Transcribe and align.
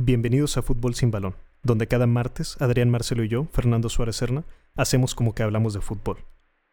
Bienvenidos 0.00 0.56
a 0.56 0.62
Fútbol 0.62 0.94
sin 0.94 1.10
Balón, 1.10 1.34
donde 1.64 1.88
cada 1.88 2.06
martes 2.06 2.56
Adrián 2.60 2.88
Marcelo 2.88 3.24
y 3.24 3.28
yo, 3.28 3.48
Fernando 3.52 3.88
Suárez 3.88 4.14
Serna, 4.14 4.44
hacemos 4.76 5.16
como 5.16 5.34
que 5.34 5.42
hablamos 5.42 5.74
de 5.74 5.80
fútbol. 5.80 6.18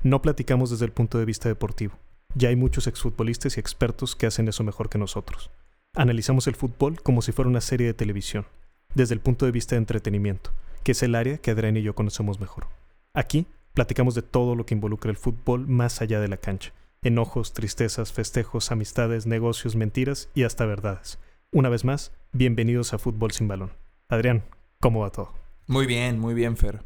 No 0.03 0.21
platicamos 0.21 0.69
desde 0.69 0.85
el 0.85 0.91
punto 0.91 1.17
de 1.17 1.25
vista 1.25 1.49
deportivo. 1.49 1.95
Ya 2.35 2.49
hay 2.49 2.55
muchos 2.55 2.85
exfutbolistas 2.85 3.57
y 3.57 3.59
expertos 3.59 4.15
que 4.15 4.27
hacen 4.27 4.47
eso 4.47 4.63
mejor 4.63 4.89
que 4.89 4.99
nosotros. 4.99 5.49
Analizamos 5.95 6.45
el 6.45 6.53
fútbol 6.53 7.01
como 7.01 7.23
si 7.23 7.31
fuera 7.31 7.49
una 7.49 7.61
serie 7.61 7.87
de 7.87 7.95
televisión, 7.95 8.45
desde 8.93 9.15
el 9.15 9.21
punto 9.21 9.47
de 9.47 9.51
vista 9.51 9.73
de 9.73 9.79
entretenimiento, 9.79 10.51
que 10.83 10.91
es 10.91 11.01
el 11.01 11.15
área 11.15 11.39
que 11.39 11.49
Adrián 11.49 11.77
y 11.77 11.81
yo 11.81 11.95
conocemos 11.95 12.39
mejor. 12.39 12.67
Aquí 13.15 13.47
platicamos 13.73 14.13
de 14.13 14.21
todo 14.21 14.53
lo 14.53 14.67
que 14.67 14.75
involucra 14.75 15.09
el 15.09 15.17
fútbol 15.17 15.65
más 15.65 15.99
allá 15.99 16.19
de 16.19 16.27
la 16.27 16.37
cancha. 16.37 16.73
Enojos, 17.01 17.53
tristezas, 17.53 18.13
festejos, 18.13 18.71
amistades, 18.71 19.25
negocios, 19.25 19.75
mentiras 19.75 20.29
y 20.35 20.43
hasta 20.43 20.67
verdades. 20.67 21.17
Una 21.51 21.69
vez 21.69 21.85
más, 21.85 22.11
bienvenidos 22.35 22.93
a 22.93 22.97
Fútbol 22.97 23.31
sin 23.31 23.47
Balón. 23.47 23.71
Adrián, 24.09 24.43
¿cómo 24.81 24.99
va 25.01 25.09
todo? 25.09 25.31
Muy 25.67 25.85
bien, 25.85 26.19
muy 26.19 26.33
bien, 26.33 26.57
Fer. 26.57 26.83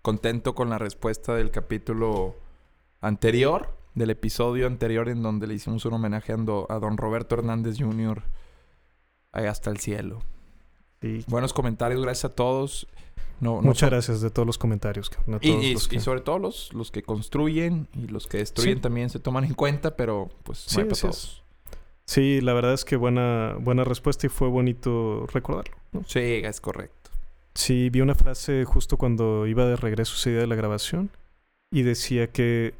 Contento 0.00 0.54
con 0.54 0.70
la 0.70 0.78
respuesta 0.78 1.34
del 1.34 1.50
capítulo 1.50 2.36
anterior, 3.02 3.76
del 3.94 4.10
episodio 4.10 4.66
anterior 4.66 5.10
en 5.10 5.22
donde 5.22 5.46
le 5.46 5.54
hicimos 5.54 5.84
un 5.84 5.92
homenaje 5.92 6.32
a 6.32 6.36
don 6.36 6.96
Roberto 6.96 7.34
Hernández 7.34 7.76
Jr. 7.78 8.22
hasta 9.32 9.70
el 9.70 9.78
cielo. 9.78 10.20
Buenos 11.26 11.52
comentarios, 11.52 12.00
gracias 12.00 12.32
a 12.32 12.34
todos. 12.34 12.88
Muchas 13.40 13.90
gracias 13.90 14.20
de 14.22 14.30
todos 14.30 14.46
los 14.46 14.56
comentarios. 14.56 15.10
y, 15.42 15.76
sobre 15.76 16.22
todo 16.22 16.38
los, 16.38 16.72
los 16.72 16.90
que 16.90 17.02
construyen 17.02 17.88
y 17.92 18.06
los 18.06 18.26
que 18.26 18.38
destruyen 18.38 18.80
también 18.80 19.10
se 19.10 19.20
toman 19.20 19.44
en 19.44 19.54
cuenta, 19.54 19.96
pero 19.96 20.30
pues 20.44 20.58
sí, 20.60 20.80
no 20.82 20.88
todos. 20.88 21.44
Sí, 22.08 22.40
la 22.40 22.54
verdad 22.54 22.72
es 22.72 22.86
que 22.86 22.96
buena, 22.96 23.56
buena 23.60 23.84
respuesta 23.84 24.26
y 24.26 24.30
fue 24.30 24.48
bonito 24.48 25.26
recordarlo. 25.26 25.76
Sí, 26.06 26.40
es 26.42 26.58
correcto. 26.58 27.10
Sí, 27.54 27.90
vi 27.90 28.00
una 28.00 28.14
frase 28.14 28.64
justo 28.64 28.96
cuando 28.96 29.46
iba 29.46 29.66
de 29.66 29.76
regreso 29.76 30.14
ese 30.14 30.30
día 30.30 30.40
de 30.40 30.46
la 30.46 30.54
grabación 30.54 31.10
y 31.70 31.82
decía 31.82 32.28
que 32.28 32.72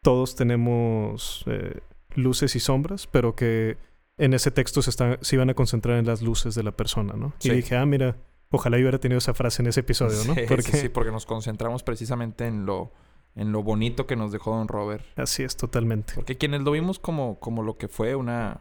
todos 0.00 0.36
tenemos 0.36 1.44
eh, 1.48 1.80
luces 2.14 2.56
y 2.56 2.60
sombras, 2.60 3.06
pero 3.06 3.36
que 3.36 3.76
en 4.16 4.32
ese 4.32 4.50
texto 4.50 4.80
se, 4.80 4.88
están, 4.88 5.18
se 5.20 5.36
iban 5.36 5.50
a 5.50 5.54
concentrar 5.54 5.98
en 5.98 6.06
las 6.06 6.22
luces 6.22 6.54
de 6.54 6.62
la 6.62 6.72
persona, 6.72 7.12
¿no? 7.12 7.34
Y 7.42 7.50
dije, 7.50 7.76
ah, 7.76 7.84
mira, 7.84 8.16
ojalá 8.50 8.78
yo 8.78 8.84
hubiera 8.84 8.98
tenido 8.98 9.18
esa 9.18 9.34
frase 9.34 9.60
en 9.60 9.68
ese 9.68 9.80
episodio, 9.80 10.16
¿no? 10.26 10.34
Porque... 10.48 10.62
Sí, 10.62 10.78
sí, 10.78 10.88
porque 10.88 11.10
nos 11.10 11.26
concentramos 11.26 11.82
precisamente 11.82 12.46
en 12.46 12.64
lo, 12.64 12.90
en 13.34 13.52
lo 13.52 13.62
bonito 13.62 14.06
que 14.06 14.16
nos 14.16 14.32
dejó 14.32 14.54
Don 14.56 14.68
Robert. 14.68 15.04
Así 15.16 15.42
es, 15.42 15.56
totalmente. 15.56 16.14
Porque 16.14 16.36
quienes 16.36 16.62
lo 16.62 16.72
vimos 16.72 16.98
como, 16.98 17.38
como 17.38 17.62
lo 17.62 17.76
que 17.76 17.88
fue 17.88 18.14
una, 18.14 18.60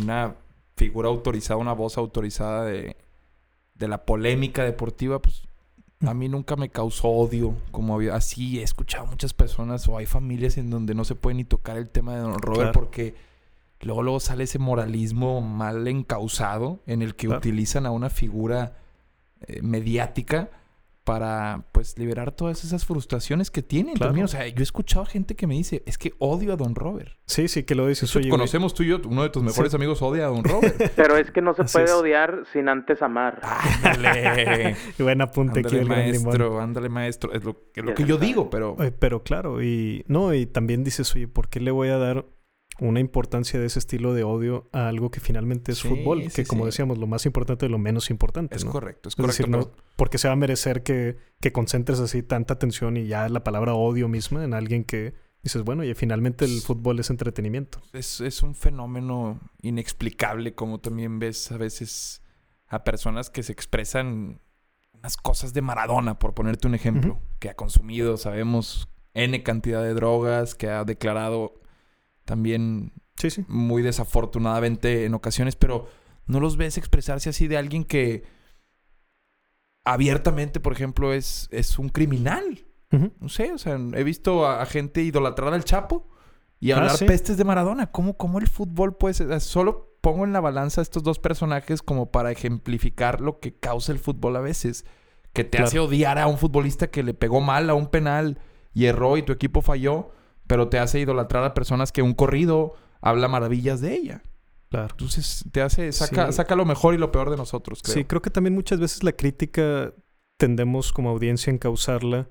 una 0.00 0.36
figura 0.76 1.08
autorizada, 1.08 1.58
una 1.58 1.74
voz 1.74 1.98
autorizada 1.98 2.64
de, 2.64 2.96
de 3.74 3.88
la 3.88 4.04
polémica 4.04 4.64
deportiva, 4.64 5.20
pues 5.20 5.42
a 6.00 6.14
mí 6.14 6.28
nunca 6.28 6.56
me 6.56 6.70
causó 6.70 7.08
odio. 7.08 7.54
Como 7.70 7.94
había, 7.94 8.14
así 8.14 8.60
he 8.60 8.62
escuchado 8.62 9.06
muchas 9.06 9.34
personas 9.34 9.86
o 9.88 9.98
hay 9.98 10.06
familias 10.06 10.56
en 10.56 10.70
donde 10.70 10.94
no 10.94 11.04
se 11.04 11.14
puede 11.14 11.34
ni 11.36 11.44
tocar 11.44 11.76
el 11.76 11.88
tema 11.88 12.14
de 12.14 12.22
Don 12.22 12.38
Robert 12.38 12.72
porque 12.72 13.14
luego, 13.80 14.02
luego 14.02 14.20
sale 14.20 14.44
ese 14.44 14.58
moralismo 14.58 15.40
mal 15.40 15.86
encausado 15.88 16.80
en 16.86 17.02
el 17.02 17.14
que 17.14 17.28
utilizan 17.28 17.84
a 17.84 17.90
una 17.90 18.10
figura 18.10 18.76
eh, 19.40 19.60
mediática 19.62 20.50
para 21.08 21.64
pues 21.72 21.96
liberar 21.96 22.32
todas 22.32 22.64
esas 22.64 22.84
frustraciones 22.84 23.50
que 23.50 23.62
tienen 23.62 23.94
también. 23.94 24.26
O 24.26 24.28
sea, 24.28 24.46
yo 24.46 24.58
he 24.58 24.62
escuchado 24.62 25.04
a 25.04 25.06
gente 25.06 25.36
que 25.36 25.46
me 25.46 25.54
dice, 25.54 25.82
es 25.86 25.96
que 25.96 26.12
odio 26.18 26.52
a 26.52 26.56
Don 26.56 26.74
Robert. 26.74 27.12
Sí, 27.24 27.48
sí, 27.48 27.62
que 27.62 27.74
lo 27.74 27.86
dices. 27.86 28.14
Oye, 28.14 28.28
conocemos 28.28 28.74
tú 28.74 28.82
y 28.82 28.88
yo, 28.88 29.00
uno 29.06 29.22
de 29.22 29.30
tus 29.30 29.42
mejores 29.42 29.72
amigos 29.72 30.02
odia 30.02 30.26
a 30.26 30.28
Don 30.28 30.44
Robert. 30.44 30.92
Pero 30.96 31.16
es 31.16 31.30
que 31.30 31.40
no 31.40 31.54
se 31.54 31.64
puede 31.64 31.90
odiar 31.92 32.44
sin 32.52 32.68
antes 32.68 33.00
amar. 33.00 33.40
Ándale. 33.42 34.76
Buen 34.98 35.22
apunte 35.22 35.60
ándale, 35.60 35.78
aquí, 35.78 35.88
maestro, 35.88 36.60
ándale, 36.60 36.90
maestro. 36.90 37.32
Es 37.32 37.42
lo, 37.42 37.56
es 37.74 37.84
lo 37.86 37.94
que 37.94 38.04
yo 38.04 38.18
digo, 38.18 38.50
pero... 38.50 38.76
pero 38.98 39.22
claro, 39.22 39.62
y 39.62 40.04
no, 40.08 40.34
y 40.34 40.44
también 40.44 40.84
dices, 40.84 41.14
oye, 41.14 41.26
¿por 41.26 41.48
qué 41.48 41.60
le 41.60 41.70
voy 41.70 41.88
a 41.88 41.96
dar 41.96 42.26
una 42.80 43.00
importancia 43.00 43.58
de 43.58 43.66
ese 43.66 43.78
estilo 43.78 44.14
de 44.14 44.24
odio 44.24 44.68
a 44.72 44.88
algo 44.88 45.10
que 45.10 45.20
finalmente 45.20 45.72
es 45.72 45.82
fútbol, 45.82 46.30
que 46.32 46.44
como 46.44 46.66
decíamos, 46.66 46.98
lo 46.98 47.06
más 47.06 47.26
importante 47.26 47.66
de 47.66 47.70
lo 47.70 47.78
menos 47.78 48.10
importante. 48.10 48.56
Es 48.56 48.64
correcto, 48.64 49.08
es 49.08 49.16
correcto. 49.16 49.46
decir, 49.46 49.70
porque 49.96 50.18
se 50.18 50.28
va 50.28 50.34
a 50.34 50.36
merecer 50.36 50.82
que, 50.82 51.16
que, 51.40 51.52
concentres 51.52 51.98
así 52.00 52.22
tanta 52.22 52.54
atención 52.54 52.96
y 52.96 53.06
ya 53.06 53.28
la 53.28 53.42
palabra 53.42 53.74
odio 53.74 54.08
misma 54.08 54.44
en 54.44 54.54
alguien 54.54 54.84
que 54.84 55.14
dices, 55.42 55.62
bueno, 55.62 55.82
y 55.84 55.92
finalmente 55.94 56.44
el 56.44 56.60
fútbol 56.60 57.00
es 57.00 57.10
entretenimiento. 57.10 57.80
Es, 57.92 58.20
es 58.20 58.42
un 58.42 58.54
fenómeno 58.54 59.40
inexplicable, 59.62 60.54
como 60.54 60.78
también 60.78 61.18
ves 61.18 61.50
a 61.50 61.56
veces 61.56 62.22
a 62.68 62.84
personas 62.84 63.30
que 63.30 63.42
se 63.42 63.52
expresan 63.52 64.40
unas 64.92 65.16
cosas 65.16 65.54
de 65.54 65.62
Maradona, 65.62 66.18
por 66.18 66.34
ponerte 66.34 66.66
un 66.66 66.74
ejemplo, 66.74 67.20
que 67.38 67.50
ha 67.50 67.54
consumido, 67.54 68.16
sabemos, 68.16 68.88
N 69.14 69.42
cantidad 69.42 69.82
de 69.82 69.94
drogas, 69.94 70.54
que 70.54 70.68
ha 70.68 70.84
declarado 70.84 71.60
también 72.28 72.92
sí, 73.16 73.30
sí. 73.30 73.44
muy 73.48 73.80
desafortunadamente 73.80 75.06
en 75.06 75.14
ocasiones, 75.14 75.56
pero 75.56 75.88
no 76.26 76.40
los 76.40 76.58
ves 76.58 76.76
expresarse 76.76 77.30
así 77.30 77.48
de 77.48 77.56
alguien 77.56 77.84
que 77.84 78.24
abiertamente, 79.82 80.60
por 80.60 80.74
ejemplo, 80.74 81.14
es, 81.14 81.48
es 81.50 81.78
un 81.78 81.88
criminal. 81.88 82.66
No 82.90 83.28
sé, 83.28 83.52
o 83.52 83.58
sea, 83.58 83.78
he 83.94 84.04
visto 84.04 84.46
a, 84.46 84.64
gente 84.64 85.02
idolatrar 85.02 85.52
al 85.52 85.64
Chapo 85.64 86.08
y 86.58 86.70
ah, 86.70 86.78
hablar 86.78 86.98
pestes 86.98 87.36
de 87.36 87.44
Maradona. 87.44 87.90
¿Cómo, 87.90 88.16
¿Cómo, 88.16 88.38
el 88.38 88.46
fútbol 88.46 88.96
puede 88.96 89.14
ser? 89.14 89.40
Solo 89.40 89.96
pongo 90.00 90.24
en 90.24 90.32
la 90.32 90.40
balanza 90.40 90.80
estos 90.80 91.02
dos 91.02 91.18
personajes 91.18 91.82
como 91.82 92.10
para 92.10 92.30
ejemplificar 92.30 93.20
lo 93.20 93.40
que 93.40 93.54
causa 93.54 93.92
el 93.92 93.98
fútbol 93.98 94.36
a 94.36 94.40
veces. 94.40 94.84
Que 95.34 95.44
te 95.44 95.58
hace 95.58 95.78
odiar 95.78 96.18
a 96.18 96.26
un 96.26 96.38
futbolista 96.38 96.90
que 96.90 97.02
le 97.02 97.14
pegó 97.14 97.40
mal 97.40 97.68
a 97.68 97.74
un 97.74 97.88
penal 97.88 98.38
y 98.72 98.86
erró 98.86 99.18
y 99.18 99.22
tu 99.22 99.32
equipo 99.32 99.60
falló 99.60 100.10
pero 100.48 100.68
te 100.68 100.80
hace 100.80 100.98
idolatrar 100.98 101.44
a 101.44 101.54
personas 101.54 101.92
que 101.92 102.02
un 102.02 102.14
corrido 102.14 102.74
habla 103.00 103.28
maravillas 103.28 103.80
de 103.80 103.94
ella. 103.94 104.22
Claro. 104.70 104.88
Entonces 104.90 105.44
te 105.52 105.62
hace, 105.62 105.92
saca, 105.92 106.32
saca 106.32 106.56
lo 106.56 106.64
mejor 106.64 106.94
y 106.94 106.98
lo 106.98 107.12
peor 107.12 107.30
de 107.30 107.36
nosotros. 107.36 107.80
Creo. 107.82 107.94
Sí, 107.94 108.04
creo 108.04 108.20
que 108.20 108.30
también 108.30 108.54
muchas 108.54 108.80
veces 108.80 109.04
la 109.04 109.12
crítica 109.12 109.94
tendemos 110.36 110.92
como 110.92 111.10
audiencia 111.10 111.52
a 111.52 111.54
encauzarla 111.54 112.28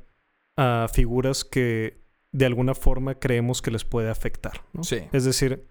a 0.57 0.87
figuras 0.91 1.45
que 1.45 2.01
de 2.31 2.45
alguna 2.45 2.75
forma 2.75 3.15
creemos 3.15 3.61
que 3.61 3.71
les 3.71 3.85
puede 3.85 4.09
afectar. 4.09 4.63
¿no? 4.73 4.83
Sí. 4.83 4.99
Es 5.13 5.23
decir, 5.23 5.65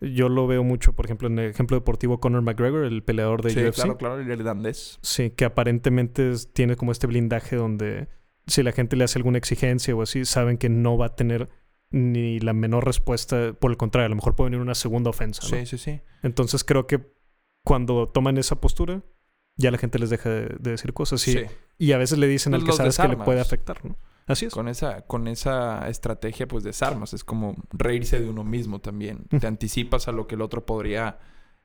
yo 0.00 0.28
lo 0.28 0.46
veo 0.46 0.64
mucho, 0.64 0.94
por 0.94 1.06
ejemplo, 1.06 1.28
en 1.28 1.38
el 1.38 1.50
ejemplo 1.50 1.76
deportivo 1.76 2.20
Conor 2.20 2.42
McGregor, 2.42 2.84
el 2.84 3.02
peleador 3.02 3.42
de 3.42 3.50
sí, 3.50 3.60
UFC. 3.60 3.76
Claro, 3.76 3.98
claro, 3.98 4.20
el 4.20 4.30
irlandés. 4.30 4.98
Sí, 5.02 5.30
que 5.30 5.44
aparentemente 5.44 6.32
tiene 6.52 6.76
como 6.76 6.92
este 6.92 7.06
blindaje 7.06 7.56
donde 7.56 8.08
si 8.46 8.62
la 8.62 8.72
gente 8.72 8.96
le 8.96 9.04
hace 9.04 9.18
alguna 9.18 9.38
exigencia 9.38 9.94
o 9.94 10.02
así, 10.02 10.24
saben 10.24 10.58
que 10.58 10.68
no 10.68 10.98
va 10.98 11.06
a 11.06 11.16
tener 11.16 11.48
ni 11.92 12.40
la 12.40 12.52
menor 12.52 12.84
respuesta. 12.84 13.52
Por 13.52 13.70
el 13.70 13.76
contrario, 13.76 14.06
a 14.06 14.08
lo 14.08 14.16
mejor 14.16 14.34
puede 14.34 14.50
venir 14.50 14.62
una 14.62 14.74
segunda 14.74 15.10
ofensa. 15.10 15.42
Sí, 15.42 15.66
sí, 15.66 15.78
sí. 15.78 16.00
Entonces 16.22 16.64
creo 16.64 16.86
que 16.86 17.12
cuando 17.64 18.08
toman 18.08 18.38
esa 18.38 18.60
postura, 18.60 19.02
ya 19.56 19.70
la 19.70 19.78
gente 19.78 19.98
les 19.98 20.10
deja 20.10 20.28
de, 20.30 20.56
decir 20.58 20.92
cosas. 20.92 21.26
Y, 21.28 21.44
y, 21.78 21.92
a 21.92 21.98
veces 21.98 22.18
le 22.18 22.26
dicen 22.26 22.54
al 22.54 22.64
que 22.64 22.72
sabes 22.72 22.98
que 22.98 23.08
le 23.08 23.16
puede 23.16 23.40
afectar, 23.40 23.84
¿no? 23.84 23.96
Así 24.26 24.46
es. 24.46 24.54
Con 24.54 24.68
esa, 24.68 25.02
con 25.02 25.28
esa 25.28 25.88
estrategia, 25.88 26.46
pues 26.48 26.64
desarmas. 26.64 27.12
Es 27.12 27.24
como 27.24 27.56
reírse 27.70 28.20
de 28.20 28.28
uno 28.28 28.44
mismo 28.44 28.80
también. 28.80 29.26
Te 29.28 29.46
anticipas 29.46 30.08
a 30.08 30.12
lo 30.12 30.26
que 30.26 30.36
el 30.36 30.42
otro 30.42 30.64
podría 30.64 31.18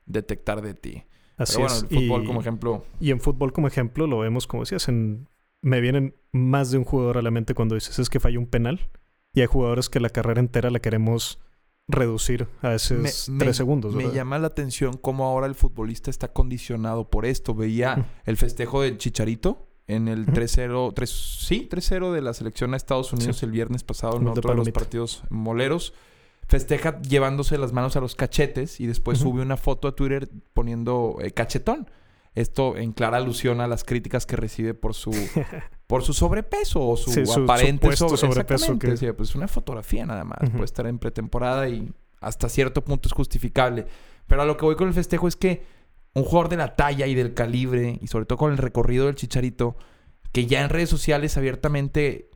detectar 0.06 0.62
de 0.62 0.74
ti. 0.74 1.04
Así 1.38 1.58
Pero 1.58 1.68
bueno, 1.68 1.88
el 1.90 1.98
fútbol 1.98 2.26
como 2.26 2.42
ejemplo. 2.42 2.86
Y 3.00 3.12
en 3.12 3.22
fútbol 3.22 3.54
como 3.54 3.68
ejemplo 3.68 4.08
lo 4.08 4.20
vemos, 4.20 4.48
como 4.48 4.64
decías, 4.64 4.88
en... 4.88 5.28
me 5.62 5.82
vienen 5.82 6.16
más 6.32 6.72
de 6.72 6.80
un 6.80 6.84
jugador 6.84 7.18
a 7.18 7.22
la 7.22 7.30
mente 7.32 7.54
cuando 7.54 7.76
dices 7.76 8.00
es 8.00 8.10
que 8.10 8.20
falló 8.20 8.40
un 8.40 8.48
penal. 8.48 8.90
Y 9.38 9.42
hay 9.42 9.46
jugadores 9.46 9.88
que 9.88 10.00
la 10.00 10.10
carrera 10.10 10.40
entera 10.40 10.72
la 10.72 10.80
queremos 10.80 11.38
reducir 11.88 12.48
a 12.64 12.74
esos 12.74 13.30
tres 13.38 13.56
segundos. 13.56 13.94
Me 13.94 14.12
llama 14.12 14.40
la 14.40 14.48
atención 14.48 14.98
cómo 14.98 15.26
ahora 15.26 15.46
el 15.46 15.54
futbolista 15.54 16.10
está 16.10 16.34
condicionado 16.34 17.12
por 17.12 17.24
esto. 17.24 17.54
Veía 17.54 18.08
el 18.26 18.36
festejo 18.36 18.82
del 18.82 18.98
Chicharito 18.98 19.68
en 19.86 20.08
el 20.08 20.26
3-0, 20.26 21.06
sí, 21.06 21.70
3-0 21.72 22.14
de 22.14 22.22
la 22.22 22.34
selección 22.34 22.74
a 22.74 22.78
Estados 22.78 23.14
Unidos 23.14 23.44
el 23.44 23.52
viernes 23.52 23.84
pasado 23.84 24.18
en 24.18 24.28
otro 24.28 24.50
de 24.50 24.56
los 24.56 24.72
partidos 24.72 25.22
moleros. 25.30 25.94
Festeja 26.48 27.00
llevándose 27.02 27.60
las 27.60 27.74
manos 27.74 27.96
a 27.96 28.00
los 28.02 28.16
cachetes 28.16 28.80
y 28.80 28.88
después 28.88 29.20
sube 29.20 29.44
una 29.44 29.58
foto 29.58 29.88
a 29.88 29.96
Twitter 29.96 30.28
poniendo 30.56 31.18
eh, 31.22 31.30
cachetón. 31.30 31.88
Esto 32.34 32.76
en 32.76 32.92
clara 32.92 33.18
alusión 33.18 33.62
a 33.62 33.68
las 33.68 33.84
críticas 33.84 34.26
que 34.26 34.36
recibe 34.36 34.74
por 34.74 34.96
su 34.96 35.12
por 35.88 36.04
su 36.04 36.14
sobrepeso 36.14 36.86
o 36.86 36.98
su, 36.98 37.10
aparente 37.44 37.96
sobrepeso. 37.96 38.78
Que... 38.78 39.14
pues 39.14 39.36
una 39.36 39.48
fotografía 39.48 40.06
nada 40.06 40.26
más. 40.26 40.50
Puede 40.52 40.66
estar 40.66 40.86
en 40.86 41.00
pretemporada 41.00 41.68
y 41.70 41.92
hasta 42.20 42.50
cierto 42.50 42.84
punto 42.84 43.08
es 43.08 43.14
justificable. 43.14 43.88
Pero 44.28 44.42
a 44.42 44.46
lo 44.46 44.58
que 44.58 44.66
voy 44.66 44.76
con 44.76 44.90
el 44.90 44.94
festejo 44.94 45.30
es 45.30 45.38
que 45.38 45.64
un 46.14 46.24
jugador 46.24 46.50
de 46.50 46.58
la 46.58 46.76
talla 46.76 47.08
y 47.08 47.16
del 47.16 47.34
calibre, 47.34 48.00
y 48.02 48.08
sobre 48.08 48.26
todo 48.26 48.38
con 48.38 48.52
el 48.52 48.58
recorrido 48.58 49.06
del 49.06 49.16
Chicharito, 49.16 49.78
que 50.34 50.46
ya 50.46 50.62
en 50.62 50.70
redes 50.70 50.90
sociales 50.90 51.38
abiertamente 51.38 52.30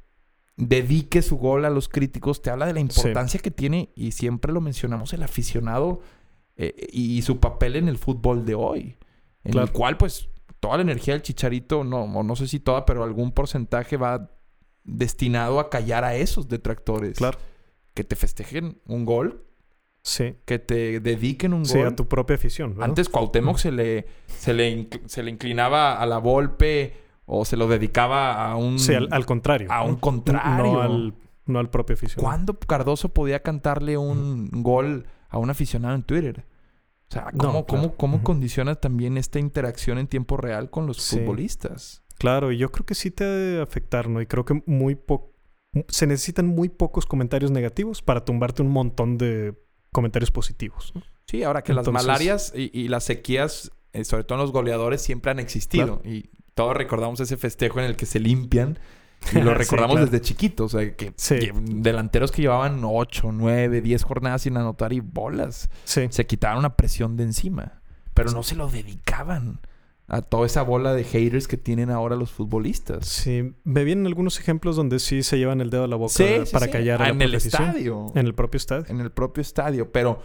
dedique 0.56 1.22
su 1.22 1.38
gol 1.38 1.66
a 1.66 1.70
los 1.70 1.90
críticos, 1.90 2.42
te 2.42 2.52
habla 2.52 2.68
de 2.68 2.74
la 2.74 2.80
importancia 2.80 3.40
que 3.40 3.52
tiene, 3.52 3.92
y 3.96 4.12
siempre 4.12 4.54
lo 4.54 4.62
mencionamos, 4.62 5.14
el 5.14 5.24
aficionado 5.24 6.02
eh, 6.56 6.88
y 6.92 7.22
su 7.24 7.40
papel 7.40 7.76
en 7.76 7.90
el 7.90 7.98
fútbol 7.98 8.46
de 8.46 8.56
hoy. 8.56 8.98
En 9.44 9.58
el 9.58 9.72
cual, 9.72 9.98
pues, 9.98 10.30
toda 10.62 10.78
la 10.78 10.84
energía 10.84 11.16
del 11.16 11.24
chicharito, 11.24 11.84
no, 11.84 12.08
no 12.08 12.36
sé 12.38 12.48
si 12.48 12.62
toda, 12.62 12.86
pero 12.86 13.04
algún 13.04 13.34
porcentaje 13.34 13.98
va 13.98 14.32
destinado 14.84 15.60
a 15.60 15.70
callar 15.70 16.06
a 16.06 16.16
esos 16.16 16.48
detractores. 16.48 17.18
Claro. 17.18 17.38
Que 17.94 18.06
te 18.06 18.16
festejen 18.16 18.80
un 18.86 19.06
gol. 19.06 19.44
Sí. 20.04 20.36
Que 20.46 20.60
te 20.60 21.00
dediquen 21.00 21.54
un 21.54 21.66
sí, 21.66 21.78
gol. 21.78 21.88
a 21.88 21.96
tu 21.96 22.08
propia 22.08 22.36
afición. 22.36 22.78
Antes 22.80 23.10
Cuauhtémoc 23.10 23.58
se 23.58 23.72
le, 23.72 24.06
se 24.28 24.54
le, 24.54 24.88
se 25.08 25.24
le 25.24 25.32
inclinaba 25.32 26.00
a 26.00 26.06
la 26.06 26.20
Volpe 26.20 26.94
o 27.26 27.44
se 27.44 27.58
lo 27.58 27.68
dedicaba 27.68 28.50
a 28.50 28.56
un... 28.56 28.80
Sí, 28.80 28.94
al, 28.94 29.26
contrario. 29.26 29.68
A 29.72 29.84
un 29.84 29.96
contrario. 29.96 30.74
No 30.74 30.82
al, 30.82 31.14
no 31.46 31.60
al 31.60 31.70
propio 31.70 31.96
aficionado. 31.96 32.24
¿Cuándo 32.24 32.60
Cardoso 32.60 33.10
podía 33.10 33.42
cantarle 33.42 33.98
un 33.98 34.50
gol 34.52 35.08
a 35.30 35.38
un 35.38 35.50
aficionado 35.50 35.96
en 35.96 36.04
Twitter? 36.04 36.46
O 37.12 37.14
sea, 37.14 37.30
¿cómo, 37.36 37.66
cómo, 37.98 38.24
condiciona 38.24 38.76
también 38.76 39.18
esta 39.18 39.38
interacción 39.38 39.98
en 39.98 40.08
tiempo 40.08 40.38
real 40.38 40.70
con 40.70 40.88
los 40.88 41.10
futbolistas? 41.10 42.04
Claro, 42.18 42.54
y 42.54 42.58
yo 42.58 42.72
creo 42.72 42.86
que 42.86 42.96
sí 42.96 43.12
te 43.12 43.26
debe 43.26 43.62
afectar, 43.62 44.08
¿no? 44.08 44.22
Y 44.22 44.28
creo 44.28 44.46
que 44.46 44.64
muy 44.66 44.96
poco... 44.96 45.34
Se 45.90 46.08
necesitan 46.08 46.48
muy 46.48 46.70
pocos 46.70 47.06
comentarios 47.06 47.52
negativos 47.52 48.02
para 48.02 48.24
tumbarte 48.24 48.62
un 48.62 48.70
montón 48.70 49.18
de 49.18 49.56
comentarios 49.92 50.32
positivos. 50.32 50.94
¿no? 50.96 51.04
Sí, 51.28 51.44
ahora 51.44 51.64
que 51.64 51.74
las 51.74 51.90
malarias 51.90 52.54
y, 52.56 52.88
las 52.88 53.04
sequías, 53.04 53.72
eh, 53.92 54.06
sobre 54.06 54.24
todo 54.24 54.38
en 54.38 54.44
los 54.44 54.54
goleadores, 54.54 55.02
siempre 55.02 55.32
han 55.32 55.40
existido. 55.40 56.02
Y 56.06 56.30
todos 56.54 56.78
recordamos 56.78 57.20
ese 57.20 57.36
festejo 57.36 57.80
en 57.80 57.88
el 57.88 57.98
que 57.98 58.06
se 58.06 58.22
limpian. 58.22 58.80
Y 59.34 59.42
lo 59.42 59.54
recordamos 59.56 60.00
desde 60.00 60.22
chiquitos. 60.22 60.74
O 60.74 60.80
sea, 60.80 60.96
que 60.96 61.14
delanteros 61.64 62.32
que 62.32 62.42
llevaban 62.42 62.82
8, 62.84 63.32
9, 63.32 63.82
10 63.82 64.04
jornadas 64.04 64.44
sin 64.44 64.58
anotar 64.58 64.94
y 64.94 65.00
bolas. 65.00 65.70
Se 65.84 66.26
quitaban 66.26 66.58
una 66.58 66.76
presión 66.76 67.18
de 67.18 67.24
encima. 67.24 67.82
Pero 68.14 68.32
no 68.32 68.44
se 68.44 68.56
lo 68.56 68.70
dedicaban 68.70 69.60
a 70.08 70.22
toda 70.22 70.46
esa 70.46 70.62
bola 70.62 70.94
de 70.94 71.06
haters 71.06 71.48
que 71.48 71.56
tienen 71.56 71.90
ahora 71.90 72.18
los 72.18 72.32
futbolistas. 72.32 73.08
Sí, 73.08 73.54
me 73.64 73.86
vienen 73.86 74.06
algunos 74.06 74.40
ejemplos 74.40 74.76
donde 74.76 75.00
sí 75.00 75.24
se 75.24 75.38
llevan 75.38 75.62
el 75.62 75.70
dedo 75.70 75.86
a 75.86 75.88
la 75.88 75.96
boca 75.96 76.14
para 76.52 76.68
callar 76.68 77.02
a 77.02 77.06
ah, 77.06 77.08
la 77.08 77.14
En 77.14 77.22
el 77.22 77.34
estadio. 77.34 78.12
En 78.14 78.26
el 78.26 78.36
propio 78.36 78.58
estadio. 78.58 78.86
En 78.90 79.00
el 79.00 79.12
propio 79.12 79.40
estadio. 79.40 79.90
Pero 79.94 80.22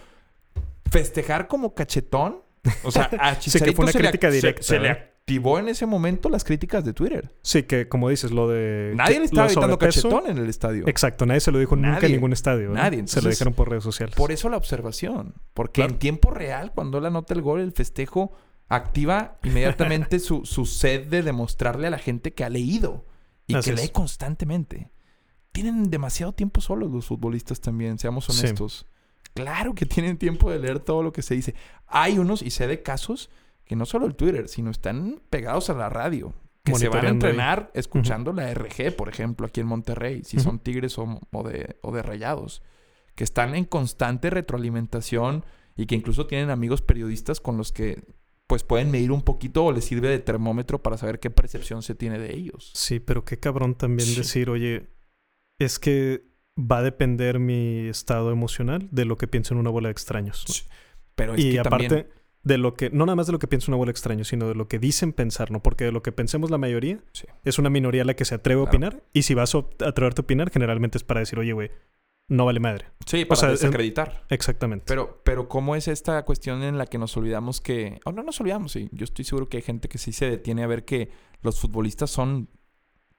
festejar 0.90 1.46
como 1.46 1.72
cachetón. 1.74 2.42
O 2.82 2.90
sea, 2.90 3.08
a 3.20 3.38
Chicharito 3.38 3.70
que 3.70 3.76
fue 3.76 3.84
una 3.84 3.92
crítica 3.92 4.28
directa. 4.28 4.62
Se, 4.62 4.80
le 4.80 5.15
activó 5.26 5.58
en 5.58 5.68
ese 5.68 5.86
momento 5.86 6.28
las 6.28 6.44
críticas 6.44 6.84
de 6.84 6.92
Twitter. 6.92 7.32
Sí, 7.42 7.64
que 7.64 7.88
como 7.88 8.08
dices, 8.08 8.30
lo 8.30 8.48
de... 8.48 8.92
Nadie 8.94 9.18
le 9.18 9.24
estaba 9.24 9.48
gritando 9.48 9.76
cachetón 9.76 10.28
en 10.28 10.38
el 10.38 10.48
estadio. 10.48 10.86
Exacto, 10.86 11.26
nadie 11.26 11.40
se 11.40 11.50
lo 11.50 11.58
dijo 11.58 11.74
nunca 11.74 12.06
en 12.06 12.12
ningún 12.12 12.32
estadio. 12.32 12.70
Nadie. 12.70 13.08
se 13.08 13.20
lo 13.20 13.28
dijeron 13.28 13.52
por 13.52 13.68
redes 13.68 13.82
sociales. 13.82 14.14
Por 14.14 14.30
eso 14.30 14.48
la 14.48 14.56
observación. 14.56 15.34
Porque 15.52 15.82
en 15.82 15.98
tiempo 15.98 16.30
real, 16.30 16.70
cuando 16.72 16.98
él 16.98 17.06
anota 17.06 17.34
el 17.34 17.42
gol, 17.42 17.58
el 17.60 17.72
festejo 17.72 18.34
activa 18.68 19.38
inmediatamente 19.42 20.18
su, 20.20 20.44
sed 20.44 21.08
de 21.08 21.24
demostrarle 21.24 21.88
a 21.88 21.90
la 21.90 21.98
gente 21.98 22.32
que 22.32 22.44
ha 22.44 22.48
leído 22.48 23.04
y 23.48 23.58
que 23.58 23.72
lee 23.72 23.88
constantemente. 23.88 24.92
Tienen 25.50 25.90
demasiado 25.90 26.34
tiempo 26.34 26.60
solos 26.60 26.92
los 26.92 27.06
futbolistas 27.06 27.60
también, 27.60 27.98
seamos 27.98 28.30
honestos. 28.30 28.86
Claro 29.34 29.74
que 29.74 29.86
tienen 29.86 30.18
tiempo 30.18 30.52
de 30.52 30.60
leer 30.60 30.78
todo 30.78 31.02
lo 31.02 31.12
que 31.12 31.22
se 31.22 31.34
dice. 31.34 31.56
Hay 31.88 32.16
unos, 32.16 32.42
y 32.42 32.50
sé 32.50 32.68
de 32.68 32.82
casos, 32.84 33.28
que 33.66 33.76
no 33.76 33.84
solo 33.84 34.06
el 34.06 34.14
Twitter, 34.14 34.48
sino 34.48 34.70
están 34.70 35.20
pegados 35.28 35.68
a 35.70 35.74
la 35.74 35.88
radio. 35.88 36.32
Que 36.64 36.74
se 36.74 36.88
van 36.88 37.06
a 37.06 37.10
entrenar 37.10 37.70
escuchando 37.74 38.32
la 38.32 38.52
RG, 38.52 38.96
por 38.96 39.08
ejemplo, 39.08 39.46
aquí 39.46 39.60
en 39.60 39.68
Monterrey, 39.68 40.24
si 40.24 40.40
son 40.40 40.58
tigres 40.58 40.98
o, 40.98 41.20
de, 41.44 41.76
o 41.80 41.92
de 41.92 42.02
rayados. 42.02 42.62
Que 43.14 43.22
están 43.22 43.54
en 43.54 43.64
constante 43.64 44.30
retroalimentación 44.30 45.44
y 45.76 45.86
que 45.86 45.94
incluso 45.94 46.26
tienen 46.26 46.50
amigos 46.50 46.82
periodistas 46.82 47.40
con 47.40 47.56
los 47.56 47.70
que 47.70 48.02
pues 48.48 48.62
pueden 48.62 48.90
medir 48.90 49.12
un 49.12 49.22
poquito 49.22 49.64
o 49.64 49.72
les 49.72 49.84
sirve 49.84 50.08
de 50.08 50.18
termómetro 50.18 50.82
para 50.82 50.96
saber 50.96 51.18
qué 51.20 51.30
percepción 51.30 51.82
se 51.82 51.94
tiene 51.94 52.18
de 52.18 52.34
ellos. 52.34 52.70
Sí, 52.74 53.00
pero 53.00 53.24
qué 53.24 53.38
cabrón 53.38 53.74
también 53.74 54.14
decir, 54.14 54.50
oye, 54.50 54.88
es 55.58 55.78
que 55.78 56.24
va 56.58 56.78
a 56.78 56.82
depender 56.82 57.38
mi 57.38 57.88
estado 57.88 58.30
emocional 58.30 58.88
de 58.90 59.04
lo 59.04 59.16
que 59.16 59.26
pienso 59.28 59.54
en 59.54 59.60
una 59.60 59.70
bola 59.70 59.88
de 59.88 59.92
extraños. 59.92 60.68
Pero 61.14 61.34
es 61.34 61.44
y 61.44 61.58
aparte 61.58 62.08
de 62.46 62.58
lo 62.58 62.74
que, 62.74 62.90
no 62.90 63.06
nada 63.06 63.16
más 63.16 63.26
de 63.26 63.32
lo 63.32 63.40
que 63.40 63.48
piensa 63.48 63.72
una 63.72 63.76
bola 63.76 63.88
de 63.88 63.94
extraños, 63.94 64.28
sino 64.28 64.46
de 64.46 64.54
lo 64.54 64.68
que 64.68 64.78
dicen 64.78 65.12
pensar, 65.12 65.50
¿no? 65.50 65.60
Porque 65.60 65.84
de 65.84 65.90
lo 65.90 66.04
que 66.04 66.12
pensemos 66.12 66.48
la 66.48 66.58
mayoría 66.58 67.00
es 67.44 67.58
una 67.58 67.70
minoría 67.70 68.04
la 68.04 68.14
que 68.14 68.24
se 68.24 68.36
atreve 68.36 68.60
a 68.60 68.64
opinar 68.64 69.02
y 69.12 69.22
si 69.22 69.34
vas 69.34 69.52
a 69.56 69.64
atreverte 69.84 70.20
a 70.20 70.22
opinar 70.22 70.50
generalmente 70.50 70.96
es 70.96 71.02
para 71.02 71.18
decir, 71.18 71.40
oye, 71.40 71.52
güey, 71.52 71.72
no 72.28 72.44
vale 72.44 72.60
madre. 72.60 72.86
Sí, 73.04 73.24
para 73.24 73.50
desacreditar. 73.50 74.24
Exactamente. 74.28 74.84
Pero, 74.86 75.20
pero 75.24 75.48
¿cómo 75.48 75.74
es 75.74 75.88
esta 75.88 76.24
cuestión 76.24 76.62
en 76.62 76.78
la 76.78 76.86
que 76.86 76.98
nos 76.98 77.16
olvidamos 77.16 77.60
que... 77.60 77.98
O 78.04 78.12
no 78.12 78.22
nos 78.22 78.40
olvidamos, 78.40 78.70
sí. 78.70 78.88
Yo 78.92 79.02
estoy 79.02 79.24
seguro 79.24 79.48
que 79.48 79.56
hay 79.56 79.64
gente 79.64 79.88
que 79.88 79.98
sí 79.98 80.12
se 80.12 80.30
detiene 80.30 80.62
a 80.62 80.68
ver 80.68 80.84
que 80.84 81.10
los 81.42 81.58
futbolistas 81.58 82.12
son 82.12 82.48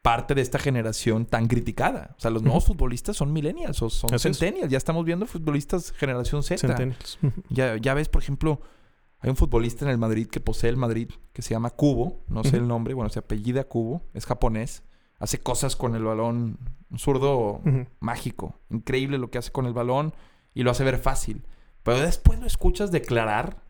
parte 0.01 0.35
de 0.35 0.41
esta 0.41 0.57
generación 0.57 1.25
tan 1.25 1.47
criticada. 1.47 2.15
O 2.17 2.21
sea, 2.21 2.31
los 2.31 2.43
nuevos 2.43 2.65
futbolistas 2.65 3.17
son 3.17 3.33
millennials 3.33 3.81
o 3.81 3.89
son 3.89 4.17
centennials. 4.19 4.71
Ya 4.71 4.77
estamos 4.77 5.03
viendo 5.03 5.25
futbolistas 5.25 5.91
generación 5.91 6.43
Z. 6.43 6.65
Centennials. 6.65 7.19
ya, 7.49 7.75
ya 7.75 7.93
ves, 7.93 8.07
por 8.07 8.21
ejemplo, 8.21 8.61
hay 9.19 9.29
un 9.29 9.35
futbolista 9.35 9.85
en 9.85 9.91
el 9.91 9.97
Madrid 9.97 10.27
que 10.27 10.39
posee 10.39 10.69
el 10.69 10.77
Madrid 10.77 11.09
que 11.33 11.41
se 11.41 11.51
llama 11.51 11.71
Cubo. 11.71 12.23
No 12.27 12.43
sé 12.43 12.57
el 12.57 12.67
nombre. 12.67 12.93
Bueno, 12.93 13.09
se 13.09 13.19
apellida 13.19 13.63
Cubo. 13.63 14.03
Es 14.13 14.25
japonés. 14.25 14.83
Hace 15.19 15.39
cosas 15.39 15.75
con 15.75 15.95
el 15.95 16.03
balón 16.03 16.59
un 16.89 16.99
zurdo 16.99 17.61
mágico. 17.99 18.59
Increíble 18.69 19.17
lo 19.17 19.29
que 19.29 19.39
hace 19.39 19.51
con 19.51 19.65
el 19.65 19.73
balón 19.73 20.13
y 20.53 20.63
lo 20.63 20.71
hace 20.71 20.83
ver 20.83 20.99
fácil. 20.99 21.45
Pero 21.83 21.99
después 21.99 22.39
lo 22.39 22.45
escuchas 22.45 22.91
declarar. 22.91 23.63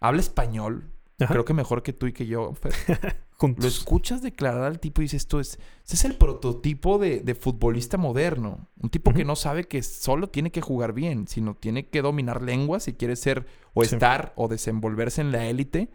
Habla 0.00 0.20
español. 0.20 0.92
Creo 1.16 1.44
que 1.44 1.54
mejor 1.54 1.82
que 1.82 1.92
tú 1.92 2.06
y 2.06 2.12
que 2.12 2.26
yo, 2.26 2.54
Lo 3.42 3.66
escuchas 3.66 4.20
declarar 4.20 4.64
al 4.64 4.80
tipo 4.80 5.00
y 5.00 5.04
dices, 5.04 5.22
esto 5.22 5.40
es, 5.40 5.58
este 5.82 5.94
es 5.94 6.04
el 6.04 6.16
prototipo 6.16 6.98
de, 6.98 7.34
futbolista 7.34 7.96
moderno. 7.96 8.68
Un 8.80 8.90
tipo 8.90 9.14
que 9.14 9.24
no 9.24 9.34
sabe 9.34 9.64
que 9.64 9.82
solo 9.82 10.28
tiene 10.28 10.50
que 10.50 10.60
jugar 10.60 10.92
bien, 10.92 11.26
sino 11.26 11.54
tiene 11.54 11.88
que 11.88 12.02
dominar 12.02 12.42
lenguas 12.42 12.84
si 12.84 12.92
quiere 12.92 13.16
ser 13.16 13.46
o 13.72 13.82
estar 13.82 14.34
o 14.36 14.48
desenvolverse 14.48 15.22
en 15.22 15.32
la 15.32 15.46
élite 15.46 15.90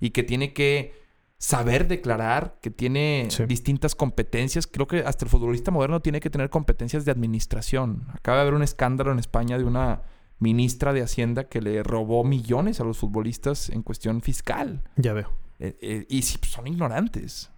y 0.00 0.10
que 0.10 0.24
tiene 0.24 0.52
que 0.52 0.92
saber 1.38 1.86
declarar, 1.86 2.58
que 2.60 2.70
tiene 2.70 3.28
distintas 3.46 3.94
competencias. 3.94 4.66
Creo 4.66 4.88
que 4.88 5.00
hasta 5.00 5.24
el 5.24 5.30
futbolista 5.30 5.70
moderno 5.70 6.00
tiene 6.00 6.20
que 6.20 6.30
tener 6.30 6.50
competencias 6.50 7.04
de 7.04 7.12
administración. 7.12 8.06
Acaba 8.12 8.38
de 8.38 8.42
haber 8.42 8.54
un 8.54 8.62
escándalo 8.62 9.12
en 9.12 9.20
España 9.20 9.56
de 9.56 9.64
una 9.64 10.02
ministra 10.40 10.92
de 10.92 11.02
Hacienda 11.02 11.44
que 11.44 11.60
le 11.60 11.82
robó 11.82 12.24
millones 12.24 12.80
a 12.80 12.84
los 12.84 12.98
futbolistas 12.98 13.70
en 13.70 13.82
cuestión 13.82 14.20
fiscal. 14.20 14.82
Ya 14.96 15.12
veo. 15.12 15.47
Eh, 15.58 15.76
eh, 15.80 16.06
y 16.08 16.22
son 16.22 16.66
ignorantes. 16.66 17.50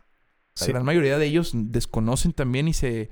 La 0.61 0.67
gran 0.67 0.85
mayoría 0.85 1.17
de 1.17 1.27
ellos 1.27 1.53
desconocen 1.55 2.33
también 2.33 2.69
y 2.69 2.75
se, 2.75 3.11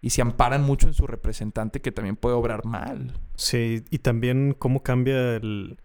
y 0.00 0.10
se 0.10 0.22
amparan 0.22 0.62
mucho 0.62 0.88
en 0.88 0.94
su 0.94 1.06
representante 1.06 1.80
que 1.80 1.92
también 1.92 2.16
puede 2.16 2.34
obrar 2.34 2.64
mal. 2.64 3.20
Sí, 3.36 3.84
y 3.90 3.98
también 3.98 4.56
cómo 4.58 4.82
cambia 4.82 5.36
el, 5.36 5.80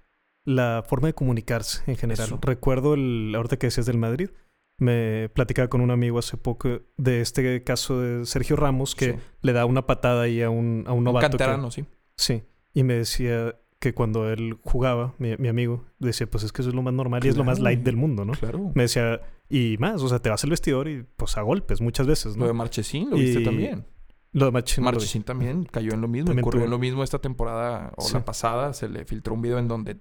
la 0.46 0.84
forma 0.88 1.08
de 1.08 1.14
comunicarse 1.14 1.84
en 1.88 1.98
general. 1.98 2.40
Recuerdo 2.42 2.96
el, 2.96 3.34
ahorita 3.36 3.58
que 3.58 3.68
decías 3.68 3.86
del 3.86 3.98
Madrid, 3.98 4.30
me 4.78 5.30
platicaba 5.30 5.68
con 5.70 5.82
un 5.82 5.92
amigo 5.92 6.20
hace 6.20 6.38
poco 6.38 6.82
de 6.98 7.22
este 7.22 7.64
caso 7.64 8.02
de 8.02 8.26
Sergio 8.26 8.56
Ramos 8.56 8.96
que 8.96 9.20
le 9.42 9.54
da 9.54 9.66
una 9.66 9.86
patada 9.86 10.24
ahí 10.24 10.42
a 10.42 10.50
un, 10.50 10.86
a 10.88 10.94
un 10.94 11.04
novato. 11.04 11.28
Un 11.28 11.32
canterano, 11.32 11.72
sí. 11.72 11.86
Sí. 12.18 12.44
Y 12.74 12.84
me 12.84 12.96
decía 12.96 13.56
que 13.86 13.94
cuando 13.94 14.32
él 14.32 14.58
jugaba, 14.64 15.14
mi, 15.20 15.48
amigo, 15.48 15.86
decía, 16.00 16.28
pues 16.28 16.44
es 16.44 16.52
que 16.52 16.64
eso 16.64 16.70
es 16.70 16.76
lo 16.76 16.82
más 16.82 16.94
normal 16.94 17.24
y 17.24 17.28
es 17.28 17.38
lo 17.38 17.44
más 17.44 17.60
light 17.60 17.82
del 17.82 17.96
mundo, 17.96 18.26
¿no? 18.26 18.34
Claro. 18.34 18.72
Me 18.74 18.84
decía, 18.84 19.22
y 19.48 19.78
más, 19.80 20.02
o 20.02 20.10
sea, 20.10 20.18
te 20.18 20.30
vas 20.32 20.44
al 20.44 20.50
vestidor 20.50 20.88
y 20.88 21.06
pues 21.16 21.38
a 21.38 21.42
golpes 21.44 21.82
muchas 21.82 22.08
veces, 22.08 22.36
¿no? 22.36 22.46
Lo 22.46 22.48
de 22.48 22.54
Marchesín 22.54 23.12
lo 23.12 23.18
viste 23.18 23.42
también. 23.42 23.86
Lo 24.32 24.46
de 24.46 24.52
Marchesín. 24.52 24.84
Marchesín 24.84 25.24
también 25.24 25.66
cayó 25.66 25.94
en 25.94 26.02
lo 26.02 26.08
mismo. 26.08 26.32
Ocurrió 26.32 26.64
en 26.64 26.72
lo 26.72 26.80
mismo 26.80 27.04
esta 27.04 27.20
temporada 27.20 27.94
o 27.96 28.10
la 28.12 28.26
pasada. 28.26 28.74
Se 28.74 28.90
le 28.90 29.06
filtró 29.06 29.36
un 29.36 29.44
video 29.44 29.60
en 29.60 29.68
donde 29.68 29.98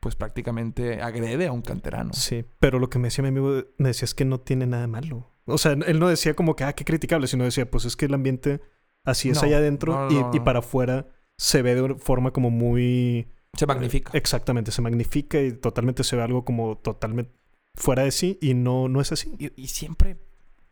pues 0.00 0.16
prácticamente 0.16 1.02
agrede 1.02 1.46
a 1.46 1.52
un 1.52 1.60
canterano. 1.60 2.14
Sí, 2.14 2.46
pero 2.58 2.78
lo 2.78 2.88
que 2.88 2.98
me 2.98 3.08
decía 3.08 3.22
mi 3.22 3.28
amigo, 3.28 3.64
me 3.76 3.88
decía 3.88 4.06
es 4.06 4.14
que 4.14 4.24
no 4.24 4.40
tiene 4.40 4.66
nada 4.66 4.86
malo. 4.86 5.30
O 5.44 5.58
sea, 5.58 5.72
él 5.72 6.00
no 6.00 6.08
decía 6.08 6.34
como 6.34 6.56
que, 6.56 6.64
ah, 6.64 6.72
qué 6.72 6.86
criticable, 6.86 7.26
sino 7.26 7.44
decía, 7.44 7.70
pues 7.70 7.84
es 7.84 7.96
que 7.96 8.06
el 8.06 8.14
ambiente 8.14 8.62
así 9.04 9.28
es 9.28 9.42
allá 9.42 9.58
adentro 9.58 10.08
y, 10.32 10.40
para 10.40 10.60
afuera 10.60 11.08
se 11.40 11.62
ve 11.62 11.74
de 11.74 11.94
forma 11.94 12.32
como 12.32 12.50
muy... 12.50 13.26
Se 13.54 13.64
magnifica. 13.64 14.12
Exactamente, 14.12 14.72
se 14.72 14.82
magnifica 14.82 15.40
y 15.40 15.52
totalmente 15.52 16.04
se 16.04 16.14
ve 16.14 16.22
algo 16.22 16.44
como 16.44 16.76
totalmente 16.76 17.32
fuera 17.74 18.04
de 18.04 18.10
sí 18.10 18.38
y 18.42 18.52
no, 18.52 18.88
no 18.88 19.00
es 19.00 19.10
así. 19.10 19.34
Y, 19.38 19.50
y 19.56 19.68
siempre, 19.68 20.18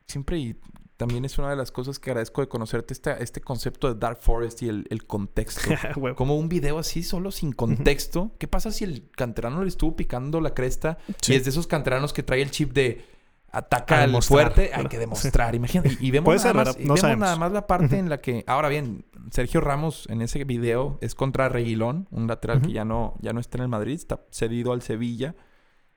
siempre, 0.07 0.39
y 0.39 0.57
también 0.99 1.25
es 1.25 1.39
una 1.39 1.49
de 1.49 1.57
las 1.57 1.73
cosas 1.73 1.99
que 1.99 2.11
agradezco 2.11 2.43
de 2.43 2.49
conocerte, 2.49 2.93
este, 2.93 3.23
este 3.23 3.41
concepto 3.41 3.93
de 3.93 3.99
Dark 3.99 4.19
Forest 4.21 4.63
y 4.63 4.69
el, 4.69 5.07
contexto. 5.07 5.71
Como 6.17 6.37
un 6.37 6.51
video 6.51 6.79
así, 6.79 7.03
solo 7.03 7.31
sin 7.31 7.53
contexto. 7.53 8.33
¿Qué 8.39 8.47
pasa 8.47 8.71
si 8.71 8.85
el 8.85 9.09
canterano 9.13 9.63
le 9.63 9.69
estuvo 9.69 9.97
picando 9.97 10.43
la 10.43 10.53
cresta 10.53 10.99
y 11.27 11.33
es 11.33 11.45
de 11.45 11.51
esos 11.51 11.67
canteranos 11.67 12.13
que 12.13 12.23
trae 12.23 12.43
el 12.43 12.51
chip 12.51 12.75
de 12.75 13.07
ataca 13.51 14.03
al 14.03 14.23
fuerte? 14.23 14.71
Hay 14.75 14.87
que 14.87 14.99
demostrar. 14.99 15.55
Imagínate. 15.55 15.97
Y, 16.01 16.11
vemos, 16.11 16.37
nada, 16.45 16.53
más, 16.53 16.77
vemos 16.77 17.03
nada 17.03 17.37
más 17.37 17.53
la 17.53 17.67
parte 17.67 17.99
en 17.99 18.09
la 18.09 18.19
que... 18.19 18.45
Ahora 18.47 18.69
bien, 18.69 19.05
Sergio 19.31 19.61
Ramos 19.61 20.07
en 20.09 20.23
ese 20.23 20.45
video 20.45 20.99
es 21.01 21.15
contra 21.15 21.49
Reguilón, 21.49 22.09
un 22.11 22.27
lateral 22.27 22.63
que 22.63 22.73
ya 22.73 22.85
no, 22.85 23.15
ya 23.21 23.33
no 23.33 23.41
está 23.41 23.59
en 23.59 23.63
el 23.63 23.69
Madrid, 23.69 23.95
está 23.95 24.21
cedido 24.31 24.73
al 24.73 24.83
Sevilla. 24.83 25.35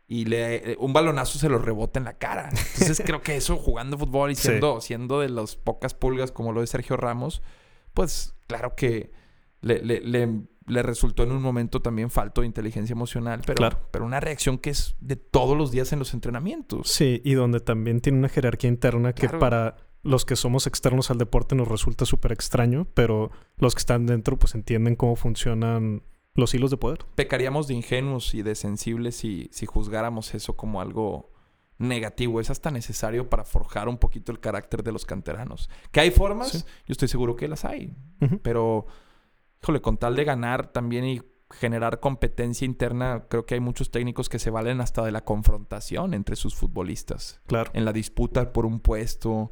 y 0.08 0.26
le, 0.26 0.76
un 0.80 0.94
balonazo 0.94 1.40
se 1.40 1.50
lo 1.50 1.58
rebota 1.58 2.00
en 2.00 2.06
la 2.06 2.14
cara. 2.14 2.50
Entonces 2.50 3.02
creo 3.06 3.22
que 3.22 3.36
eso 3.36 3.58
jugando 3.58 3.98
fútbol 3.98 4.32
y 4.32 4.36
siendo, 4.36 4.82
siendo 4.82 5.20
de 5.20 5.30
las 5.30 5.56
pocas 5.56 5.94
pulgas 5.94 6.32
como 6.32 6.52
lo 6.52 6.62
de 6.62 6.68
Sergio 6.68 6.98
Ramos, 6.98 7.42
pues 7.94 8.36
claro 8.48 8.76
que 8.76 9.12
le, 9.62 9.82
le, 9.84 10.02
le, 10.02 10.42
resultó 10.68 11.24
en 11.24 11.32
un 11.32 11.42
momento 11.42 11.82
también 11.82 12.10
falto 12.10 12.42
de 12.42 12.48
inteligencia 12.48 12.94
emocional, 12.94 13.42
pero, 13.46 13.70
pero 13.92 14.06
una 14.06 14.20
reacción 14.20 14.58
que 14.58 14.70
es 14.70 14.96
de 15.00 15.16
todos 15.16 15.58
los 15.58 15.72
días 15.72 15.92
en 15.94 16.00
los 16.00 16.14
entrenamientos. 16.14 16.90
Sí, 16.90 17.22
y 17.24 17.34
donde 17.34 17.60
también 17.60 18.00
tiene 18.00 18.20
una 18.20 18.30
jerarquía 18.30 18.70
interna 18.70 19.14
que 19.14 19.28
para 19.30 19.78
los 20.04 20.26
que 20.26 20.36
somos 20.36 20.68
externos 20.68 21.12
al 21.12 21.18
deporte 21.18 21.56
nos 21.56 21.68
resulta 21.68 22.06
súper 22.06 22.32
extraño, 22.32 22.88
pero 22.94 23.32
los 23.58 23.76
que 23.76 23.80
están 23.80 24.06
dentro 24.06 24.38
pues 24.38 24.56
entienden 24.56 24.96
cómo 24.96 25.16
funcionan 25.16 26.04
los 26.34 26.54
hilos 26.54 26.72
de 26.72 26.78
poder. 26.78 27.00
Pecaríamos 27.16 27.68
de 27.68 27.76
ingenuos 27.76 28.34
y 28.34 28.42
de 28.42 28.56
sensibles 28.56 29.16
si, 29.16 29.50
si 29.52 29.66
juzgáramos 29.66 30.34
eso 30.34 30.56
como 30.56 30.82
algo 30.82 31.32
negativo. 31.78 32.40
Es 32.40 32.50
hasta 32.50 32.72
necesario 32.72 33.30
para 33.30 33.44
forjar 33.44 33.90
un 33.90 33.98
poquito 33.98 34.32
el 34.32 34.40
carácter 34.40 34.84
de 34.84 34.92
los 34.92 35.06
canteranos. 35.06 35.70
¿Que 35.92 36.00
hay 36.00 36.12
formas? 36.12 36.66
Yo 36.86 36.92
estoy 36.92 37.08
seguro 37.08 37.36
que 37.36 37.48
las 37.48 37.66
hay. 37.66 37.94
Pero, 38.44 38.86
híjole, 39.62 39.82
con 39.82 39.98
tal 39.98 40.16
de 40.16 40.24
ganar 40.24 40.72
también 40.72 41.06
y 41.06 41.22
generar 41.52 42.00
competencia 42.00 42.66
interna, 42.66 43.26
creo 43.30 43.46
que 43.46 43.56
hay 43.56 43.60
muchos 43.60 43.92
técnicos 43.92 44.30
que 44.30 44.40
se 44.40 44.50
valen 44.50 44.82
hasta 44.82 45.04
de 45.04 45.12
la 45.12 45.24
confrontación 45.26 46.14
entre 46.14 46.36
sus 46.36 46.56
futbolistas. 46.56 47.42
Claro. 47.48 47.72
En 47.74 47.86
la 47.86 47.94
disputa 47.94 48.54
por 48.54 48.66
un 48.66 48.80
puesto, 48.80 49.52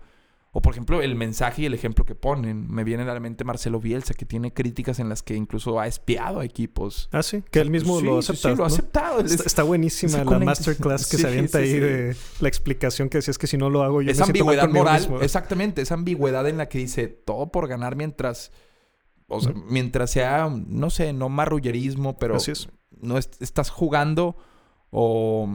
o 0.51 0.61
por 0.61 0.73
ejemplo, 0.73 1.01
el 1.01 1.15
mensaje 1.15 1.63
y 1.63 1.65
el 1.67 1.75
ejemplo 1.75 2.05
que 2.05 2.15
ponen. 2.15 2.71
Me 2.71 2.83
viene 2.83 3.03
a 3.03 3.13
la 3.13 3.19
mente 3.19 3.43
Marcelo 3.43 3.79
Bielsa, 3.79 4.15
que 4.15 4.25
tiene 4.25 4.51
críticas 4.51 4.99
en 4.99 5.07
las 5.07 5.21
que 5.21 5.35
incluso 5.35 5.79
ha 5.79 5.85
espiado 5.85 6.39
a 6.39 6.45
equipos. 6.45 7.07
Ah, 7.11 7.21
sí, 7.21 7.43
que 7.51 7.59
él 7.59 7.69
mismo 7.69 8.01
lo 8.01 8.15
ha 8.15 8.19
aceptado. 8.19 8.55
Sí, 8.55 8.57
lo 8.57 8.63
ha 8.63 8.67
aceptado. 8.67 9.19
Está, 9.19 9.63
buenísima 9.63 10.23
la 10.23 10.39
masterclass 10.39 11.07
que 11.07 11.17
se 11.17 11.27
avienta 11.27 11.59
ahí 11.59 11.73
de 11.73 12.15
la 12.39 12.47
explicación 12.47 13.09
que 13.09 13.19
decía 13.19 13.31
es 13.31 13.37
que 13.37 13.45
si 13.45 13.57
no 13.57 13.69
lo 13.69 13.83
hago 13.83 14.01
yo 14.01 14.11
Esa 14.11 14.23
ambigüedad 14.23 14.69
moral, 14.69 15.07
exactamente, 15.21 15.83
esa 15.83 15.93
ambigüedad 15.93 16.47
en 16.47 16.57
la 16.57 16.67
que 16.67 16.79
dice 16.79 17.07
todo 17.07 17.51
por 17.51 17.67
ganar 17.67 17.95
mientras... 17.95 18.51
O 19.29 19.41
sea, 19.41 19.53
mientras 19.53 20.12
sea, 20.12 20.50
no 20.50 20.89
sé, 20.89 21.13
no 21.13 21.29
marrullerismo, 21.29 22.17
pero 22.17 22.38
no 23.00 23.17
estás 23.17 23.69
jugando 23.69 24.36
o 24.91 25.48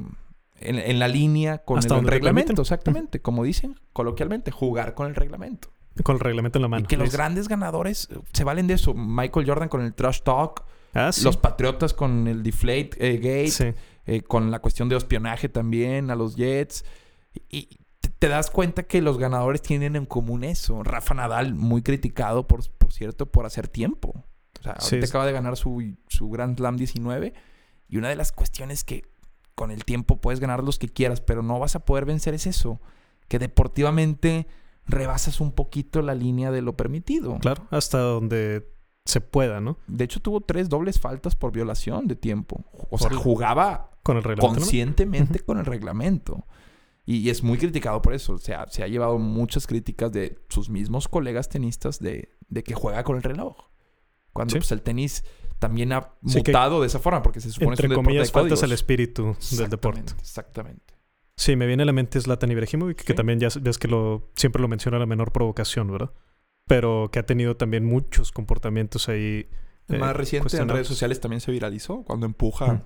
en, 0.60 0.98
la 0.98 1.08
línea 1.08 1.58
con 1.58 1.78
el 1.78 2.06
reglamento, 2.06 2.62
exactamente. 2.62 3.20
Como 3.20 3.44
dicen 3.44 3.78
coloquialmente, 3.92 4.50
jugar 4.50 4.94
con 4.94 5.08
el 5.08 5.14
reglamento. 5.14 5.68
Con 6.02 6.16
el 6.16 6.20
reglamento 6.20 6.58
en 6.58 6.62
la 6.62 6.68
mano. 6.68 6.84
Y 6.84 6.86
que 6.86 6.96
los 6.96 7.12
grandes 7.12 7.48
ganadores 7.48 8.08
eh, 8.10 8.18
se 8.32 8.44
valen 8.44 8.66
de 8.66 8.74
eso. 8.74 8.94
Michael 8.94 9.46
Jordan 9.46 9.68
con 9.68 9.82
el 9.82 9.94
trash 9.94 10.20
talk. 10.22 10.64
Ah, 10.92 11.10
los 11.22 11.36
Patriotas 11.36 11.92
con 11.92 12.26
el 12.28 12.42
deflate 12.42 12.90
eh, 12.98 13.16
gate. 13.18 13.74
Eh, 14.06 14.22
con 14.22 14.50
la 14.50 14.58
cuestión 14.58 14.88
de 14.88 14.96
espionaje 14.96 15.48
también 15.48 16.10
a 16.10 16.14
los 16.14 16.36
Jets. 16.36 16.84
Y, 17.48 17.68
te 18.24 18.30
das 18.30 18.50
cuenta 18.50 18.84
que 18.84 19.02
los 19.02 19.18
ganadores 19.18 19.60
tienen 19.60 19.96
en 19.96 20.06
común 20.06 20.44
eso. 20.44 20.82
Rafa 20.82 21.12
Nadal, 21.12 21.54
muy 21.54 21.82
criticado, 21.82 22.46
por, 22.46 22.66
por 22.78 22.90
cierto, 22.90 23.26
por 23.26 23.44
hacer 23.44 23.68
tiempo. 23.68 24.24
O 24.60 24.62
sea, 24.62 24.72
ahorita 24.80 25.06
acaba 25.06 25.26
de 25.26 25.32
ganar 25.32 25.58
su, 25.58 25.94
su 26.08 26.30
Grand 26.30 26.56
Slam 26.56 26.78
19. 26.78 27.34
Y 27.86 27.98
una 27.98 28.08
de 28.08 28.16
las 28.16 28.32
cuestiones 28.32 28.82
que 28.82 29.02
con 29.54 29.70
el 29.70 29.84
tiempo 29.84 30.22
puedes 30.22 30.40
ganar 30.40 30.64
los 30.64 30.78
que 30.78 30.88
quieras, 30.88 31.20
pero 31.20 31.42
no 31.42 31.58
vas 31.58 31.76
a 31.76 31.84
poder 31.84 32.06
vencer 32.06 32.32
es 32.32 32.46
eso, 32.46 32.80
que 33.28 33.38
deportivamente 33.38 34.46
rebasas 34.86 35.42
un 35.42 35.52
poquito 35.52 36.00
la 36.00 36.14
línea 36.14 36.50
de 36.50 36.62
lo 36.62 36.78
permitido. 36.78 37.38
Claro, 37.40 37.66
hasta 37.70 37.98
donde 37.98 38.66
se 39.04 39.20
pueda, 39.20 39.60
¿no? 39.60 39.76
De 39.86 40.04
hecho, 40.04 40.20
tuvo 40.20 40.40
tres 40.40 40.70
dobles 40.70 40.98
faltas 40.98 41.36
por 41.36 41.52
violación 41.52 42.06
de 42.06 42.16
tiempo. 42.16 42.64
O 42.88 42.96
sea, 42.96 43.10
jugaba 43.10 43.90
con 44.02 44.16
el 44.16 44.22
reglamento, 44.22 44.60
conscientemente 44.60 45.40
con 45.40 45.58
el 45.58 45.66
reglamento. 45.66 46.46
Y, 47.06 47.28
es 47.28 47.42
muy 47.42 47.58
criticado 47.58 48.00
por 48.00 48.14
eso. 48.14 48.34
O 48.34 48.38
sea, 48.38 48.66
se 48.68 48.82
ha 48.82 48.88
llevado 48.88 49.18
muchas 49.18 49.66
críticas 49.66 50.12
de 50.12 50.38
sus 50.48 50.70
mismos 50.70 51.08
colegas 51.08 51.48
tenistas 51.48 51.98
de, 51.98 52.30
que 52.64 52.74
juega 52.74 53.04
con 53.04 53.16
el 53.16 53.22
reloj. 53.22 53.56
Cuando 54.32 54.54
pues, 54.54 54.72
el 54.72 54.82
tenis 54.82 55.24
también 55.58 55.92
ha 55.92 56.14
mutado 56.22 56.80
de 56.80 56.86
esa 56.86 56.98
forma, 56.98 57.22
porque 57.22 57.40
se 57.40 57.50
supone 57.50 57.76
que 57.76 57.86
es 57.86 57.90
un 57.90 57.94
comillas, 57.94 58.32
faltas 58.32 58.62
el 58.62 58.72
espíritu 58.72 59.36
del 59.52 59.68
deporte. 59.68 60.12
Exactamente. 60.18 60.94
Sí, 61.36 61.56
me 61.56 61.66
viene 61.66 61.82
a 61.82 61.86
la 61.86 61.92
mente 61.92 62.20
Zlatan 62.20 62.50
Ibrahimovic, 62.52 63.02
que 63.02 63.14
también 63.14 63.40
ya 63.40 63.48
ves 63.60 63.78
que 63.78 63.88
lo, 63.88 64.30
siempre 64.36 64.62
lo 64.62 64.68
menciona 64.68 64.98
la 64.98 65.06
menor 65.06 65.32
provocación, 65.32 65.90
¿verdad? 65.90 66.12
Pero 66.66 67.10
que 67.12 67.18
ha 67.18 67.26
tenido 67.26 67.56
también 67.56 67.84
muchos 67.84 68.32
comportamientos 68.32 69.08
ahí. 69.08 69.48
El 69.88 69.98
más 69.98 70.10
eh, 70.10 70.14
reciente 70.14 70.56
en 70.56 70.68
redes 70.68 70.86
sociales 70.86 71.20
también 71.20 71.40
se 71.40 71.50
viralizó 71.50 72.02
cuando 72.04 72.26
empuja 72.26 72.84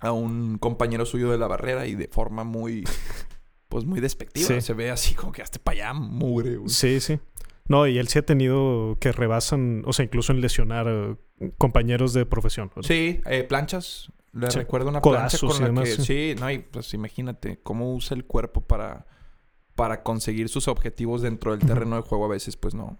a 0.00 0.12
un 0.12 0.58
compañero 0.58 1.06
suyo 1.06 1.30
de 1.30 1.38
la 1.38 1.46
barrera 1.46 1.86
y 1.86 1.94
de 1.94 2.08
forma 2.08 2.44
muy, 2.44 2.84
pues 3.68 3.84
muy 3.84 4.00
despectiva. 4.00 4.60
Se 4.60 4.72
ve 4.74 4.90
así 4.90 5.14
como 5.14 5.32
que 5.32 5.42
hasta 5.42 5.58
para 5.58 5.90
allá, 5.90 5.92
mugre. 5.94 6.58
Sí, 6.66 7.00
sí. 7.00 7.18
No, 7.66 7.86
y 7.86 7.98
él 7.98 8.08
sí 8.08 8.18
ha 8.18 8.26
tenido 8.26 8.98
que 9.00 9.12
rebasan, 9.12 9.82
o 9.86 9.92
sea, 9.92 10.04
incluso 10.04 10.32
en 10.32 10.40
lesionar 10.40 10.86
eh, 10.88 11.50
compañeros 11.56 12.12
de 12.12 12.26
profesión. 12.26 12.70
Sí, 12.82 13.20
eh, 13.24 13.44
planchas. 13.44 14.12
Le 14.32 14.48
recuerdo 14.50 14.88
una 14.88 15.00
plancha 15.00 15.38
con 15.38 15.74
la 15.74 15.82
que... 15.82 15.90
Sí. 15.92 16.34
no, 16.38 16.50
y 16.50 16.58
pues 16.58 16.92
imagínate 16.92 17.60
cómo 17.62 17.94
usa 17.94 18.16
el 18.16 18.24
cuerpo 18.24 18.62
para, 18.62 19.06
para 19.76 20.02
conseguir 20.02 20.48
sus 20.48 20.66
objetivos 20.66 21.22
dentro 21.22 21.56
del 21.56 21.66
terreno 21.66 21.96
de 21.96 22.02
juego 22.02 22.24
a 22.24 22.28
veces, 22.28 22.56
pues 22.56 22.74
no. 22.74 22.98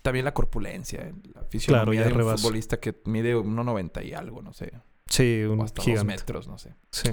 También 0.00 0.24
la 0.24 0.32
corpulencia, 0.32 1.12
la 1.34 1.44
fisionomía 1.44 2.04
de 2.04 2.14
un 2.14 2.38
futbolista 2.38 2.80
que 2.80 2.98
mide 3.04 3.36
1.90 3.36 4.06
y 4.06 4.14
algo, 4.14 4.40
no 4.40 4.54
sé. 4.54 4.72
Sí, 5.06 5.42
un 5.42 5.60
o 5.60 5.64
hasta 5.64 5.82
dos 5.84 6.04
metros, 6.04 6.48
no 6.48 6.56
sé. 6.56 6.74
Sí. 6.90 7.10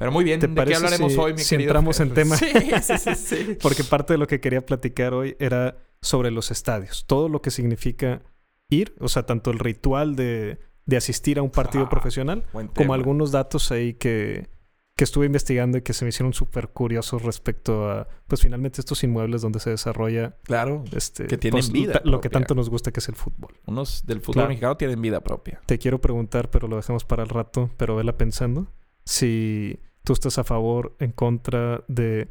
Pero 0.00 0.12
muy 0.12 0.24
bien, 0.24 0.40
¿de 0.40 0.48
qué 0.48 0.74
hablaremos 0.74 1.18
hoy, 1.18 1.34
mi 1.34 1.40
si 1.40 1.56
entramos 1.56 2.00
en 2.00 2.14
tema? 2.14 2.34
Sí, 2.34 2.46
sí, 2.80 3.14
sí, 3.14 3.58
Porque 3.62 3.84
parte 3.84 4.14
de 4.14 4.18
lo 4.18 4.26
que 4.26 4.40
quería 4.40 4.64
platicar 4.64 5.12
hoy 5.12 5.36
era 5.38 5.76
sobre 6.00 6.30
los 6.30 6.50
estadios. 6.50 7.04
Todo 7.06 7.28
lo 7.28 7.42
que 7.42 7.50
significa 7.50 8.22
ir, 8.70 8.94
o 8.98 9.08
sea, 9.08 9.26
tanto 9.26 9.50
el 9.50 9.58
ritual 9.58 10.16
de, 10.16 10.58
asistir 10.96 11.38
a 11.38 11.42
un 11.42 11.50
partido 11.50 11.84
ah, 11.84 11.90
profesional, 11.90 12.46
como 12.74 12.94
algunos 12.94 13.30
datos 13.30 13.70
ahí 13.72 13.92
que, 13.92 14.48
que 14.96 15.04
estuve 15.04 15.26
investigando 15.26 15.76
y 15.76 15.82
que 15.82 15.92
se 15.92 16.06
me 16.06 16.08
hicieron 16.08 16.32
súper 16.32 16.68
curiosos 16.68 17.20
respecto 17.20 17.90
a, 17.90 18.08
pues 18.26 18.40
finalmente 18.40 18.80
estos 18.80 19.04
inmuebles 19.04 19.42
donde 19.42 19.60
se 19.60 19.68
desarrolla. 19.68 20.38
Claro. 20.44 20.82
Este, 20.96 21.26
que 21.26 21.36
tienen 21.36 21.60
pues, 21.60 21.72
vida. 21.72 22.00
Lo 22.04 22.22
que 22.22 22.30
tanto 22.30 22.54
nos 22.54 22.70
gusta 22.70 22.90
que 22.90 23.00
es 23.00 23.08
el 23.10 23.16
fútbol. 23.16 23.60
Unos 23.66 24.06
del 24.06 24.22
fútbol 24.22 24.48
mexicano 24.48 24.78
tienen 24.78 25.02
vida 25.02 25.20
propia. 25.20 25.60
Te 25.66 25.76
quiero 25.76 26.00
preguntar, 26.00 26.48
pero 26.48 26.68
lo 26.68 26.76
dejamos 26.76 27.04
para 27.04 27.22
el 27.22 27.28
rato, 27.28 27.68
pero 27.76 27.96
vela 27.96 28.16
pensando. 28.16 28.72
Si 29.04 29.78
tú 30.04 30.12
estás 30.12 30.38
a 30.38 30.44
favor, 30.44 30.94
en 30.98 31.12
contra 31.12 31.84
de 31.88 32.28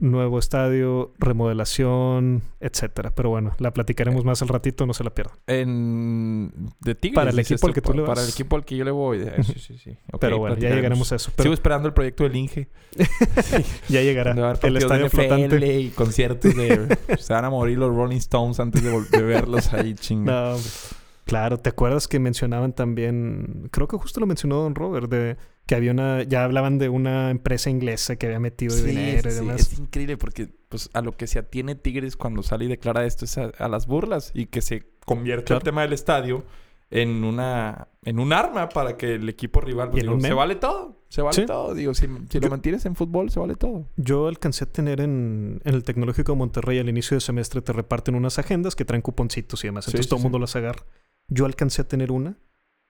nuevo 0.00 0.38
estadio, 0.38 1.12
remodelación, 1.18 2.42
etcétera. 2.60 3.14
Pero 3.14 3.30
bueno, 3.30 3.52
la 3.58 3.72
platicaremos 3.72 4.24
más 4.24 4.42
al 4.42 4.48
ratito, 4.48 4.86
no 4.86 4.94
se 4.94 5.04
la 5.04 5.10
pierdan. 5.10 5.36
En 5.46 6.52
de 6.80 6.94
Tigres. 6.94 7.14
Para 7.14 7.30
el 7.30 7.38
equipo 7.38 7.66
al 7.66 7.74
que 7.74 7.80
tú 7.80 7.92
le 7.94 8.02
vas. 8.02 8.10
Para 8.10 8.22
el 8.22 8.28
equipo 8.28 8.56
al 8.56 8.64
que 8.64 8.76
yo 8.76 8.84
le 8.84 8.90
voy. 8.90 9.24
Sí, 9.42 9.58
sí, 9.58 9.78
sí. 9.78 9.96
Pero 10.20 10.38
bueno, 10.38 10.56
ya 10.56 10.70
llegaremos 10.70 11.10
a 11.12 11.16
eso. 11.16 11.30
Sigo 11.38 11.54
esperando 11.54 11.88
el 11.88 11.94
proyecto 11.94 12.24
del 12.24 12.36
Inge. 12.36 12.68
ya 13.88 14.02
llegará. 14.02 14.32
El 14.62 14.76
estadio 14.76 15.08
flotante. 15.08 15.80
y 15.80 15.88
conciertos 15.90 16.54
de... 16.54 16.98
se 17.18 17.32
van 17.32 17.44
a 17.44 17.50
morir 17.50 17.78
los 17.78 17.94
Rolling 17.94 18.18
Stones 18.18 18.60
antes 18.60 18.82
de, 18.82 19.22
verlos 19.22 19.72
ahí, 19.72 19.94
chingados. 19.94 20.90
No, 20.92 20.98
claro, 21.24 21.58
¿te 21.58 21.70
acuerdas 21.70 22.08
que 22.08 22.18
mencionaban 22.18 22.72
también... 22.72 23.68
Creo 23.70 23.88
que 23.88 23.96
justo 23.96 24.20
lo 24.20 24.26
mencionó 24.26 24.56
Don 24.56 24.74
Robert, 24.74 25.08
de 25.08 25.36
que 25.66 25.74
había 25.74 25.92
una, 25.92 26.22
ya 26.22 26.44
hablaban 26.44 26.78
de 26.78 26.88
una 26.88 27.30
empresa 27.30 27.70
inglesa 27.70 28.16
que 28.16 28.26
había 28.26 28.40
metido 28.40 28.76
dinero 28.76 29.30
y 29.30 29.34
demás. 29.34 29.72
es 29.72 29.78
increíble 29.78 30.16
porque 30.16 30.48
pues 30.68 30.90
a 30.92 31.00
lo 31.00 31.16
que 31.16 31.26
se 31.26 31.38
atiene 31.38 31.74
Tigres 31.74 32.16
cuando 32.16 32.42
sale 32.42 32.66
y 32.66 32.68
declara 32.68 33.06
esto 33.06 33.24
es 33.24 33.38
a, 33.38 33.68
las 33.68 33.86
burlas 33.86 34.30
y 34.34 34.46
que 34.46 34.60
se 34.60 34.86
convierte 35.06 35.54
el 35.54 35.62
tema 35.62 35.82
del 35.82 35.92
estadio 35.92 36.44
en 36.90 37.24
una 37.24 37.88
en 38.04 38.18
un 38.18 38.32
arma 38.34 38.68
para 38.68 38.98
que 38.98 39.14
el 39.14 39.28
equipo 39.28 39.62
rival 39.62 39.90
pues, 39.90 40.04
se 40.04 40.34
vale 40.34 40.56
todo, 40.56 41.02
se 41.08 41.22
vale 41.22 41.46
todo, 41.46 41.74
digo, 41.74 41.94
si, 41.94 42.06
lo 42.06 42.50
mantienes 42.50 42.84
en 42.84 42.94
fútbol 42.94 43.30
se 43.30 43.40
vale 43.40 43.54
todo. 43.54 43.88
Yo 43.96 44.28
alcancé 44.28 44.64
a 44.64 44.66
tener 44.70 45.00
en, 45.00 45.62
el 45.64 45.82
Tecnológico 45.82 46.32
de 46.32 46.38
Monterrey 46.38 46.78
al 46.78 46.90
inicio 46.90 47.16
de 47.16 47.22
semestre 47.22 47.62
te 47.62 47.72
reparten 47.72 48.14
unas 48.14 48.38
agendas 48.38 48.76
que 48.76 48.84
traen 48.84 49.00
cuponcitos 49.00 49.64
y 49.64 49.68
demás, 49.68 49.88
entonces 49.88 50.08
todo 50.08 50.18
el 50.18 50.24
mundo 50.24 50.38
las 50.38 50.56
agarra. 50.56 50.84
Yo 51.28 51.46
alcancé 51.46 51.80
a 51.80 51.88
tener 51.88 52.12
una 52.12 52.36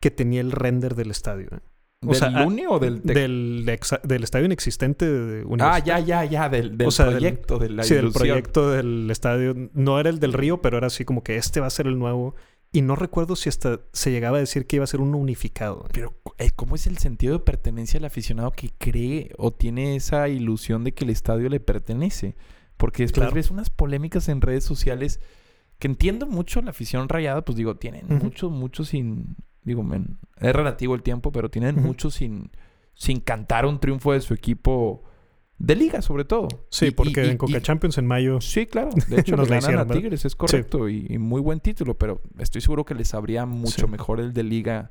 que 0.01 0.11
tenía 0.11 0.41
el 0.41 0.51
render 0.51 0.97
del 0.97 1.13
estadio. 1.13 1.49
¿eh? 1.53 1.61
¿Del 2.07 2.17
sea, 2.17 2.47
Uni 2.47 2.65
o 2.69 2.79
del, 2.79 3.03
del, 3.03 3.65
del, 3.65 4.25
estadio 4.25 4.47
inexistente 4.47 5.11
de 5.11 5.45
Ah, 5.61 5.79
ya, 5.79 5.99
ya, 6.01 6.25
ya, 6.25 6.49
del, 6.49 6.77
del 6.77 6.89
proyecto, 6.89 7.59
de 7.59 7.71
la 7.71 7.83
Sí, 7.83 7.95
del 7.95 8.13
proyecto 8.13 8.71
del 8.71 9.11
estadio. 9.11 9.55
No 9.73 9.99
era 9.99 10.11
el 10.11 10.21
del 10.21 10.33
Río, 10.33 10.61
pero 10.61 10.79
era 10.79 10.89
así 10.89 11.05
como 11.05 11.23
que 11.23 11.37
este 11.37 11.61
va 11.61 11.67
a 11.67 11.71
ser 11.71 11.87
el 11.87 11.99
nuevo. 11.99 12.35
Y 12.73 12.83
no 12.83 12.97
recuerdo 12.97 13.37
si 13.37 13.49
hasta 13.49 13.81
se 13.93 14.11
llegaba 14.11 14.39
a 14.39 14.41
decir 14.41 14.67
que 14.67 14.77
iba 14.77 14.85
a 14.85 14.89
ser 14.89 15.01
uno 15.01 15.17
unificado. 15.17 15.87
Pero, 15.93 16.15
eh, 16.39 16.51
¿cómo 16.57 16.75
es 16.75 16.89
el 16.89 16.99
sentido 16.99 17.35
de 17.35 17.45
pertenencia 17.45 17.99
al 17.99 18.05
aficionado 18.05 18.51
que 18.51 18.71
cree 18.77 19.31
o 19.39 19.53
tiene 19.53 19.95
esa 19.95 20.29
ilusión 20.29 20.83
de 20.83 20.93
que 20.93 21.05
el 21.05 21.11
estadio 21.11 21.49
le 21.49 21.61
pertenece? 21.61 22.35
Porque 22.77 23.05
después 23.05 23.33
ves 23.33 23.53
unas 23.53 23.71
polémicas 23.71 24.29
en 24.29 24.41
redes 24.41 24.65
sociales 24.65 25.21
que 25.79 25.87
entiendo 25.87 26.27
mucho 26.27 26.63
la 26.63 26.71
afición 26.71 27.09
rayada, 27.09 27.45
pues 27.45 27.57
digo, 27.57 27.77
tienen 27.77 28.07
mucho, 28.09 28.51
mucho 28.51 28.85
sin 28.85 29.37
digo, 29.65 29.85
es 30.39 30.53
relativo 30.53 30.95
el 30.95 31.03
tiempo, 31.03 31.33
pero 31.33 31.51
tienen 31.51 31.83
mucho 31.83 32.11
sin, 32.11 32.51
sin 32.95 33.21
cantar 33.21 33.67
un 33.67 33.81
triunfo 33.81 34.13
de 34.13 34.21
su 34.21 34.35
equipo 34.35 35.03
de 35.59 35.77
liga, 35.77 36.03
sobre 36.03 36.25
todo. 36.25 36.49
Sí, 36.69 36.91
porque 36.91 37.31
en 37.31 37.37
Coca 37.37 37.61
Champions 37.61 37.99
en 37.99 38.07
mayo. 38.07 38.41
Sí, 38.41 38.67
claro. 38.67 38.91
De 39.09 39.21
hecho, 39.21 39.37
nos 39.37 39.49
ganan 39.49 39.79
a 39.79 39.87
Tigres, 39.87 40.25
es 40.25 40.37
correcto. 40.37 40.89
Y, 40.89 41.19
muy 41.19 41.41
buen 41.41 41.61
título, 41.61 41.95
pero 41.95 42.21
estoy 42.39 42.61
seguro 42.61 42.85
que 42.85 42.95
les 42.95 43.09
sabría 43.09 43.47
mucho 43.47 43.89
mejor 43.89 44.21
el 44.21 44.33
de 44.33 44.43
liga 44.43 44.91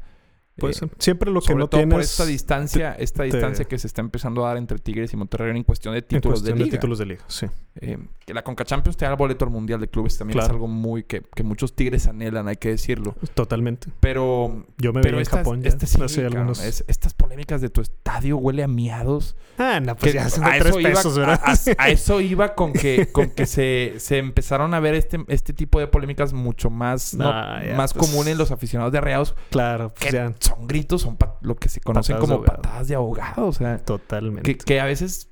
Puede 0.56 0.74
eh, 0.74 0.90
Siempre 1.00 1.32
lo 1.32 1.42
que 1.42 1.56
no 1.56 1.68
todo 1.68 1.88
por 1.90 2.02
esta 2.02 2.26
distancia, 2.26 2.94
esta 2.94 3.24
distancia 3.24 3.66
que 3.66 3.78
se 3.80 3.88
está 3.88 4.02
empezando 4.02 4.46
a 4.46 4.50
dar 4.50 4.58
entre 4.58 4.78
Tigres 4.78 5.12
y 5.14 5.18
Monterrey 5.18 5.56
en 5.56 5.64
cuestión 5.64 5.96
de 5.96 6.04
títulos 6.04 6.44
de 6.44 6.56
liga. 6.56 6.70
títulos 6.70 7.00
de 7.00 7.06
liga, 7.08 7.24
sí. 7.28 7.48
Eh, 7.76 7.98
que 8.26 8.34
la 8.34 8.44
Conca 8.44 8.64
Champions 8.64 8.98
te 8.98 9.06
da 9.06 9.12
el 9.12 9.18
boleto 9.18 9.46
al 9.46 9.52
Mundial 9.52 9.80
de 9.80 9.90
Clubes 9.90 10.18
también 10.18 10.40
es 10.40 10.50
algo 10.50 10.68
muy 10.68 11.04
que, 11.04 11.22
que, 11.22 11.44
muchos 11.44 11.76
Tigres 11.76 12.08
anhelan, 12.08 12.48
hay 12.48 12.56
que 12.56 12.70
decirlo. 12.70 13.16
Totalmente. 13.34 13.90
Pero 14.00 14.66
yo 14.78 14.94
me 14.94 15.02
pero 15.02 15.20
en 15.20 15.26
Japón 15.26 15.62
ya. 15.62 15.70
Este 15.70 16.22
algunos... 16.22 16.62
estas 16.62 17.14
polémicas 17.14 17.62
de 17.62 17.70
tu 17.70 17.82
estadio 17.82 18.38
huele 18.38 18.64
a 18.64 18.68
miados. 18.68 19.36
Ah, 19.58 19.80
no, 19.80 19.96
pues 19.96 20.14
ya 20.14 20.30
son 20.30 20.46
a 20.46 20.58
tres 20.58 20.76
pesos, 20.76 21.18
¿verdad? 21.18 21.42
A, 21.78 21.90
eso 21.90 22.22
iba 22.22 22.56
con 22.56 22.74
que, 22.74 23.10
con 23.12 23.30
que 23.30 23.46
se, 23.46 23.96
se 23.98 24.18
empezaron 24.18 24.74
a 24.74 24.80
ver 24.80 24.96
este, 24.96 25.24
este 25.28 25.54
tipo 25.54 25.80
de 25.80 25.88
polémicas 25.88 26.34
mucho 26.34 26.70
más, 26.70 27.16
ah, 27.20 27.62
más 27.76 27.94
pues... 27.94 28.08
común 28.08 28.28
en 28.28 28.38
los 28.38 28.52
aficionados 28.52 28.94
de 28.94 29.02
Reados. 29.02 29.36
Claro, 29.50 29.94
pues 29.94 30.12
ya 30.12 30.34
son 30.40 30.68
gritos, 30.68 31.02
son 31.02 31.18
lo 31.42 31.56
que 31.56 31.70
se 31.70 31.82
conocen 31.82 32.18
como 32.18 32.44
patadas 32.44 32.88
de 32.88 32.96
abogado. 32.96 33.48
O 33.48 33.54
sea, 33.54 33.78
totalmente. 33.80 34.58
Que, 34.58 34.80
a 34.80 34.86
veces, 34.86 35.30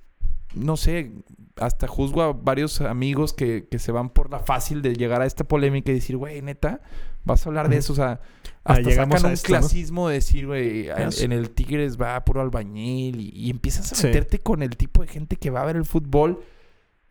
no 0.54 0.78
sé, 0.78 1.12
hasta 1.62 1.88
juzgo 1.88 2.24
a 2.24 2.34
varios 2.34 2.82
amigos 2.82 3.34
que, 3.34 3.68
se 3.78 3.92
van 3.92 4.10
por 4.10 4.32
la 4.32 4.40
fácil 4.40 4.82
de 4.82 4.96
llegar 4.96 5.22
a 5.22 5.26
esta 5.26 5.44
polémica 5.44 5.92
y 5.92 5.96
decir, 5.96 6.18
güey, 6.18 6.42
neta, 6.42 6.82
vas 7.24 7.46
a 7.46 7.50
hablar 7.50 7.70
de 7.70 7.78
eso. 7.78 7.94
O 7.94 7.96
sea, 7.96 8.20
ah, 8.66 8.74
hasta 8.74 8.92
sacan 8.92 9.26
un 9.26 9.36
clasismo 9.36 10.10
de 10.10 10.16
decir, 10.16 10.48
güey, 10.48 10.90
en, 10.90 11.32
el 11.32 11.52
Tigres 11.52 12.02
va 12.02 12.24
puro 12.26 12.42
albañil 12.42 13.20
y, 13.20 13.50
empiezas 13.50 13.94
a 13.94 14.08
meterte 14.08 14.40
con 14.40 14.64
el 14.64 14.76
tipo 14.76 15.02
de 15.02 15.08
gente 15.08 15.36
que 15.36 15.50
va 15.52 15.62
a 15.62 15.66
ver 15.66 15.76
el 15.76 15.86
fútbol. 15.86 16.44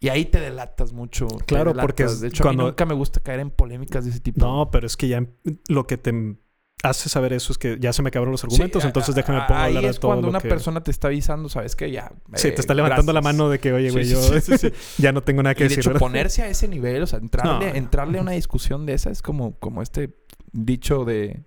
Y 0.02 0.08
ahí 0.08 0.24
te 0.24 0.40
delatas 0.40 0.92
mucho. 0.92 1.28
Claro, 1.46 1.74
porque 1.74 2.06
de 2.06 2.28
hecho 2.28 2.48
a 2.48 2.52
mí 2.52 2.56
nunca 2.56 2.86
me 2.86 2.94
gusta 2.94 3.20
caer 3.20 3.40
en 3.40 3.50
polémicas 3.50 4.04
de 4.04 4.10
ese 4.10 4.20
tipo. 4.20 4.40
No, 4.40 4.70
pero 4.70 4.86
es 4.86 4.96
que 4.96 5.08
ya 5.08 5.26
lo 5.68 5.86
que 5.86 5.98
te 5.98 6.36
hace 6.82 7.08
saber 7.08 7.32
eso 7.32 7.52
es 7.52 7.58
que 7.58 7.78
ya 7.78 7.92
se 7.92 8.02
me 8.02 8.08
acabaron 8.08 8.32
los 8.32 8.44
argumentos, 8.44 8.84
entonces 8.84 9.14
déjame 9.14 9.42
poner 9.46 9.62
hablar 9.62 9.84
de 9.84 9.92
todo 9.94 10.12
cuando 10.12 10.28
una 10.28 10.40
persona 10.40 10.82
te 10.82 10.90
está 10.90 11.08
avisando, 11.08 11.48
sabes 11.48 11.76
que 11.76 11.90
ya... 11.90 12.12
Sí, 12.34 12.52
te 12.52 12.60
está 12.60 12.74
levantando 12.74 13.12
la 13.12 13.20
mano 13.20 13.48
de 13.48 13.58
que, 13.58 13.72
oye, 13.72 13.90
güey, 13.90 14.06
yo 14.06 14.20
ya 14.98 15.12
no 15.12 15.22
tengo 15.22 15.42
nada 15.42 15.54
que 15.54 15.64
y 15.64 15.68
decir. 15.68 15.84
De 15.84 15.90
hecho, 15.90 15.98
ponerse 15.98 16.42
a 16.42 16.48
ese 16.48 16.68
nivel, 16.68 17.02
o 17.02 17.06
sea, 17.06 17.18
entrarle, 17.18 17.76
entrarle 17.76 18.18
a 18.18 18.22
una 18.22 18.32
discusión 18.32 18.86
de 18.86 18.94
esa 18.94 19.10
es 19.10 19.22
como, 19.22 19.58
como 19.58 19.82
este 19.82 20.16
dicho 20.52 21.04
de 21.04 21.44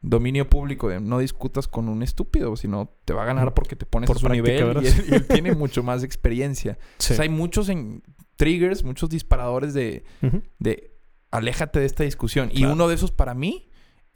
dominio 0.00 0.48
público 0.48 0.88
de 0.88 1.00
no 1.00 1.18
discutas 1.18 1.66
con 1.66 1.88
un 1.88 2.02
estúpido, 2.02 2.56
sino 2.56 2.94
te 3.04 3.12
va 3.12 3.22
a 3.22 3.26
ganar 3.26 3.54
porque 3.54 3.74
te 3.74 3.84
pones 3.84 4.08
a 4.08 4.14
su 4.14 4.28
nivel 4.28 4.78
y 4.82 5.12
él, 5.12 5.26
tiene 5.26 5.54
mucho 5.56 5.82
más 5.82 6.04
experiencia. 6.04 6.78
O 6.98 7.02
sea, 7.02 7.22
hay 7.22 7.28
muchos 7.28 7.68
en 7.68 8.02
triggers, 8.36 8.84
muchos 8.84 9.10
disparadores 9.10 9.74
de, 9.74 10.04
de 10.60 10.92
aléjate 11.30 11.80
de 11.80 11.86
esta 11.86 12.04
discusión. 12.04 12.50
Y 12.52 12.64
uno 12.64 12.86
de 12.88 12.94
esos 12.94 13.10
para 13.10 13.34
mí 13.34 13.67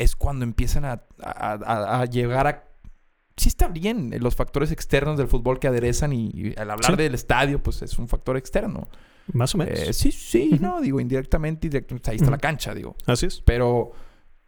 es 0.02 0.16
cuando 0.16 0.44
empiezan 0.44 0.84
a, 0.84 2.04
llegar 2.06 2.46
a... 2.46 2.64
Sí 3.36 3.48
está 3.48 3.68
bien 3.68 4.10
los 4.20 4.36
factores 4.36 4.70
externos 4.70 5.16
del 5.16 5.28
fútbol 5.28 5.58
que 5.58 5.68
aderezan 5.68 6.12
y, 6.12 6.54
al 6.56 6.70
hablar 6.70 6.96
del 6.96 7.14
estadio, 7.14 7.62
pues 7.62 7.82
es 7.82 7.98
un 7.98 8.08
factor 8.08 8.36
externo. 8.36 8.88
Más 9.32 9.54
o 9.54 9.58
menos. 9.58 9.78
Eh, 9.78 9.92
sí, 9.92 10.12
sí, 10.12 10.58
no, 10.60 10.80
digo, 10.80 11.00
indirectamente, 11.00 11.68
directamente, 11.68 12.10
ahí 12.10 12.16
está 12.16 12.30
la 12.30 12.38
cancha, 12.38 12.74
digo. 12.74 12.96
Así 13.06 13.26
es. 13.26 13.40
Pero, 13.46 13.92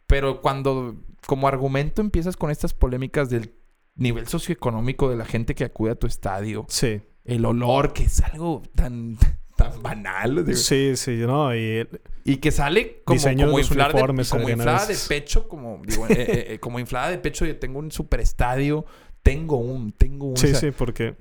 pero 0.05 0.41
cuando 0.41 0.95
como 1.25 1.47
argumento 1.47 2.01
empiezas 2.01 2.37
con 2.37 2.51
estas 2.51 2.73
polémicas 2.73 3.29
del 3.29 3.55
nivel 3.95 4.27
socioeconómico 4.27 5.09
de 5.09 5.15
la 5.15 5.25
gente 5.25 5.55
que 5.55 5.63
acude 5.63 5.91
a 5.91 5.95
tu 5.95 6.07
estadio. 6.07 6.65
Sí. 6.67 7.01
El 7.23 7.45
olor, 7.45 7.93
que 7.93 8.03
es 8.03 8.21
algo 8.21 8.61
tan 8.75 9.17
tan 9.55 9.81
banal. 9.81 10.55
Sí, 10.55 10.95
sí, 10.95 11.17
no. 11.25 11.55
Y, 11.55 11.87
y 12.27 12.37
que 12.37 12.49
sale 12.51 13.03
como, 13.05 13.21
como, 13.21 13.59
inflar 13.59 13.93
de, 13.93 14.25
como 14.25 14.49
inflada 14.49 14.87
de 14.87 14.95
pecho, 15.07 15.47
como, 15.47 15.79
digo, 15.85 16.07
eh, 16.07 16.13
eh, 16.17 16.45
eh, 16.53 16.59
como 16.59 16.79
inflada 16.79 17.11
de 17.11 17.19
pecho. 17.19 17.45
Yo 17.45 17.59
tengo 17.59 17.77
un 17.77 17.91
super 17.91 18.19
estadio, 18.19 18.83
tengo 19.21 19.57
un, 19.57 19.91
tengo 19.91 20.29
un. 20.29 20.37
Sí, 20.37 20.55
sí, 20.55 20.71
porque 20.71 21.15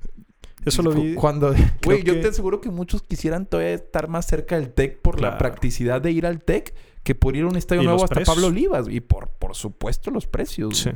eso 0.64 0.80
lo 0.80 0.92
vi. 0.92 1.14
Cuando, 1.14 1.54
güey, 1.84 2.02
yo 2.04 2.18
te 2.20 2.28
aseguro 2.28 2.62
que 2.62 2.70
muchos 2.70 3.02
quisieran 3.02 3.44
todavía 3.44 3.74
estar 3.74 4.08
más 4.08 4.26
cerca 4.26 4.58
del 4.58 4.72
TEC 4.72 5.02
por 5.02 5.20
la 5.20 5.36
practicidad 5.36 6.00
de 6.00 6.10
ir 6.10 6.24
al 6.24 6.42
TEC 6.42 6.74
que 7.02 7.14
por 7.14 7.36
ir 7.36 7.44
a 7.44 7.48
un 7.48 7.56
estadio 7.56 7.82
nuevo 7.82 8.02
hasta 8.02 8.22
Pablo 8.22 8.46
Olivas. 8.46 8.86
Y 8.88 9.00
por, 9.00 9.28
por 9.28 9.54
supuesto 9.54 10.10
los 10.10 10.26
precios. 10.26 10.78
Sí. 10.78 10.90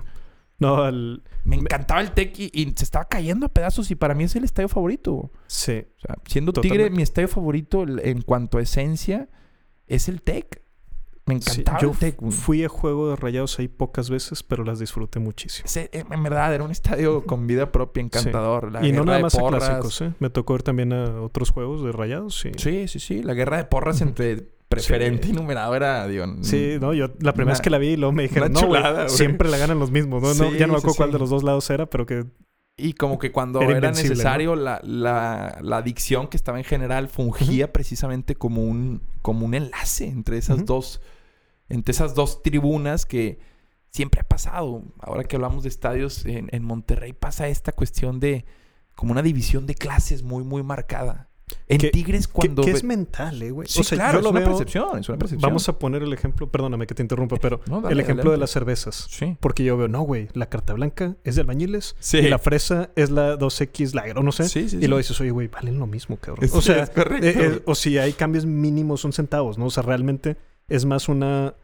No. 0.58 0.90
Me 1.44 1.56
encantaba 1.56 2.00
el 2.00 2.12
Tec 2.12 2.32
y, 2.38 2.72
se 2.76 2.84
estaba 2.84 3.04
cayendo 3.04 3.44
a 3.44 3.48
pedazos 3.50 3.90
y 3.90 3.94
para 3.94 4.14
mí 4.14 4.24
es 4.24 4.34
el 4.36 4.44
estadio 4.44 4.68
favorito. 4.68 5.30
Sí. 5.48 5.84
O 5.98 6.00
sea, 6.00 6.16
siendo 6.26 6.54
Tigre 6.54 6.88
mi 6.88 7.02
estadio 7.02 7.28
favorito 7.28 7.84
en 7.86 8.22
cuanto 8.22 8.56
a 8.56 8.62
esencia 8.62 9.28
es 9.88 10.08
el 10.08 10.22
Tec. 10.22 10.62
Me 11.26 11.34
encantaba 11.34 11.78
yo 11.80 11.90
el 11.90 11.96
Tec. 11.96 12.22
Fui 12.30 12.64
a 12.64 12.68
juego 12.68 13.10
de 13.10 13.16
rayados 13.16 13.58
ahí 13.58 13.68
pocas 13.68 14.08
veces, 14.08 14.42
pero 14.42 14.64
las 14.64 14.78
disfruté 14.78 15.18
muchísimo. 15.18 15.68
en 15.74 16.22
verdad, 16.22 16.54
era 16.54 16.64
un 16.64 16.70
estadio 16.70 17.24
con 17.24 17.46
vida 17.46 17.70
propia, 17.70 18.02
encantador. 18.02 18.72
y 18.82 18.92
no 18.92 19.04
nada 19.04 19.18
más 19.18 19.34
a 19.34 19.46
clásicos, 19.46 20.00
¿eh? 20.00 20.12
Me 20.18 20.30
tocó 20.30 20.54
ir 20.54 20.62
también 20.62 20.92
a 20.92 21.20
otros 21.20 21.50
juegos 21.50 21.82
de 21.82 21.92
rayados. 21.92 22.38
Sí, 22.38 22.52
sí, 22.56 22.88
sí. 22.88 22.98
sí. 22.98 23.22
La 23.22 23.34
guerra 23.34 23.58
de 23.58 23.64
porras 23.64 24.00
entre 24.00 24.48
preferente 24.68 25.28
y 25.28 25.32
numerado 25.32 25.74
era, 25.74 26.06
digo... 26.06 26.26
Sí, 26.42 26.76
no, 26.80 26.92
yo 26.92 27.08
la 27.20 27.32
primera 27.32 27.54
vez 27.54 27.60
que 27.60 27.70
la 27.70 27.78
vi, 27.78 27.96
luego 27.96 28.12
me 28.12 28.24
dijeron, 28.24 28.52
no, 28.52 29.08
siempre 29.08 29.48
la 29.48 29.56
ganan 29.56 29.78
los 29.78 29.90
mismos, 29.90 30.22
¿no? 30.22 30.34
no 30.34 30.52
ya 30.54 30.66
no 30.66 30.74
me 30.74 30.78
acuerdo 30.78 30.96
cuál 30.96 31.12
de 31.12 31.18
los 31.18 31.30
dos 31.30 31.42
lados 31.42 31.68
era, 31.70 31.86
pero 31.86 32.06
que... 32.06 32.26
Y 32.78 32.92
como 32.92 33.18
que 33.18 33.32
cuando 33.32 33.60
era, 33.60 33.90
necesario, 33.90 34.54
la, 34.54 34.80
la, 34.84 35.58
la, 35.60 35.76
adicción 35.78 36.28
que 36.28 36.36
estaba 36.36 36.58
en 36.58 36.64
general 36.64 37.08
fungía 37.08 37.72
precisamente 37.72 38.36
como 38.36 38.62
un, 38.62 39.02
como 39.20 39.44
un 39.44 39.54
enlace 39.54 40.06
entre 40.06 40.38
esas 40.38 40.64
dos... 40.64 41.00
Entre 41.70 41.92
esas 41.92 42.14
dos 42.14 42.42
tribunas 42.42 43.04
que 43.04 43.40
siempre 43.90 44.20
ha 44.22 44.24
pasado. 44.24 44.84
Ahora 45.00 45.24
que 45.24 45.36
hablamos 45.36 45.64
de 45.64 45.68
estadios, 45.68 46.24
en, 46.24 46.48
en 46.50 46.64
Monterrey 46.64 47.12
pasa 47.12 47.48
esta 47.48 47.72
cuestión 47.72 48.20
de... 48.20 48.46
Como 48.94 49.12
una 49.12 49.22
división 49.22 49.66
de 49.66 49.74
clases 49.74 50.22
muy, 50.22 50.44
muy 50.44 50.62
marcada. 50.62 51.27
En 51.68 51.90
Tigres 51.90 52.28
cuando... 52.28 52.62
Que, 52.62 52.70
es 52.70 52.82
mental, 52.82 53.42
eh, 53.42 53.50
güey. 53.50 53.68
Sí, 53.68 53.80
o 53.80 53.84
sea, 53.84 53.98
claro, 53.98 54.20
yo 54.20 54.28
es, 54.28 54.32
una 54.32 54.44
percepción, 54.44 54.98
es 54.98 55.08
una 55.08 55.18
percepción. 55.18 55.48
Vamos 55.48 55.68
a 55.68 55.78
poner 55.78 56.02
el 56.02 56.12
ejemplo, 56.12 56.50
perdóname 56.50 56.86
que 56.86 56.94
te 56.94 57.02
interrumpa, 57.02 57.36
pero 57.36 57.60
el 57.90 58.00
ejemplo 58.00 58.30
de 58.30 58.38
las 58.38 58.50
cervezas. 58.50 59.06
Sí. 59.10 59.36
Porque 59.40 59.64
yo 59.64 59.76
veo, 59.76 59.88
no, 59.88 60.02
güey, 60.02 60.28
la 60.32 60.46
carta 60.46 60.72
blanca 60.72 61.16
es 61.24 61.34
de 61.34 61.42
albañiles 61.42 61.96
sí. 61.98 62.18
y 62.18 62.28
la 62.28 62.38
fresa 62.38 62.90
es 62.96 63.10
la 63.10 63.38
2X 63.38 63.94
Lager, 63.94 64.22
no 64.22 64.32
sé. 64.32 64.48
Sí, 64.48 64.68
sí, 64.68 64.78
y 64.80 64.86
lo 64.86 64.96
dices, 64.96 65.20
oye, 65.20 65.30
güey, 65.30 65.48
valen 65.48 65.78
lo 65.78 65.86
mismo, 65.86 66.16
cabrón. 66.16 66.48
o 66.52 66.62
sea, 66.62 66.84
eh, 66.84 67.20
eh, 67.22 67.62
o 67.64 67.74
si 67.74 67.98
hay 67.98 68.12
cambios 68.12 68.46
mínimos 68.46 69.00
son 69.00 69.12
centavos, 69.12 69.58
¿no? 69.58 69.66
O 69.66 69.70
sea, 69.70 69.82
realmente 69.82 70.36
es 70.68 70.84
más 70.84 71.08
una... 71.08 71.54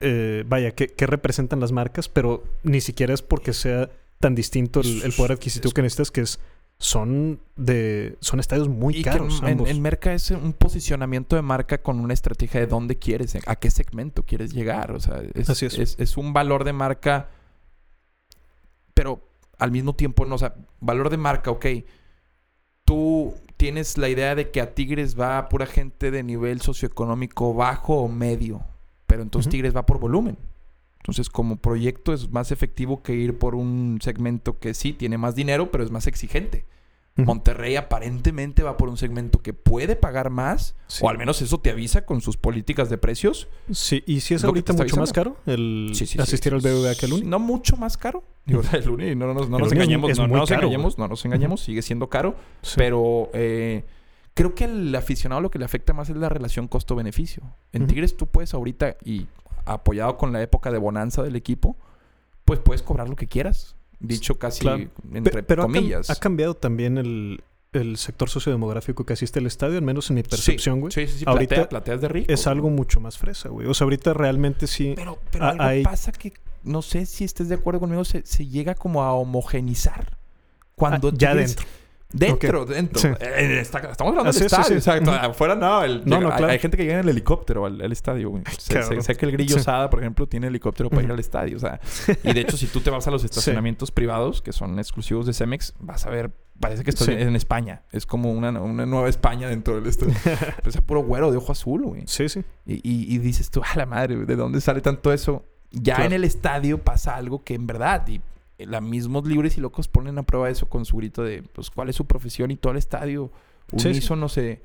Eh, 0.00 0.44
vaya, 0.46 0.72
que, 0.72 1.06
representan 1.06 1.58
las 1.58 1.72
marcas, 1.72 2.08
pero 2.08 2.44
ni 2.62 2.80
siquiera 2.80 3.14
es 3.14 3.22
porque 3.22 3.52
sea 3.52 3.90
tan 4.20 4.34
distinto 4.34 4.80
el, 4.80 5.02
el 5.02 5.12
poder 5.12 5.32
adquisitivo 5.32 5.72
que 5.72 5.82
necesitas, 5.82 6.10
que 6.10 6.20
es 6.20 6.38
son 6.78 7.40
de 7.56 8.16
son 8.20 8.38
estadios 8.38 8.68
muy 8.68 9.02
caros. 9.02 9.42
en, 9.44 9.66
en, 9.66 9.82
Merca 9.82 10.12
es 10.12 10.30
un 10.30 10.52
posicionamiento 10.52 11.34
de 11.34 11.42
marca 11.42 11.82
con 11.82 11.98
una 11.98 12.14
estrategia 12.14 12.60
de 12.60 12.66
dónde 12.66 12.98
quieres, 12.98 13.36
a 13.46 13.56
qué 13.56 13.70
segmento 13.70 14.24
quieres 14.24 14.52
llegar. 14.52 14.92
O 14.92 15.00
sea, 15.00 15.22
es, 15.34 15.98
es. 15.98 16.16
un 16.16 16.32
valor 16.32 16.64
de 16.64 16.72
marca, 16.72 17.30
pero 18.94 19.20
al 19.58 19.72
mismo 19.72 19.94
tiempo, 19.94 20.24
no, 20.24 20.36
o 20.36 20.38
sea, 20.38 20.54
valor 20.80 21.10
de 21.10 21.16
marca, 21.16 21.50
ok. 21.50 21.66
Tú 22.84 23.34
tienes 23.56 23.98
la 23.98 24.08
idea 24.08 24.36
de 24.36 24.50
que 24.50 24.60
a 24.60 24.74
Tigres 24.74 25.18
va 25.18 25.48
pura 25.48 25.66
gente 25.66 26.12
de 26.12 26.22
nivel 26.22 26.60
socioeconómico 26.60 27.54
bajo 27.54 27.96
o 27.96 28.08
medio, 28.08 28.62
pero 29.06 29.22
entonces 29.22 29.50
Tigres 29.50 29.74
va 29.74 29.84
por 29.84 29.98
volumen. 29.98 30.38
Entonces, 31.08 31.30
como 31.30 31.56
proyecto 31.56 32.12
es 32.12 32.30
más 32.30 32.52
efectivo 32.52 33.02
que 33.02 33.14
ir 33.14 33.38
por 33.38 33.54
un 33.54 33.98
segmento 34.02 34.58
que 34.58 34.74
sí 34.74 34.92
tiene 34.92 35.16
más 35.16 35.34
dinero, 35.34 35.70
pero 35.70 35.82
es 35.82 35.90
más 35.90 36.06
exigente. 36.06 36.66
Monterrey 37.16 37.76
aparentemente 37.76 38.62
va 38.62 38.76
por 38.76 38.90
un 38.90 38.98
segmento 38.98 39.40
que 39.40 39.54
puede 39.54 39.96
pagar 39.96 40.28
más, 40.28 40.76
o 41.00 41.08
al 41.08 41.16
menos 41.16 41.40
eso 41.42 41.58
te 41.58 41.70
avisa 41.70 42.04
con 42.04 42.20
sus 42.20 42.36
políticas 42.36 42.90
de 42.90 42.98
precios. 42.98 43.48
Sí, 43.72 44.04
y 44.06 44.20
si 44.20 44.34
es, 44.34 44.44
ahorita 44.44 44.74
mucho 44.74 44.96
más 44.98 45.12
caro 45.12 45.36
el 45.46 45.90
asistir 46.18 46.52
al 46.52 46.60
BBVA 46.60 46.94
que 46.94 47.06
el 47.06 47.14
Uni. 47.14 47.22
No 47.26 47.38
mucho 47.38 47.76
más 47.76 47.96
caro. 47.96 48.22
Digo, 48.44 48.60
el 48.72 48.88
Uni, 48.88 49.14
no, 49.14 49.32
nos 49.32 49.72
engañemos, 49.72 50.16
no, 50.18 50.28
nos 50.28 50.50
engañemos, 50.50 50.98
no 50.98 51.08
nos 51.08 51.24
engañemos, 51.24 51.62
sigue 51.62 51.80
siendo 51.80 52.08
caro, 52.10 52.36
pero 52.76 53.30
eh, 53.32 53.84
creo 54.34 54.54
que 54.54 54.64
al 54.64 54.94
aficionado 54.94 55.40
lo 55.40 55.50
que 55.50 55.58
le 55.58 55.64
afecta 55.64 55.94
más 55.94 56.10
es 56.10 56.16
la 56.16 56.28
relación 56.28 56.68
costo-beneficio. 56.68 57.42
En 57.72 57.86
Tigres 57.86 58.16
tú 58.16 58.26
puedes 58.26 58.52
ahorita, 58.54 58.98
y 59.04 59.26
apoyado 59.72 60.16
con 60.16 60.32
la 60.32 60.42
época 60.42 60.70
de 60.70 60.78
bonanza 60.78 61.22
del 61.22 61.36
equipo, 61.36 61.76
pues 62.44 62.60
puedes 62.60 62.82
cobrar 62.82 63.08
lo 63.08 63.16
que 63.16 63.26
quieras. 63.26 63.76
Dicho 64.00 64.38
casi 64.38 64.66
entre 65.12 65.56
comillas. 65.56 66.08
Ha, 66.10 66.16
cambiado 66.16 66.54
también 66.54 66.98
el, 66.98 67.42
sector 67.96 68.28
sociodemográfico 68.28 69.04
que 69.04 69.12
asiste 69.12 69.40
al 69.40 69.46
estadio, 69.46 69.76
al 69.76 69.84
menos 69.84 70.08
en 70.10 70.16
mi 70.16 70.22
percepción, 70.22 70.80
güey. 70.80 70.92
Sí, 70.92 71.06
sí, 71.06 71.18
sí, 71.18 71.24
ahorita 71.26 71.68
plateas 71.68 72.00
de 72.00 72.08
rico. 72.08 72.32
Es 72.32 72.46
algo 72.46 72.70
mucho 72.70 73.00
más 73.00 73.18
fresa, 73.18 73.48
güey. 73.48 73.66
O 73.66 73.74
sea, 73.74 73.84
ahorita 73.84 74.14
realmente 74.14 74.66
sí. 74.66 74.94
Pero, 74.96 75.18
pero 75.30 75.46
algo 75.46 75.82
pasa 75.84 76.12
que, 76.12 76.32
no 76.62 76.82
sé 76.82 77.06
si 77.06 77.24
estés 77.24 77.48
de 77.48 77.56
acuerdo 77.56 77.80
conmigo, 77.80 78.04
se, 78.04 78.24
se 78.24 78.46
llega 78.46 78.74
como 78.74 79.02
a 79.02 79.12
homogenizar. 79.12 80.18
cuando 80.74 81.08
ah, 81.08 81.12
ya 81.14 81.34
dentro. 81.34 81.66
Dentro, 82.10 82.64
dentro. 82.64 83.16
Eh, 83.20 83.60
estamos 83.60 84.00
hablando 84.00 84.32
del 84.32 84.42
estadio. 84.42 84.76
exacto. 84.76 85.12
Afuera 85.12 85.54
no. 85.54 85.86
no, 85.86 86.32
hay, 86.46 86.58
gente 86.58 86.78
que 86.78 86.84
llega 86.84 86.94
en 86.94 87.00
el 87.00 87.08
helicóptero 87.10 87.66
al, 87.66 87.92
estadio. 87.92 88.30
Güey. 88.30 88.44
Sé, 88.56 89.14
que 89.14 89.26
el 89.26 89.32
Grillo 89.32 89.58
Sada, 89.58 89.90
por 89.90 90.00
ejemplo, 90.00 90.26
tiene 90.26 90.46
helicóptero 90.46 90.88
para 90.88 91.02
ir 91.02 91.12
al 91.12 91.18
estadio. 91.18 91.58
O 91.58 91.60
sea, 91.60 91.80
y 92.24 92.32
de 92.32 92.40
hecho, 92.40 92.56
si 92.56 92.66
tú 92.66 92.80
te 92.80 92.88
vas 92.88 93.06
a 93.06 93.10
los 93.10 93.24
estacionamientos 93.24 93.90
privados, 93.90 94.40
que 94.40 94.52
son 94.52 94.78
exclusivos 94.78 95.26
de 95.26 95.34
Cemex, 95.34 95.74
vas 95.80 96.06
a 96.06 96.10
ver... 96.10 96.32
Parece 96.58 96.82
que 96.82 96.90
estoy 96.90 97.14
en 97.14 97.36
España. 97.36 97.82
Es 97.92 98.04
como 98.04 98.32
una, 98.32 98.50
una 98.60 98.84
nueva 98.84 99.08
España 99.08 99.48
dentro 99.48 99.76
del 99.76 99.86
estadio. 99.86 100.14
Pero 100.24 100.68
es 100.70 100.80
puro 100.80 101.04
güero 101.04 101.30
de 101.30 101.36
ojo 101.36 101.52
azul, 101.52 101.84
güey. 101.84 102.02
Sí, 102.06 102.28
sí. 102.28 102.42
Y, 102.66 102.80
y, 102.82 103.18
dices 103.18 103.50
tú, 103.50 103.62
a 103.62 103.76
la 103.76 103.86
madre, 103.86 104.16
¿de 104.16 104.34
dónde 104.34 104.60
sale 104.60 104.80
tanto 104.80 105.12
eso? 105.12 105.44
Ya 105.70 106.04
en 106.04 106.12
el 106.12 106.24
estadio 106.24 106.78
pasa 106.78 107.14
algo 107.14 107.44
que 107.44 107.54
en 107.54 107.66
verdad... 107.66 108.08
Y 108.08 108.20
la 108.66 108.80
mismos 108.80 109.26
libres 109.26 109.56
y 109.56 109.60
locos 109.60 109.88
ponen 109.88 110.18
a 110.18 110.22
prueba 110.24 110.50
eso 110.50 110.68
con 110.68 110.84
su 110.84 110.96
grito 110.96 111.22
de 111.22 111.42
pues 111.42 111.70
cuál 111.70 111.88
es 111.88 111.96
su 111.96 112.06
profesión 112.06 112.50
y 112.50 112.56
todo 112.56 112.72
el 112.72 112.78
estadio 112.78 113.30
unísono 113.72 114.22
no 114.22 114.28
se 114.28 114.62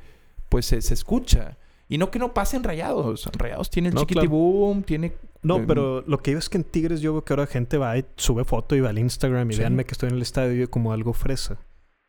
pues 0.50 0.68
se, 0.68 0.78
escucha. 0.78 1.58
Y 1.90 1.98
no 1.98 2.12
que 2.12 2.20
no 2.20 2.34
pasen 2.34 2.64
rayados. 2.64 3.30
Rayados 3.38 3.70
tiene 3.70 3.90
el 3.90 3.96
chiquitiboom 3.96 4.84
tiene 4.84 5.14
no 5.44 5.58
em, 5.58 5.68
pero 5.68 6.02
lo 6.08 6.20
que 6.20 6.32
digo 6.32 6.40
es 6.40 6.50
que 6.50 6.58
en 6.58 6.64
Tigres 6.64 7.02
yo 7.02 7.14
veo 7.14 7.24
que 7.24 7.34
ahora 7.34 7.46
gente 7.46 7.78
va 7.78 7.98
y 7.98 8.06
sube 8.16 8.46
foto 8.46 8.76
y 8.76 8.80
va 8.80 8.90
al 8.90 9.00
Instagram 9.00 9.52
y 9.52 9.58
veanme 9.58 9.86
que 9.86 9.92
estoy 9.92 10.10
en 10.10 10.16
el 10.16 10.22
estadio 10.22 10.70
como 10.70 10.94
algo 10.94 11.14
fresa. 11.14 11.58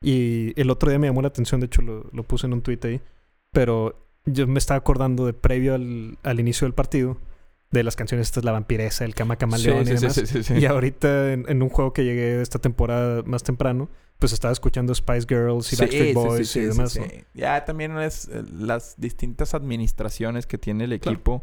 Y 0.01 0.59
el 0.61 0.71
otro 0.71 0.91
día 0.91 0.99
me 0.99 1.09
llamó 1.09 1.23
la 1.23 1.29
atención 1.29 1.61
de 1.61 1.67
hecho 1.67 1.83
lo, 1.83 2.23
puse 2.25 2.47
en 2.47 2.53
un 2.53 2.63
tweet 2.63 2.79
ahí 2.85 3.01
pero 3.53 4.07
yo 4.27 4.47
me 4.47 4.59
estaba 4.59 4.79
acordando 4.79 5.27
de 5.27 5.33
previo 5.33 5.75
al, 5.75 6.19
al 6.23 6.41
inicio 6.41 6.67
del 6.67 6.75
partido 6.75 7.17
de 7.75 7.85
las 7.85 7.97
canciones 7.97 8.29
estas, 8.29 8.45
La 8.45 8.53
Vampiresa, 8.53 9.05
El 9.05 9.15
Cama 9.15 9.37
Camaleón 9.37 9.83
y 9.83 9.91
demás. 9.91 10.51
y 10.51 10.65
ahorita 10.65 11.33
en, 11.33 11.63
un 11.63 11.69
juego 11.69 11.93
que 11.93 12.05
llegué 12.05 12.41
esta 12.41 12.59
temporada 12.59 13.23
más 13.27 13.43
temprano, 13.43 13.91
pues 14.19 14.33
estaba 14.33 14.53
escuchando 14.53 14.95
Spice 14.95 15.27
Girls 15.29 15.73
y 15.73 15.77
Backstreet 15.77 16.15
Boys 16.15 16.57
y 16.57 16.61
demás. 16.61 16.99
Ya 17.35 17.65
también 17.65 17.99
es 17.99 18.29
eh, 18.29 18.43
las 18.53 18.99
distintas 18.99 19.55
administraciones 19.55 20.47
que 20.47 20.57
tiene 20.57 20.85
el 20.85 20.93
equipo. 20.93 21.43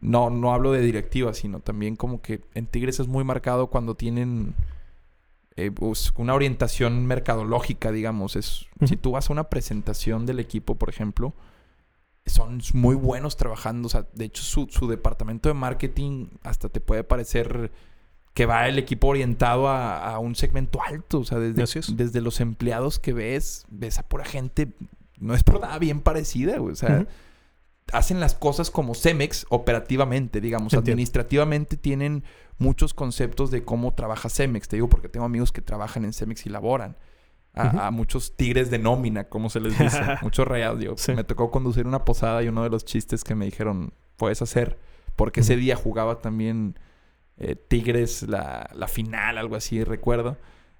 No, 0.00 0.30
no 0.30 0.54
hablo 0.54 0.72
de 0.72 0.80
directiva, 0.80 1.34
sino 1.34 1.60
también 1.60 1.96
como 1.96 2.22
que 2.22 2.40
en 2.54 2.66
Tigres 2.66 3.00
es 3.00 3.08
muy 3.08 3.24
marcado 3.24 3.66
cuando 3.66 3.96
tienen 3.96 4.54
eh, 5.56 5.72
pues, 5.72 6.12
una 6.16 6.34
orientación 6.34 7.04
mercadológica, 7.06 7.90
digamos. 7.90 8.36
Es, 8.36 8.66
Si 8.86 8.96
tú 8.96 9.10
vas 9.10 9.28
a 9.28 9.32
una 9.32 9.50
presentación 9.50 10.24
del 10.24 10.38
equipo, 10.38 10.76
por 10.76 10.88
ejemplo, 10.88 11.34
son 12.28 12.60
muy 12.74 12.94
buenos 12.94 13.36
trabajando. 13.36 13.86
O 13.86 13.90
sea, 13.90 14.06
de 14.12 14.26
hecho, 14.26 14.42
su, 14.42 14.88
departamento 14.88 15.48
de 15.48 15.54
marketing 15.54 16.28
hasta 16.42 16.68
te 16.68 16.80
puede 16.80 17.04
parecer 17.04 17.70
que 18.34 18.46
va 18.46 18.68
el 18.68 18.78
equipo 18.78 19.08
orientado 19.08 19.68
a, 19.68 20.18
un 20.18 20.34
segmento 20.34 20.80
alto. 20.82 21.20
O 21.20 21.24
sea, 21.24 21.38
desde, 21.38 21.80
desde, 21.94 22.20
los 22.20 22.40
empleados 22.40 22.98
que 22.98 23.12
ves, 23.12 23.66
ves 23.68 23.98
a 23.98 24.08
pura 24.08 24.24
gente, 24.24 24.72
no 25.18 25.34
es 25.34 25.42
por 25.42 25.60
nada 25.60 25.78
bien 25.78 26.00
parecida, 26.00 26.60
O 26.60 26.74
sea, 26.74 27.06
hacen 27.92 28.20
las 28.20 28.34
cosas 28.34 28.70
como 28.70 28.94
Cemex 28.94 29.46
operativamente, 29.48 30.40
digamos. 30.40 30.74
Administrativamente 30.74 31.76
tienen 31.76 32.24
muchos 32.58 32.94
conceptos 32.94 33.50
de 33.50 33.64
cómo 33.64 33.94
trabaja 33.94 34.28
Cemex. 34.28 34.68
Te 34.68 34.76
digo 34.76 34.88
porque 34.88 35.08
tengo 35.08 35.26
amigos 35.26 35.52
que 35.52 35.62
trabajan 35.62 36.04
en 36.04 36.12
Cemex 36.12 36.46
y 36.46 36.50
laboran 36.50 36.96
a, 37.54 37.90
muchos 37.90 38.36
tigres 38.36 38.70
de 38.70 38.78
nómina, 38.78 39.24
como 39.24 39.50
se 39.50 39.60
les 39.60 39.78
dice. 39.78 40.00
muchos 40.22 40.46
rayados. 40.46 40.80
Yo, 40.80 40.94
Me 41.14 41.24
tocó 41.24 41.50
conducir 41.50 41.86
una 41.86 42.04
posada 42.04 42.42
y 42.42 42.48
uno 42.48 42.62
de 42.62 42.70
los 42.70 42.84
chistes 42.84 43.24
que 43.24 43.34
me 43.34 43.44
dijeron, 43.44 43.92
puedes 44.16 44.42
hacer. 44.42 44.78
Porque 45.16 45.40
ese 45.40 45.56
día 45.56 45.74
jugaba 45.74 46.20
también 46.20 46.78
eh, 47.38 47.56
Tigres 47.56 48.22
la, 48.22 48.70
la, 48.74 48.86
final, 48.86 49.38
algo 49.38 49.56
así, 49.56 49.82
recuerdo. 49.82 50.36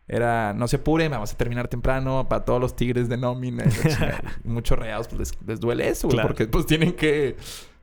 Era, 0.07 0.55
no 0.55 0.69
se 0.69 0.77
apuren, 0.77 1.11
vamos 1.11 1.33
a 1.33 1.37
terminar 1.37 1.69
temprano 1.69 2.27
para 2.29 2.45
todos 2.45 2.61
los 2.61 2.77
tigres 2.77 3.09
de 3.09 3.17
nómina. 3.17 3.65
muchos 4.45 4.79
rayados 4.79 5.09
pues, 5.09 5.33
les, 5.47 5.61
duele 5.61 5.89
eso, 5.89 6.09
güey. 6.09 6.23
Porque 6.23 6.47
pues 6.47 6.67
tienen 6.67 6.93
que 6.93 7.37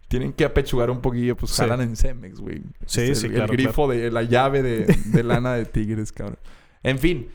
tienen 0.07 0.33
que 0.33 0.45
apechugar 0.45 0.89
un 0.89 1.01
poquillo, 1.01 1.35
pues 1.35 1.53
jalan 1.53 1.81
en 1.81 1.95
Cemex, 1.95 2.39
güey. 2.39 2.63
Sí, 2.85 3.01
este, 3.01 3.15
sí, 3.15 3.25
el, 3.27 3.33
claro. 3.33 3.51
El 3.51 3.57
grifo 3.57 3.87
de 3.87 4.11
la 4.11 4.23
llave 4.23 4.61
de, 4.61 4.85
de 4.85 5.23
lana 5.23 5.53
de 5.53 5.65
Tigres, 5.65 6.11
cabrón. 6.11 6.37
En 6.83 6.99
fin, 6.99 7.27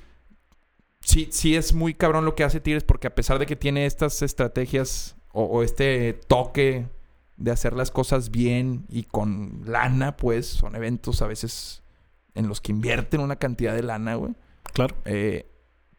sí, 1.00 1.28
sí 1.30 1.56
es 1.56 1.74
muy 1.74 1.94
cabrón 1.94 2.24
lo 2.24 2.34
que 2.34 2.44
hace 2.44 2.60
Tigres 2.60 2.84
porque 2.84 3.06
a 3.06 3.14
pesar 3.14 3.38
de 3.38 3.46
que 3.46 3.56
tiene 3.56 3.86
estas 3.86 4.22
estrategias 4.22 5.16
o, 5.32 5.62
este 5.62 6.14
toque 6.26 6.86
de 7.36 7.50
hacer 7.50 7.72
las 7.74 7.90
cosas 7.90 8.30
bien 8.30 8.84
y 8.88 9.04
con 9.04 9.62
lana, 9.64 10.16
pues 10.16 10.46
son 10.46 10.74
eventos 10.74 11.22
a 11.22 11.26
veces 11.26 11.82
en 12.34 12.48
los 12.48 12.60
que 12.60 12.72
invierten 12.72 13.20
una 13.20 13.36
cantidad 13.36 13.74
de 13.74 13.82
lana, 13.82 14.16
güey. 14.16 14.34
Claro. 14.72 14.96
Eh, 15.04 15.46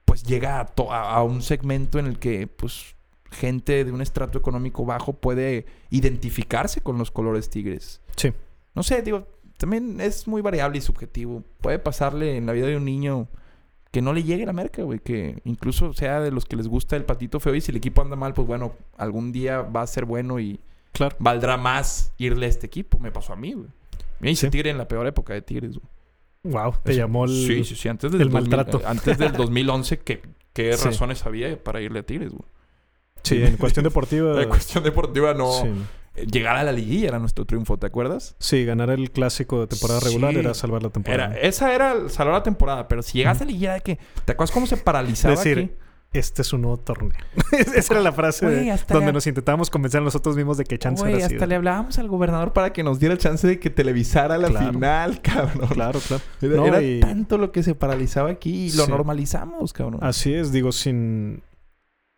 pues 0.05 0.23
llega 0.23 0.59
a, 0.59 1.15
a, 1.15 1.23
un 1.23 1.41
segmento 1.41 1.97
en 1.97 2.05
el 2.05 2.19
que, 2.19 2.47
pues, 2.47 2.95
gente 3.31 3.85
de 3.85 3.91
un 3.91 4.01
estrato 4.01 4.37
económico 4.37 4.85
bajo 4.85 5.13
puede 5.13 5.65
identificarse 5.89 6.81
con 6.81 6.97
los 6.97 7.11
colores 7.11 7.49
tigres. 7.49 8.01
Sí. 8.17 8.33
No 8.75 8.83
sé, 8.83 9.01
digo, 9.01 9.27
también 9.57 10.01
es 10.01 10.27
muy 10.27 10.41
variable 10.41 10.77
y 10.79 10.81
subjetivo. 10.81 11.43
Puede 11.61 11.79
pasarle 11.79 12.35
en 12.35 12.45
la 12.45 12.53
vida 12.53 12.67
de 12.67 12.77
un 12.77 12.85
niño 12.85 13.29
que 13.91 14.01
no 14.01 14.13
le 14.13 14.23
llegue 14.23 14.45
la 14.45 14.53
merca, 14.53 14.83
güey. 14.83 14.99
Que 14.99 15.41
incluso 15.43 15.93
sea 15.93 16.21
de 16.21 16.31
los 16.31 16.45
que 16.45 16.55
les 16.55 16.67
gusta 16.67 16.95
el 16.95 17.05
patito 17.05 17.39
feo 17.39 17.53
y 17.55 17.61
si 17.61 17.71
el 17.71 17.77
equipo 17.77 18.01
anda 18.01 18.15
mal, 18.15 18.33
pues 18.33 18.47
bueno, 18.47 18.73
algún 18.97 19.31
día 19.31 19.61
va 19.61 19.81
a 19.81 19.87
ser 19.87 20.05
bueno 20.05 20.39
y 20.39 20.59
claro. 20.93 21.15
valdrá 21.19 21.57
más 21.57 22.13
irle 22.17 22.45
a 22.45 22.49
este 22.49 22.67
equipo. 22.67 22.99
Me 22.99 23.11
pasó 23.11 23.33
a 23.33 23.35
mí, 23.35 23.53
güey. 23.53 23.67
Me 24.19 24.31
hice 24.31 24.49
Tigre 24.49 24.69
en 24.69 24.77
la 24.77 24.87
peor 24.87 25.07
época 25.07 25.33
de 25.33 25.41
Tigres, 25.41 25.77
güey. 25.77 25.87
Wow, 26.43 26.75
te 26.83 26.95
llamó 26.95 27.25
el, 27.25 27.31
sí, 27.31 27.63
sí, 27.63 27.75
sí. 27.75 27.87
Antes 27.87 28.11
del, 28.11 28.31
maltrato. 28.31 28.81
antes 28.85 29.17
del 29.19 29.33
2011, 29.33 29.99
¿qué, 29.99 30.23
qué 30.53 30.75
razones 30.75 31.23
había 31.27 31.61
para 31.61 31.81
irle 31.81 31.99
a 31.99 32.03
Tigres, 32.03 32.31
güey? 32.31 32.45
Sí, 33.23 33.43
en 33.43 33.57
cuestión 33.57 33.83
deportiva. 33.83 34.41
en 34.41 34.49
cuestión 34.49 34.83
deportiva 34.83 35.35
no. 35.35 35.51
Llegar 36.29 36.57
a 36.57 36.63
la 36.63 36.71
liguilla 36.71 37.09
era 37.09 37.19
nuestro 37.19 37.45
triunfo, 37.45 37.77
¿te 37.77 37.87
acuerdas? 37.87 38.35
Sí, 38.39 38.65
ganar 38.65 38.89
el 38.89 39.11
clásico 39.11 39.61
de 39.61 39.67
temporada 39.67 39.99
regular 39.99 40.35
era 40.35 40.53
salvar 40.53 40.83
la 40.83 40.89
temporada. 40.89 41.37
esa 41.37 41.73
era 41.73 42.09
salvar 42.09 42.35
la 42.35 42.43
temporada, 42.43 42.87
pero 42.87 43.01
si 43.01 43.19
llegas 43.19 43.41
a 43.41 43.45
la 43.45 43.47
liguilla 43.47 43.73
de 43.73 43.81
que... 43.81 43.99
¿Te 44.25 44.33
acuerdas 44.33 44.51
cómo 44.51 44.67
se 44.67 44.77
paralizaba 44.77 45.35
Decir, 45.35 45.77
este 46.13 46.41
es 46.41 46.51
un 46.51 46.61
nuevo 46.61 46.77
torneo. 46.77 47.11
Esa 47.73 47.93
era 47.93 48.03
la 48.03 48.11
frase 48.11 48.45
donde 48.89 49.13
nos 49.13 49.25
intentábamos 49.27 49.69
convencer 49.69 50.01
a 50.01 50.03
nosotros 50.03 50.35
mismos 50.35 50.57
de 50.57 50.65
que 50.65 50.77
chance 50.77 51.09
era 51.09 51.25
hasta 51.25 51.45
le 51.45 51.55
hablábamos 51.55 51.97
al 51.99 52.09
gobernador 52.09 52.51
para 52.51 52.73
que 52.73 52.83
nos 52.83 52.99
diera 52.99 53.13
el 53.13 53.19
chance 53.19 53.47
de 53.47 53.59
que 53.59 53.69
televisara 53.69 54.37
la 54.37 54.49
final, 54.49 55.21
cabrón. 55.23 55.69
Claro, 55.69 56.01
claro. 56.01 56.65
Era, 56.65 57.07
tanto 57.07 57.37
lo 57.37 57.53
que 57.53 57.63
se 57.63 57.75
paralizaba 57.75 58.29
aquí 58.29 58.67
y 58.67 58.71
lo 58.73 58.87
normalizamos, 58.87 59.71
cabrón. 59.71 59.99
Así 60.03 60.33
es, 60.33 60.51
digo, 60.51 60.73
sin 60.73 61.43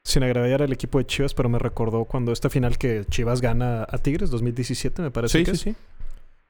sin 0.03 0.23
agraviar 0.23 0.61
al 0.61 0.73
equipo 0.73 0.97
de 0.97 1.05
Chivas, 1.05 1.33
pero 1.33 1.49
me 1.49 1.59
recordó 1.59 2.05
cuando 2.05 2.31
esta 2.31 2.49
final 2.49 2.77
que 2.77 3.05
Chivas 3.09 3.41
gana 3.41 3.87
a 3.89 3.97
Tigres, 3.97 4.29
2017, 4.29 5.01
me 5.01 5.11
parece 5.11 5.39
sí, 5.39 5.45
que 5.45 5.51
sí, 5.51 5.57
sí. 5.71 5.75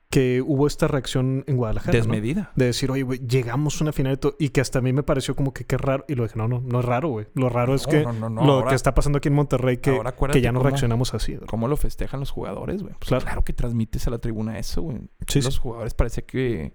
Que 0.10 0.44
hubo 0.46 0.68
esta 0.68 0.88
reacción 0.88 1.44
en 1.48 1.58
Guadalajara. 1.58 1.98
Desmedida. 1.98 2.52
De 2.56 2.66
decir, 2.66 2.92
oye, 2.92 3.02
güey, 3.02 3.20
llegamos 3.28 3.82
a 3.82 3.84
una 3.84 3.94
final 3.94 4.20
y, 4.38 4.50
que 4.50 4.62
hasta 4.62 4.78
a 4.78 4.82
mí 4.84 4.94
me 4.94 5.02
pareció 5.02 5.36
como 5.36 5.54
que 5.54 5.66
qué 5.66 5.76
raro. 5.76 6.06
Y 6.08 6.14
lo 6.14 6.22
dije, 6.22 6.38
no, 6.38 6.48
no, 6.48 6.62
no 6.62 6.80
es 6.82 6.86
raro, 6.86 7.10
güey. 7.10 7.26
Lo 7.34 7.50
raro 7.50 7.74
es 7.74 7.88
que 7.88 8.04
lo 8.04 8.66
que 8.66 8.76
está 8.76 8.94
pasando 8.94 9.18
aquí 9.18 9.30
en 9.30 9.34
Monterrey, 9.34 9.78
que, 9.78 10.00
que 10.32 10.42
ya 10.42 10.52
no 10.52 10.62
reaccionamos 10.62 11.16
así. 11.16 11.38
¿Cómo 11.48 11.68
lo 11.68 11.78
festejan 11.78 12.20
los 12.20 12.30
jugadores, 12.30 12.84
güey? 12.84 12.94
Pues 12.94 13.08
claro. 13.08 13.24
claro. 13.26 13.44
que 13.44 13.54
transmites 13.54 14.06
a 14.06 14.12
la 14.12 14.20
tribuna 14.20 14.60
eso, 14.60 14.84
güey. 14.84 15.00
los 15.34 15.58
jugadores 15.58 15.96
parece 15.96 16.24
que 16.24 16.74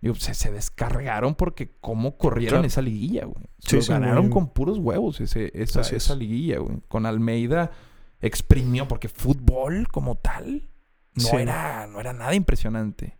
Digo, 0.00 0.14
se, 0.14 0.34
se 0.34 0.52
descargaron 0.52 1.34
porque 1.34 1.72
cómo 1.80 2.16
corrieron 2.16 2.64
esa 2.64 2.82
liguilla, 2.82 3.24
güey. 3.24 3.46
Se 3.58 3.80
ganaron 3.80 4.30
con 4.30 4.52
puros 4.52 4.78
huevos 4.78 5.20
ese, 5.20 5.50
esa, 5.54 5.80
esa 5.80 6.14
liguilla, 6.14 6.58
güey. 6.60 6.78
Con 6.88 7.04
Almeida 7.04 7.72
exprimió, 8.20 8.86
porque 8.86 9.08
fútbol 9.08 9.88
como 9.88 10.16
tal 10.16 10.68
no, 11.14 11.38
era, 11.38 11.86
no 11.86 12.00
era 12.00 12.12
nada 12.12 12.34
impresionante. 12.34 13.18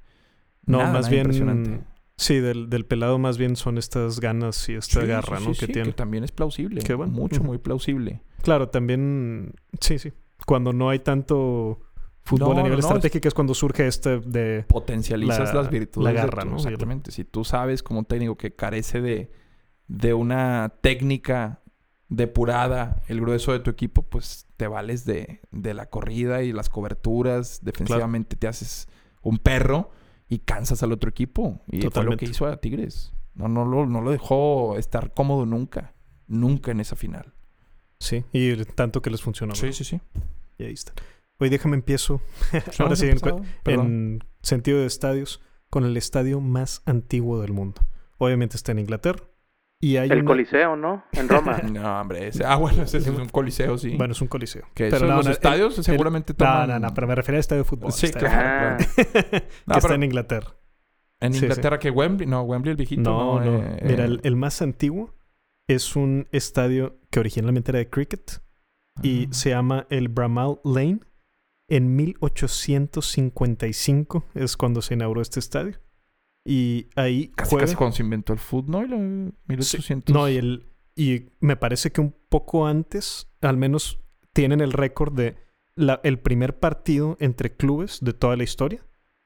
No, 0.66 0.78
más 0.92 1.08
bien. 1.08 1.86
Sí, 2.16 2.40
del, 2.40 2.68
del, 2.68 2.84
pelado 2.84 3.18
más 3.18 3.38
bien 3.38 3.54
son 3.54 3.78
estas 3.78 4.18
ganas 4.18 4.68
y 4.68 4.74
esta 4.74 5.04
garra, 5.04 5.38
¿no? 5.38 5.52
que 5.52 5.68
tiene. 5.68 5.90
Que 5.90 5.92
también 5.92 6.24
es 6.24 6.32
plausible. 6.32 6.82
Qué 6.82 6.94
bueno. 6.94 7.12
Mucho, 7.12 7.44
muy 7.44 7.58
plausible. 7.58 8.22
Claro, 8.42 8.68
también. 8.68 9.54
Sí, 9.80 9.98
sí. 9.98 10.12
Cuando 10.44 10.72
no 10.72 10.90
hay 10.90 10.98
tanto 10.98 11.80
fútbol 12.28 12.58
a 12.58 12.62
nivel 12.62 12.78
estratégico 12.78 13.28
es... 13.28 13.34
cuando 13.34 13.54
surge 13.54 13.86
este 13.86 14.20
de... 14.20 14.64
Potencializas 14.68 15.54
las 15.54 15.70
virtudes. 15.70 16.04
La 16.04 16.12
garra, 16.12 16.44
¿no? 16.44 16.56
Exactamente. 16.56 17.10
Si 17.10 17.24
tú 17.24 17.44
sabes 17.44 17.82
como 17.82 18.04
técnico 18.04 18.36
que 18.36 18.54
carece 18.54 19.00
de, 19.00 19.30
de 19.86 20.14
una 20.14 20.74
técnica 20.80 21.62
depurada 22.08 23.02
el 23.08 23.20
grueso 23.20 23.52
de 23.52 23.60
tu 23.60 23.70
equipo, 23.70 24.02
pues 24.02 24.46
te 24.56 24.66
vales 24.66 25.04
de, 25.04 25.40
de 25.50 25.74
la 25.74 25.86
corrida 25.86 26.42
y 26.42 26.52
las 26.52 26.68
coberturas. 26.68 27.60
Defensivamente 27.62 28.36
te 28.36 28.46
haces 28.46 28.88
un 29.22 29.38
perro 29.38 29.90
y 30.28 30.40
cansas 30.40 30.82
al 30.82 30.92
otro 30.92 31.10
equipo. 31.10 31.62
Y 31.66 31.82
fue 31.82 32.04
lo 32.04 32.16
que 32.16 32.26
hizo 32.26 32.46
a 32.46 32.58
Tigres. 32.58 33.12
No, 33.34 33.48
no, 33.48 33.64
lo, 33.64 33.86
no 33.86 34.00
lo 34.00 34.10
dejó 34.10 34.76
estar 34.76 35.14
cómodo 35.14 35.46
nunca. 35.46 35.94
Nunca 36.26 36.72
en 36.72 36.80
esa 36.80 36.96
final. 36.96 37.32
Sí, 38.00 38.24
y 38.32 38.54
tanto 38.64 39.00
que 39.00 39.10
les 39.10 39.22
funcionó. 39.22 39.54
Sí, 39.54 39.72
sí, 39.72 39.84
sí. 39.84 40.00
Y 40.58 40.64
ahí 40.64 40.72
está. 40.72 40.92
Hoy 41.40 41.48
déjame 41.48 41.76
empiezo. 41.76 42.20
Ahora 42.78 42.96
sí, 42.96 43.08
en, 43.64 44.24
sentido 44.42 44.80
de 44.80 44.86
estadios, 44.86 45.40
con 45.70 45.84
el 45.84 45.96
estadio 45.96 46.40
más 46.40 46.82
antiguo 46.86 47.40
del 47.40 47.52
mundo. 47.52 47.82
Obviamente 48.18 48.56
está 48.56 48.72
en 48.72 48.80
Inglaterra. 48.80 49.22
Y 49.80 49.96
hay 49.96 50.10
el 50.10 50.18
una- 50.18 50.26
Coliseo, 50.26 50.74
¿no? 50.74 51.04
En 51.12 51.28
Roma. 51.28 51.58
No, 51.72 52.00
hombre. 52.00 52.26
ese- 52.28 52.44
ah, 52.44 52.56
bueno, 52.56 52.82
ese 52.82 52.98
es 52.98 53.06
un 53.06 53.28
coliseo, 53.28 53.78
sí. 53.78 53.94
Bueno, 53.96 54.10
es 54.12 54.20
un 54.20 54.26
coliseo. 54.26 54.64
que 54.74 54.88
pero 54.90 55.06
no, 55.06 55.16
los 55.16 55.26
no, 55.26 55.30
el- 55.30 55.36
estadios 55.36 55.78
el- 55.78 55.84
seguramente 55.84 56.32
No, 56.32 56.36
toman... 56.38 56.68
no, 56.68 56.78
no, 56.80 56.94
pero 56.94 57.06
me 57.06 57.14
refería 57.14 57.36
a 57.36 57.40
estadio 57.40 57.62
de 57.62 57.68
fútbol. 57.68 57.92
Sí, 57.92 58.06
estadio 58.06 58.26
claro. 58.28 58.76
Ah. 58.84 58.86
que 58.96 59.48
No, 59.66 59.74
está 59.76 59.80
pero 59.82 59.94
en 59.94 60.02
Inglaterra. 60.02 60.56
en 61.20 61.32
sí, 61.32 61.38
sí. 61.38 61.44
Inglaterra 61.44 61.78
que 61.78 61.90
Wembley... 61.90 62.26
No, 62.26 62.42
Wembley 62.42 62.72
el 62.72 62.76
viejito. 62.76 63.02
No, 63.02 63.38
no. 63.40 63.58
eh, 63.62 63.80
Mira, 63.84 64.02
eh, 64.02 64.06
el, 64.08 64.20
el 64.24 64.34
más 64.34 64.60
antiguo 64.62 65.14
es 65.68 65.94
un 65.94 66.26
estadio 66.32 66.98
que 67.10 67.20
originalmente 67.20 67.70
era 67.70 67.78
de 67.78 67.88
cricket 67.88 68.42
y 69.00 69.26
ah, 69.26 69.28
se 69.30 69.50
llama 69.50 69.86
el 69.90 70.08
Bramall 70.08 70.58
Lane. 70.64 70.98
En 71.68 71.94
1855 71.96 74.24
es 74.34 74.56
cuando 74.56 74.82
se 74.82 74.94
inauguró 74.94 75.20
este 75.22 75.40
estadio. 75.40 75.78
Y 76.44 76.88
ahí 76.96 77.28
Casi, 77.36 77.50
juega- 77.50 77.66
casi 77.66 77.76
cuando 77.76 77.96
se 77.96 78.02
inventó 78.02 78.32
el 78.32 78.38
fútbol, 78.38 78.70
¿no? 78.70 78.84
Y 78.84 78.88
lo- 78.88 79.32
1800... 79.48 80.14
No, 80.14 80.28
y, 80.28 80.36
el, 80.38 80.66
y 80.96 81.26
me 81.40 81.56
parece 81.56 81.90
que 81.92 82.00
un 82.00 82.14
poco 82.28 82.66
antes, 82.66 83.28
al 83.42 83.56
menos 83.58 84.00
tienen 84.32 84.60
el 84.60 84.72
récord 84.72 85.12
de 85.14 85.36
la- 85.74 86.00
el 86.04 86.18
primer 86.18 86.58
partido 86.58 87.16
entre 87.20 87.54
clubes 87.54 87.98
de 88.00 88.12
toda 88.14 88.36
la 88.36 88.44
historia. 88.44 88.84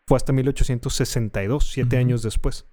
Fue 0.09 0.17
hasta 0.17 0.33
1862, 0.33 1.71
siete 1.71 1.97
Ujú. 1.97 2.01
años 2.05 2.23
después. 2.23 2.67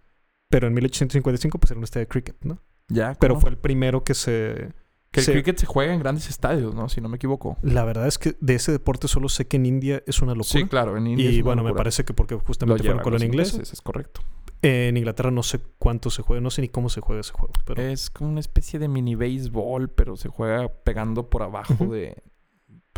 Pero 0.50 0.68
en 0.68 0.74
1855 0.74 1.60
pues 1.60 1.70
era 1.72 1.78
un 1.78 1.84
estadio 1.84 2.06
de 2.06 2.10
cricket, 2.10 2.38
¿no? 2.44 2.60
Ya, 2.88 3.16
Pero 3.20 3.36
¿cómo? 3.36 3.42
fue 3.42 3.50
el 3.52 3.58
primero 3.58 4.04
que 4.04 4.16
se... 4.16 4.74
Que 5.12 5.22
el 5.22 5.26
se- 5.26 5.32
cricket 5.34 5.58
se 5.58 5.66
juega 5.66 5.94
en 5.94 6.00
grandes 6.00 6.30
estadios, 6.30 6.76
¿no? 6.76 6.88
Si 6.90 7.02
no 7.02 7.10
me 7.10 7.16
equivoco. 7.18 7.58
La 7.64 7.84
verdad 7.84 8.08
es 8.08 8.18
que 8.20 8.36
de 8.40 8.56
ese 8.56 8.72
deporte 8.72 9.08
solo 9.08 9.28
sé 9.30 9.48
que 9.48 9.58
en 9.58 9.66
India 9.66 10.04
es 10.06 10.22
una 10.22 10.34
locura. 10.34 10.50
Sí, 10.62 10.66
claro. 10.66 10.98
En 10.98 11.08
India 11.08 11.28
es 11.30 11.36
y 11.36 11.42
una 11.42 11.46
bueno, 11.46 11.64
me 11.64 11.74
parece 11.74 12.06
que 12.06 12.14
porque 12.14 12.36
justamente 12.36 12.84
fueron 12.84 12.98
llevan 12.98 13.04
colonia 13.04 13.26
inglesa. 13.26 13.62
es 13.62 13.82
correcto. 13.82 14.22
En 14.62 14.98
Inglaterra 14.98 15.32
no 15.32 15.42
sé 15.42 15.60
cuánto 15.78 16.10
se 16.10 16.22
juega, 16.22 16.42
no 16.42 16.50
sé 16.50 16.62
ni 16.62 16.68
cómo 16.68 16.90
se 16.90 17.00
juega 17.02 17.22
ese 17.22 17.32
juego. 17.32 17.54
Pero 17.66 17.82
Es 17.82 18.10
como 18.10 18.30
una 18.30 18.42
especie 18.42 18.78
de 18.78 18.88
mini 18.90 19.16
béisbol, 19.16 19.90
pero 19.90 20.18
se 20.18 20.28
juega 20.30 20.68
pegando 20.84 21.30
por 21.30 21.44
abajo 21.44 21.86
de 21.86 22.22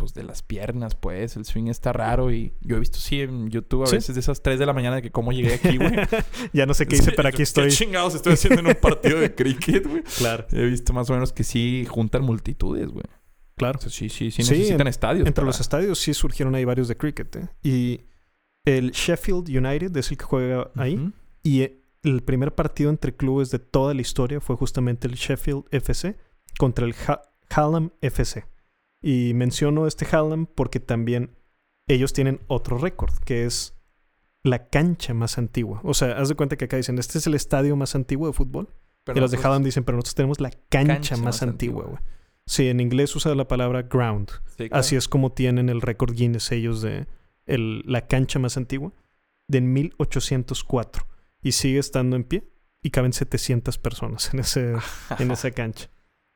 pues 0.02 0.14
de 0.14 0.24
las 0.24 0.42
piernas, 0.42 0.96
pues. 0.96 1.36
El 1.36 1.44
swing 1.44 1.68
está 1.68 1.92
raro 1.92 2.32
y 2.32 2.52
yo 2.60 2.76
he 2.76 2.80
visto 2.80 2.98
sí 2.98 3.20
en 3.20 3.50
YouTube 3.50 3.84
a 3.84 3.86
Sí. 3.86 3.94
veces 3.94 4.16
de 4.16 4.20
esas 4.20 4.42
3 4.42 4.58
de 4.58 4.66
la 4.66 4.72
mañana 4.72 4.96
de 4.96 5.02
que 5.02 5.12
cómo 5.12 5.30
llegué 5.30 5.54
aquí, 5.54 5.76
güey. 5.76 5.92
ya 6.52 6.66
no 6.66 6.74
sé 6.74 6.86
qué 6.86 6.96
hice, 6.96 7.10
Sí, 7.10 7.12
pero 7.14 7.28
aquí 7.28 7.36
¿Qué 7.36 7.42
estoy. 7.44 7.70
chingados 7.70 8.16
estoy 8.16 8.32
haciendo 8.32 8.60
en 8.62 8.66
un 8.66 8.74
partido 8.74 9.20
de 9.20 9.32
cricket, 9.32 9.86
güey? 9.86 10.02
Claro, 10.18 10.44
He 10.50 10.64
visto 10.66 10.92
más 10.92 11.08
o 11.08 11.12
menos 11.12 11.32
que 11.32 11.44
sí 11.44 11.86
juntan 11.88 12.22
multitudes, 12.22 12.88
güey. 12.88 13.04
claro. 13.54 13.78
O 13.78 13.82
sea, 13.82 13.90
sí, 13.92 14.08
sí, 14.08 14.32
sí 14.32 14.42
Sí, 14.42 14.50
necesitan 14.54 14.80
en- 14.80 14.86
estadios. 14.88 15.26
Entre 15.28 15.42
para- 15.42 15.46
los 15.46 15.60
estadios 15.60 15.98
sí 16.00 16.12
surgieron 16.14 16.56
ahí 16.56 16.64
varios 16.64 16.88
de 16.88 16.96
cricket. 16.96 17.36
¿eh? 17.36 17.48
Y 17.62 18.00
el 18.64 18.90
Sheffield 18.90 19.48
United 19.48 19.96
es 19.96 20.10
el 20.10 20.16
que 20.18 20.24
juega 20.24 20.70
ahí. 20.74 21.12
Y 21.44 21.62
eh, 21.62 21.78
el 22.02 22.22
primer 22.24 22.54
partido 22.56 22.90
entre 22.90 23.14
clubes 23.14 23.50
de 23.52 23.60
toda 23.60 23.94
la 23.94 24.00
historia 24.00 24.40
fue 24.40 24.56
justamente 24.56 25.06
el 25.06 25.14
Sheffield 25.14 25.64
FC 25.70 26.16
contra 26.58 26.84
el 26.86 26.94
Ha- 27.06 27.22
Hallam 27.54 27.92
FC. 28.00 28.44
Y 29.02 29.34
menciono 29.34 29.86
este 29.86 30.06
Hallam 30.06 30.46
porque 30.46 30.80
también 30.80 31.30
ellos 31.88 32.12
tienen 32.12 32.40
otro 32.46 32.78
récord, 32.78 33.12
que 33.24 33.44
es 33.44 33.74
la 34.44 34.68
cancha 34.68 35.12
más 35.14 35.38
antigua. 35.38 35.80
O 35.84 35.94
sea, 35.94 36.18
haz 36.18 36.28
de 36.28 36.34
cuenta 36.36 36.56
que 36.56 36.64
acá 36.66 36.76
dicen, 36.76 36.98
este 36.98 37.18
es 37.18 37.26
el 37.26 37.34
estadio 37.34 37.76
más 37.76 37.94
antiguo 37.94 38.26
de 38.28 38.32
fútbol. 38.32 38.68
Pero 39.04 39.18
y 39.18 39.20
los 39.20 39.30
de 39.32 39.38
Hallam 39.38 39.64
dicen, 39.64 39.82
pero 39.84 39.96
nosotros 39.96 40.14
tenemos 40.14 40.40
la 40.40 40.50
cancha, 40.68 40.94
Cancha 40.94 41.16
más, 41.16 41.24
más 41.24 41.42
antigua, 41.42 41.84
güey. 41.84 41.98
Sí, 42.46 42.68
en 42.68 42.80
inglés 42.80 43.14
usa 43.16 43.34
la 43.34 43.46
palabra 43.48 43.82
ground. 43.82 44.30
Sí, 44.56 44.68
claro. 44.68 44.76
Así 44.80 44.96
es 44.96 45.08
como 45.08 45.32
tienen 45.32 45.68
el 45.68 45.80
récord 45.80 46.12
Guinness 46.14 46.50
ellos 46.52 46.82
de 46.82 47.06
el- 47.46 47.82
la 47.86 48.06
cancha 48.06 48.38
más 48.38 48.56
antigua 48.56 48.92
de 49.48 49.60
1804 49.60 51.06
y 51.42 51.52
sigue 51.52 51.78
estando 51.78 52.16
en 52.16 52.24
pie 52.24 52.48
y 52.82 52.90
caben 52.90 53.12
700 53.12 53.78
personas 53.78 54.32
en, 54.34 54.40
ese, 54.40 54.74
en 55.18 55.30
esa 55.32 55.50
cancha. 55.50 55.88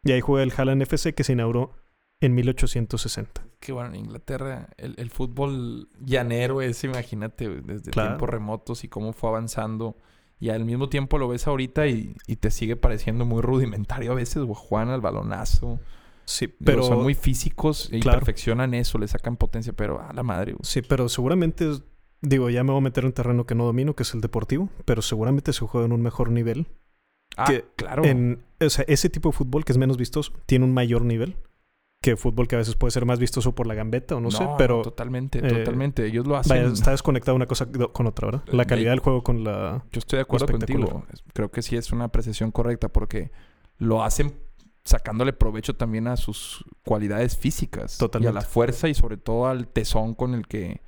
Y 0.04 0.12
ahí 0.12 0.20
juega 0.20 0.44
el 0.44 0.52
Halland 0.56 0.82
FC 0.82 1.14
que 1.14 1.24
se 1.24 1.32
inauguró 1.32 1.72
en 2.20 2.34
1860. 2.34 3.44
Que 3.60 3.72
bueno, 3.72 3.90
en 3.90 3.96
Inglaterra 3.96 4.68
el, 4.76 4.94
el 4.98 5.10
fútbol 5.10 5.88
llanero 6.04 6.62
es, 6.62 6.82
imagínate, 6.84 7.48
desde 7.48 7.90
Claro. 7.90 8.10
tiempos 8.10 8.28
remotos 8.30 8.84
y 8.84 8.88
cómo 8.88 9.12
fue 9.12 9.30
avanzando. 9.30 9.96
Y 10.38 10.50
al 10.50 10.64
mismo 10.66 10.88
tiempo 10.90 11.16
lo 11.18 11.28
ves 11.28 11.46
ahorita 11.46 11.86
y, 11.86 12.14
y 12.26 12.36
te 12.36 12.50
sigue 12.50 12.76
pareciendo 12.76 13.24
muy 13.24 13.40
rudimentario 13.40 14.12
a 14.12 14.14
veces. 14.14 14.44
Juegan 14.54 14.90
al 14.90 15.00
balonazo. 15.00 15.80
Sí, 16.26 16.48
Pero 16.48 16.82
son 16.82 17.02
muy 17.02 17.14
físicos 17.14 17.88
y 17.92 18.00
Claro. 18.00 18.18
perfeccionan 18.18 18.74
eso, 18.74 18.98
le 18.98 19.06
sacan 19.08 19.36
potencia, 19.36 19.72
pero 19.72 20.00
a 20.02 20.12
la 20.12 20.22
madre, 20.24 20.52
güey. 20.52 20.60
sí, 20.64 20.82
pero 20.82 21.08
seguramente 21.08 21.70
es- 21.70 21.84
digo, 22.20 22.50
ya 22.50 22.64
me 22.64 22.72
voy 22.72 22.78
a 22.78 22.82
meter 22.82 23.04
en 23.04 23.08
un 23.08 23.12
terreno 23.12 23.46
que 23.46 23.54
no 23.54 23.64
domino, 23.64 23.94
que 23.94 24.02
es 24.02 24.12
el 24.12 24.20
deportivo, 24.20 24.68
pero 24.84 25.02
seguramente 25.02 25.52
se 25.52 25.64
juega 25.64 25.86
en 25.86 25.92
un 25.92 26.02
mejor 26.02 26.30
nivel. 26.32 26.66
Ah, 27.36 27.44
Que 27.46 27.64
claro. 27.76 28.04
En, 28.04 28.42
o 28.60 28.68
sea, 28.68 28.84
ese 28.88 29.08
tipo 29.08 29.28
de 29.30 29.36
fútbol 29.36 29.64
que 29.64 29.70
es 29.70 29.78
menos 29.78 29.96
vistoso 29.96 30.32
tiene 30.46 30.64
un 30.64 30.74
mayor 30.74 31.02
nivel 31.02 31.36
que 32.06 32.16
fútbol 32.16 32.46
que 32.46 32.54
a 32.54 32.58
veces 32.58 32.76
puede 32.76 32.92
ser 32.92 33.04
más 33.04 33.18
vistoso 33.18 33.52
por 33.52 33.66
la 33.66 33.74
gambeta 33.74 34.14
o 34.14 34.20
no, 34.20 34.30
sé, 34.30 34.46
pero 34.56 34.82
Totalmente, 34.82 35.38
eh, 35.38 35.42
totalmente. 35.42 36.06
Ellos 36.06 36.24
lo 36.24 36.36
hacen. 36.36 36.56
Vaya, 36.56 36.72
está 36.72 36.92
desconectada 36.92 37.34
una 37.34 37.46
cosa 37.46 37.66
con 37.92 38.06
otra, 38.06 38.26
¿verdad? 38.26 38.44
La 38.52 38.62
Eh, 38.62 38.66
calidad 38.66 38.92
del 38.92 39.00
juego 39.00 39.24
con 39.24 39.42
la... 39.42 39.84
Yo 39.90 39.98
estoy 39.98 40.18
de 40.18 40.22
acuerdo 40.22 40.46
contigo. 40.46 41.04
Creo 41.32 41.50
que 41.50 41.62
sí 41.62 41.76
es 41.76 41.90
una 41.90 42.04
apreciación 42.04 42.52
correcta 42.52 42.88
porque 42.88 43.32
lo 43.78 44.04
hacen 44.04 44.38
sacándole 44.84 45.32
provecho 45.32 45.74
también 45.74 46.06
a 46.06 46.16
sus 46.16 46.64
cualidades 46.84 47.36
físicas. 47.36 47.96
Y 47.96 47.98
Totalmente. 47.98 48.38
a 48.38 48.40
la 48.40 48.46
fuerza 48.46 48.88
y 48.88 48.94
sobre 48.94 49.16
todo 49.16 49.48
al 49.48 49.66
tesón 49.66 50.14
con 50.14 50.34
el 50.34 50.46
que... 50.46 50.82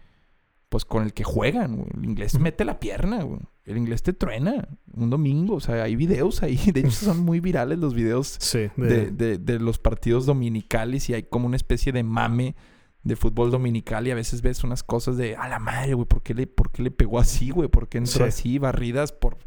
Pues 0.69 0.85
con 0.85 1.03
el 1.03 1.15
que 1.15 1.25
juegan, 1.25 1.77
güey. 1.77 1.89
El 1.97 2.05
inglés 2.05 2.39
mete 2.39 2.65
la 2.65 2.79
pierna, 2.79 3.23
güey. 3.23 3.41
El 3.65 3.79
inglés 3.79 4.03
te 4.03 4.13
truena. 4.13 4.69
Un 4.93 5.09
domingo. 5.09 5.55
O 5.55 5.61
sea, 5.61 5.83
hay 5.83 5.97
videos 5.97 6.43
ahí. 6.43 6.57
De 6.75 6.81
hecho, 6.81 6.91
son 6.91 7.21
muy 7.21 7.41
virales 7.41 7.79
los 7.79 7.95
videos 7.95 8.37
Sí, 8.39 8.69
de, 8.77 9.11
de- 9.11 9.39
de 9.39 9.59
los 9.61 9.79
partidos 9.79 10.27
dominicales 10.27 11.09
y 11.09 11.15
hay 11.15 11.23
como 11.23 11.47
una 11.47 11.57
especie 11.57 11.93
de 11.93 12.03
mame 12.03 12.55
de 13.03 13.17
fútbol 13.17 13.51
dominical 13.51 14.07
y 14.07 14.11
a 14.11 14.15
veces 14.15 14.43
ves 14.43 14.63
unas 14.65 14.83
cosas 14.83 15.17
de 15.17 15.37
a 15.37 15.49
la 15.49 15.59
madre, 15.59 15.95
güey, 15.95 16.07
¿por 16.07 16.23
qué 16.23 16.35
le, 16.35 16.47
por 16.47 16.71
qué 16.71 16.83
le 16.83 16.91
pegó 16.91 17.19
así, 17.19 17.49
güey? 17.51 17.69
¿Por 17.69 17.89
qué 17.89 17.99
entró 17.99 18.25
Sí. 18.25 18.29
así? 18.29 18.59
Barridas 18.59 19.13
por... 19.13 19.39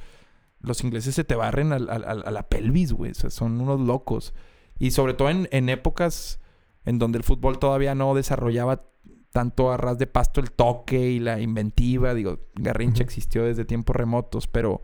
Los 0.59 0.83
ingleses 0.83 1.13
se 1.15 1.23
te 1.23 1.35
barren 1.35 1.71
a, 1.73 1.77
la 1.79 2.49
pelvis, 2.49 2.93
güey. 2.93 3.11
O 3.11 3.15
sea, 3.15 3.29
son 3.29 3.59
unos 3.61 3.79
locos. 3.81 4.33
Y 4.79 4.91
sobre 4.91 5.13
todo 5.13 5.29
en, 5.29 5.47
en 5.51 5.69
épocas 5.69 6.39
en 6.85 6.97
donde 6.97 7.17
el 7.19 7.23
fútbol 7.23 7.59
todavía 7.59 7.93
no 7.93 8.13
desarrollaba 8.15 8.85
tanto 9.31 9.71
a 9.71 9.77
ras 9.77 9.97
de 9.97 10.07
pasto 10.07 10.41
el 10.41 10.51
toque 10.51 11.09
y 11.11 11.19
la 11.19 11.39
inventiva. 11.39 12.13
Digo, 12.13 12.39
Garrincha 12.55 13.03
existió 13.03 13.43
desde 13.45 13.65
tiempos 13.65 13.95
remotos, 13.95 14.47
pero 14.47 14.81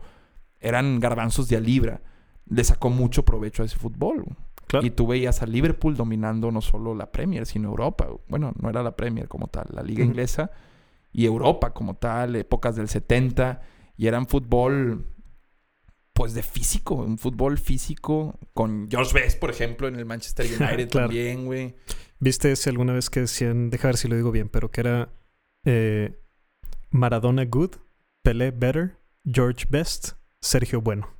eran 0.60 1.00
garbanzos 1.00 1.48
de 1.48 1.56
a 1.56 1.60
libra. 1.60 2.00
Le 2.46 2.64
sacó 2.64 2.90
mucho 2.90 3.24
provecho 3.24 3.62
a 3.62 3.66
ese 3.66 3.76
fútbol. 3.76 4.24
Claro. 4.66 4.86
Y 4.86 4.90
tú 4.90 5.06
veías 5.06 5.42
a 5.42 5.46
Liverpool 5.46 5.96
dominando 5.96 6.50
no 6.50 6.60
solo 6.60 6.94
la 6.94 7.10
Premier, 7.12 7.46
sino 7.46 7.68
Europa. 7.68 8.08
Bueno, 8.28 8.52
no 8.60 8.68
era 8.68 8.82
la 8.82 8.96
Premier 8.96 9.28
como 9.28 9.48
tal, 9.48 9.66
la 9.72 9.82
liga 9.82 10.04
inglesa 10.04 10.50
y 11.12 11.24
Europa 11.24 11.72
como 11.72 11.94
tal, 11.94 12.36
épocas 12.36 12.76
del 12.76 12.88
70. 12.88 13.62
Y 13.96 14.06
eran 14.08 14.26
fútbol, 14.26 15.06
pues 16.12 16.34
de 16.34 16.42
físico, 16.42 16.96
un 16.96 17.16
fútbol 17.18 17.58
físico 17.58 18.38
con 18.52 18.88
George 18.90 19.14
Best, 19.14 19.38
por 19.40 19.50
ejemplo, 19.50 19.88
en 19.88 19.96
el 19.96 20.04
Manchester 20.04 20.46
United 20.60 20.88
Claro. 20.90 21.06
también, 21.08 21.46
güey. 21.46 21.74
¿Viste 22.20 22.50
ese 22.52 22.70
alguna 22.70 22.92
vez 22.92 23.10
que 23.10 23.20
decían, 23.20 23.70
deja 23.70 23.88
ver 23.88 23.96
si 23.96 24.08
lo 24.08 24.16
digo 24.16 24.32
bien, 24.32 24.48
pero 24.48 24.70
que 24.70 24.80
era 24.80 25.08
eh, 25.64 26.18
Maradona 26.90 27.44
Good, 27.44 27.76
Pelé 28.22 28.50
Better, 28.50 28.96
George 29.24 29.66
Best, 29.70 30.12
Sergio 30.40 30.80
Bueno? 30.80 31.17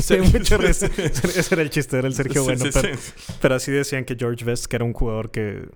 Sí, 0.10 0.16
mucha 0.18 0.56
risa. 0.56 0.86
Ese 0.96 1.54
era 1.54 1.62
el 1.62 1.70
chiste, 1.70 1.98
era 1.98 2.08
el 2.08 2.14
Sergio 2.14 2.42
Bueno. 2.44 2.64
sí, 2.64 2.70
pero, 2.72 2.98
pero 3.40 3.54
así 3.54 3.70
decían 3.70 4.04
que 4.04 4.16
George 4.18 4.44
Best, 4.44 4.66
que 4.66 4.76
era 4.76 4.84
un 4.84 4.92
jugador 4.92 5.30
que 5.30 5.68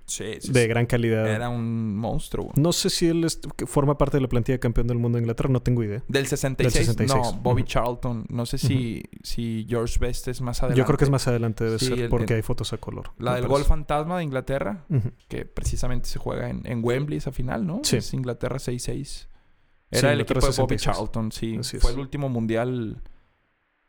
de 0.47 0.67
gran 0.67 0.85
calidad. 0.85 1.27
Era 1.27 1.49
un 1.49 1.95
monstruo. 1.95 2.51
No 2.55 2.73
sé 2.73 2.89
si 2.89 3.07
él 3.07 3.23
es- 3.23 3.39
que 3.55 3.65
forma 3.65 3.97
parte 3.97 4.17
de 4.17 4.21
la 4.21 4.27
plantilla 4.29 4.55
de 4.55 4.59
campeón 4.59 4.87
del 4.87 4.97
mundo 4.97 5.17
de 5.17 5.21
Inglaterra, 5.23 5.49
no 5.49 5.61
tengo 5.61 5.83
idea. 5.83 6.03
Del 6.07 6.27
66, 6.27 6.73
Del 6.73 7.07
66, 7.07 7.33
no, 7.35 7.39
Bobby. 7.41 7.63
Charlton. 7.63 8.25
No 8.29 8.45
sé 8.45 8.57
si, 8.57 9.03
si 9.23 9.65
George 9.69 9.97
Best 9.99 10.27
es 10.27 10.41
más 10.41 10.61
adelante. 10.61 10.79
Yo 10.79 10.85
creo 10.85 10.97
que 10.97 11.03
es 11.05 11.09
más 11.11 11.27
adelante, 11.27 11.63
debe 11.63 11.79
ser, 11.79 11.99
el- 11.99 12.09
porque 12.09 12.33
el- 12.33 12.37
hay 12.37 12.41
fotos 12.43 12.73
a 12.73 12.77
color. 12.77 13.11
La 13.17 13.35
del 13.35 13.47
gol 13.47 13.63
fantasma 13.63 14.17
de 14.17 14.23
Inglaterra, 14.23 14.85
que 15.27 15.45
precisamente 15.45 16.09
se 16.09 16.19
juega 16.19 16.49
en, 16.49 16.61
en 16.65 16.83
Wembley 16.83 17.17
esa 17.17 17.31
final, 17.31 17.65
¿no? 17.65 17.81
Sí. 17.83 17.97
Es 17.97 18.13
Inglaterra 18.13 18.57
6-6. 18.59 19.27
Sí, 19.91 19.99
Era 19.99 20.13
el 20.13 20.21
equipo 20.21 20.39
de 20.39 20.47
Bobby 20.47 20.77
66. 20.79 20.81
Charlton, 20.95 21.31
sí. 21.31 21.57
Así 21.59 21.77
Fue 21.79 21.91
es. 21.91 21.95
el 21.95 22.01
último 22.01 22.27
mundial 22.27 23.01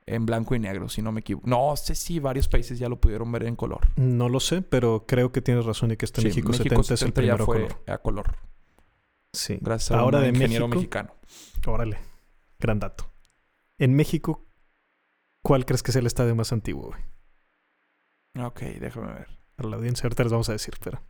en 0.07 0.25
blanco 0.27 0.55
y 0.55 0.59
negro, 0.61 0.88
si 0.88 1.03
no 1.03 1.11
me 1.12 1.21
equivoco. 1.21 1.49
No 1.49 1.75
sé 1.77 1.95
si 1.95 2.21
varios 2.21 2.47
países 2.49 2.79
ya 2.79 2.88
lo 2.88 3.01
pudieron 3.01 3.31
ver 3.33 3.42
en 3.45 3.57
color. 3.57 3.88
No 3.97 4.29
lo 4.29 4.38
sé, 4.40 4.62
pero 4.62 5.05
creo 5.07 5.33
que 5.33 5.42
tienes 5.42 5.64
razón 5.66 5.90
y 5.90 5.97
que 5.97 6.05
este 6.05 6.21
Sí, 6.21 6.29
México, 6.29 6.53
70 6.53 6.81
es 6.81 6.90
el 6.90 6.99
70 6.99 7.23
ya 7.23 7.35
primero 7.37 7.42
a 7.42 7.47
fue 7.47 7.57
color. 7.66 7.83
a 7.88 7.99
color. 7.99 8.37
Sí. 9.33 9.59
Gracias 9.61 9.90
a 9.90 9.99
Ahora 10.01 10.19
un 10.19 10.25
de 10.25 10.29
ingeniero 10.31 10.69
México. 10.69 10.79
mexicano. 10.81 11.14
Órale. 11.66 11.99
Gran 12.61 12.79
dato. 12.79 13.11
En 13.79 13.95
México, 13.95 14.47
¿cuál 15.42 15.66
crees 15.66 15.83
que 15.83 15.90
es 15.90 15.97
el 15.97 16.07
estadio 16.07 16.35
más 16.35 16.53
antiguo, 16.53 16.88
güey? 16.92 18.47
Ok, 18.47 18.61
déjame 18.81 19.12
ver. 19.12 19.29
Para 19.57 19.69
la 19.71 19.77
audiencia 19.77 20.05
ahorita 20.05 20.23
les 20.23 20.33
vamos 20.33 20.49
a 20.49 20.53
decir, 20.53 20.75
pero... 20.83 21.03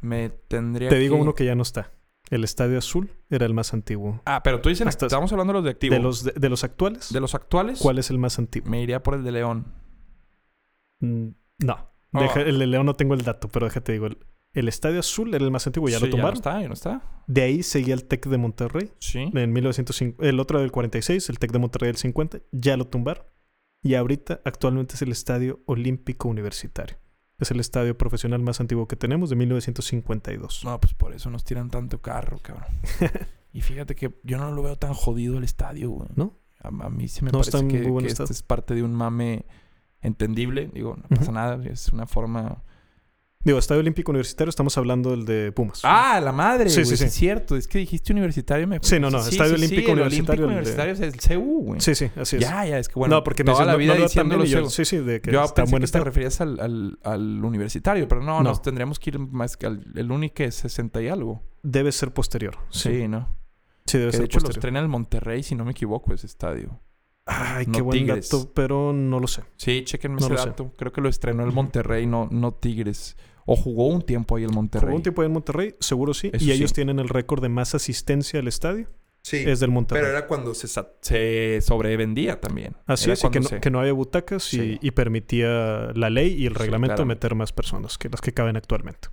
Me 0.00 0.28
tendría 0.28 0.90
Te 0.90 0.96
digo 0.98 1.16
que- 1.16 1.22
uno 1.22 1.34
que 1.34 1.44
ya 1.46 1.54
no 1.54 1.62
está. 1.62 1.90
El 2.30 2.42
Estadio 2.44 2.78
Azul 2.78 3.10
era 3.30 3.46
el 3.46 3.54
más 3.54 3.72
antiguo. 3.72 4.20
Ah, 4.24 4.42
pero 4.42 4.60
tú 4.60 4.68
dices, 4.68 4.86
Hasta- 4.86 5.06
estamos 5.06 5.30
hablando 5.32 5.52
de 5.52 5.58
los 5.58 5.64
de 5.64 5.70
activo. 5.70 5.94
De 5.94 6.00
los, 6.00 6.24
de, 6.24 6.32
de 6.32 6.48
los 6.48 6.64
actuales, 6.64 7.12
De 7.12 7.20
los 7.20 7.34
actuales, 7.34 7.78
¿cuál 7.80 7.98
es 7.98 8.10
el 8.10 8.18
más 8.18 8.38
antiguo? 8.38 8.68
me 8.70 8.82
iría 8.82 9.02
por 9.02 9.14
el 9.14 9.22
de 9.24 9.32
León. 9.32 9.66
Mm, 11.00 11.28
no. 11.60 11.90
Deja- 12.12 12.40
Oh. 12.40 12.42
el 12.42 12.58
de 12.58 12.66
León 12.66 12.86
no 12.86 12.94
tengo 12.94 13.14
el 13.14 13.22
dato, 13.22 13.48
pero 13.48 13.66
déjate 13.66 13.92
digo. 13.92 14.06
El, 14.06 14.18
el 14.54 14.68
Estadio 14.68 15.00
Azul 15.00 15.34
era 15.34 15.44
el 15.44 15.50
más 15.50 15.66
antiguo, 15.66 15.88
ya 15.88 15.98
Sí, 15.98 16.04
lo 16.06 16.10
tumbaron. 16.10 16.32
no 16.34 16.38
está, 16.38 16.60
ya 16.62 16.68
no 16.68 16.74
está. 16.74 17.02
De 17.26 17.42
ahí 17.42 17.62
seguía 17.62 17.94
el 17.94 18.04
TEC 18.04 18.26
de 18.26 18.38
Monterrey. 18.38 18.90
Sí. 19.00 19.30
En 19.34 19.52
1905, 19.52 20.22
el 20.22 20.40
otro 20.40 20.60
del 20.60 20.72
46, 20.72 21.28
el 21.28 21.38
TEC 21.38 21.52
de 21.52 21.58
Monterrey 21.58 21.88
del 21.88 21.96
50, 21.96 22.38
ya 22.52 22.76
lo 22.76 22.86
tumbaron. 22.86 23.24
Y 23.82 23.94
ahorita, 23.94 24.40
actualmente 24.44 24.94
es 24.94 25.02
el 25.02 25.12
Estadio 25.12 25.60
Olímpico 25.66 26.28
Universitario. 26.28 26.96
Es 27.38 27.50
el 27.50 27.60
estadio 27.60 27.96
profesional 27.98 28.40
más 28.40 28.60
antiguo 28.60 28.88
que 28.88 28.96
tenemos, 28.96 29.28
de 29.28 29.36
1952. 29.36 30.64
No, 30.64 30.80
pues 30.80 30.94
por 30.94 31.12
eso 31.12 31.30
nos 31.30 31.44
tiran 31.44 31.70
tanto 31.70 32.00
carro, 32.00 32.38
cabrón. 32.38 32.68
y 33.52 33.60
fíjate 33.60 33.94
que 33.94 34.18
yo 34.22 34.38
no 34.38 34.50
lo 34.52 34.62
veo 34.62 34.76
tan 34.76 34.94
jodido 34.94 35.36
el 35.36 35.44
estadio, 35.44 35.90
güey. 35.90 36.08
¿No? 36.14 36.38
A, 36.60 36.68
a 36.68 36.90
mí 36.90 37.08
sí 37.08 37.24
me 37.24 37.30
No, 37.30 37.40
parece 37.40 37.68
que, 37.68 37.82
que 37.82 38.06
este 38.06 38.24
es 38.24 38.42
parte 38.42 38.74
de 38.74 38.82
un 38.82 38.94
mame 38.94 39.44
entendible. 40.00 40.70
Digo, 40.72 40.96
no 40.96 41.16
pasa 41.16 41.32
nada. 41.32 41.62
Es 41.66 41.92
una 41.92 42.06
forma... 42.06 42.62
Digo, 43.46 43.60
Estadio 43.60 43.80
Olímpico 43.80 44.10
Universitario, 44.10 44.50
estamos 44.50 44.76
hablando 44.76 45.10
del 45.12 45.24
de 45.24 45.52
Pumas. 45.52 45.80
¡Ah, 45.84 46.20
la 46.20 46.32
madre! 46.32 46.68
Sí, 46.68 46.84
sí, 46.84 46.96
sí. 46.96 47.04
Es 47.04 47.12
cierto. 47.12 47.54
Es 47.56 47.68
que 47.68 47.78
dijiste 47.78 48.12
universitario. 48.12 48.66
Me... 48.66 48.80
Sí, 48.82 48.98
no, 48.98 49.08
no, 49.08 49.18
Estadio 49.18 49.54
Olímpico 49.54 49.92
Universitario, 49.92 50.02
Olímpico 50.04 50.32
el 50.32 50.38
de- 50.40 50.44
Universitario 50.46 50.92
es 50.94 51.00
el 51.00 51.38
CU, 51.38 51.62
güey. 51.66 51.80
Sí, 51.80 51.94
sí, 51.94 52.10
así 52.16 52.36
es. 52.36 52.42
Ya, 52.42 52.66
ya. 52.66 52.78
Es 52.80 52.88
que 52.88 52.94
bueno, 52.98 53.14
no, 53.14 53.22
porque 53.22 53.44
me 53.44 53.52
dices, 53.52 53.64
la 53.64 53.76
vida 53.76 53.92
no 53.94 54.00
lo 54.00 54.04
diciéndolo 54.06 54.42
también 54.42 54.58
y 54.60 54.64
yo-. 54.64 54.68
Sí, 54.68 54.84
sí, 54.84 54.96
de 54.98 55.20
que 55.20 55.30
Yo 55.30 55.44
está 55.44 55.62
en 55.62 55.66
pensé 55.66 55.70
buen 55.70 55.82
que 55.84 55.88
te 55.92 56.00
referías 56.00 56.40
al, 56.40 56.58
al, 56.58 56.98
al 57.04 57.44
universitario, 57.44 58.08
pero 58.08 58.20
no, 58.20 58.38
No. 58.38 58.50
nos 58.50 58.62
tendríamos 58.62 58.98
que 58.98 59.10
ir 59.10 59.18
más 59.20 59.56
que 59.56 59.66
al 59.66 59.84
el 59.94 60.10
único 60.10 60.42
es 60.42 60.56
60 60.56 61.00
y 61.02 61.08
algo. 61.08 61.44
Debe 61.62 61.92
ser 61.92 62.12
posterior. 62.12 62.56
Sí, 62.70 62.90
Sí, 63.02 63.06
¿no? 63.06 63.28
sí 63.86 63.98
debe 63.98 64.10
Que 64.10 64.16
ser 64.16 64.20
de 64.22 64.24
hecho 64.26 64.36
los 64.38 64.42
posterior. 64.42 64.58
estrena 64.58 64.80
el 64.80 64.88
Monterrey, 64.88 65.44
si 65.44 65.54
no 65.54 65.64
me 65.64 65.70
equivoco, 65.70 66.12
ese 66.12 66.26
estadio. 66.26 66.80
Ay, 67.26 67.66
no 67.66 67.72
qué 67.72 67.80
buen 67.80 67.98
Tigres. 68.00 68.28
dato, 68.28 68.52
pero 68.54 68.92
no 68.92 69.20
lo 69.20 69.26
sé. 69.28 69.42
Sí, 69.56 69.82
chequenme 69.84 70.20
No 70.20 70.26
ese 70.26 70.36
sé. 70.38 70.48
dato. 70.48 70.72
Creo 70.76 70.92
que 70.92 71.00
lo 71.00 71.08
estrenó 71.08 71.44
el 71.44 71.52
Monterrey, 71.52 72.06
no, 72.06 72.28
no 72.30 72.52
Tigres. 72.54 73.16
O 73.46 73.56
jugó 73.56 73.86
un 73.88 74.02
tiempo 74.02 74.36
ahí 74.36 74.44
el 74.44 74.50
Monterrey. 74.52 74.86
Jugó 74.88 74.96
un 74.96 75.02
tiempo 75.02 75.22
ahí 75.22 75.26
en 75.26 75.32
Monterrey, 75.32 75.74
seguro 75.80 76.12
sí. 76.14 76.30
Eso 76.32 76.44
y 76.44 76.50
ellos 76.52 76.72
tienen 76.72 76.98
el 76.98 77.08
récord 77.08 77.40
de 77.42 77.48
más 77.48 77.74
asistencia 77.74 78.40
al 78.40 78.48
estadio. 78.48 78.88
Sí, 79.22 79.38
Es 79.38 79.58
del 79.60 79.70
Monterrey. 79.70 80.02
pero 80.04 80.16
era 80.16 80.26
cuando 80.28 80.54
se, 80.54 80.68
sobrevendía 81.60 82.40
también. 82.40 82.76
Así 82.86 83.06
Era 83.06 83.14
es, 83.14 83.24
y 83.24 83.28
que 83.30 83.40
no, 83.40 83.48
se- 83.48 83.60
que 83.60 83.70
no 83.70 83.80
había 83.80 83.92
butacas 83.92 84.52
y, 84.54 84.56
Sí. 84.58 84.78
y 84.80 84.90
permitía 84.92 85.90
la 85.94 86.10
ley 86.10 86.32
y 86.34 86.46
el 86.46 86.52
Sí, 86.52 86.58
reglamento 86.60 87.04
meter 87.04 87.34
más 87.34 87.52
personas 87.52 87.98
que 87.98 88.08
las 88.08 88.20
que 88.20 88.32
caben 88.32 88.56
actualmente. 88.56 89.08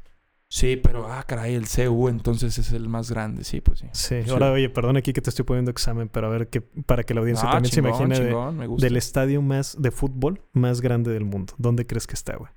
Sí, 0.49 0.75
pero, 0.77 1.07
ah, 1.11 1.23
caray, 1.27 1.55
el 1.55 1.65
CU 1.67 2.09
entonces 2.09 2.59
es 2.59 2.71
el 2.73 2.87
más 2.87 3.09
grande. 3.09 3.43
Sí, 3.43 3.59
pues 3.59 3.79
sí. 3.79 3.87
Sí, 3.91 4.21
Sí. 4.23 4.29
ahora 4.29 4.51
oye, 4.51 4.69
perdón 4.69 4.97
aquí 4.97 5.11
que 5.13 5.21
te 5.21 5.31
estoy 5.31 5.45
poniendo 5.45 5.71
examen, 5.71 6.09
pero 6.09 6.27
a 6.27 6.29
ver 6.29 6.47
que 6.49 6.61
para 6.61 7.01
que 7.03 7.15
la 7.15 7.21
audiencia 7.21 7.49
Ah, 7.49 7.53
también 7.53 7.71
chingón, 7.73 7.91
se 7.97 8.03
imagine 8.03 8.19
de- 8.19 8.29
chingón, 8.31 8.57
me 8.57 8.67
gusta. 8.67 8.85
del 8.85 8.97
estadio 8.97 9.41
más 9.41 9.75
de 9.81 9.89
fútbol 9.89 10.41
más 10.53 10.81
grande 10.81 11.11
del 11.11 11.25
mundo. 11.25 11.53
¿Dónde 11.57 11.87
crees 11.87 12.05
que 12.05 12.13
está, 12.13 12.35
güey? 12.35 12.51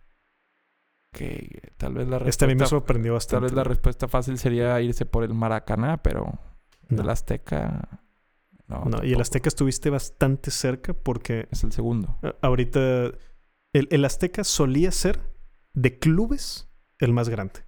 Tal 1.76 1.94
vez 1.94 2.08
la 2.08 2.18
Este 2.18 2.44
a 2.44 2.48
mí 2.48 2.54
me 2.54 2.60
respuesta... 2.60 2.66
sorprendió 2.66 3.12
Tal 3.12 3.16
bastante. 3.16 3.44
vez 3.44 3.52
la 3.54 3.64
respuesta 3.64 4.08
fácil 4.08 4.38
sería 4.38 4.80
irse 4.80 5.06
por 5.06 5.24
el 5.24 5.34
Maracaná, 5.34 5.98
pero 6.02 6.38
No. 6.88 7.02
el 7.02 7.08
Azteca... 7.10 8.00
No, 8.68 8.84
No, 8.84 9.04
y 9.04 9.12
el. 9.12 9.20
Azteca 9.20 9.48
estuviste 9.48 9.90
bastante 9.90 10.50
cerca 10.50 10.92
porque 10.92 11.46
Es 11.52 11.62
el 11.64 11.70
segundo. 11.72 12.18
ahorita 12.42 12.80
el, 13.72 13.88
el 13.90 14.04
Azteca 14.04 14.42
solía 14.44 14.90
ser 14.90 15.20
de 15.72 15.98
clubes 15.98 16.68
el 16.98 17.12
más 17.12 17.28
grande. 17.28 17.60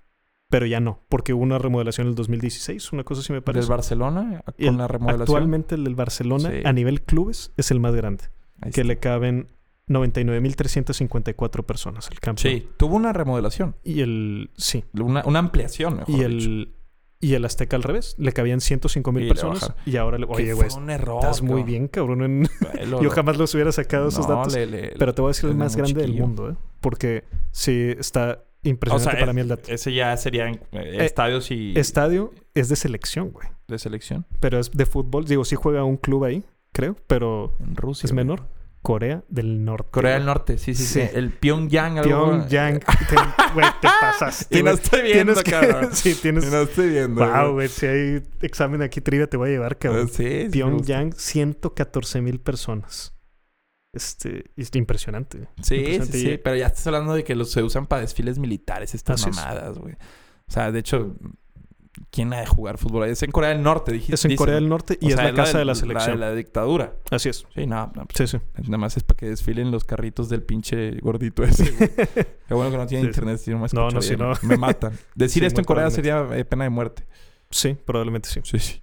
Pero 0.50 0.64
ya 0.64 0.80
no, 0.80 1.04
porque 1.10 1.34
hubo 1.34 1.42
una 1.42 1.58
remodelación 1.58 2.06
en 2.06 2.12
el 2.12 2.14
2016, 2.16 2.92
una 2.94 3.04
cosa 3.04 3.20
así 3.20 3.32
me 3.32 3.36
¿Del 3.36 3.44
parece. 3.44 3.68
Barcelona? 3.68 4.42
Y 4.56 4.64
Con 4.64 4.74
el- 4.74 4.78
la 4.78 4.88
remodelación. 4.88 5.22
Actualmente 5.22 5.74
el 5.74 5.84
del 5.84 5.94
Barcelona 5.94 6.50
Sí. 6.50 6.62
a 6.64 6.72
nivel 6.72 7.02
clubes 7.02 7.52
es 7.58 7.70
el 7.70 7.80
más 7.80 7.94
grande, 7.94 8.24
que 8.72 8.82
le 8.82 8.98
caben 8.98 9.48
99.354 9.88 11.64
personas 11.64 12.08
el 12.10 12.20
campo. 12.20 12.40
Sí, 12.42 12.68
tuvo 12.76 12.96
una 12.96 13.12
remodelación. 13.12 13.76
Y 13.84 14.00
el 14.00 14.50
sí, 14.56 14.84
Una, 14.98 15.22
una 15.24 15.38
ampliación, 15.38 15.96
mejor 15.98 16.08
y 16.10 16.12
dicho. 16.14 16.26
el 16.26 16.74
y 17.20 17.34
el 17.34 17.44
Azteca 17.44 17.74
al 17.74 17.82
revés, 17.82 18.14
le 18.16 18.30
cabían 18.30 18.60
105 18.60 19.10
Y 19.10 19.14
mil 19.14 19.26
personas 19.28 19.72
y 19.84 19.96
ahora 19.96 20.18
le, 20.18 20.26
oye, 20.28 20.52
güey, 20.52 20.68
un 20.76 20.88
error. 20.88 21.16
estás 21.20 21.42
muy 21.42 21.64
bien, 21.64 21.88
cabrón. 21.88 22.22
en- 22.22 22.48
Yo 23.02 23.10
jamás 23.10 23.36
los 23.36 23.52
hubiera 23.54 23.72
sacado 23.72 24.06
esos 24.08 24.28
datos. 24.28 24.54
le- 24.54 24.66
le- 24.66 24.92
Pero 24.96 25.12
te 25.14 25.20
voy 25.22 25.30
a 25.30 25.32
decir 25.32 25.50
el 25.50 25.56
más 25.56 25.74
grande 25.74 26.00
del 26.00 26.14
mundo, 26.14 26.50
¿eh? 26.50 26.54
Porque 26.80 27.24
sí 27.50 27.92
está 27.98 28.44
O 28.64 28.68
impresionante 28.68 29.10
sea, 29.10 29.18
para 29.20 29.32
es- 29.32 29.34
mí 29.34 29.40
el 29.40 29.48
dato. 29.48 29.72
ese 29.72 29.92
ya 29.92 30.16
serían 30.16 30.60
eh, 30.70 30.98
estadios 31.00 31.50
y 31.50 31.76
Estadio 31.76 32.30
es 32.54 32.68
de 32.68 32.76
selección, 32.76 33.30
güey. 33.32 33.48
de 33.66 33.78
selección 33.80 34.24
Pero 34.38 34.60
es 34.60 34.70
de 34.70 34.86
fútbol. 34.86 35.24
Digo, 35.24 35.44
sí 35.44 35.56
juega 35.56 35.82
un 35.82 35.96
club 35.96 36.22
ahí, 36.22 36.44
creo, 36.72 36.94
pero 37.08 37.56
en 37.58 37.74
Rusia. 37.74 38.06
es 38.06 38.12
menor. 38.12 38.46
Corea 38.88 39.22
del 39.28 39.66
Norte. 39.66 39.90
Corea 39.90 40.14
del. 40.14 40.24
Norte, 40.24 40.56
sí, 40.56 40.74
sí, 40.74 40.82
Sí. 40.82 41.00
sí. 41.02 41.10
El 41.12 41.30
Pyongyang. 41.30 41.98
algo- 41.98 42.08
Pyongyang. 42.30 42.80
Te- 42.80 43.52
Güey, 43.52 43.66
te 43.82 43.88
pasaste. 44.00 44.58
Y 44.58 44.62
no 44.62 44.70
estoy 44.70 45.02
viendo, 45.02 45.34
Tienes 45.34 45.42
que- 45.44 45.50
cabrón. 45.50 45.88
sí, 45.94 46.14
tienes... 46.14 46.46
Y 46.46 46.50
no 46.50 46.62
estoy 46.62 46.88
viendo. 46.88 47.22
Wow, 47.26 47.52
güey. 47.52 47.68
Si 47.68 47.84
hay 47.84 48.22
examen 48.40 48.80
aquí 48.80 49.02
trivia 49.02 49.26
te 49.26 49.36
voy 49.36 49.50
a 49.50 49.52
llevar, 49.52 49.76
cabrón. 49.76 50.08
Sí, 50.08 50.14
sí 50.16 50.38
gusta. 50.44 50.50
Pyongyang, 50.52 51.12
114 51.12 52.22
mil 52.22 52.40
personas. 52.40 53.14
Este, 53.92 54.50
es 54.56 54.70
impresionante. 54.74 55.48
Sí, 55.62 55.98
sí, 56.06 56.12
sí. 56.20 56.40
Pero 56.42 56.56
ya 56.56 56.68
estás 56.68 56.86
hablando 56.86 57.12
de 57.12 57.24
que 57.24 57.34
los 57.34 57.50
se 57.50 57.62
usan 57.62 57.86
para 57.86 58.00
desfiles 58.00 58.38
militares, 58.38 58.94
estas 58.94 59.20
Así 59.26 59.36
mamadas, 59.36 59.78
güey. 59.78 59.94
O 59.94 60.50
sea, 60.50 60.72
de 60.72 60.78
hecho, 60.78 61.14
¿quién 62.10 62.32
ha 62.32 62.40
de 62.40 62.46
jugar 62.46 62.78
fútbol? 62.78 63.04
ahí? 63.04 63.10
Es 63.12 63.22
en 63.22 63.30
Corea 63.30 63.50
del 63.50 63.62
Norte, 63.62 63.92
dijiste. 63.92 64.14
Es 64.14 64.24
en 64.24 64.30
dicen. 64.30 64.38
Corea 64.38 64.54
del 64.56 64.68
Norte 64.68 64.98
y 65.00 65.06
O 65.06 65.08
es 65.10 65.14
sea, 65.14 65.24
la 65.24 65.34
casa 65.34 65.58
de 65.58 65.64
la 65.64 65.72
La 65.72 65.74
selección. 65.74 66.12
de 66.12 66.18
la 66.26 66.34
dictadura. 66.34 66.94
Así 67.10 67.28
es. 67.28 67.46
Sí, 67.54 67.66
no, 67.66 67.90
no, 67.94 68.04
pues, 68.06 68.30
Sí, 68.30 68.38
sí. 68.38 68.38
Nada 68.64 68.78
más 68.78 68.96
es 68.96 69.02
para 69.02 69.16
que 69.16 69.26
desfilen 69.26 69.70
los 69.70 69.84
carritos 69.84 70.28
del 70.28 70.42
pinche 70.42 70.92
gordito 71.00 71.42
ese, 71.44 71.70
güey. 71.72 71.90
Qué 72.48 72.54
bueno 72.54 72.70
que 72.70 72.76
no 72.76 72.86
tiene 72.86 73.02
Sí, 73.02 73.08
internet, 73.08 73.38
si 73.38 73.50
no 73.50 73.58
me 73.58 73.66
No, 73.72 73.90
no, 73.90 74.02
sí, 74.02 74.16
no. 74.16 74.32
Me 74.42 74.56
matan. 74.56 74.92
Decir 75.14 75.42
Sí, 75.42 75.46
esto 75.46 75.60
en 75.60 75.64
Corea 75.64 75.90
sería 75.90 76.26
eh, 76.32 76.44
pena 76.44 76.64
de 76.64 76.70
muerte. 76.70 77.06
Sí, 77.50 77.76
probablemente 77.84 78.28
sí. 78.28 78.40
Sí, 78.44 78.58
sí. 78.58 78.80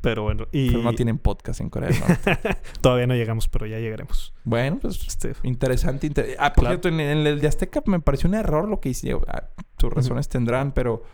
Pero 0.00 0.24
bueno, 0.24 0.46
y 0.50 0.70
Pero 0.70 0.82
no 0.82 0.92
tienen 0.94 1.16
podcast 1.18 1.60
en 1.60 1.70
Corea 1.70 1.90
del 1.90 2.00
Norte. 2.00 2.38
todavía 2.80 3.06
no 3.06 3.14
llegamos, 3.14 3.48
pero 3.48 3.66
ya 3.66 3.78
llegaremos. 3.78 4.34
bueno, 4.44 4.78
pues 4.80 5.00
Este, 5.06 5.32
interesante. 5.44 6.08
inter- 6.08 6.36
Ah, 6.40 6.52
por 6.52 6.64
Claro. 6.64 6.74
cierto, 6.74 6.88
en, 6.88 6.98
en 7.00 7.24
el 7.26 7.40
de 7.40 7.46
Azteca 7.46 7.82
me 7.86 8.00
pareció 8.00 8.28
un 8.28 8.34
error 8.34 8.68
lo 8.68 8.80
que 8.80 8.88
hicieron. 8.88 9.22
Ah, 9.28 9.44
sus 9.78 9.92
razones 9.92 10.28
tendrán, 10.28 10.72
pero 10.72 11.04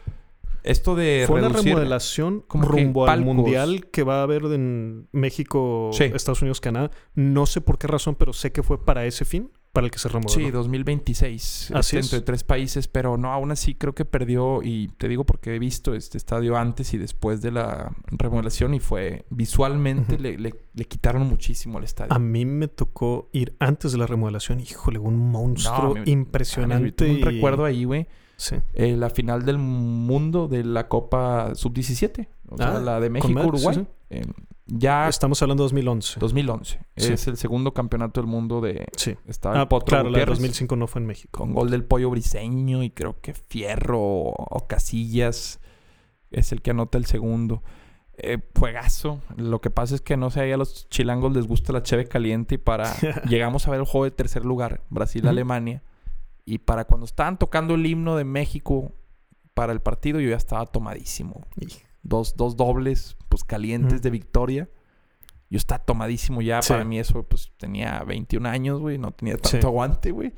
esto 0.64 0.94
de 0.94 1.24
fue 1.26 1.40
una 1.40 1.48
remodelación 1.48 2.44
como 2.46 2.66
rumbo 2.66 3.06
al 3.08 3.24
mundial 3.24 3.86
que 3.90 4.02
va 4.02 4.20
a 4.20 4.22
haber 4.22 4.44
en 4.46 5.08
México, 5.12 5.90
Sí. 5.92 6.04
Estados 6.04 6.42
Unidos, 6.42 6.60
Canadá. 6.60 6.90
No 7.14 7.46
sé 7.46 7.60
por 7.60 7.78
qué 7.78 7.86
razón, 7.86 8.14
pero 8.14 8.32
sé 8.32 8.52
que 8.52 8.62
fue 8.62 8.84
para 8.84 9.04
ese 9.06 9.24
fin, 9.24 9.50
para 9.72 9.86
el 9.86 9.90
que 9.90 9.98
se 9.98 10.08
remodeló. 10.08 10.44
Sí, 10.46 10.50
2026. 10.50 11.70
Así 11.74 11.96
es. 11.96 12.06
Entre 12.12 12.20
tres 12.24 12.44
países, 12.44 12.88
pero 12.88 13.16
no, 13.16 13.32
aún 13.32 13.50
así 13.52 13.74
creo 13.74 13.94
que 13.94 14.04
perdió. 14.04 14.62
Y 14.62 14.88
te 14.98 15.08
digo 15.08 15.24
porque 15.24 15.54
he 15.54 15.58
visto 15.58 15.94
este 15.94 16.18
estadio 16.18 16.56
antes 16.56 16.92
y 16.94 16.98
después 16.98 17.40
de 17.42 17.52
la 17.52 17.90
remodelación 18.10 18.74
y 18.74 18.80
fue 18.80 19.24
visualmente 19.30 20.18
le, 20.18 20.36
le- 20.38 20.54
le 20.74 20.84
quitaron 20.84 21.26
muchísimo 21.26 21.78
al 21.78 21.84
estadio. 21.84 22.12
A 22.12 22.18
mí 22.18 22.44
me 22.44 22.68
tocó 22.68 23.28
ir 23.32 23.56
antes 23.58 23.92
de 23.92 23.98
la 23.98 24.06
remodelación. 24.06 24.60
Híjole, 24.60 24.98
un 24.98 25.16
monstruo 25.30 25.94
No, 25.96 26.02
impresionante. 26.04 26.92
Tengo 26.92 27.12
un 27.14 27.18
y- 27.20 27.22
recuerdo 27.22 27.64
ahí, 27.64 27.84
güey. 27.84 28.06
Sí. 28.42 28.56
eh, 28.74 28.96
la 28.96 29.08
final 29.08 29.44
del 29.44 29.58
mundo 29.58 30.48
de 30.48 30.64
la 30.64 30.88
Copa 30.88 31.54
Sub-17. 31.54 32.26
O 32.48 32.56
sea, 32.56 32.76
Ah, 32.76 32.80
la 32.80 32.98
de 32.98 33.06
con 33.06 33.12
México, 33.12 33.32
madre, 33.34 33.44
sí, 33.44 33.48
Uruguay. 33.66 33.74
sí. 33.76 33.86
Eh, 34.10 34.22
ya 34.66 35.08
Estamos 35.08 35.40
hablando 35.42 35.62
de 35.62 35.66
2011. 35.66 36.18
2011. 36.18 36.80
Sí. 36.96 37.12
Es 37.12 37.26
el 37.28 37.36
segundo 37.36 37.72
campeonato 37.72 38.20
del 38.20 38.28
mundo 38.28 38.60
de... 38.60 38.86
Sí. 38.96 39.16
Estaba 39.28 39.60
Ah, 39.60 39.68
Potro 39.68 39.86
claro, 39.86 40.04
la 40.10 40.18
de 40.18 40.24
Gutiérrez. 40.24 40.38
2005 40.38 40.76
no 40.76 40.86
fue 40.88 41.00
en 41.02 41.06
México. 41.06 41.38
con 41.38 41.52
gol 41.54 41.70
del 41.70 41.84
pollo 41.84 42.10
briseño 42.10 42.82
y 42.82 42.90
creo 42.90 43.20
que 43.20 43.32
Fierro 43.34 44.00
o 44.00 44.66
Casillas 44.68 45.60
es 46.32 46.50
el 46.52 46.62
que 46.62 46.70
anota 46.72 46.98
el 46.98 47.06
segundo. 47.06 47.62
Eh, 48.18 48.38
juegazo. 48.58 49.20
Lo 49.36 49.60
que 49.60 49.70
pasa 49.70 49.94
es 49.94 50.00
que 50.00 50.16
no 50.16 50.30
sé, 50.30 50.40
ahí 50.40 50.52
a 50.52 50.56
los 50.56 50.88
chilangos 50.88 51.32
les 51.32 51.46
gusta 51.46 51.72
la 51.72 51.82
cheve 51.84 52.06
caliente 52.06 52.56
y 52.56 52.58
para... 52.58 52.92
llegamos 53.28 53.68
a 53.68 53.70
ver 53.70 53.80
el 53.80 53.86
juego 53.86 54.04
de 54.04 54.10
tercer 54.10 54.44
lugar, 54.44 54.82
Brasil-Alemania. 54.90 55.82
Y 56.44 56.58
para 56.58 56.84
cuando 56.86 57.06
estaban 57.06 57.38
tocando 57.38 57.74
el 57.74 57.86
himno 57.86 58.16
de 58.16 58.24
México 58.24 58.92
para 59.54 59.72
el 59.72 59.80
partido, 59.80 60.18
yo 60.20 60.30
ya 60.30 60.36
estaba 60.36 60.66
tomadísimo. 60.66 61.46
Dos, 62.02 62.36
dos 62.36 62.56
dobles, 62.56 63.16
pues 63.28 63.44
calientes 63.44 64.02
de 64.02 64.10
victoria. 64.10 64.68
Yo 65.50 65.58
estaba 65.58 65.84
tomadísimo 65.84 66.40
ya. 66.42 66.62
Sí. 66.62 66.72
Para 66.72 66.84
mí 66.84 66.98
eso, 66.98 67.22
pues 67.24 67.52
tenía 67.58 68.02
21 68.04 68.48
años, 68.48 68.80
güey. 68.80 68.98
No 68.98 69.12
tenía 69.12 69.34
tanto 69.36 69.48
Sí. 69.60 69.66
aguante, 69.66 70.10
güey. 70.10 70.32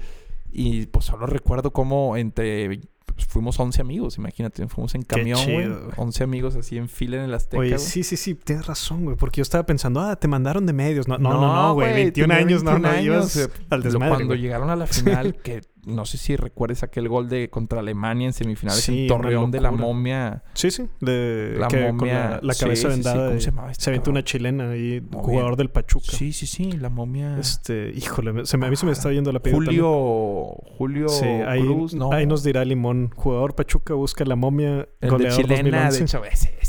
Y 0.50 0.86
pues 0.86 1.06
solo 1.06 1.26
recuerdo 1.26 1.72
cómo 1.72 2.16
entre... 2.16 2.80
pues, 3.06 3.26
fuimos 3.28 3.58
11 3.58 3.80
amigos, 3.80 4.18
imagínate. 4.18 4.66
Fuimos 4.68 4.94
en 4.96 5.02
camión, 5.02 5.40
güey. 5.44 5.62
chido, 5.64 5.80
güey. 5.84 5.92
11 5.96 6.24
amigos 6.24 6.56
así 6.56 6.76
en 6.76 6.88
fila 6.88 7.16
en 7.18 7.22
el 7.24 7.34
Azteca, 7.34 7.60
Oye, 7.60 7.78
sí, 7.78 8.02
sí, 8.02 8.16
sí, 8.16 8.34
tienes 8.34 8.66
razón, 8.66 9.04
güey. 9.04 9.16
Porque 9.16 9.38
yo 9.38 9.42
estaba 9.42 9.64
pensando, 9.64 10.00
ah, 10.00 10.16
te 10.16 10.26
mandaron 10.28 10.66
de 10.66 10.72
medios. 10.72 11.06
No, 11.08 11.16
no, 11.18 11.30
no, 11.32 11.40
No, 11.40 11.54
no, 11.68 11.74
güey. 11.74 11.90
güey, 11.90 12.02
21 12.04 12.34
tenía 12.34 12.44
años, 12.46 12.62
no, 12.64 12.70
21 12.72 12.92
no, 12.92 12.98
años, 12.98 13.36
ibas 13.36 13.36
eh, 13.36 13.50
al 13.70 13.82
desmadre. 13.84 14.14
Cuando 14.16 14.34
llegaron 14.34 14.68
a 14.70 14.76
la 14.76 14.86
final, 14.86 15.34
que 15.42 15.62
no 15.86 16.04
sé 16.04 16.18
si 16.18 16.36
recuerdes 16.36 16.82
aquel 16.82 17.08
gol 17.08 17.28
de 17.28 17.50
contra 17.50 17.80
Alemania 17.80 18.26
en 18.26 18.32
semifinales 18.32 18.88
en 18.88 19.06
Torreón 19.06 19.50
de 19.50 19.60
la 19.60 19.70
momia. 19.70 20.42
Sí, 20.54 20.70
sí, 20.70 20.88
de 21.00 21.56
la 21.58 21.68
momia, 21.68 22.40
la, 22.42 22.54
cabeza 22.54 22.88
vendada. 22.88 23.28
¿Cómo 23.28 23.40
se 23.40 23.46
llamaba 23.46 23.70
este 23.70 23.84
Se 23.84 23.90
aventó 23.90 24.10
una 24.10 24.22
chilena 24.22 24.76
y 24.76 25.02
jugador 25.12 25.56
del 25.56 25.70
Pachuca. 25.70 26.06
Sí, 26.10 26.32
sí, 26.32 26.46
sí, 26.46 26.72
la 26.72 26.88
momia. 26.88 27.38
Este, 27.38 27.90
híjole, 27.94 28.46
se 28.46 28.56
me, 28.56 28.66
a 28.66 28.70
mí 28.70 28.76
se 28.76 28.86
me 28.86 28.92
está 28.92 29.10
yendo 29.12 29.32
la 29.32 29.40
pelota. 29.40 29.64
Julio, 29.64 30.56
Julio 30.78 31.08
sí, 31.08 31.26
ahí, 31.26 31.62
Cruz, 31.62 31.94
no. 31.94 32.12
ahí 32.12 32.26
nos 32.26 32.42
dirá 32.42 32.64
Limón. 32.64 33.10
Jugador 33.14 33.54
Pachuca 33.54 33.94
busca 33.94 34.24
la 34.24 34.36
momia, 34.36 34.88
el 35.00 35.10
goleador 35.10 35.46
de 35.46 35.56
chilena, 35.56 35.90
de 35.90 35.98
hecho, 35.98 36.22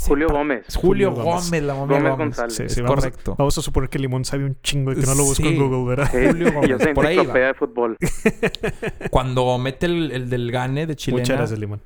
Julio 0.06 0.28
Gómez. 0.28 0.76
Julio 0.76 1.12
Gómez, 1.12 1.62
la 1.62 1.74
momia 1.74 1.98
Gómez. 1.98 2.16
González. 2.18 2.54
Sí, 2.54 2.68
sí, 2.68 2.82
correcto. 2.82 3.34
Vamos 3.38 3.56
a 3.58 3.62
suponer 3.62 3.90
que 3.90 3.98
Limón 3.98 4.24
sabe 4.24 4.44
un 4.44 4.56
chingo 4.62 4.92
y 4.92 4.96
que 4.96 5.06
no 5.06 5.14
lo 5.14 5.24
busco 5.24 5.46
en 5.46 5.58
Google, 5.58 5.96
¿verdad? 5.96 6.10
Julio 6.10 6.52
Gómez. 6.54 6.88
Por 6.94 7.06
ahí 7.06 7.16
va. 7.16 7.34
de 7.34 7.54
fútbol. 7.54 7.96
Cuando 9.10 9.58
mete 9.58 9.86
el, 9.86 10.10
el 10.12 10.30
del 10.30 10.50
Gane 10.50 10.86
de 10.86 10.96
Chilena. 10.96 11.22
Muchas 11.22 11.36
gracias, 11.36 11.58
Limón. 11.58 11.82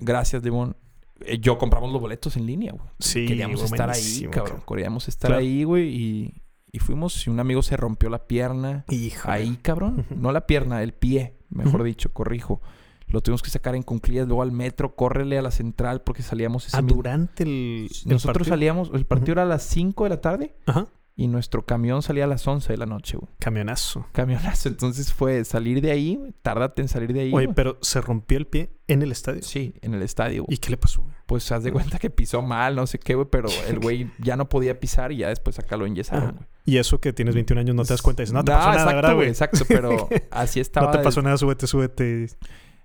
Gracias, 0.00 0.42
Limón. 0.42 0.76
Eh, 1.20 1.38
yo 1.38 1.58
compramos 1.58 1.92
los 1.92 2.00
boletos 2.00 2.36
en 2.36 2.46
línea, 2.46 2.72
güey. 2.72 2.86
Sí, 2.98 3.26
Queríamos 3.26 3.62
estar 3.62 3.90
ahí, 3.90 4.28
cabrón. 4.30 4.62
Queríamos 4.66 5.08
estar 5.08 5.32
ahí, 5.32 5.64
güey. 5.64 5.88
Y, 5.88 6.42
y, 6.72 6.78
fuimos 6.78 7.26
y 7.26 7.30
un 7.30 7.40
amigo 7.40 7.62
se 7.62 7.76
rompió 7.76 8.08
la 8.08 8.26
pierna. 8.26 8.84
Híjole. 8.88 9.34
Ahí, 9.34 9.58
cabrón. 9.62 10.06
No 10.10 10.32
la 10.32 10.46
pierna, 10.46 10.82
el 10.82 10.92
pie, 10.92 11.36
mejor 11.50 11.82
dicho, 11.82 12.12
corrijo. 12.12 12.60
Lo 13.08 13.22
tuvimos 13.22 13.42
que 13.42 13.48
sacar 13.50 13.74
en 13.74 13.82
cunclillas, 13.82 14.26
luego 14.26 14.42
al 14.42 14.52
metro, 14.52 14.94
córrele 14.94 15.38
a 15.38 15.42
la 15.42 15.50
central 15.50 16.02
porque 16.02 16.22
salíamos 16.22 16.66
ese 16.66 16.76
ah, 16.76 16.82
durante 16.82 17.42
el, 17.42 17.88
Nosotros 18.04 18.48
salíamos, 18.48 18.90
el 18.92 19.06
partido 19.06 19.32
era 19.32 19.42
a 19.42 19.46
las 19.46 19.62
5 19.62 20.04
de 20.04 20.10
la 20.10 20.20
tarde. 20.20 20.54
Ajá. 20.66 20.88
Y 21.20 21.26
nuestro 21.26 21.66
camión 21.66 22.00
salía 22.00 22.22
a 22.22 22.26
las 22.28 22.46
11 22.46 22.72
de 22.72 22.76
la 22.76 22.86
noche, 22.86 23.16
güey. 23.16 23.28
Camionazo. 23.40 24.06
Camionazo. 24.12 24.68
Entonces 24.68 25.12
fue 25.12 25.44
salir 25.44 25.80
de 25.80 25.90
ahí, 25.90 26.14
güey. 26.14 26.32
Tárdate 26.42 26.80
en 26.80 26.86
salir 26.86 27.12
de 27.12 27.22
ahí. 27.22 27.32
Oye, 27.34 27.48
pero 27.48 27.76
¿se 27.82 28.00
rompió 28.00 28.38
el 28.38 28.46
pie 28.46 28.70
en 28.86 29.02
el 29.02 29.10
estadio? 29.10 29.42
Sí, 29.42 29.74
en 29.82 29.94
el 29.94 30.02
estadio. 30.02 30.44
¿Y 30.46 30.58
qué 30.58 30.70
le 30.70 30.76
pasó, 30.76 31.02
güey? 31.02 31.16
Pues 31.26 31.50
haz 31.50 31.64
de 31.64 31.72
cuenta 31.72 31.98
que 31.98 32.08
pisó 32.08 32.40
mal, 32.40 32.76
no 32.76 32.86
sé 32.86 33.00
qué, 33.00 33.16
güey. 33.16 33.26
Pero 33.32 33.48
el 33.68 33.80
güey 33.80 34.12
ya 34.20 34.36
no 34.36 34.48
podía 34.48 34.78
pisar 34.78 35.10
y 35.10 35.16
ya 35.16 35.28
después 35.28 35.58
acá 35.58 35.76
lo 35.76 35.86
enyesaron, 35.86 36.36
güey. 36.36 36.46
Y 36.66 36.76
eso 36.76 37.00
que 37.00 37.12
tienes 37.12 37.34
21 37.34 37.62
años 37.62 37.74
no 37.74 37.82
te 37.82 37.94
das 37.94 38.02
cuenta. 38.02 38.22
Dices, 38.22 38.32
no 38.32 38.44
te 38.44 38.52
pasó 38.52 38.70
nada, 38.70 38.94
¿verdad, 38.94 39.14
güey? 39.16 39.26
Exacto, 39.26 39.64
pero 39.66 40.08
así 40.30 40.60
estaba. 40.60 40.86
no 40.86 40.98
te 40.98 41.02
pasó 41.02 41.20
nada, 41.20 41.36
súbete, 41.36 41.66
súbete. 41.66 42.28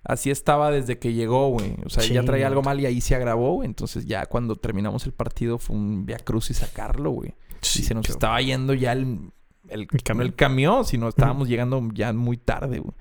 Así 0.04 0.32
estaba 0.32 0.72
desde 0.72 0.98
que 0.98 1.14
llegó, 1.14 1.50
güey. 1.50 1.76
O 1.86 1.90
sea, 1.92 2.04
ya 2.04 2.24
traía 2.24 2.48
algo 2.48 2.64
mal 2.64 2.80
y 2.80 2.88
ahí 2.88 3.00
se 3.00 3.14
agravó, 3.14 3.54
güey. 3.54 3.68
Entonces 3.68 4.08
ya 4.08 4.26
cuando 4.26 4.56
terminamos 4.56 5.06
el 5.06 5.14
partido 5.14 5.60
fue 5.60 5.76
un 5.76 6.08
via 6.08 6.18
cruz 6.18 6.50
y 6.50 6.56
sacarlo, 6.56 7.12
güey 7.12 7.36
y 7.76 7.84
se 7.84 7.94
nos 7.94 8.10
estaba 8.10 8.42
yendo 8.42 8.74
ya 8.74 8.94
el, 8.94 9.32
el, 9.70 9.88
el, 10.20 10.36
camión, 10.36 10.86
si 10.86 10.98
no 10.98 11.10
estábamos 11.10 11.48
llegando 11.48 11.82
ya 11.94 12.14
muy 12.14 12.38
tarde, 12.38 12.80
güey. 12.80 12.94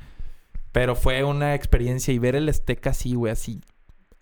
Pero 0.72 0.96
fue 0.96 1.22
una 1.22 1.54
experiencia 1.54 2.12
y 2.14 2.18
ver 2.18 2.34
el 2.34 2.48
Azteca 2.48 2.90
así, 2.90 3.14
güey, 3.14 3.32
así. 3.32 3.60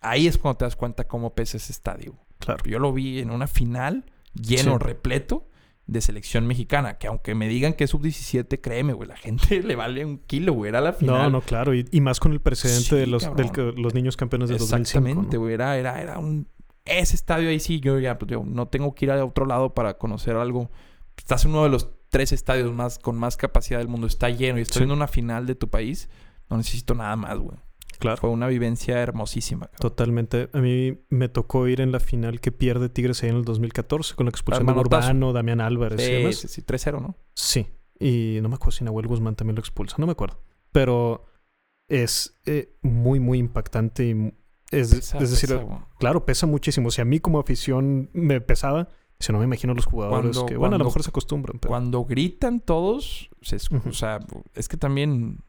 Ahí 0.00 0.26
es 0.26 0.36
cuando 0.36 0.58
te 0.58 0.64
das 0.64 0.76
cuenta 0.76 1.06
cómo 1.06 1.34
pesa 1.34 1.56
ese 1.56 1.72
estadio. 1.72 2.16
Claro. 2.38 2.64
Yo 2.64 2.78
lo 2.78 2.92
vi 2.92 3.20
en 3.20 3.30
una 3.30 3.46
final 3.46 4.04
lleno, 4.34 4.78
repleto 4.78 5.46
de 5.86 6.00
selección 6.00 6.46
mexicana. 6.46 6.98
Que 6.98 7.06
aunque 7.06 7.34
me 7.34 7.48
digan 7.48 7.74
que 7.74 7.84
es 7.84 7.90
sub-17, 7.90 8.60
créeme, 8.60 8.94
güey, 8.94 9.08
la 9.08 9.16
gente 9.16 9.62
le 9.62 9.76
vale 9.76 10.04
un 10.04 10.18
kilo, 10.18 10.54
güey. 10.54 10.70
Era 10.70 10.80
la 10.80 10.92
final. 10.92 11.24
No, 11.24 11.30
no, 11.30 11.40
claro. 11.42 11.72
Y, 11.74 12.00
más 12.00 12.18
con 12.18 12.32
el 12.32 12.40
precedente 12.40 12.96
de 12.96 13.06
los, 13.06 13.28
los 13.76 13.94
niños 13.94 14.16
campeones 14.16 14.48
de 14.48 14.56
Exactamente, 14.56 15.36
güey. 15.36 15.54
Era, 15.54 15.76
era, 15.76 16.00
era 16.00 16.18
un 16.18 16.48
ese 16.84 17.14
estadio 17.14 17.48
ahí 17.48 17.60
sí, 17.60 17.80
yo 17.80 17.98
ya 17.98 18.18
pues, 18.18 18.30
no 18.44 18.68
tengo 18.68 18.94
que 18.94 19.06
ir 19.06 19.10
a 19.10 19.24
otro 19.24 19.46
lado 19.46 19.74
para 19.74 19.98
conocer 19.98 20.36
algo. 20.36 20.70
Estás 21.16 21.44
en 21.44 21.50
uno 21.50 21.64
de 21.64 21.70
los 21.70 21.90
tres 22.08 22.32
estadios 22.32 22.72
más 22.72 22.98
con 22.98 23.16
más 23.16 23.36
capacidad 23.36 23.78
del 23.78 23.88
mundo, 23.88 24.06
está 24.06 24.30
lleno 24.30 24.58
y 24.58 24.62
estoy 24.62 24.82
en 24.84 24.92
una 24.92 25.08
final 25.08 25.46
de 25.46 25.54
tu 25.54 25.68
país. 25.68 26.08
No 26.48 26.56
necesito 26.56 26.94
nada 26.94 27.14
más, 27.16 27.38
güey. 27.38 27.56
Claro. 27.98 28.16
Fue 28.16 28.30
una 28.30 28.48
vivencia 28.48 28.98
hermosísima. 28.98 29.66
Totalmente. 29.78 30.48
A 30.52 30.58
mí 30.58 30.98
me 31.10 31.28
tocó 31.28 31.68
ir 31.68 31.82
en 31.82 31.92
la 31.92 32.00
final 32.00 32.40
que 32.40 32.50
pierde 32.50 32.88
Tigres 32.88 33.22
ahí 33.22 33.28
en 33.28 33.36
el 33.36 33.44
2014 33.44 34.14
con 34.14 34.26
la 34.26 34.30
expulsión 34.30 34.66
de 34.66 34.72
Urbano, 34.72 35.32
Damián 35.34 35.60
Álvarez. 35.60 36.00
Sí, 36.00 36.48
sí, 36.48 36.48
sí, 36.48 36.62
3-0, 36.62 37.00
¿no? 37.00 37.16
Sí. 37.34 37.66
Y 37.98 38.38
no 38.40 38.48
me 38.48 38.54
acuerdo 38.54 38.72
si 38.72 38.84
Nahuel 38.84 39.06
Guzmán 39.06 39.36
también 39.36 39.56
lo 39.56 39.60
expulsa, 39.60 39.96
no 39.98 40.06
me 40.06 40.12
acuerdo. 40.12 40.42
Pero 40.72 41.26
es 41.88 42.34
eh, 42.46 42.74
muy, 42.80 43.20
muy 43.20 43.38
impactante 43.38 44.08
y 44.08 44.32
es, 44.70 44.90
decir, 45.18 45.60
claro, 45.98 46.24
pesa 46.24 46.46
muchísimo. 46.46 46.90
Si 46.90 47.00
a 47.00 47.04
mí 47.04 47.20
como 47.20 47.40
afición 47.40 48.10
me 48.12 48.40
pesaba, 48.40 48.88
si 49.18 49.32
no 49.32 49.38
me 49.38 49.44
imagino 49.44 49.74
los 49.74 49.86
jugadores 49.86 50.38
que, 50.46 50.56
bueno, 50.56 50.76
a 50.76 50.78
lo 50.78 50.84
mejor 50.84 51.02
se 51.02 51.10
acostumbran. 51.10 51.58
Cuando 51.58 52.04
gritan 52.04 52.60
todos, 52.60 53.30
o 53.40 53.92
sea, 53.92 54.20
es 54.54 54.68
que 54.68 54.76
también 54.76 55.40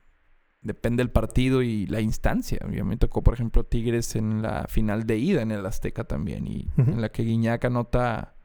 depende 0.62 1.02
del 1.02 1.12
partido 1.12 1.62
y 1.62 1.88
la 1.88 2.02
instancia. 2.02 2.60
A 2.62 2.68
mí 2.68 2.82
me 2.84 2.98
tocó, 2.98 3.24
por 3.24 3.34
ejemplo, 3.34 3.64
Tigres 3.64 4.16
en 4.16 4.42
la 4.42 4.66
final 4.68 5.06
de 5.06 5.18
ida 5.18 5.42
en 5.42 5.52
el 5.52 5.66
Azteca 5.66 6.04
también, 6.04 6.48
y 6.48 6.70
en 6.78 7.02
la 7.02 7.10
que 7.10 7.24
Guiñac 7.24 7.64
anota 7.66 8.36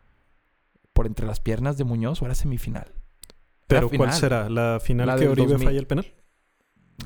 por 0.92 1.06
entre 1.06 1.26
las 1.26 1.40
piernas 1.40 1.76
de 1.76 1.84
Muñoz, 1.84 2.22
o 2.22 2.24
era 2.24 2.34
semifinal. 2.34 2.92
¿Pero 3.66 3.90
cuál 3.90 4.12
será? 4.12 4.48
¿La 4.48 4.78
final 4.80 5.18
que 5.18 5.28
Oribe 5.28 5.58
falla 5.58 5.78
el 5.78 5.86
penal? 5.86 6.06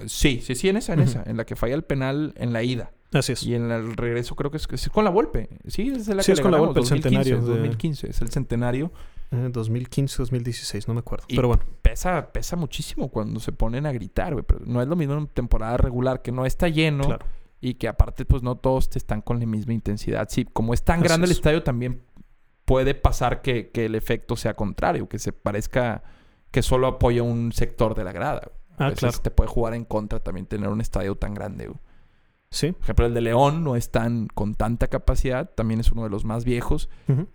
Sí, 0.06 0.40
sí, 0.42 0.54
sí, 0.54 0.68
en 0.68 0.76
esa, 0.76 0.92
en 0.92 1.00
esa, 1.00 1.24
en 1.24 1.36
la 1.36 1.44
que 1.44 1.56
falla 1.56 1.74
el 1.74 1.84
penal 1.84 2.32
en 2.36 2.52
la 2.52 2.62
ida. 2.62 2.92
Así 3.12 3.32
es. 3.32 3.42
Y 3.42 3.54
en 3.54 3.70
el 3.70 3.96
regreso 3.96 4.36
creo 4.36 4.50
que 4.50 4.56
es, 4.56 4.88
con 4.90 5.04
la 5.04 5.10
Volpe. 5.10 5.48
Sí, 5.66 5.88
es 5.88 6.08
la 6.08 6.22
sí, 6.22 6.32
es 6.32 6.40
con 6.40 6.52
la 6.52 6.58
Volpe, 6.58 6.80
el 6.80 6.86
centenario. 6.86 7.40
2015, 7.40 8.10
es 8.10 8.20
el 8.20 8.30
centenario. 8.30 8.92
2015, 9.30 10.16
2016, 10.18 10.88
no 10.88 10.94
me 10.94 11.00
acuerdo. 11.00 11.24
pero 11.28 11.48
bueno. 11.48 11.62
Pesa, 11.82 12.32
pesa 12.32 12.56
muchísimo 12.56 13.08
cuando 13.08 13.38
se 13.40 13.52
ponen 13.52 13.86
a 13.86 13.92
gritar, 13.92 14.32
güey. 14.32 14.44
Pero 14.46 14.60
no 14.64 14.82
es 14.82 14.88
lo 14.88 14.96
mismo 14.96 15.14
en 15.14 15.26
temporada 15.28 15.76
regular, 15.76 16.22
que 16.22 16.32
no 16.32 16.46
está 16.46 16.68
lleno. 16.68 17.04
Claro. 17.04 17.26
Y 17.60 17.74
que 17.74 17.88
aparte, 17.88 18.24
pues 18.24 18.42
no 18.42 18.56
todos 18.56 18.88
te 18.88 18.98
están 18.98 19.20
con 19.20 19.38
la 19.38 19.46
misma 19.46 19.74
intensidad. 19.74 20.28
Sí, 20.30 20.46
como 20.50 20.72
es 20.72 20.82
tan 20.82 21.02
grande 21.02 21.26
el 21.26 21.32
estadio, 21.32 21.62
también 21.62 22.02
puede 22.64 22.94
pasar 22.94 23.42
que, 23.42 23.70
que, 23.70 23.86
el 23.86 23.94
efecto 23.94 24.36
sea 24.36 24.54
contrario, 24.54 25.08
que 25.08 25.18
se 25.18 25.32
parezca 25.32 26.02
que 26.50 26.62
solo 26.62 26.86
apoya 26.86 27.22
un 27.22 27.52
sector 27.52 27.94
de 27.94 28.04
la 28.04 28.12
grada. 28.12 28.50
Ah, 28.78 28.92
claro. 28.96 29.18
te 29.18 29.30
puede 29.30 29.48
jugar 29.48 29.74
en 29.74 29.84
contra 29.84 30.20
también 30.20 30.46
tener 30.46 30.70
un 30.70 30.80
estadio 30.80 31.14
tan 31.14 31.34
grande, 31.34 31.66
güey. 31.66 31.78
Sí. 32.50 32.72
Por 32.72 32.82
ejemplo, 32.82 33.06
el 33.06 33.14
de 33.14 33.20
León 33.20 33.62
no 33.62 33.76
es 33.76 33.90
tan 33.90 34.26
con 34.26 34.54
tanta 34.54 34.88
capacidad, 34.88 35.50
también 35.54 35.80
es 35.80 35.92
uno 35.92 36.02
de 36.02 36.10
los 36.10 36.24
más 36.24 36.44
viejos, 36.44 36.88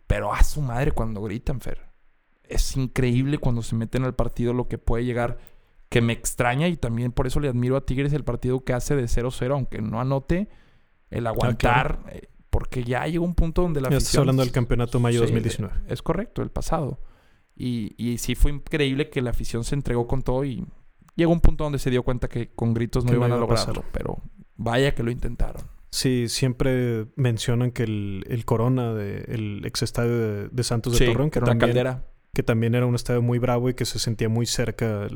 pero 0.07 0.33
a 0.33 0.43
su 0.43 0.61
madre 0.61 0.91
cuando 0.91 1.21
gritan, 1.21 1.61
Fer. 1.61 1.89
Es 2.43 2.75
increíble 2.75 3.37
cuando 3.37 3.61
se 3.61 3.75
meten 3.75 4.03
al 4.03 4.13
partido 4.13 4.53
lo 4.53 4.67
que 4.67 4.77
puede 4.77 5.05
llegar, 5.05 5.37
que 5.89 6.01
me 6.01 6.13
extraña 6.13 6.67
y 6.67 6.75
también 6.75 7.11
por 7.11 7.27
eso 7.27 7.39
le 7.39 7.47
admiro 7.47 7.77
a 7.77 7.85
Tigres 7.85 8.11
el 8.13 8.23
partido 8.23 8.63
que 8.65 8.73
hace 8.73 8.95
de 8.95 9.05
0-0, 9.05 9.51
aunque 9.51 9.81
no 9.81 10.01
anote, 10.01 10.49
el 11.09 11.27
ah, 11.27 11.29
aguantar, 11.29 11.99
eh, 12.11 12.27
porque 12.49 12.83
ya 12.83 13.07
llegó 13.07 13.23
un 13.23 13.35
punto 13.35 13.61
donde 13.61 13.79
la 13.79 13.89
ya 13.89 13.97
Estás 13.97 14.17
hablando 14.17 14.43
del 14.43 14.51
campeonato 14.51 14.99
mayo 14.99 15.21
2019. 15.21 15.73
Es 15.87 16.01
correcto, 16.01 16.41
el 16.41 16.49
pasado. 16.49 16.99
Y, 17.55 17.95
y 17.97 18.17
sí 18.17 18.35
fue 18.35 18.51
increíble 18.51 19.09
que 19.09 19.21
la 19.21 19.29
afición 19.29 19.63
se 19.63 19.75
entregó 19.75 20.07
con 20.07 20.23
todo 20.23 20.43
y 20.43 20.65
llegó 21.15 21.31
un 21.31 21.39
punto 21.39 21.63
donde 21.63 21.79
se 21.79 21.89
dio 21.89 22.03
cuenta 22.03 22.27
que 22.27 22.49
con 22.53 22.73
gritos 22.73 23.05
no 23.05 23.13
iban 23.13 23.31
a 23.31 23.37
lograrlo, 23.37 23.85
pero 23.93 24.21
Vaya 24.57 24.95
que 24.95 25.03
lo 25.03 25.11
intentaron. 25.11 25.63
Sí, 25.95 26.27
siempre 26.27 27.07
mencionan 27.15 27.71
que 27.71 27.83
el, 27.83 28.43
Corona, 28.45 28.93
de, 28.93 29.23
el 29.29 29.65
ex 29.65 29.81
estadio 29.81 30.49
de, 30.49 30.63
Santos 30.63 30.99
de 30.99 31.05
Torreón, 31.05 31.29
que, 31.29 31.39
también, 31.39 31.59
caldera. 31.59 32.03
que 32.33 32.43
también 32.43 32.75
era 32.75 32.85
un 32.85 32.95
estadio 32.95 33.21
muy 33.21 33.39
bravo 33.39 33.69
y 33.69 33.75
que 33.75 33.85
se 33.85 33.97
sentía 33.97 34.27
muy 34.27 34.45
cerca. 34.45 35.07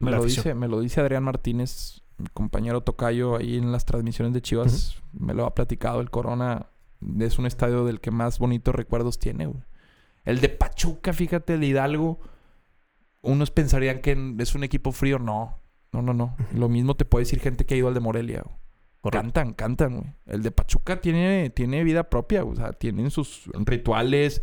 me, 0.00 0.10
lo 0.10 0.24
dice, 0.24 0.54
me 0.54 0.66
lo 0.66 0.80
dice 0.80 1.00
Adrián 1.00 1.22
Martínez, 1.22 2.02
mi 2.18 2.26
compañero 2.32 2.80
Tocayo, 2.80 3.36
ahí 3.36 3.58
en 3.58 3.70
las 3.70 3.84
transmisiones 3.84 4.34
de 4.34 4.42
Chivas. 4.42 5.00
Me 5.12 5.34
lo 5.34 5.46
ha 5.46 5.54
platicado. 5.54 6.00
El 6.00 6.10
Corona 6.10 6.66
es 7.20 7.38
un 7.38 7.46
estadio 7.46 7.84
del 7.84 8.00
que 8.00 8.10
más 8.10 8.40
bonitos 8.40 8.74
recuerdos 8.74 9.20
tiene. 9.20 9.52
El 10.24 10.40
de 10.40 10.48
Pachuca, 10.48 11.12
fíjate, 11.12 11.54
el 11.54 11.62
Hidalgo. 11.62 12.18
Unos 13.22 13.52
pensarían 13.52 14.00
que 14.00 14.34
es 14.38 14.54
un 14.56 14.64
equipo 14.64 14.90
frío. 14.90 15.20
No, 15.20 15.60
no, 15.92 16.02
no, 16.02 16.12
no. 16.12 16.36
Lo 16.52 16.68
mismo 16.68 16.96
te 16.96 17.04
puede 17.04 17.24
decir 17.24 17.38
gente 17.38 17.64
que 17.66 17.74
ha 17.74 17.76
ido 17.76 17.86
al 17.86 17.94
de 17.94 18.00
Morelia. 18.00 18.44
Cantan, 19.12 19.52
cantan, 19.52 19.96
güey. 19.96 20.12
El 20.26 20.42
de 20.42 20.50
Pachuca 20.50 21.00
tiene, 21.00 21.50
tiene 21.50 21.84
vida 21.84 22.08
propia, 22.08 22.44
o 22.44 22.54
sea, 22.54 22.72
tienen 22.72 23.10
sus 23.10 23.50
rituales, 23.54 24.42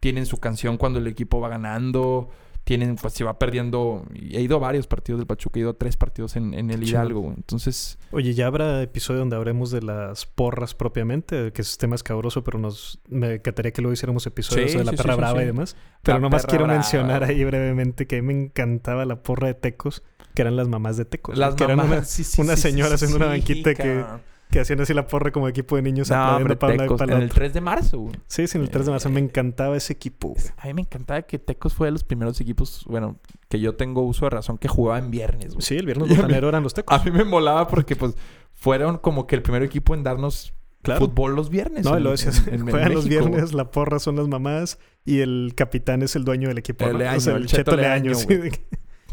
tienen 0.00 0.26
su 0.26 0.38
canción 0.38 0.76
cuando 0.76 0.98
el 0.98 1.06
equipo 1.06 1.40
va 1.40 1.48
ganando, 1.48 2.30
tienen, 2.64 2.96
pues 2.96 3.12
se 3.12 3.24
va 3.24 3.38
perdiendo. 3.38 4.04
He 4.14 4.40
ido 4.40 4.56
a 4.56 4.58
varios 4.58 4.86
partidos 4.86 5.18
del 5.20 5.26
Pachuca, 5.26 5.58
he 5.58 5.62
ido 5.62 5.70
a 5.70 5.74
tres 5.74 5.96
partidos 5.96 6.36
en, 6.36 6.54
el 6.54 6.82
Hidalgo, 6.82 7.20
güey. 7.20 7.34
Entonces. 7.36 7.98
Oye, 8.10 8.34
ya 8.34 8.46
habrá 8.46 8.82
episodio 8.82 9.20
donde 9.20 9.36
hablemos 9.36 9.70
de 9.70 9.82
las 9.82 10.26
porras 10.26 10.74
propiamente, 10.74 11.52
que 11.52 11.62
es 11.62 11.78
tema 11.78 11.94
escabroso, 11.94 12.42
pero 12.42 12.58
nos 12.58 13.00
me 13.08 13.34
encantaría 13.34 13.72
que 13.72 13.82
luego 13.82 13.92
hiciéramos 13.92 14.26
episodios 14.26 14.72
de 14.72 14.84
la 14.84 14.92
perra 14.92 15.16
brava 15.16 15.42
y 15.42 15.46
demás. 15.46 15.76
Pero 16.02 16.18
nomás 16.18 16.46
quiero 16.46 16.66
mencionar 16.66 17.22
ahí 17.22 17.44
brevemente 17.44 18.06
que 18.06 18.18
a 18.18 18.22
mí 18.22 18.34
me 18.34 18.44
encantaba 18.44 19.04
la 19.04 19.22
porra 19.22 19.48
de 19.48 19.54
Tecos 19.54 20.02
que 20.34 20.42
eran 20.42 20.56
las 20.56 20.68
mamás 20.68 20.96
de 20.96 21.04
Tecos. 21.04 21.38
Las 21.38 21.54
que 21.54 21.66
mamás, 21.66 22.18
eran 22.38 22.46
unas 22.46 22.60
señoras 22.60 23.02
en 23.02 23.14
una 23.14 23.26
banquita 23.26 23.74
que, 23.74 24.04
que 24.50 24.60
hacían 24.60 24.80
así 24.80 24.92
la 24.92 25.06
porra 25.06 25.30
como 25.30 25.48
equipo 25.48 25.76
de 25.76 25.82
niños 25.82 26.10
no, 26.10 26.36
hombre, 26.36 26.56
Tecos, 26.56 27.00
en 27.00 27.10
el 27.10 27.30
3 27.30 27.54
de 27.54 27.60
marzo, 27.60 27.98
güey. 28.00 28.16
Sí, 28.26 28.46
sí, 28.46 28.58
en 28.58 28.64
el 28.64 28.70
3 28.70 28.86
de 28.86 28.92
marzo. 28.92 29.10
me 29.10 29.20
eh, 29.20 29.24
encantaba 29.24 29.76
ese 29.76 29.92
equipo, 29.92 30.28
güey. 30.28 30.44
A 30.58 30.66
mí 30.66 30.74
me 30.74 30.82
encantaba 30.82 31.22
que 31.22 31.38
Tecos 31.38 31.74
fue 31.74 31.86
de 31.86 31.92
los 31.92 32.04
primeros 32.04 32.40
equipos, 32.40 32.84
bueno, 32.88 33.18
que 33.48 33.60
yo 33.60 33.76
tengo 33.76 34.02
uso 34.02 34.26
de 34.26 34.30
razón, 34.30 34.58
que 34.58 34.68
jugaba 34.68 34.98
en 34.98 35.10
viernes, 35.10 35.54
güey. 35.54 35.62
Sí, 35.62 35.76
el 35.76 35.86
viernes 35.86 36.08
botanero 36.16 36.48
eran 36.48 36.62
los 36.62 36.74
Tecos. 36.74 37.00
A 37.00 37.04
mí 37.04 37.10
me 37.10 37.24
molaba 37.24 37.68
porque, 37.68 37.94
pues, 37.94 38.16
fueron 38.52 38.98
como 38.98 39.26
que 39.26 39.36
el 39.36 39.42
primer 39.42 39.62
equipo 39.62 39.94
en 39.94 40.02
darnos 40.02 40.52
fútbol 40.82 41.34
los 41.34 41.48
viernes. 41.48 41.84
No, 41.84 41.98
lo 41.98 42.10
decías. 42.10 42.40
Juegan 42.70 42.92
los 42.92 43.08
viernes, 43.08 43.52
la 43.54 43.70
porra 43.70 43.98
son 43.98 44.16
las 44.16 44.28
mamás 44.28 44.78
y 45.04 45.20
el 45.20 45.52
capitán 45.56 46.02
es 46.02 46.16
el 46.16 46.24
dueño 46.24 46.48
del 46.48 46.58
equipo. 46.58 46.86
El, 46.86 46.98
Leaño, 46.98 47.18
o 47.18 47.20
sea, 47.20 47.36
el, 47.36 47.46
Cheto, 47.46 47.76
Leaño. 47.76 48.12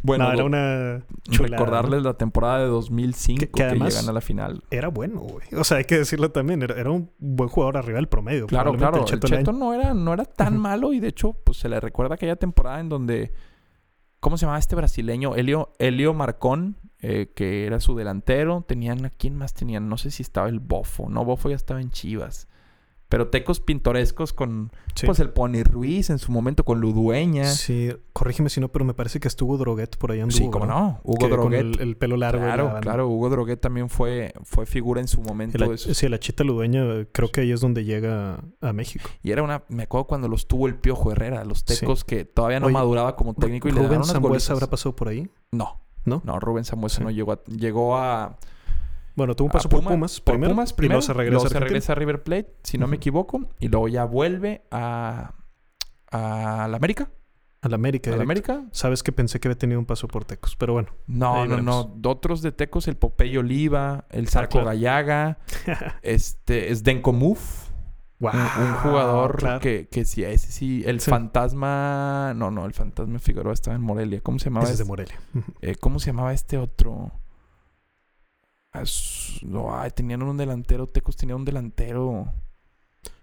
Bueno, 0.03 0.31
era 0.31 0.43
una 0.43 1.05
recordarles 1.25 2.03
la 2.03 2.15
temporada 2.15 2.59
de 2.59 2.65
2005 2.65 3.45
que, 3.53 3.63
llegan 3.63 4.09
a 4.09 4.11
la 4.11 4.21
final. 4.21 4.63
Era 4.71 4.87
bueno, 4.87 5.21
güey. 5.21 5.45
O 5.55 5.63
sea, 5.63 5.77
hay 5.77 5.85
que 5.85 5.97
decirlo 5.97 6.31
también. 6.31 6.61
Era, 6.63 6.89
un 6.89 7.11
buen 7.19 7.49
jugador 7.49 7.77
arriba 7.77 7.97
del 7.97 8.07
promedio. 8.07 8.47
Claro, 8.47 8.73
claro. 8.73 9.05
El 9.07 9.19
Cheto, 9.19 9.51
no, 9.51 9.73
era, 9.73 9.93
no 9.93 10.13
era 10.13 10.25
tan 10.25 10.57
malo 10.57 10.93
y 10.93 10.99
de 10.99 11.09
hecho, 11.09 11.33
pues 11.33 11.57
se 11.57 11.69
le 11.69 11.79
recuerda 11.79 12.15
aquella 12.15 12.35
temporada 12.35 12.79
en 12.79 12.89
donde... 12.89 13.33
¿Cómo 14.19 14.37
se 14.37 14.41
llamaba 14.41 14.59
este 14.59 14.75
brasileño? 14.75 15.35
Elio, 15.35 15.73
Elio 15.79 16.13
Marcón, 16.13 16.77
eh, 16.99 17.31
que 17.35 17.65
era 17.65 17.79
su 17.79 17.95
delantero. 17.95 18.63
Tenían... 18.67 19.05
¿A 19.05 19.09
quién 19.09 19.35
más 19.35 19.53
tenían? 19.53 19.89
No 19.89 19.97
sé 19.97 20.11
si 20.11 20.21
estaba 20.21 20.47
el 20.47 20.59
Bofo. 20.59 21.09
No, 21.09 21.25
Bofo 21.25 21.49
ya 21.49 21.55
estaba 21.55 21.81
en 21.81 21.89
Chivas. 21.89 22.47
Pero 23.11 23.27
tecos 23.27 23.59
pintorescos 23.59 24.31
con 24.31 24.71
pues 25.05 25.19
el 25.19 25.31
Pony 25.31 25.63
Ruiz 25.65 26.09
en 26.09 26.17
su 26.17 26.31
momento 26.31 26.63
con 26.63 26.79
Ludueña. 26.79 27.43
Sí, 27.43 27.93
corrígeme 28.13 28.49
si 28.49 28.61
no, 28.61 28.69
pero 28.69 28.85
me 28.85 28.93
parece 28.93 29.19
que 29.19 29.27
estuvo 29.27 29.57
Droguet 29.57 29.97
por 29.97 30.13
ahí 30.13 30.21
anduvo. 30.21 30.37
Sí, 30.37 30.49
cómo 30.49 30.65
no. 30.65 31.01
Hugo 31.03 31.27
Droguet. 31.27 31.77
el, 31.81 31.97
pelo 31.97 32.15
largo. 32.15 32.41
Claro, 32.41 32.77
claro. 32.79 33.09
Hugo 33.09 33.29
Droguet 33.29 33.59
también 33.59 33.89
fue, 33.89 34.33
fue 34.43 34.65
figura 34.65 35.01
en 35.01 35.09
su 35.09 35.21
momento. 35.21 35.57
La, 35.57 35.75
sí, 35.75 36.07
la 36.07 36.19
chita 36.19 36.45
Ludueña 36.45 37.05
creo 37.11 37.29
que 37.33 37.41
ahí 37.41 37.51
es 37.51 37.59
donde 37.59 37.83
llega 37.83 38.39
a 38.61 38.71
México. 38.71 39.09
Y 39.21 39.31
era 39.31 39.43
una... 39.43 39.65
Me 39.67 39.83
acuerdo 39.83 40.07
cuando 40.07 40.29
los 40.29 40.47
tuvo 40.47 40.67
el 40.67 40.75
Piojo 40.75 41.11
Herrera. 41.11 41.43
Los 41.43 41.65
tecos 41.65 42.05
que 42.05 42.23
todavía 42.23 42.61
no 42.61 42.69
maduraba 42.69 43.17
como 43.17 43.33
técnico 43.33 43.67
y 43.67 43.71
¿Rubén 43.71 43.89
le 43.89 44.07
daban 44.07 44.23
unas 44.23 44.49
habrá 44.49 44.69
pasado 44.69 44.95
por 44.95 45.09
ahí? 45.09 45.29
No. 45.51 45.81
¿No? 46.05 46.21
No, 46.23 46.39
Rubén 46.39 46.63
Sambuesa 46.63 47.03
no 47.03 47.11
llegó 47.11 47.33
a... 47.33 47.43
Llegó 47.43 47.97
a 47.97 48.37
bueno, 49.15 49.35
tuvo 49.35 49.47
un 49.47 49.51
paso 49.51 49.69
por 49.69 49.83
Pumas 49.83 50.21
primero. 50.21 50.51
Pumas 50.51 50.73
primero. 50.73 51.01
se 51.01 51.13
regresa, 51.13 51.93
a 51.93 51.95
River 51.95 52.23
Plate, 52.23 52.55
si 52.63 52.77
no 52.77 52.87
me 52.87 52.97
equivoco. 52.97 53.49
Y 53.59 53.67
luego 53.67 53.87
ya 53.87 54.05
vuelve 54.05 54.63
a, 54.71 55.33
a 56.11 56.67
la 56.69 56.77
América. 56.77 57.09
A 57.61 57.69
la 57.69 57.75
América. 57.75 58.11
¿A 58.11 58.17
la 58.17 58.23
América? 58.23 58.65
Sabes 58.71 59.03
que 59.03 59.11
pensé 59.11 59.39
que 59.39 59.47
había 59.47 59.57
tenido 59.57 59.79
un 59.79 59.85
paso 59.85 60.07
por 60.07 60.25
Tecos, 60.25 60.55
pero 60.55 60.73
bueno. 60.73 60.89
No, 61.05 61.45
no, 61.45 61.61
no. 61.61 61.95
Otros 62.05 62.41
de 62.41 62.51
Tecos, 62.51 62.87
el 62.87 62.97
Popeye 62.97 63.37
Oliva, 63.37 64.05
el 64.09 64.27
Sarco 64.29 64.59
ah, 64.59 64.63
Gallaga, 64.63 65.37
este, 66.01 66.73
Zdenko 66.73 67.13
Muf. 67.13 67.69
Wow, 68.19 68.31
un, 68.33 68.73
jugador 68.75 69.59
que, 69.61 69.87
que 69.89 70.05
sí, 70.05 70.23
ese 70.23 70.51
sí. 70.51 70.83
El 70.85 71.01
fantasma. 71.01 72.33
No, 72.35 72.51
no, 72.51 72.65
el 72.67 72.73
fantasma 72.73 73.17
Figueroa 73.17 73.53
estaba 73.53 73.75
en 73.75 73.81
Morelia. 73.81 74.21
¿Cómo 74.21 74.37
se 74.37 74.45
llamaba? 74.45 74.65
Ese 74.65 74.73
es 74.73 74.79
de 74.79 74.85
Morelia. 74.85 75.19
Eh, 75.61 75.75
¿Cómo 75.79 75.99
se 75.99 76.07
llamaba 76.07 76.31
este 76.31 76.57
otro? 76.57 77.11
No, 79.43 79.75
ay, 79.75 79.91
tenían 79.91 80.21
un 80.23 80.37
delantero, 80.37 80.87
Tecos 80.87 81.17
tenía 81.17 81.35
un 81.35 81.45
delantero. 81.45 82.33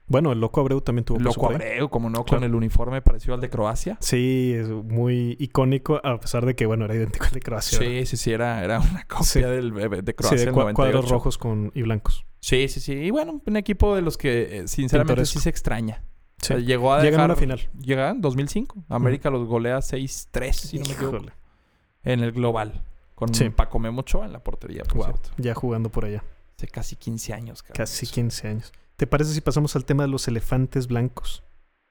Bueno, 0.07 0.33
el 0.33 0.41
Loco 0.41 0.61
Abreu 0.61 0.81
también 0.81 1.05
tuvo 1.05 1.19
Loco 1.21 1.51
Abreu, 1.51 1.91
como 1.91 2.09
no, 2.09 2.25
con 2.25 2.43
el 2.43 2.55
uniforme 2.55 3.03
parecido 3.03 3.35
al 3.35 3.41
de 3.41 3.51
Croacia. 3.51 3.99
Sí, 4.01 4.55
es 4.55 4.69
muy 4.69 5.37
icónico, 5.39 6.01
a 6.03 6.19
pesar 6.19 6.47
de 6.47 6.57
que, 6.57 6.65
bueno, 6.65 6.87
era 6.87 6.95
idéntico 6.95 7.27
al 7.27 7.33
de 7.33 7.41
Croacia. 7.41 7.79
Sí, 7.79 8.07
sí, 8.07 8.17
sí, 8.17 8.33
era, 8.33 8.65
era 8.65 8.81
una 8.81 9.05
copia 9.05 9.49
del, 9.49 9.73
de 10.03 10.15
Croacia. 10.15 10.39
Sí, 10.39 10.47
de 10.47 10.53
cuadros 10.53 11.11
rojos 11.11 11.37
con, 11.37 11.73
y 11.75 11.83
blancos. 11.83 12.25
Sí, 12.41 12.69
sí, 12.69 12.81
sí. 12.81 12.93
Y 12.93 13.11
bueno, 13.11 13.43
un 13.45 13.57
equipo 13.57 13.95
de 13.95 14.03
los 14.03 14.17
que, 14.17 14.61
eh, 14.61 14.69
sinceramente, 14.69 15.27
sí 15.27 15.41
se 15.41 15.51
extraña. 15.51 16.03
llegó 16.59 16.95
a 16.95 17.03
Llegan 17.03 17.21
a 17.21 17.25
una 17.27 17.37
final. 17.37 17.69
Llega 17.79 18.11
en 18.11 18.21
2005. 18.23 18.85
América 18.89 19.29
los 19.29 19.47
golea 19.47 19.79
6-3, 19.79 20.53
si 20.53 20.79
no 20.79 20.87
me 20.87 20.93
equivoco. 20.93 21.27
En 22.03 22.21
el 22.21 22.33
global. 22.33 22.83
Con 23.19 23.33
Paco 23.53 23.81
Memochoa 23.81 24.27
en 24.27 24.33
la 24.33 24.45
portería, 24.45 24.85
por 24.85 25.05
cierto. 25.05 25.31
Ya 25.39 25.53
jugando 25.53 25.91
por 25.91 26.05
allá. 26.05 26.23
Hace 26.57 26.69
casi 26.69 26.95
15 26.95 27.35
años, 27.35 27.63
Casi 27.65 28.07
15 28.07 28.49
años. 28.49 28.73
¿Te 28.97 29.09
parece 29.09 29.33
si 29.33 29.41
pasamos 29.41 29.75
al 29.75 29.85
tema 29.85 30.05
de 30.05 30.09
los 30.09 30.29
elefantes 30.29 30.87
blancos? 30.87 31.43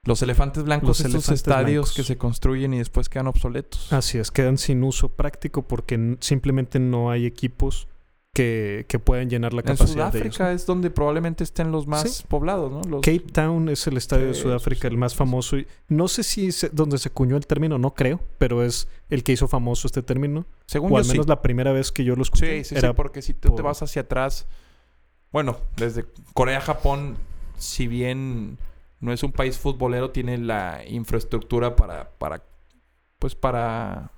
Los 0.04 0.22
elefantes 0.22 0.64
blancos, 0.64 1.00
son 1.00 1.08
esos 1.08 1.30
estadios 1.30 1.94
que 1.94 2.04
se 2.04 2.18
construyen 2.18 2.74
y 2.74 2.78
después 2.78 3.10
quedan 3.10 3.28
obsoletos. 3.28 3.92
Así 3.92 4.18
es, 4.18 4.32
quedan 4.32 4.58
sin 4.58 4.84
uso 4.84 5.10
práctico 5.10 5.68
porque 5.68 6.16
simplemente 6.22 6.80
no 6.80 7.12
hay 7.12 7.26
equipos 7.26 7.90
que, 8.38 8.86
que 8.88 9.00
puedan 9.00 9.32
llenar 9.32 9.52
la 9.56 9.64
capacidad 9.64 10.12
de 10.14 10.20
Sudáfrica 10.20 10.52
es 10.52 10.68
donde 10.68 10.92
probablemente 10.92 11.44
estén 11.44 11.72
los 11.72 11.88
más 11.88 12.22
poblados, 12.22 12.72
¿no? 12.72 13.02
Cape 13.02 13.32
Town 13.34 13.68
es 13.68 13.88
el 13.88 13.98
estadio 13.98 14.28
de 14.28 14.36
Sudáfrica, 14.36 14.88
el 14.88 14.96
más 14.96 15.16
famoso. 15.16 15.58
no 15.88 16.08
sé 16.08 16.22
si 16.22 16.50
es 16.50 16.70
donde 16.72 17.00
se 17.00 17.10
cuñó 17.10 17.36
el 17.36 17.48
término, 17.48 17.80
no 17.80 17.96
creo, 17.96 18.20
pero 18.38 18.64
es 18.64 18.88
el 19.10 19.24
que 19.24 19.32
hizo 19.32 19.48
famoso 19.48 19.88
este 19.88 20.04
término. 20.04 20.46
Según 20.68 20.94
o 20.94 20.98
al 20.98 21.06
menos 21.06 21.28
la 21.28 21.42
primera 21.42 21.72
vez 21.72 21.92
que 21.92 22.04
yo 22.04 22.16
lo 22.16 22.22
escuché. 22.22 22.64
Sí, 22.64 22.70
sí, 22.70 22.76
era 22.76 22.94
porque 22.94 23.24
si 23.24 23.34
tú 23.34 23.56
te 23.56 23.64
vas 23.64 23.82
hacia 23.82 24.04
atrás, 24.04 24.46
bueno, 25.32 25.58
desde 25.76 26.06
Corea, 26.36 26.62
Japón, 26.62 27.18
si 27.58 27.88
bien 27.88 28.60
no 29.00 29.14
es 29.14 29.24
un 29.24 29.32
país 29.32 29.58
futbolero, 29.58 30.12
tiene 30.12 30.38
la 30.38 30.84
infraestructura 30.88 31.76
para, 31.76 32.12
para 32.20 32.44
pues 33.18 33.34
para 33.34 34.12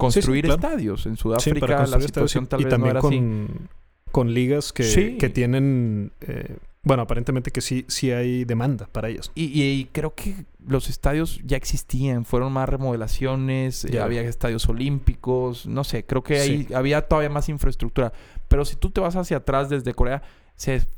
construir 0.00 0.46
estadios. 0.46 1.06
En 1.06 1.16
Sudáfrica 1.16 1.86
la 1.86 2.00
situación 2.00 2.46
tal 2.46 2.64
vez 2.64 2.78
no 2.78 2.86
era 2.86 3.00
con, 3.00 3.14
así. 3.14 3.66
Con 4.10 4.34
ligas 4.34 4.72
que, 4.72 5.16
que 5.18 5.28
tienen... 5.28 6.12
Eh, 6.22 6.56
bueno, 6.82 7.02
aparentemente 7.02 7.50
que 7.50 7.60
sí, 7.60 7.84
sí 7.88 8.10
hay 8.10 8.44
demanda 8.44 8.88
para 8.90 9.08
ellos. 9.08 9.30
Y, 9.34 9.84
creo 9.92 10.14
que 10.14 10.46
los 10.66 10.88
estadios 10.88 11.40
ya 11.44 11.58
existían, 11.58 12.24
fueron 12.24 12.52
más 12.54 12.68
remodelaciones, 12.68 13.84
eh, 13.84 14.00
había 14.00 14.22
estadios 14.22 14.66
olímpicos, 14.66 15.66
no 15.66 15.84
sé, 15.84 16.06
creo 16.06 16.22
que 16.22 16.40
ahí 16.40 16.66
había 16.74 17.02
todavía 17.06 17.28
más 17.28 17.50
infraestructura. 17.50 18.14
Pero 18.48 18.64
si 18.64 18.76
tú 18.76 18.90
te 18.90 19.00
vas 19.00 19.14
hacia 19.14 19.38
atrás 19.38 19.68
desde 19.68 19.92
Corea, 19.92 20.22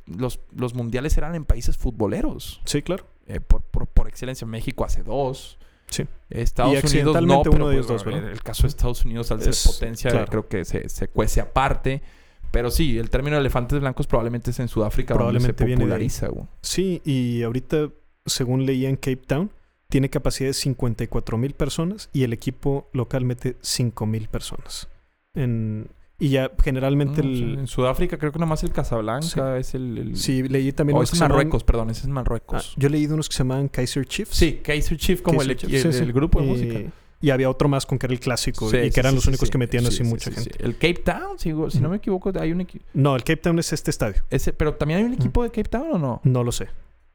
los, 0.07 0.41
los 0.55 0.75
mundiales 0.75 1.17
eran 1.19 1.35
en 1.35 1.45
países 1.45 1.77
futboleros. 1.77 2.61
Sí, 2.65 2.83
claro. 2.83 3.07
Eh, 3.27 3.41
por, 3.41 3.63
por, 3.63 3.87
por, 3.87 4.09
excelencia, 4.09 4.47
México 4.47 4.85
hace 4.85 5.03
dos. 5.03 5.59
Sí. 5.93 6.07
Estados 6.31 6.83
Unidos 6.85 7.23
no, 7.23 7.43
pero 7.43 7.57
uno 7.57 7.87
pues, 7.87 8.07
el 8.07 8.43
caso 8.43 8.63
de 8.63 8.69
Estados 8.69 9.05
Unidos 9.05 9.31
al 9.31 9.43
ser 9.43 9.55
potencia 9.65 10.25
creo 10.25 10.49
que 10.49 10.65
se, 10.65 10.89
se, 10.89 11.09
cuece 11.09 11.41
aparte. 11.41 12.03
Pero 12.51 12.71
sí, 12.71 12.99
el 12.99 13.09
término 13.09 13.39
elefantes 13.39 13.81
blancos 13.81 14.07
probablemente 14.07 14.51
es 14.51 14.61
en 14.61 14.69
Sudáfrica 14.69 15.15
probablemente 15.15 15.65
donde 15.65 15.75
se 15.75 15.79
populariza. 15.79 16.29
Sí, 16.61 17.01
y 17.05 17.43
ahorita, 17.43 17.91
según 18.27 18.67
leía 18.67 18.89
en 18.91 18.97
Cape 18.97 19.23
Town, 19.27 19.51
tiene 19.89 20.11
capacidad 20.11 20.49
de 20.49 20.55
54 20.55 21.39
mil 21.39 21.55
personas 21.55 22.09
y 22.13 22.25
el 22.25 22.33
equipo 22.33 22.89
local 22.93 23.25
mete 23.25 23.57
5 23.61 24.07
mil 24.07 24.29
personas. 24.29 24.89
En, 25.35 25.89
y 26.23 26.29
ya 26.29 26.53
generalmente 26.63 27.21
el... 27.21 27.59
En 27.59 27.67
Sudáfrica 27.67 28.17
creo 28.17 28.31
que 28.31 28.39
nada 28.39 28.49
más 28.49 28.63
el 28.63 28.71
Casablanca 28.71 29.59
es 29.59 29.75
el, 29.75 30.13
Sí, 30.15 30.45
leí 30.45 30.71
también... 30.71 30.97
O 30.97 31.03
es 31.03 31.19
Marruecos, 31.19 31.65
perdón, 31.65 31.91
ese 31.91 32.03
es 32.03 32.07
Marruecos. 32.07 32.65
Ah, 32.71 32.75
yo 32.77 32.89
leí 32.89 33.07
de 33.07 33.15
unos 33.15 33.29
que 33.29 33.35
se 33.35 33.39
llamaban 33.39 33.67
Kaiser 33.67 34.07
Chiefs. 34.07 34.37
Sí, 34.37 34.61
Kaiser 34.63 34.97
Chiefs 34.97 35.21
como 35.21 35.43
el, 35.43 35.51
el, 35.51 36.13
grupo 36.13 36.41
de 36.41 36.47
música. 36.47 36.93
Y 37.21 37.31
había 37.31 37.51
otro 37.51 37.69
más 37.69 37.87
con 37.87 37.99
que 37.99 38.07
era 38.07 38.13
el 38.13 38.21
clásico 38.21 38.69
y 38.69 38.91
que 38.91 39.01
eran 39.01 39.17
los 39.17 39.27
únicos 39.27 39.51
que 39.51 39.59
metían 39.59 39.85
así 39.85 40.05
mucha 40.05 40.31
gente. 40.31 40.65
El 40.65 40.75
Cape 40.75 41.03
Town, 41.05 41.41
si, 41.41 41.53
no 41.53 41.89
me 41.89 41.97
equivoco, 41.97 42.31
hay 42.39 42.53
un 42.53 42.61
equipo... 42.61 42.85
No, 42.95 43.17
el 43.17 43.25
Cape 43.25 43.39
Town 43.39 43.59
es 43.59 43.73
este 43.73 43.91
estadio. 43.91 44.23
Ese, 44.31 44.53
pero 44.53 44.75
también 44.75 45.01
hay 45.01 45.07
un 45.07 45.15
equipo 45.15 45.43
de 45.43 45.51
Cape 45.51 45.71
Town 45.71 45.89
o 45.91 45.99
no? 45.99 46.21
No 46.23 46.45
lo 46.45 46.53
sé. 46.53 46.69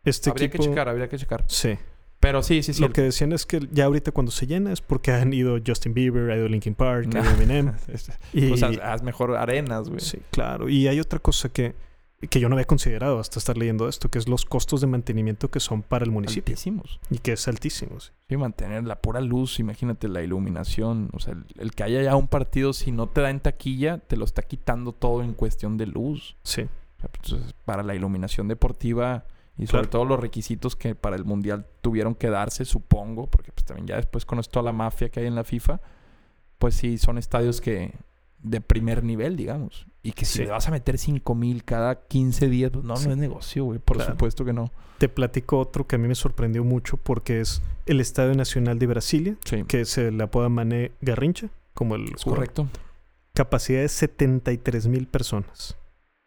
Este 0.04 0.32
habría 0.32 0.50
que 0.50 0.60
checar, 0.60 0.90
habría 0.90 1.08
que 1.08 1.18
checar. 1.18 1.46
Sí. 1.48 1.78
Pero 2.20 2.42
sí, 2.42 2.64
sí, 2.64 2.74
sí. 2.74 2.82
Lo 2.82 2.92
que 2.92 3.02
decían 3.02 3.32
es 3.32 3.46
que 3.46 3.68
ya 3.72 3.86
ahorita 3.86 4.12
cuando 4.12 4.32
se 4.32 4.48
llena 4.48 4.74
es 4.74 4.82
porque 4.82 5.12
han 5.12 5.34
ido 5.34 5.58
Justin 5.66 5.94
Bieber, 5.94 6.32
ha 6.32 6.36
ido 6.36 6.48
Linkin 6.48 6.74
Park, 6.74 7.10
ha 7.16 7.20
ido 7.20 7.30
Eminem. 7.36 7.74
y... 8.34 8.50
Pues 8.50 8.64
haz, 8.64 9.04
mejor 9.04 9.36
arenas, 9.36 9.90
güey. 9.90 10.00
Sí, 10.00 10.20
claro. 10.32 10.68
Y 10.68 10.88
hay 10.88 11.00
otra 11.00 11.20
cosa 11.20 11.50
que, 11.50 11.76
que 12.30 12.40
yo 12.40 12.50
no 12.50 12.56
había 12.56 12.66
considerado 12.66 13.20
hasta 13.20 13.38
estar 13.38 13.56
leyendo 13.56 13.88
esto, 13.88 14.10
que 14.10 14.18
es 14.18 14.28
los 14.28 14.46
costos 14.46 14.82
de 14.82 14.88
mantenimiento 14.88 15.52
que 15.52 15.60
son 15.60 15.84
para 15.84 16.06
el 16.06 16.12
municipio. 16.12 16.54
Altísimos. 16.54 17.00
Y 17.12 17.20
que 17.20 17.34
es 17.34 17.48
altísimos. 17.48 18.14
Sí, 18.28 18.36
mantener 18.36 18.84
la 18.86 19.00
pura 19.00 19.22
luz, 19.22 19.60
imagínate 19.60 20.08
la 20.08 20.24
iluminación. 20.24 21.10
O 21.14 21.20
sea, 21.20 21.36
el, 21.60 21.72
que 21.74 21.84
haya 21.84 22.02
ya 22.02 22.16
un 22.16 22.28
partido, 22.28 22.74
si 22.74 22.92
no 22.92 23.08
te 23.08 23.22
da 23.22 23.30
en 23.30 23.42
taquilla, 23.42 24.00
te 24.00 24.18
lo 24.18 24.26
está 24.26 24.42
quitando 24.42 24.92
todo 24.92 25.22
en 25.22 25.34
cuestión 25.34 25.78
de 25.78 25.86
luz. 25.86 26.36
Sí. 26.42 26.66
Entonces, 27.04 27.54
para 27.64 27.84
la 27.84 27.94
iluminación 27.94 28.48
deportiva 28.48 29.26
y 29.58 29.68
sobre 29.68 29.88
todo 29.88 30.06
los 30.06 30.20
requisitos 30.20 30.76
que 30.76 30.94
para 30.94 31.16
el 31.16 31.26
Mundial 31.26 31.66
tuvieron 31.82 32.14
que 32.14 32.30
darse, 32.30 32.64
supongo, 32.64 33.28
porque 33.28 33.52
pues 33.52 33.66
también 33.66 33.88
ya 33.88 33.96
después 33.96 34.26
con 34.26 34.40
toda 34.42 34.64
la 34.64 34.72
mafia 34.72 35.10
que 35.10 35.22
hay 35.22 35.26
en 35.26 35.36
la 35.36 35.44
FIFA, 35.44 35.82
pues 36.60 36.76
sí, 36.76 36.98
son 36.98 37.18
estadios 37.18 37.60
que 37.60 37.94
de 38.40 38.62
primer 38.62 39.04
nivel, 39.04 39.36
digamos. 39.36 39.88
Y 40.04 40.12
que 40.12 40.26
si 40.26 40.40
le 40.40 40.52
vas 40.52 40.68
a 40.68 40.72
meter 40.72 40.98
5 40.98 41.36
mil 41.36 41.64
cada 41.64 42.08
15 42.08 42.48
días, 42.50 42.72
pues 42.72 42.86
no, 42.86 42.94
no 42.94 43.12
es 43.12 43.18
negocio, 43.18 43.66
güey. 43.66 43.80
Por 43.80 44.02
supuesto 44.02 44.46
que 44.46 44.54
no. 44.54 44.72
Te 45.00 45.10
platico 45.10 45.60
otro 45.60 45.86
que 45.86 45.96
a 45.96 46.00
mí 46.00 46.08
me 46.08 46.16
sorprendió 46.16 46.64
mucho 46.64 46.98
porque 46.98 47.42
es 47.42 47.62
el 47.86 48.00
Estadio 48.00 48.34
Nacional 48.36 48.80
de 48.80 48.88
Brasilia, 48.88 49.36
que 49.68 49.86
se 49.86 50.12
le 50.12 50.24
apoda 50.24 50.50
Mané 50.50 50.92
Garrincha, 51.02 51.50
como 51.74 51.96
el... 51.96 52.16
correcto. 52.16 52.68
Capacidad 53.34 53.82
de 53.82 53.90
73 53.90 54.88
mil 54.88 55.08
personas. 55.08 55.78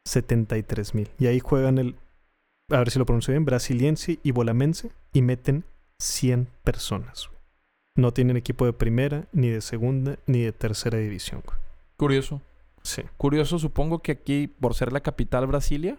73 0.05 0.95
mil. 0.95 1.09
Y 1.19 1.27
ahí 1.27 1.41
juegan 1.41 1.79
el, 1.79 1.97
a 2.71 2.79
ver 2.79 2.91
si 2.91 2.99
lo 2.99 3.07
pronuncio 3.07 3.33
bien, 3.33 3.45
Brasiliense 3.45 4.19
y 4.23 4.31
Bolamense 4.33 4.91
y 5.13 5.23
meten 5.23 5.65
100 5.99 6.49
personas. 6.65 7.31
No 7.97 8.13
tienen 8.13 8.37
equipo 8.37 8.65
de 8.65 8.73
primera, 8.73 9.27
ni 9.33 9.49
de 9.49 9.61
segunda, 9.61 10.17
ni 10.27 10.41
de 10.43 10.53
tercera 10.53 10.99
división. 10.99 11.43
Curioso. 11.97 12.41
Sí. 12.83 13.03
Curioso, 13.17 13.59
supongo 13.59 14.01
que 14.01 14.13
aquí, 14.13 14.47
por 14.47 14.75
ser 14.75 14.93
la 14.93 15.01
capital 15.01 15.47
Brasilia, 15.47 15.99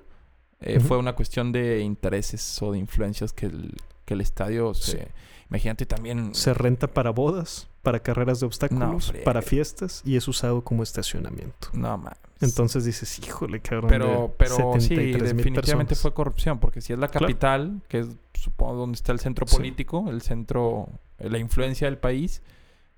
eh, 0.62 0.80
fue 0.80 0.98
una 0.98 1.14
cuestión 1.14 1.52
de 1.52 1.82
intereses 1.82 2.62
o 2.62 2.72
de 2.72 2.80
influencias 2.80 3.34
que 3.34 3.48
el, 3.48 3.76
que 4.06 4.14
el 4.14 4.22
estadio 4.22 4.74
se... 4.74 5.10
Imagínate 5.50 5.86
también... 5.86 6.34
Se 6.34 6.54
renta 6.54 6.88
para 6.88 7.10
bodas, 7.10 7.68
para 7.82 8.00
carreras 8.00 8.40
de 8.40 8.46
obstáculos, 8.46 9.14
para 9.24 9.42
fiestas 9.42 10.02
y 10.06 10.16
es 10.16 10.28
usado 10.28 10.64
como 10.64 10.84
estacionamiento. 10.84 11.70
No 11.74 11.98
mames. 11.98 12.20
Entonces 12.40 12.86
dices, 12.86 13.20
híjole, 13.20 13.60
cabrón. 13.60 13.90
Pero, 13.90 14.34
pero 14.38 14.80
sí, 14.80 14.96
definitivamente 14.96 15.96
fue 15.96 16.14
corrupción, 16.14 16.60
porque 16.60 16.82
si 16.82 16.94
es 16.94 17.00
la 17.00 17.08
capital, 17.08 17.82
que 17.88 18.00
es 18.00 18.08
supongo 18.34 18.76
donde 18.76 18.96
está 18.96 19.12
el 19.12 19.20
centro 19.20 19.46
político, 19.46 20.10
el 20.10 20.22
centro, 20.22 20.90
la 21.20 21.38
influencia 21.38 21.88
del 21.88 21.98
país, 21.98 22.42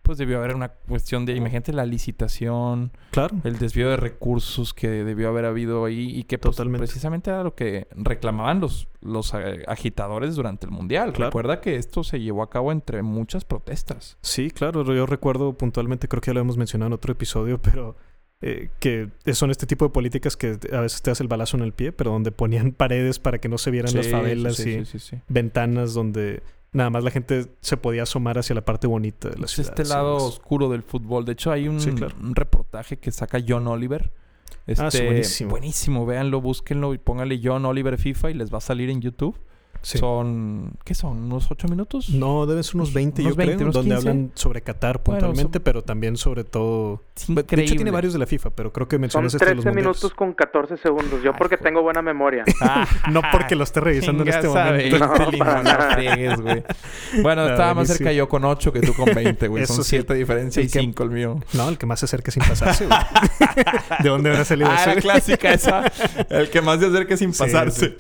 pues 0.04 0.18
debió 0.18 0.38
haber 0.38 0.54
una 0.56 0.68
cuestión 0.70 1.26
de, 1.26 1.36
imagínate 1.36 1.72
la 1.72 1.86
licitación, 1.86 2.91
claro. 3.12 3.38
el 3.45 3.58
desvío 3.58 3.89
de 3.89 3.97
recursos 3.97 4.74
que 4.74 4.89
debió 4.89 5.30
haber 5.30 5.45
habido 5.45 5.86
ahí 5.86 6.12
y 6.14 6.26
que 6.26 6.38
pues, 6.38 6.58
precisamente 6.58 7.32
era 7.32 7.43
lo 7.43 7.56
que 7.56 7.88
reclamaban 7.95 8.60
los, 8.60 8.88
los 9.01 9.34
agitadores 9.34 10.36
durante 10.36 10.66
el 10.66 10.72
Mundial. 10.72 11.14
Recuerda 11.14 11.62
que 11.62 11.78
esto 11.78 12.04
se 12.04 12.20
llevó 12.20 12.43
a 12.43 12.49
cabo 12.49 12.72
entre 12.72 13.01
muchas 13.01 13.45
protestas. 13.45 14.18
Sí, 14.22 14.51
claro, 14.51 14.84
yo 14.84 15.06
recuerdo 15.06 15.54
puntualmente, 15.54 16.08
creo 16.08 16.22
que 16.22 16.32
ya 16.32 16.34
lo 16.34 16.41
hemos 16.41 16.58
mencionado 16.58 16.88
en 16.88 16.93
otro 16.93 17.14
episodio, 17.14 17.62
pero 17.62 17.95
eh, 18.41 18.72
que 18.82 19.10
son 19.34 19.51
este 19.51 19.66
tipo 19.66 19.86
de 19.86 19.91
políticas 19.91 20.36
que 20.36 20.60
a 20.74 20.82
veces 20.82 21.01
te 21.01 21.12
hace 21.12 21.24
el 21.24 21.30
balazo 21.30 21.56
en 21.56 21.64
el 21.64 21.72
pie, 21.72 21.93
pero 21.93 22.12
donde 22.12 22.34
ponían 22.34 22.72
paredes 22.78 23.18
para 23.18 23.38
que 23.38 23.47
no 23.47 23.58
se 23.58 23.72
vieran 23.72 23.95
las 23.95 24.10
favelas 24.10 24.60
y 24.66 24.84
ventanas 25.30 25.93
donde 25.93 26.43
nada 26.74 26.89
más 26.89 27.03
la 27.03 27.11
gente 27.11 27.45
se 27.61 27.78
podía 27.78 28.03
asomar 28.03 28.38
hacia 28.38 28.55
la 28.55 28.65
parte 28.65 28.88
bonita 28.88 29.30
de 29.30 29.38
la 29.38 29.47
ciudad. 29.47 29.69
Este 29.69 29.88
lado 29.91 30.15
oscuro 30.15 30.69
del 30.69 30.84
fútbol. 30.84 31.24
De 31.24 31.34
hecho, 31.34 31.51
hay 31.51 31.67
un, 31.67 31.80
reportaje 32.36 32.97
que 32.97 33.11
saca 33.11 33.39
John 33.47 33.67
Oliver. 33.67 34.11
ah, 34.78 34.88
este, 34.88 35.05
buenísimo. 35.05 35.49
Buenísimo, 35.51 36.05
véanlo, 36.05 36.41
búsquenlo 36.41 36.93
y 36.93 36.97
pónganle 36.97 37.39
John 37.41 37.65
Oliver 37.65 37.97
FIFA 37.97 38.32
y 38.32 38.34
les 38.34 38.53
va 38.53 38.57
a 38.57 38.61
salir 38.61 38.89
en 38.89 39.01
YouTube. 39.01 39.38
Son, 39.84 40.77
¿qué 40.86 40.93
son? 40.93 41.23
¿Unos 41.23 41.51
8 41.51 41.67
minutos? 41.67 42.09
No, 42.09 42.45
deben 42.45 42.63
ser 42.63 42.75
unos 42.75 42.93
20, 42.93 43.21
yo 43.21 43.36
creo, 43.36 43.57
donde 43.69 43.93
hablan 43.93 44.31
sobre 44.34 44.61
Qatar 44.61 45.03
puntualmente, 45.03 45.59
pero 45.59 45.84
también 45.84 46.15
sobre 46.15 46.45
todo... 46.45 47.03
De 47.27 47.61
hecho, 47.61 47.75
tiene 47.75 47.91
varios 47.91 48.13
de 48.13 48.19
la 48.19 48.25
FIFA, 48.25 48.51
pero 48.51 48.71
creo 48.71 48.88
que 48.88 48.97
mencionas 48.97 49.34
Son 49.34 49.39
13 49.39 49.57
este 49.57 49.71
minutos 49.71 50.13
con 50.13 50.34
14 50.34 50.77
segundos. 50.77 51.21
Yo 51.21 51.34
porque 51.34 51.57
tengo 51.57 51.81
buena 51.81 52.01
memoria. 52.01 52.45
Ah, 52.65 52.88
no 53.11 53.21
porque 53.29 53.57
lo 53.57 53.65
esté 53.65 53.81
revisando 53.81 54.23
en 54.23 54.29
este 54.29 54.47
momento. 54.47 54.97
No, 54.97 55.07
güey. 56.41 56.63
Bueno, 57.21 57.41
ah, 57.41 57.51
estaba 57.51 57.73
más 57.73 57.89
cerca 57.89 58.13
yo 58.13 58.29
con 58.29 58.45
8 58.45 58.71
que 58.71 58.79
tú 58.79 58.93
con 58.93 59.13
20, 59.13 59.47
güey. 59.49 59.65
Son 59.65 59.84
7 59.84 60.13
diferencias 60.13 60.65
y 60.65 60.69
5 60.69 61.03
el 61.03 61.09
mío. 61.09 61.39
No, 61.51 61.67
el 61.67 61.77
que 61.77 61.86
más 61.86 61.99
se 61.99 62.05
acerca 62.05 62.31
sin 62.31 62.41
pasarse, 62.41 62.86
güey. 62.86 62.97
¿De 64.01 64.07
dónde 64.07 64.29
habrá 64.29 64.45
salido 64.45 64.69
ah, 64.71 64.77
eso? 64.79 64.95
la 64.95 65.01
clásica 65.01 65.51
esa. 65.51 65.91
El 66.29 66.49
que 66.49 66.61
más 66.61 66.79
se 66.79 66.86
acerca 66.86 67.17
sin 67.17 67.34
pasarse. 67.34 67.97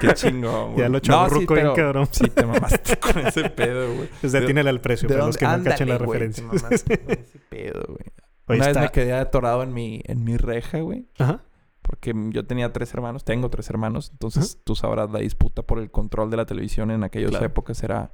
Qué 0.00 0.14
chingo, 0.14 0.70
güey 0.74 0.99
no, 1.08 1.30
sí, 1.30 1.46
pero, 1.46 1.74
cabrón. 1.74 2.08
Sí, 2.10 2.28
te 2.28 2.44
mamaste 2.44 2.96
con 2.98 3.18
ese 3.18 3.50
pedo, 3.50 3.94
güey. 3.94 4.08
Pues 4.20 4.34
atínale 4.34 4.70
al 4.70 4.80
precio, 4.80 5.08
para 5.08 5.26
los 5.26 5.36
que 5.36 5.46
no 5.46 5.62
cachen 5.62 5.88
la 5.88 5.98
referencia. 5.98 6.44
Te 6.48 6.56
mamaste 6.56 6.98
con 6.98 7.10
ese 7.18 7.38
pedo, 7.48 7.82
güey. 7.88 8.58
Una 8.58 8.66
vez 8.66 8.78
me 8.78 8.88
quedé 8.90 9.12
atorado 9.12 9.62
en 9.62 9.72
mi, 9.72 10.02
en 10.04 10.24
mi 10.24 10.36
reja, 10.36 10.80
güey. 10.80 11.06
Ajá. 11.18 11.42
Porque 11.82 12.14
yo 12.30 12.46
tenía 12.46 12.72
tres 12.72 12.92
hermanos, 12.94 13.24
tengo 13.24 13.50
tres 13.50 13.68
hermanos. 13.70 14.10
Entonces, 14.12 14.60
tú 14.62 14.76
sabrás, 14.76 15.10
la 15.10 15.18
disputa 15.18 15.62
por 15.62 15.78
el 15.78 15.90
control 15.90 16.30
de 16.30 16.36
la 16.36 16.46
televisión 16.46 16.90
en 16.90 17.02
aquellas 17.02 17.40
épocas 17.42 17.82
era 17.82 18.12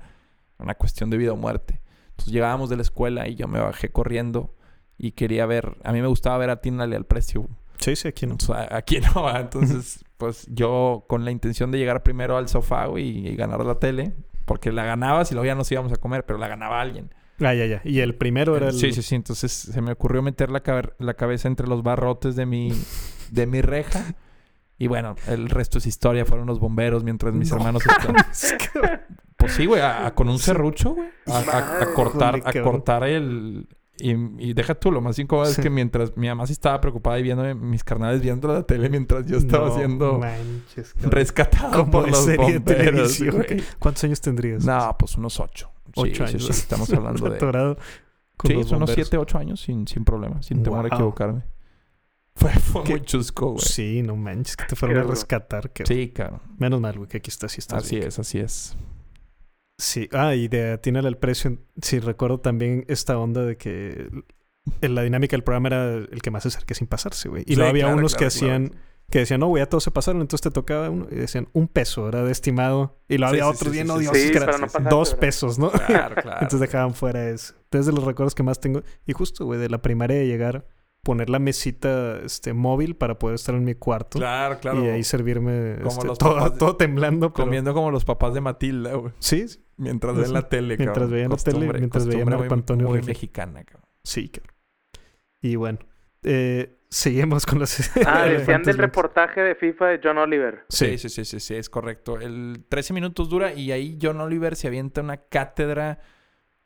una 0.58 0.74
cuestión 0.74 1.10
de 1.10 1.18
vida 1.18 1.32
o 1.32 1.36
muerte. 1.36 1.82
Entonces, 2.10 2.32
llegábamos 2.32 2.70
de 2.70 2.76
la 2.76 2.82
escuela 2.82 3.28
y 3.28 3.34
yo 3.34 3.48
me 3.48 3.60
bajé 3.60 3.90
corriendo 3.90 4.54
y 4.96 5.12
quería 5.12 5.44
ver... 5.44 5.76
A 5.84 5.92
mí 5.92 6.00
me 6.00 6.06
gustaba 6.06 6.38
ver 6.38 6.48
a 6.50 6.62
Tínale 6.62 6.96
al 6.96 7.04
precio. 7.04 7.48
Sí, 7.78 7.96
sí, 7.96 8.08
aquí 8.08 8.26
no. 8.26 8.36
aquí 8.70 9.00
no. 9.00 9.28
Entonces, 9.36 10.05
pues 10.16 10.46
yo 10.50 11.04
con 11.08 11.24
la 11.24 11.30
intención 11.30 11.70
de 11.70 11.78
llegar 11.78 12.02
primero 12.02 12.36
al 12.36 12.48
sofá, 12.48 12.86
güey, 12.86 13.28
y 13.28 13.36
ganar 13.36 13.64
la 13.64 13.78
tele. 13.78 14.14
Porque 14.44 14.70
la 14.70 14.84
ganabas 14.84 15.30
y 15.32 15.34
luego 15.34 15.46
ya 15.46 15.56
nos 15.56 15.70
íbamos 15.72 15.92
a 15.92 15.96
comer, 15.96 16.24
pero 16.24 16.38
la 16.38 16.46
ganaba 16.46 16.80
alguien. 16.80 17.10
Ah, 17.40 17.52
ya, 17.52 17.66
ya. 17.66 17.80
Y 17.84 18.00
el 18.00 18.14
primero 18.14 18.56
era 18.56 18.68
el... 18.68 18.74
Sí, 18.74 18.92
sí, 18.92 19.02
sí. 19.02 19.14
Entonces 19.14 19.52
se 19.52 19.82
me 19.82 19.92
ocurrió 19.92 20.22
meter 20.22 20.50
la, 20.50 20.62
la 20.98 21.14
cabeza 21.14 21.48
entre 21.48 21.66
los 21.66 21.82
barrotes 21.82 22.36
de 22.36 22.46
mi, 22.46 22.72
de 23.30 23.46
mi 23.46 23.60
reja. 23.60 24.14
Y 24.78 24.86
bueno, 24.86 25.16
el 25.26 25.50
resto 25.50 25.78
es 25.78 25.86
historia. 25.86 26.24
Fueron 26.24 26.46
los 26.46 26.60
bomberos 26.60 27.02
mientras 27.02 27.34
mis 27.34 27.50
hermanos 27.50 27.82
estaban... 27.84 28.16
pues 29.36 29.52
sí, 29.52 29.66
güey. 29.66 29.82
con 30.14 30.28
un 30.28 30.38
serrucho, 30.38 30.94
güey. 30.94 31.08
A, 31.26 31.88
cortar, 31.94 32.40
a 32.44 32.62
cortar 32.62 33.04
el, 33.04 33.66
y, 33.98 34.52
deja 34.52 34.74
tú, 34.74 34.92
lo 34.92 35.00
más 35.00 35.18
incómodo 35.18 35.48
es 35.48 35.56
que 35.56 35.70
mientras 35.70 36.16
mi 36.16 36.28
mamá 36.28 36.46
sí 36.46 36.52
estaba 36.52 36.80
preocupada 36.80 37.18
y 37.18 37.22
viendo 37.22 37.54
mis 37.54 37.82
carnales 37.82 38.20
viendo 38.20 38.48
la 38.48 38.62
tele 38.62 38.90
mientras 38.90 39.26
yo 39.26 39.38
estaba 39.38 39.74
siendo 39.74 40.20
rescatado 41.00 41.90
por 41.90 42.08
los 42.08 42.36
bomberos. 42.36 43.22
¿Cuántos 43.78 44.04
años 44.04 44.20
tendrías? 44.20 44.64
No, 44.64 44.96
pues 44.98 45.16
unos 45.16 45.40
ocho. 45.40 45.70
Ocho 45.94 46.24
años. 46.24 46.50
estamos 46.50 46.92
hablando 46.92 47.30
de... 47.30 47.76
sí, 48.44 48.64
son 48.64 48.76
unos 48.76 48.90
siete, 48.90 49.16
ocho 49.16 49.38
años 49.38 49.60
sin, 49.60 49.86
sin 49.86 50.04
problema, 50.04 50.42
sin 50.42 50.62
temor 50.62 50.84
a 50.84 50.88
equivocarme. 50.88 51.42
Fue, 52.36 52.50
fue 52.50 52.84
muy 52.84 53.00
chusco, 53.00 53.52
güey. 53.52 53.64
Sí, 53.64 54.02
no 54.02 54.14
manches, 54.14 54.58
que 54.58 54.66
te 54.66 54.76
fueron 54.76 54.98
a 54.98 55.02
rescatar. 55.04 55.70
Que... 55.70 55.86
Sí, 55.86 56.12
claro. 56.14 56.42
Menos 56.58 56.82
mal, 56.82 56.94
güey, 56.98 57.08
que 57.08 57.16
aquí 57.16 57.30
estás, 57.30 57.52
sí 57.52 57.60
estás 57.60 57.82
Así 57.82 57.96
es, 57.96 58.18
así 58.18 58.38
es. 58.38 58.76
Sí, 59.78 60.08
ah, 60.12 60.34
y 60.34 60.48
de 60.48 60.72
Atínale 60.72 61.08
al 61.08 61.18
precio, 61.18 61.58
sí, 61.82 61.98
recuerdo 62.00 62.40
también 62.40 62.84
esta 62.88 63.18
onda 63.18 63.42
de 63.44 63.56
que 63.56 64.08
la 64.80 65.02
dinámica 65.02 65.32
del 65.32 65.44
programa 65.44 65.68
era 65.68 65.94
el 65.94 66.22
que 66.22 66.30
más 66.30 66.44
se 66.44 66.48
acerque 66.48 66.74
sin 66.74 66.86
pasarse, 66.86 67.28
güey. 67.28 67.44
Y 67.46 67.56
luego 67.56 67.70
había 67.70 67.88
unos 67.88 68.14
que 68.14 68.24
hacían, 68.24 68.74
que 69.10 69.20
decían, 69.20 69.40
no, 69.40 69.48
güey, 69.48 69.62
ya 69.62 69.68
todos 69.68 69.84
se 69.84 69.90
pasaron, 69.90 70.22
entonces 70.22 70.42
te 70.42 70.50
tocaba 70.50 70.88
uno, 70.88 71.06
y 71.10 71.16
decían, 71.16 71.48
un 71.52 71.68
peso, 71.68 72.08
era 72.08 72.22
de 72.24 72.32
estimado. 72.32 72.98
Y 73.06 73.18
luego 73.18 73.30
había 73.32 73.48
otros 73.48 73.70
bien 73.70 73.90
odiosos 73.90 74.30
que 74.30 74.38
eran 74.38 74.88
dos 74.88 75.14
pesos, 75.14 75.58
¿no? 75.58 75.70
Claro, 75.70 76.14
claro. 76.22 76.38
entonces 76.40 76.60
dejaban 76.60 76.94
fuera 76.94 77.28
eso. 77.28 77.54
Entonces, 77.64 77.86
de 77.86 77.92
los 77.92 78.04
recuerdos 78.04 78.34
que 78.34 78.42
más 78.42 78.60
tengo, 78.60 78.82
y 79.06 79.12
justo, 79.12 79.44
güey, 79.44 79.60
de 79.60 79.68
la 79.68 79.82
primaria 79.82 80.16
de 80.16 80.26
llegar 80.26 80.66
poner 81.02 81.30
la 81.30 81.38
mesita 81.38 82.18
este, 82.24 82.52
móvil 82.52 82.96
para 82.96 83.16
poder 83.16 83.36
estar 83.36 83.54
en 83.54 83.62
mi 83.62 83.76
cuarto. 83.76 84.18
Claro, 84.18 84.58
claro. 84.58 84.84
Y 84.84 84.88
ahí 84.88 85.04
servirme 85.04 85.74
este, 85.74 86.08
todo, 86.18 86.52
todo, 86.54 86.76
temblando. 86.76 87.32
Comiendo 87.32 87.74
como 87.74 87.92
los 87.92 88.04
papás 88.04 88.34
de 88.34 88.40
Matilda, 88.40 88.94
güey. 88.94 89.12
Sí. 89.20 89.46
Mientras 89.76 90.16
ven 90.16 90.32
la 90.32 90.48
tele, 90.48 90.76
Mientras 90.78 91.10
veían 91.10 91.30
la 91.30 91.36
tele, 91.36 91.72
mientras 91.72 92.06
veían 92.06 92.28
Marco 92.28 92.54
Antonio 92.54 92.88
muy 92.88 93.02
mexicana, 93.02 93.64
cabrón. 93.64 93.88
Sí, 94.02 94.28
cabrón. 94.28 94.54
Y 95.42 95.56
bueno, 95.56 95.78
eh, 96.22 96.78
seguimos 96.88 97.44
con 97.46 97.58
los... 97.58 97.90
Ah, 98.06 98.24
decían 98.24 98.62
del 98.62 98.78
reportaje 98.78 99.40
de 99.42 99.54
FIFA 99.54 99.86
de 99.88 100.00
John 100.02 100.18
Oliver. 100.18 100.64
Sí. 100.68 100.98
sí, 100.98 101.08
sí, 101.08 101.24
sí, 101.24 101.40
sí, 101.40 101.54
es 101.54 101.68
correcto. 101.68 102.18
El 102.18 102.64
13 102.68 102.94
minutos 102.94 103.28
dura 103.28 103.52
y 103.52 103.72
ahí 103.72 103.98
John 104.00 104.20
Oliver 104.20 104.56
se 104.56 104.68
avienta 104.68 105.02
una 105.02 105.18
cátedra 105.18 106.00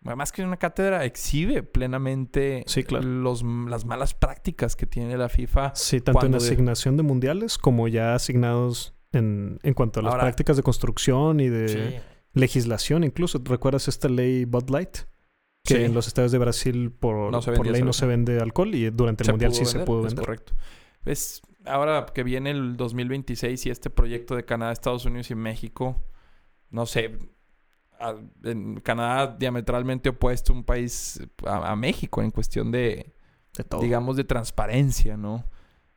más 0.03 0.33
que 0.33 0.43
una 0.43 0.57
cátedra, 0.57 1.05
exhibe 1.05 1.63
plenamente 1.63 2.65
los, 2.91 3.43
las 3.43 3.85
malas 3.85 4.15
prácticas 4.15 4.75
que 4.75 4.87
tiene 4.87 5.17
la 5.17 5.29
FIFA. 5.29 5.73
Sí, 5.75 6.01
tanto 6.01 6.27
en 6.27 6.35
asignación 6.35 6.97
de 6.97 7.03
mundiales 7.03 7.59
como 7.59 7.87
ya 7.87 8.15
asignados 8.15 8.95
en, 9.13 9.59
en 9.63 9.75
cuanto 9.75 10.01
a 10.01 10.03
las 10.03 10.15
prácticas 10.15 10.57
de 10.57 10.63
construcción 10.63 11.41
y 11.41 11.49
de 11.49 12.01
legislación. 12.33 13.05
Incluso, 13.05 13.41
¿recuerdas 13.45 13.89
esta 13.89 14.09
ley 14.09 14.45
Bud 14.45 14.71
Light? 14.71 14.99
Que 15.63 15.85
en 15.85 15.93
los 15.93 16.09
estados 16.09 16.33
de 16.33 16.39
Brasil 16.39 16.91
por, 16.91 17.31
por 17.33 17.67
ley 17.67 17.83
no 17.83 17.93
se 17.93 18.07
vende 18.07 18.41
alcohol 18.41 18.75
y 18.75 18.89
durante 18.89 19.25
el 19.25 19.31
mundial 19.31 19.53
sí 19.53 19.67
se 19.67 19.81
pudo 19.81 20.03
vender. 20.03 20.25
correcto. 20.25 20.55
Es 21.05 21.43
ahora 21.67 22.07
que 22.15 22.23
viene 22.23 22.51
el 22.51 22.77
2026 22.77 23.67
y 23.67 23.71
este 23.71 23.91
proyecto 23.91 24.37
de 24.37 24.45
Canadá, 24.45 24.73
Estados 24.73 25.05
Unidos 25.05 25.31
y 25.31 25.35
México, 25.35 26.03
no 26.71 26.87
sé, 26.87 27.19
en 28.45 28.81
Canadá 28.81 29.37
diametralmente 29.39 30.09
opuesto 30.09 30.53
un 30.53 30.65
país 30.65 31.21
a, 31.45 31.77
México 31.77 32.23
en 32.23 32.31
cuestión 32.31 32.71
de, 32.71 33.13
digamos, 33.81 34.17
de 34.17 34.25
transparencia, 34.25 35.17
¿no? 35.17 35.45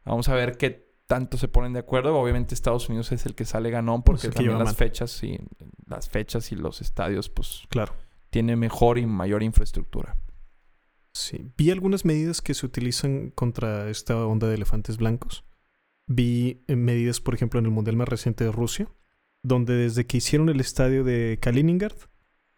Vamos 0.03 0.27
a 0.27 0.35
ver 0.35 0.57
qué 0.57 0.92
tanto 1.13 1.37
se 1.37 1.47
ponen 1.47 1.73
de 1.73 1.79
acuerdo. 1.79 2.17
Obviamente 2.17 2.55
Estados 2.55 2.89
Unidos 2.89 3.11
es 3.11 3.27
el 3.27 3.35
que 3.35 3.45
sale 3.45 3.69
ganón 3.69 4.01
porque 4.01 4.29
también 4.29 4.57
las 4.57 4.75
fechas 4.75 5.23
y 5.23 5.37
las 5.85 6.09
fechas 6.09 6.51
y 6.51 6.55
los 6.55 6.81
estadios, 6.81 7.29
pues, 7.29 7.61
claro, 7.69 7.93
tiene 8.31 8.55
mejor 8.55 8.97
y 8.97 9.05
mayor 9.05 9.43
infraestructura. 9.43 10.17
Sí, 11.13 11.51
vi 11.55 11.69
algunas 11.69 12.03
medidas 12.03 12.41
que 12.41 12.55
se 12.55 12.65
utilizan 12.65 13.29
contra 13.29 13.91
esta 13.91 14.25
onda 14.25 14.47
de 14.47 14.55
elefantes 14.55 14.97
blancos. 14.97 15.43
Vi 16.07 16.63
eh, 16.67 16.75
medidas, 16.75 17.21
por 17.21 17.35
ejemplo, 17.35 17.59
en 17.59 17.67
el 17.67 17.71
mundial 17.71 17.95
más 17.95 18.07
reciente 18.07 18.43
de 18.43 18.51
Rusia, 18.51 18.89
donde 19.43 19.75
desde 19.75 20.07
que 20.07 20.17
hicieron 20.17 20.49
el 20.49 20.59
estadio 20.59 21.03
de 21.03 21.37
Kaliningrad 21.39 21.93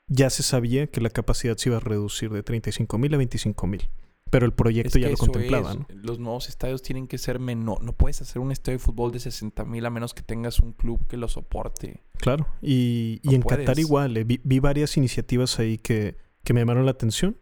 ya 0.07 0.29
se 0.29 0.43
sabía 0.43 0.87
que 0.87 1.01
la 1.01 1.09
capacidad 1.09 1.57
se 1.57 1.67
iba 1.67 1.77
a 1.77 1.81
reducir 1.81 2.31
de 2.31 2.41
35.000 2.41 3.15
a 3.15 3.17
25.000. 3.17 3.89
Pero 4.31 4.45
el 4.45 4.53
proyecto 4.53 4.97
Es 4.97 5.01
ya 5.03 5.09
lo 5.09 5.17
contemplaba, 5.17 5.71
es, 5.71 5.79
¿no? 5.79 5.87
Los 5.89 6.19
nuevos 6.19 6.49
estadios 6.49 6.81
tienen 6.81 7.07
que 7.07 7.17
ser 7.17 7.39
menor. 7.39 7.83
No 7.83 7.93
puedes 7.93 8.21
hacer 8.21 8.41
un 8.41 8.51
estadio 8.51 8.77
de 8.77 8.83
fútbol 8.83 9.11
de 9.11 9.19
60 9.19 9.63
mil 9.65 9.85
a 9.85 9.89
menos 9.89 10.13
que 10.13 10.23
tengas 10.23 10.59
un 10.59 10.73
club 10.73 11.05
que 11.07 11.15
lo 11.17 11.27
soporte. 11.27 12.03
Claro. 12.17 12.47
Y, 12.61 13.19
y 13.23 13.35
en 13.35 13.41
Qatar 13.43 13.79
igual. 13.79 14.17
eh, 14.17 14.23
Vi, 14.23 14.41
vi 14.43 14.59
varias 14.59 14.97
iniciativas 14.97 15.59
ahí 15.59 15.77
que, 15.77 16.17
que 16.43 16.53
me 16.53 16.61
llamaron 16.61 16.85
la 16.85 16.91
atención. 16.91 17.37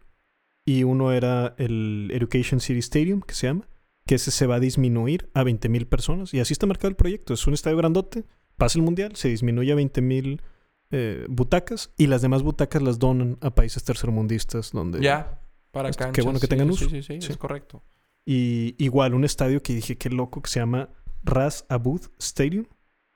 Y 0.66 0.84
uno 0.84 1.12
era 1.12 1.54
el 1.58 2.10
Education 2.12 2.60
City 2.60 2.78
Stadium, 2.80 3.20
que 3.22 3.34
se 3.34 3.46
llama. 3.48 3.68
Que 4.06 4.16
ese 4.16 4.30
se 4.30 4.46
va 4.46 4.56
a 4.56 4.60
disminuir 4.60 5.30
a 5.34 5.42
20 5.42 5.68
mil 5.70 5.86
personas. 5.86 6.32
Y 6.34 6.40
así 6.40 6.52
está 6.52 6.66
marcado 6.66 6.88
el 6.88 6.96
proyecto. 6.96 7.32
Es 7.34 7.46
un 7.46 7.54
estadio 7.54 7.76
grandote. 7.78 8.24
Pasa 8.56 8.78
el 8.78 8.84
mundial, 8.84 9.16
se 9.16 9.28
disminuye 9.28 9.72
a 9.72 9.74
20 9.74 10.00
mil 10.02 10.42
eh, 10.90 11.24
butacas. 11.28 11.92
Y 11.96 12.06
las 12.06 12.20
demás 12.22 12.42
butacas 12.42 12.82
las 12.82 12.98
donan 12.98 13.38
a 13.40 13.54
países 13.54 13.82
tercermundistas. 13.84 14.70
Donde 14.72 15.00
Ya, 15.00 15.40
para 15.74 15.90
Esto- 15.90 15.98
qué 15.98 16.04
canchas. 16.06 16.24
bueno 16.24 16.40
que 16.40 16.48
tengan 16.48 16.70
uso. 16.70 16.88
Sí, 16.88 17.02
sí, 17.02 17.20
Sí. 17.20 17.30
es 17.32 17.36
correcto. 17.36 17.82
Y 18.24 18.74
igual 18.82 19.12
un 19.12 19.24
estadio 19.24 19.62
que 19.62 19.74
dije 19.74 19.98
qué 19.98 20.08
loco 20.08 20.40
que 20.40 20.48
se 20.48 20.60
llama 20.60 20.88
Ras 21.24 21.66
Abud 21.68 22.00
Stadium 22.18 22.64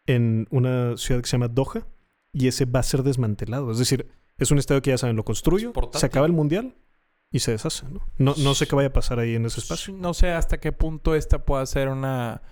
en 0.06 0.46
una 0.50 0.96
ciudad 0.98 1.20
que 1.22 1.26
se 1.28 1.32
llama 1.36 1.48
Doha 1.48 1.86
y 2.32 2.48
ese 2.48 2.66
va 2.66 2.80
a 2.80 2.82
ser 2.82 3.02
desmantelado. 3.02 3.70
Es 3.70 3.78
decir, 3.78 4.06
es 4.36 4.50
un 4.50 4.58
estadio 4.58 4.82
que 4.82 4.90
ya 4.90 4.98
saben, 4.98 5.16
lo 5.16 5.24
construyo, 5.24 5.72
se 5.92 6.04
acaba 6.06 6.26
el 6.26 6.32
mundial 6.32 6.74
y 7.30 7.38
se 7.40 7.52
deshace. 7.52 7.86
¿no? 7.90 8.00
No, 8.18 8.34
no 8.36 8.54
sé 8.54 8.66
qué 8.66 8.76
vaya 8.76 8.88
a 8.88 8.92
pasar 8.92 9.18
ahí 9.18 9.34
en 9.34 9.46
ese 9.46 9.60
espacio. 9.60 9.94
No 9.94 10.12
sé 10.14 10.30
hasta 10.32 10.58
qué 10.60 10.72
punto 10.72 11.14
esta 11.14 11.44
pueda 11.44 11.64
ser 11.66 11.88
una, 11.88 12.42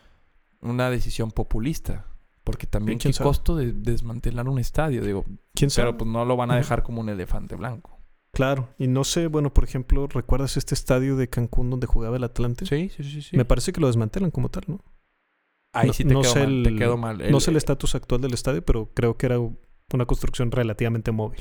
una 0.60 0.88
decisión 0.90 1.30
populista. 1.30 2.06
Porque 2.44 2.66
también 2.68 2.98
qué 3.00 3.12
sabe. 3.12 3.26
costo 3.28 3.56
de 3.56 3.72
desmantelar 3.72 4.48
un 4.48 4.60
estadio. 4.60 5.02
Digo, 5.02 5.24
¿Quién 5.52 5.68
sabe? 5.68 5.88
pero 5.88 5.98
pues 5.98 6.10
no 6.10 6.24
lo 6.24 6.36
van 6.36 6.52
a 6.52 6.56
dejar 6.56 6.84
como 6.84 7.00
un 7.00 7.08
elefante 7.08 7.56
blanco. 7.56 7.95
Claro. 8.36 8.68
Y 8.78 8.86
no 8.86 9.02
sé, 9.04 9.28
bueno, 9.28 9.52
por 9.52 9.64
ejemplo, 9.64 10.06
¿recuerdas 10.08 10.56
este 10.58 10.74
estadio 10.74 11.16
de 11.16 11.28
Cancún 11.28 11.70
donde 11.70 11.86
jugaba 11.86 12.16
el 12.16 12.24
Atlante? 12.24 12.66
Sí, 12.66 12.90
sí, 12.94 13.02
sí, 13.02 13.22
sí. 13.22 13.36
Me 13.36 13.44
parece 13.46 13.72
que 13.72 13.80
lo 13.80 13.86
desmantelan 13.86 14.30
como 14.30 14.50
tal, 14.50 14.64
¿no? 14.66 14.80
Ahí 15.72 15.88
no- 15.88 15.92
sí 15.94 16.04
te, 16.04 16.12
no 16.14 16.20
quedó 16.20 16.32
sé 16.32 16.40
mal, 16.46 16.62
te 16.62 16.70
no 17.30 17.40
sé 17.40 17.50
el 17.50 17.56
estatus 17.56 17.94
actual 17.94 18.20
del 18.20 18.34
estadio, 18.34 18.62
pero 18.64 18.90
creo 18.94 19.16
que 19.16 19.26
era 19.26 19.38
una 19.38 20.04
construcción 20.06 20.50
relativamente 20.50 21.12
móvil. 21.12 21.40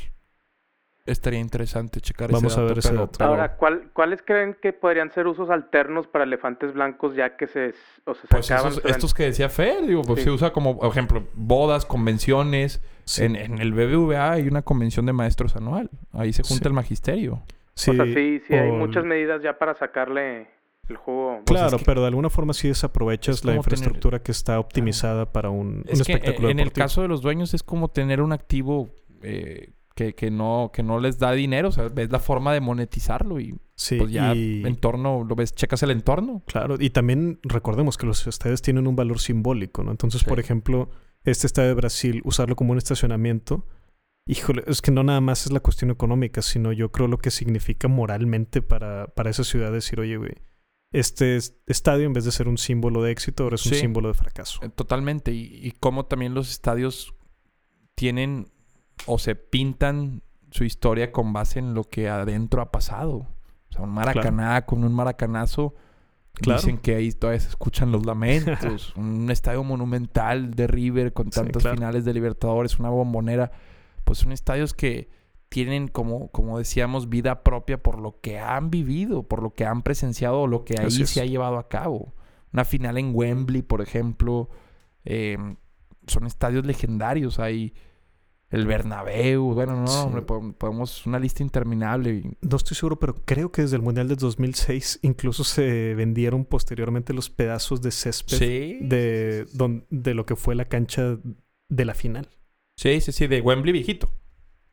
Estaría 1.06 1.40
interesante 1.40 2.02
checar 2.02 2.32
Vamos 2.32 2.54
ese 2.54 2.62
a 2.62 2.64
ver 2.64 2.80
ese 2.80 2.90
pero- 2.90 3.02
dato. 3.02 3.24
Ahora, 3.24 3.58
¿cuál, 3.58 3.92
¿cuáles 3.94 4.24
creen 4.24 4.58
que 4.60 4.74
podrían 4.74 5.12
ser 5.12 5.28
usos 5.28 5.52
alternos 5.52 6.08
para 6.08 6.24
elefantes 6.24 6.74
blancos 6.74 7.16
ya 7.16 7.38
que 7.38 7.46
se, 7.46 7.76
o 8.06 8.16
se 8.16 8.28
Pues 8.28 8.48
sacaban 8.48 8.72
esos- 8.72 8.86
estos 8.86 9.14
que 9.14 9.24
decía 9.24 9.48
Fer, 9.50 9.86
digo, 9.86 10.02
pues 10.02 10.20
Sí. 10.20 10.26
se 10.26 10.32
usa 10.32 10.52
como, 10.52 10.80
por 10.80 10.90
ejemplo, 10.90 11.28
bodas, 11.36 11.86
convenciones. 11.86 12.82
Sí. 13.04 13.24
En, 13.24 13.36
en 13.36 13.60
el 13.60 13.72
BBVA 13.74 14.32
hay 14.32 14.48
una 14.48 14.64
convención 14.64 15.06
de 15.06 15.14
maestros 15.14 15.56
anual. 15.56 15.92
Ahí 16.12 16.34
se 16.34 16.42
junta 16.42 16.64
Sí. 16.64 16.68
el 16.70 16.74
magisterio. 16.74 17.44
Sí, 17.76 17.92
o 17.92 17.94
sea, 17.94 18.06
sí, 18.06 18.42
sí 18.48 18.54
hay 18.56 18.72
muchas 18.72 19.06
medidas 19.06 19.44
ya 19.44 19.60
para 19.60 19.76
sacarle 19.76 20.48
el 20.90 20.98
juego. 20.98 21.42
Pues 21.46 21.60
Claro, 21.60 21.76
es 21.76 21.82
que- 21.82 21.86
pero 21.86 22.02
de 22.02 22.08
alguna 22.08 22.32
forma 22.32 22.54
sí 22.54 22.68
desaprovechas 22.68 23.36
es 23.36 23.46
la 23.46 23.52
tener- 23.52 23.58
infraestructura 23.58 24.24
que 24.24 24.32
está 24.32 24.60
optimizada 24.60 25.32
para 25.32 25.52
un, 25.52 25.68
un 25.68 25.84
Es 25.88 26.02
que 26.02 26.14
espectáculo 26.14 26.50
en 26.50 26.60
el 26.60 26.72
caso 26.72 27.04
de 27.04 27.10
los 27.10 27.22
dueños 27.22 27.54
es 27.54 27.62
como 27.62 27.90
tener 27.90 28.22
un 28.22 28.32
activo 28.32 28.90
eh, 29.22 29.72
que, 29.96 30.14
que 30.14 30.30
no, 30.30 30.72
que 30.74 30.84
no 30.84 31.00
les 31.00 31.18
da 31.18 31.32
dinero. 31.32 31.70
O 31.70 31.72
sea, 31.72 31.88
ves 31.90 32.12
la 32.12 32.20
forma 32.20 32.54
de 32.54 32.60
monetizarlo 32.62 33.40
y 33.40 33.56
sí, 33.76 33.98
pues 33.98 34.12
ya 34.12 34.36
y, 34.36 34.64
entorno, 34.66 35.24
lo 35.24 35.36
ves, 35.36 35.56
checas 35.56 35.82
el 35.84 35.92
entorno. 35.92 36.44
claro, 36.46 36.76
y 36.80 36.90
también 36.90 37.40
recordemos 37.44 37.98
que 37.98 38.06
los 38.06 38.28
estadios 38.28 38.62
tienen 38.62 38.88
un 38.88 38.96
valor 38.96 39.20
simbólico, 39.20 39.84
¿no? 39.84 39.92
Entonces, 39.92 40.22
Sí. 40.22 40.28
por 40.28 40.40
ejemplo, 40.40 40.90
este 41.24 41.48
estadio 41.48 41.70
de 41.70 41.76
Brasil, 41.76 42.22
usarlo 42.26 42.56
como 42.56 42.74
un 42.74 42.78
estacionamiento, 42.78 43.66
híjole, 44.28 44.64
es 44.68 44.82
que 44.82 44.92
no 44.92 45.04
nada 45.04 45.22
más 45.22 45.46
es 45.46 45.52
la 45.52 45.60
cuestión 45.60 45.92
económica, 45.92 46.42
sino 46.42 46.72
yo 46.74 46.92
creo 46.92 47.08
lo 47.08 47.18
que 47.18 47.32
significa 47.32 47.88
moralmente 47.88 48.62
para, 48.62 49.08
para 49.08 49.30
esa 49.30 49.44
ciudad 49.44 49.72
decir, 49.72 50.00
oye, 50.00 50.18
güey, 50.18 50.34
este 50.92 51.36
es- 51.36 51.56
estadio 51.68 52.06
en 52.06 52.14
vez 52.14 52.26
de 52.26 52.32
ser 52.32 52.48
un 52.48 52.58
símbolo 52.58 53.02
de 53.02 53.12
éxito, 53.12 53.44
ahora 53.44 53.56
es 53.56 53.66
un 53.66 53.74
Sí. 53.74 53.80
símbolo 53.80 54.08
de 54.10 54.14
fracaso. 54.14 54.60
Eh, 54.64 54.70
Totalmente. 54.70 55.32
Y, 55.32 55.44
y 55.66 55.72
cómo 55.80 56.06
también 56.06 56.34
los 56.34 56.50
estadios 56.52 57.14
tienen 57.96 58.48
o 59.06 59.18
se 59.20 59.36
pintan 59.36 60.22
su 60.52 60.64
historia 60.64 61.12
con 61.12 61.34
base 61.34 61.60
en 61.60 61.74
lo 61.74 61.84
que 61.84 62.10
adentro 62.10 62.62
ha 62.62 62.72
pasado. 62.72 63.28
O 63.70 63.74
sea, 63.74 63.82
un 63.84 63.90
maracaná 63.92 64.66
con 64.66 64.84
un 64.84 64.94
maracanazo. 64.94 65.76
Claro. 66.34 66.60
Dicen 66.60 66.78
que 66.78 66.96
ahí 66.96 67.12
todavía 67.12 67.40
se 67.40 67.50
escuchan 67.50 67.92
los 67.92 68.06
lamentos. 68.06 68.94
un 68.98 69.30
estadio 69.32 69.64
monumental 69.64 70.52
de 70.52 70.68
River 70.68 71.14
con 71.14 71.26
Sí, 71.32 71.40
tantas 71.40 71.62
claro. 71.64 71.78
finales 71.78 72.04
de 72.06 72.14
Libertadores, 72.14 72.78
una 72.80 72.90
bombonera. 72.90 73.52
Pues 74.04 74.20
son 74.20 74.32
estadios 74.32 74.74
que 74.74 75.10
tienen, 75.50 75.88
como, 75.88 76.30
como 76.30 76.58
decíamos, 76.58 77.08
vida 77.10 77.44
propia 77.44 77.82
por 77.82 78.00
lo 78.00 78.20
que 78.20 78.40
han 78.40 78.70
vivido, 78.70 79.24
por 79.24 79.42
lo 79.42 79.54
que 79.54 79.66
han 79.66 79.82
presenciado 79.84 80.42
o 80.42 80.48
lo 80.48 80.66
que 80.66 80.76
ahí 80.80 80.88
Así 80.88 81.04
es. 81.04 81.10
se 81.10 81.22
ha 81.22 81.26
llevado 81.26 81.58
a 81.58 81.70
cabo. 81.70 82.14
Una 82.52 82.66
final 82.66 82.98
en 82.98 83.12
Wembley, 83.14 83.62
por 83.62 83.82
ejemplo. 83.82 84.50
eh, 85.06 85.38
son 86.08 86.26
estadios 86.28 86.66
legendarios. 86.66 87.40
Hay 87.40 87.74
el 88.52 88.66
Bernabéu. 88.68 89.54
Bueno, 89.54 89.76
no, 89.82 89.88
Sí. 89.88 89.98
hombre, 90.06 90.22
po- 90.22 90.54
podemos... 90.54 91.06
Una 91.06 91.20
lista 91.20 91.44
interminable. 91.44 92.24
No 92.42 92.58
estoy 92.58 92.76
seguro, 92.76 92.98
pero 93.00 93.16
creo 93.26 93.52
que 93.52 93.64
desde 93.64 93.76
el 93.76 93.82
Mundial 93.82 94.08
del 94.08 94.18
2006 94.18 95.00
incluso 95.02 95.44
se 95.44 95.94
vendieron 95.96 96.46
posteriormente 96.46 97.14
los 97.14 97.30
pedazos 97.30 97.82
de 97.82 97.92
césped 97.92 98.38
Sí. 98.38 98.78
de, 98.82 99.46
don- 99.54 99.86
de 99.90 100.14
lo 100.14 100.26
que 100.26 100.36
fue 100.36 100.56
la 100.56 100.66
cancha 100.66 101.18
de 101.70 101.86
la 101.86 101.94
final. 101.94 102.30
Sí, 102.78 103.02
sí, 103.02 103.12
sí, 103.12 103.28
de 103.28 103.42
Wembley 103.42 103.72
viejito. 103.74 104.10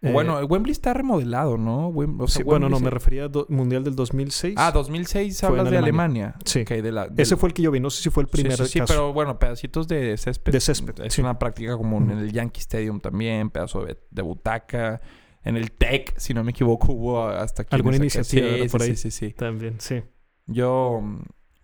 Eh, 0.03 0.11
bueno, 0.13 0.39
Wembley 0.41 0.73
está 0.73 0.93
remodelado, 0.95 1.57
¿no? 1.57 1.89
Wem- 1.93 2.21
o 2.21 2.27
sea, 2.27 2.39
sí, 2.39 2.43
bueno, 2.43 2.69
no, 2.69 2.79
se- 2.79 2.85
me 2.85 2.91
refería 2.91 3.25
al 3.25 3.31
Mundial 3.49 3.85
del 3.85 3.95
2006. 3.95 4.55
Ah, 4.59 4.73
2006 4.73 5.39
Fue 5.41 5.49
hablas 5.49 5.71
de 5.71 5.79
Alemania. 5.79 6.35
Sí. 6.45 6.63
Ok, 6.63 6.71
de 6.71 6.91
la, 6.93 7.09
Ese 7.17 7.37
fue 7.37 7.49
el 7.51 7.55
que 7.55 7.63
yo 7.63 7.71
vi, 7.71 7.79
no 7.79 7.89
sé 7.89 8.03
si 8.03 8.11
fue 8.11 8.25
el 8.25 8.29
primer 8.29 8.57
sí, 8.57 8.67
sí, 8.67 8.79
caso. 8.81 8.93
pero 8.93 9.13
bueno, 9.13 9.39
pedacitos 9.39 9.87
de 9.87 10.17
césped. 10.17 10.53
De 10.53 10.61
césped, 10.61 11.01
Es 11.05 11.15
sí. 11.15 11.21
una 11.21 11.39
práctica 11.39 11.77
común 11.77 12.11
en 12.11 12.19
el 12.19 12.33
Yankee 12.33 12.61
Stadium 12.61 12.99
también, 13.01 13.51
pedazo 13.51 13.85
de, 13.85 13.97
de 14.11 14.23
butaca. 14.23 15.01
En 15.45 15.57
el 15.57 15.73
TEC, 15.73 16.15
si 16.19 16.35
no 16.35 16.43
me 16.45 16.51
equivoco, 16.51 16.93
hubo 16.93 17.27
hasta 17.27 17.65
quienes 17.65 17.75
Alguna 17.81 17.97
iniciativa, 17.97 18.47
Sí, 18.63 18.69
por 18.71 18.83
ahí. 18.83 18.97
sí, 18.97 19.11
sí, 19.11 19.29
sí. 19.29 19.33
También, 19.35 19.77
sí. 19.81 20.03
Yo, 20.47 21.01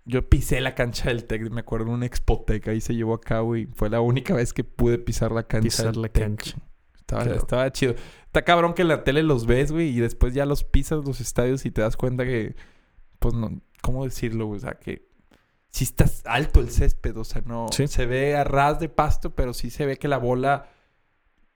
yo 0.04 0.28
pisé 0.28 0.60
la 0.60 0.74
cancha 0.74 1.08
del 1.08 1.24
TEC, 1.24 1.50
me 1.50 1.60
acuerdo 1.60 1.86
en 1.86 1.92
un 1.94 2.02
Expotec, 2.04 2.68
ahí 2.68 2.80
se 2.80 2.94
llevó 2.94 3.14
a 3.14 3.20
cabo 3.20 3.56
y 3.56 3.66
fue 3.74 3.90
la 3.90 4.00
única 4.00 4.34
vez 4.34 4.52
que 4.52 4.64
pude 4.64 4.98
pisar 4.98 5.32
la 5.32 5.42
cancha 5.44 5.64
Pisar 5.64 5.92
del 5.92 6.02
la 6.02 6.08
cancha. 6.08 6.56
Estaba, 6.98 7.22
Claro. 7.22 7.38
estaba 7.38 7.72
chido. 7.72 7.94
Está 8.28 8.42
cabrón 8.42 8.74
que 8.74 8.82
en 8.82 8.88
la 8.88 9.04
tele 9.04 9.22
los 9.22 9.46
ves, 9.46 9.72
güey, 9.72 9.88
y 9.88 10.00
después 10.00 10.34
ya 10.34 10.44
los 10.46 10.62
pisas 10.62 11.04
los 11.04 11.20
estadios 11.20 11.64
y 11.66 11.70
te 11.70 11.80
das 11.80 11.96
cuenta 11.96 12.24
que, 12.24 12.54
pues 13.18 13.34
no, 13.34 13.60
¿cómo 13.82 14.04
decirlo? 14.04 14.46
güey? 14.46 14.58
O 14.58 14.60
sea, 14.60 14.72
que 14.74 15.08
sí 15.70 15.84
está 15.84 16.04
alto 16.26 16.60
el 16.60 16.70
césped, 16.70 17.16
o 17.16 17.24
sea, 17.24 17.42
no 17.46 17.66
Sí. 17.72 17.86
se 17.88 18.04
ve 18.06 18.36
a 18.36 18.44
ras 18.44 18.80
de 18.80 18.88
pasto, 18.90 19.34
pero 19.34 19.54
sí 19.54 19.70
se 19.70 19.86
ve 19.86 19.96
que 19.96 20.08
la 20.08 20.18
bola 20.18 20.68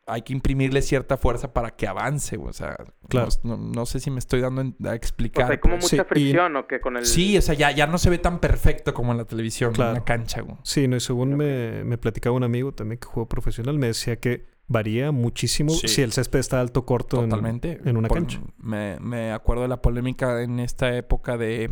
hay 0.06 0.22
que 0.22 0.32
imprimirle 0.32 0.82
cierta 0.82 1.16
fuerza 1.16 1.52
para 1.52 1.76
que 1.76 1.86
avance, 1.86 2.36
güey, 2.36 2.50
o 2.50 2.52
sea, 2.52 2.76
Claro. 3.08 3.28
no, 3.44 3.86
sé 3.86 4.00
si 4.00 4.10
me 4.10 4.18
estoy 4.18 4.40
dando 4.40 4.62
a 4.62 4.90
O 4.90 4.94
explicar. 4.94 5.44
sea, 5.46 5.52
hay 5.52 5.58
como 5.58 5.80
Sí, 5.80 5.96
mucha 5.96 6.02
y- 6.02 6.06
fricción, 6.08 6.56
¿o 6.56 6.66
que 6.66 6.80
Con 6.80 6.96
el... 6.96 7.06
Sí, 7.06 7.36
o 7.38 7.42
sea, 7.42 7.54
ya, 7.54 7.70
ya 7.70 7.86
no 7.86 7.98
se 7.98 8.10
ve 8.10 8.18
tan 8.18 8.40
perfecto 8.40 8.94
como 8.94 9.12
en 9.12 9.18
la 9.18 9.24
televisión, 9.26 9.72
Claro. 9.74 9.90
en 9.92 9.98
la 9.98 10.04
cancha, 10.04 10.40
güey. 10.40 10.56
Sí, 10.64 10.88
no, 10.88 10.96
y 10.96 11.00
según 11.00 11.36
me, 11.36 11.84
me 11.84 11.98
platicaba 11.98 12.34
un 12.34 12.42
amigo 12.44 12.72
también 12.72 12.98
que 12.98 13.06
jugó 13.06 13.28
profesional, 13.28 13.78
me 13.78 13.86
decía 13.88 14.16
que 14.18 14.50
varía 14.72 15.12
muchísimo 15.12 15.70
Sí. 15.70 15.88
si 15.88 16.02
el 16.02 16.12
césped 16.12 16.38
está 16.40 16.60
alto 16.60 16.80
o 16.80 16.86
corto 16.86 17.22
en- 17.22 17.30
Totalmente. 17.30 17.80
en 17.84 17.96
una 17.96 18.08
Por- 18.08 18.18
cancha. 18.18 18.40
Me, 18.58 18.98
me 19.00 19.30
acuerdo 19.32 19.62
de 19.62 19.68
la 19.68 19.80
polémica 19.82 20.42
en 20.42 20.58
esta 20.60 20.96
época 20.96 21.36
de 21.36 21.70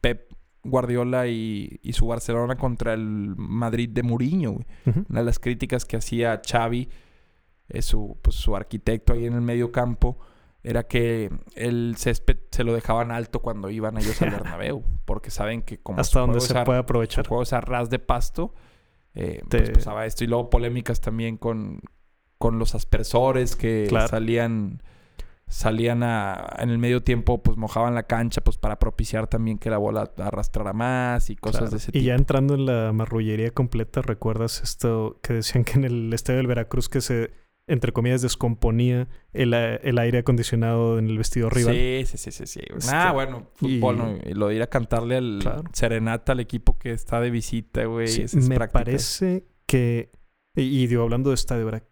Pep 0.00 0.32
Guardiola 0.64 1.26
y, 1.26 1.80
y 1.82 1.92
su 1.94 2.06
Barcelona 2.06 2.56
contra 2.56 2.92
el 2.94 3.34
Madrid 3.36 3.88
de 3.88 4.02
Mourinho. 4.02 4.52
güey. 4.52 4.66
Una 5.08 5.20
de 5.20 5.26
las 5.26 5.38
críticas 5.38 5.84
que 5.84 5.96
hacía 5.96 6.40
Xavi, 6.46 6.88
eh, 7.68 7.82
su, 7.82 8.18
pues, 8.22 8.36
su 8.36 8.54
arquitecto 8.54 9.12
ahí 9.12 9.24
en 9.26 9.32
el 9.34 9.40
medio 9.40 9.72
campo, 9.72 10.18
era 10.64 10.84
que 10.84 11.30
el 11.56 11.94
césped 11.98 12.36
se 12.52 12.62
lo 12.62 12.72
dejaban 12.74 13.10
alto 13.10 13.40
cuando 13.42 13.70
iban 13.70 13.96
ellos 13.98 14.22
al 14.22 14.30
Bernabéu. 14.44 14.84
Porque 15.04 15.30
saben 15.30 15.62
que 15.62 15.78
como 15.78 15.98
Hasta 16.00 16.20
donde 16.20 16.38
se 16.40 16.54
puede 16.64 16.78
aprovechar. 16.78 17.26
juego 17.26 17.42
es 17.42 17.52
a 17.52 17.60
ras 17.60 17.90
de 17.90 17.98
pasto, 17.98 18.54
eh, 19.14 19.42
Te- 19.48 19.58
pues 19.58 19.70
pasaba 19.70 20.06
esto. 20.06 20.22
Y 20.22 20.28
luego 20.28 20.48
polémicas 20.48 21.00
también 21.00 21.36
con, 21.36 21.80
con 22.42 22.58
los 22.58 22.74
aspersores 22.74 23.54
que 23.54 23.86
Claro. 23.88 24.08
salían 24.08 24.82
salían 25.46 26.02
a, 26.02 26.46
en 26.60 26.70
el 26.70 26.78
medio 26.78 27.02
tiempo, 27.02 27.42
pues 27.42 27.58
mojaban 27.58 27.94
la 27.94 28.04
cancha 28.04 28.40
pues 28.40 28.56
para 28.56 28.78
propiciar 28.78 29.26
también 29.26 29.58
que 29.58 29.68
la 29.68 29.76
bola 29.76 30.10
arrastrara 30.16 30.72
más 30.72 31.28
y 31.30 31.36
cosas 31.36 31.58
Claro. 31.60 31.70
de 31.72 31.76
ese 31.76 31.90
Y 31.90 31.92
tipo. 31.92 32.04
ya 32.06 32.14
entrando 32.14 32.54
en 32.54 32.64
la 32.66 32.90
marrullería 32.94 33.50
completa, 33.50 34.00
¿recuerdas 34.00 34.62
esto 34.62 35.18
que 35.22 35.34
decían 35.34 35.64
que 35.64 35.74
en 35.74 35.84
el 35.84 36.12
estadio 36.14 36.38
del 36.38 36.46
Veracruz 36.46 36.88
que 36.88 37.02
se, 37.02 37.32
entre 37.66 37.92
comillas, 37.92 38.22
descomponía 38.22 39.08
el, 39.34 39.52
el 39.52 39.98
aire 39.98 40.20
acondicionado 40.20 40.98
en 40.98 41.10
el 41.10 41.18
vestido 41.18 41.50
rival? 41.50 41.74
Sí, 41.74 42.04
sí, 42.06 42.16
sí, 42.16 42.30
sí, 42.32 42.46
sí. 42.46 42.60
Este, 42.74 42.90
Ah, 42.94 43.12
bueno, 43.12 43.48
fútbol, 43.54 43.94
y- 43.94 43.98
¿no? 43.98 44.16
Y 44.30 44.32
lo 44.32 44.48
de 44.48 44.54
ir 44.56 44.62
a 44.62 44.68
cantarle 44.68 45.16
al 45.18 45.38
Claro. 45.42 45.64
serenata 45.74 46.32
al 46.32 46.40
equipo 46.40 46.78
que 46.78 46.92
está 46.92 47.20
de 47.20 47.30
visita, 47.30 47.84
güey. 47.84 48.08
Sí, 48.08 48.24
me 48.38 48.54
prácticas. 48.56 48.72
parece 48.72 49.44
que, 49.66 50.10
y, 50.56 50.62
y 50.82 50.86
digo, 50.86 51.02
hablando 51.02 51.28
de 51.28 51.34
estadio, 51.34 51.66
¿verdad? 51.66 51.82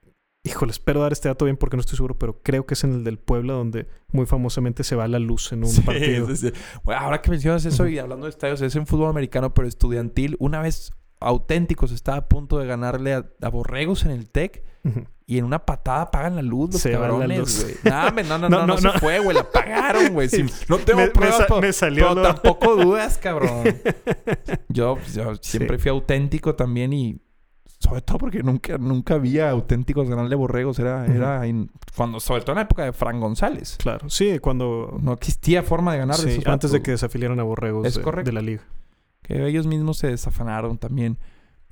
Híjole, 0.42 0.70
espero 0.72 1.02
dar 1.02 1.12
este 1.12 1.28
dato 1.28 1.44
bien 1.44 1.58
porque 1.58 1.76
no 1.76 1.82
estoy 1.82 1.96
seguro, 1.96 2.16
pero 2.18 2.40
creo 2.42 2.64
que 2.64 2.72
es 2.72 2.82
en 2.84 2.94
el 2.94 3.04
del 3.04 3.18
Puebla 3.18 3.52
donde 3.52 3.86
muy 4.10 4.24
famosamente 4.24 4.84
se 4.84 4.96
va 4.96 5.06
la 5.06 5.18
luz 5.18 5.52
en 5.52 5.64
un 5.64 5.70
Sí, 5.70 5.82
partido. 5.82 6.28
sí, 6.28 6.36
sí. 6.36 6.52
Bueno, 6.82 7.02
ahora 7.02 7.20
que 7.20 7.30
mencionas 7.30 7.64
eso 7.66 7.86
y 7.86 7.98
hablando 7.98 8.24
de 8.24 8.30
estadios, 8.30 8.62
es 8.62 8.74
en 8.74 8.86
fútbol 8.86 9.10
americano, 9.10 9.52
pero 9.52 9.68
estudiantil. 9.68 10.36
Una 10.38 10.62
vez 10.62 10.92
auténticos 11.20 11.92
estaba 11.92 12.16
a 12.18 12.28
punto 12.28 12.58
de 12.58 12.66
ganarle 12.66 13.12
a, 13.12 13.26
a 13.42 13.48
Borregos 13.50 14.06
en 14.06 14.12
el 14.12 14.30
TEC 14.30 14.64
Ujú. 14.84 15.04
y 15.26 15.36
en 15.36 15.44
una 15.44 15.66
patada 15.66 16.02
apagan 16.04 16.36
la 16.36 16.40
luz 16.42 16.72
los 16.72 16.80
Se 16.80 16.92
cabrones, 16.92 17.62
güey. 17.62 17.74
Nah, 17.84 18.10
no, 18.10 18.22
no, 18.38 18.48
No, 18.48 18.48
no, 18.48 18.66
no, 18.66 18.78
se 18.78 18.98
fue, 18.98 19.18
güey. 19.18 19.34
La 19.34 19.42
apagaron, 19.42 20.14
güey. 20.14 20.28
Sí, 20.30 20.46
no 20.70 20.78
tengo 20.78 21.00
Me- 21.00 21.06
me 21.08 21.10
pruebas, 21.12 21.36
sa- 21.36 21.46
pero, 21.48 21.60
me 21.60 21.72
salió 21.74 22.08
pero 22.08 22.14
lo- 22.14 22.22
tampoco 22.22 22.76
dudas, 22.76 23.18
cabrón. 23.18 23.64
Yo, 24.70 24.96
yo 25.12 25.34
siempre 25.42 25.76
Sí. 25.76 25.82
fui 25.82 25.90
auténtico 25.90 26.54
también 26.54 26.94
y... 26.94 27.20
Sobre 27.80 28.02
todo 28.02 28.18
porque 28.18 28.42
nunca, 28.42 28.76
nunca 28.78 29.14
había 29.14 29.50
auténticos 29.50 30.08
ganarle 30.08 30.36
borregos. 30.36 30.78
Era, 30.78 31.06
era 31.06 31.46
in- 31.46 31.70
cuando, 31.96 32.20
sobre 32.20 32.42
todo 32.42 32.52
en 32.52 32.56
la 32.56 32.62
época 32.62 32.84
de 32.84 32.92
Fran 32.92 33.18
González. 33.20 33.76
Claro, 33.78 34.08
sí, 34.10 34.38
cuando... 34.38 34.98
No 35.00 35.12
existía 35.14 35.62
forma 35.62 35.92
de 35.94 35.98
ganar 36.00 36.18
de 36.18 36.36
sí, 36.36 36.42
antes 36.44 36.72
de 36.72 36.82
que 36.82 36.90
desafiliaran 36.92 37.40
a 37.40 37.42
Borregos 37.42 37.86
Es 37.86 37.94
de, 37.94 38.02
correcto. 38.02 38.28
de 38.28 38.32
la 38.34 38.42
liga. 38.42 38.62
Que 39.22 39.46
ellos 39.46 39.66
mismos 39.66 39.96
se 39.98 40.08
desafanaron 40.08 40.76
también. 40.78 41.18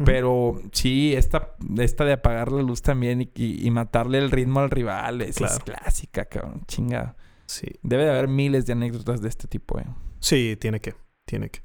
Pero 0.03 0.61
sí, 0.73 1.13
esta, 1.15 1.55
esta 1.79 2.05
de 2.05 2.13
apagar 2.15 2.53
la 2.53 2.63
luz 2.63 2.83
también 2.83 3.21
y, 3.21 3.31
y- 3.35 3.67
y 3.67 3.71
matarle 3.71 4.19
el 4.19 4.31
ritmo 4.31 4.61
al 4.61 4.71
rival, 4.71 5.21
esa 5.23 5.47
es 5.47 5.59
clásica, 5.59 6.25
cabrón. 6.27 6.63
Chinga. 6.69 7.17
Sí. 7.47 7.67
Debe 7.83 8.05
de 8.05 8.11
haber 8.11 8.29
miles 8.29 8.65
de 8.65 8.73
anécdotas 8.75 9.21
de 9.21 9.29
este 9.29 9.49
tipo, 9.49 9.79
eh. 9.79 9.85
Sí, 10.21 10.57
tiene 10.61 10.81
que, 10.81 10.95
tiene 11.27 11.51
que. 11.51 11.61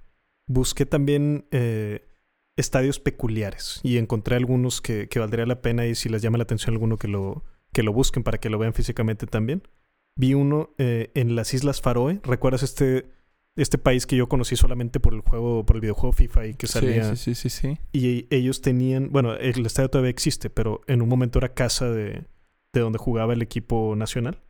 Busqué 0.48 0.86
también 0.86 1.46
eh, 1.52 2.10
estadios 2.56 2.99
peculiares 2.99 3.80
y 3.84 3.97
encontré 3.97 4.36
algunos 4.36 4.82
que, 4.82 5.08
que 5.10 5.20
valdría 5.20 5.45
la 5.45 5.62
pena 5.62 5.86
y 5.86 5.95
si 5.95 6.10
les 6.10 6.22
llama 6.22 6.38
la 6.38 6.43
atención 6.43 6.74
alguno 6.74 6.97
que 6.97 7.08
lo, 7.08 7.43
que 7.72 7.84
lo 7.84 7.91
busquen 7.91 8.24
para 8.24 8.38
que 8.38 8.49
lo 8.49 8.60
vean 8.60 8.74
físicamente 8.74 9.28
también. 9.28 9.64
Vi 10.16 10.36
uno 10.36 10.70
eh, 10.78 11.12
en 11.16 11.36
las 11.36 11.54
Islas 11.54 11.82
Faroe. 11.82 12.20
¿Recuerdas 12.24 12.62
este, 12.62 13.08
este 13.56 13.80
país 13.80 14.06
que 14.06 14.16
yo 14.16 14.30
conocí 14.30 14.56
solamente 14.56 14.99
por 14.99 15.14
el 15.16 15.22
juego, 15.22 15.66
por 15.66 15.78
el 15.78 15.82
videojuego 15.82 16.14
FIFA 16.14 16.47
y 16.47 16.54
que 16.54 16.68
salía? 16.68 17.16
Sí, 17.16 17.34
sí, 17.34 17.36
sí, 17.36 17.49
sí, 17.49 17.62
sí. 17.62 17.78
Y 17.91 18.28
ellos 18.30 18.62
tenían, 18.62 19.12
bueno, 19.12 19.34
el 19.34 19.66
estadio 19.66 19.89
todavía 19.89 20.12
existe, 20.12 20.51
pero 20.51 20.82
en 20.88 21.01
un 21.01 21.10
momento 21.10 21.39
era 21.39 21.54
casa 21.56 21.89
de, 21.89 22.26
de 22.74 22.80
donde 22.80 22.99
jugaba 22.99 23.34
el 23.34 23.41
equipo 23.41 23.95
nacional, 23.95 24.41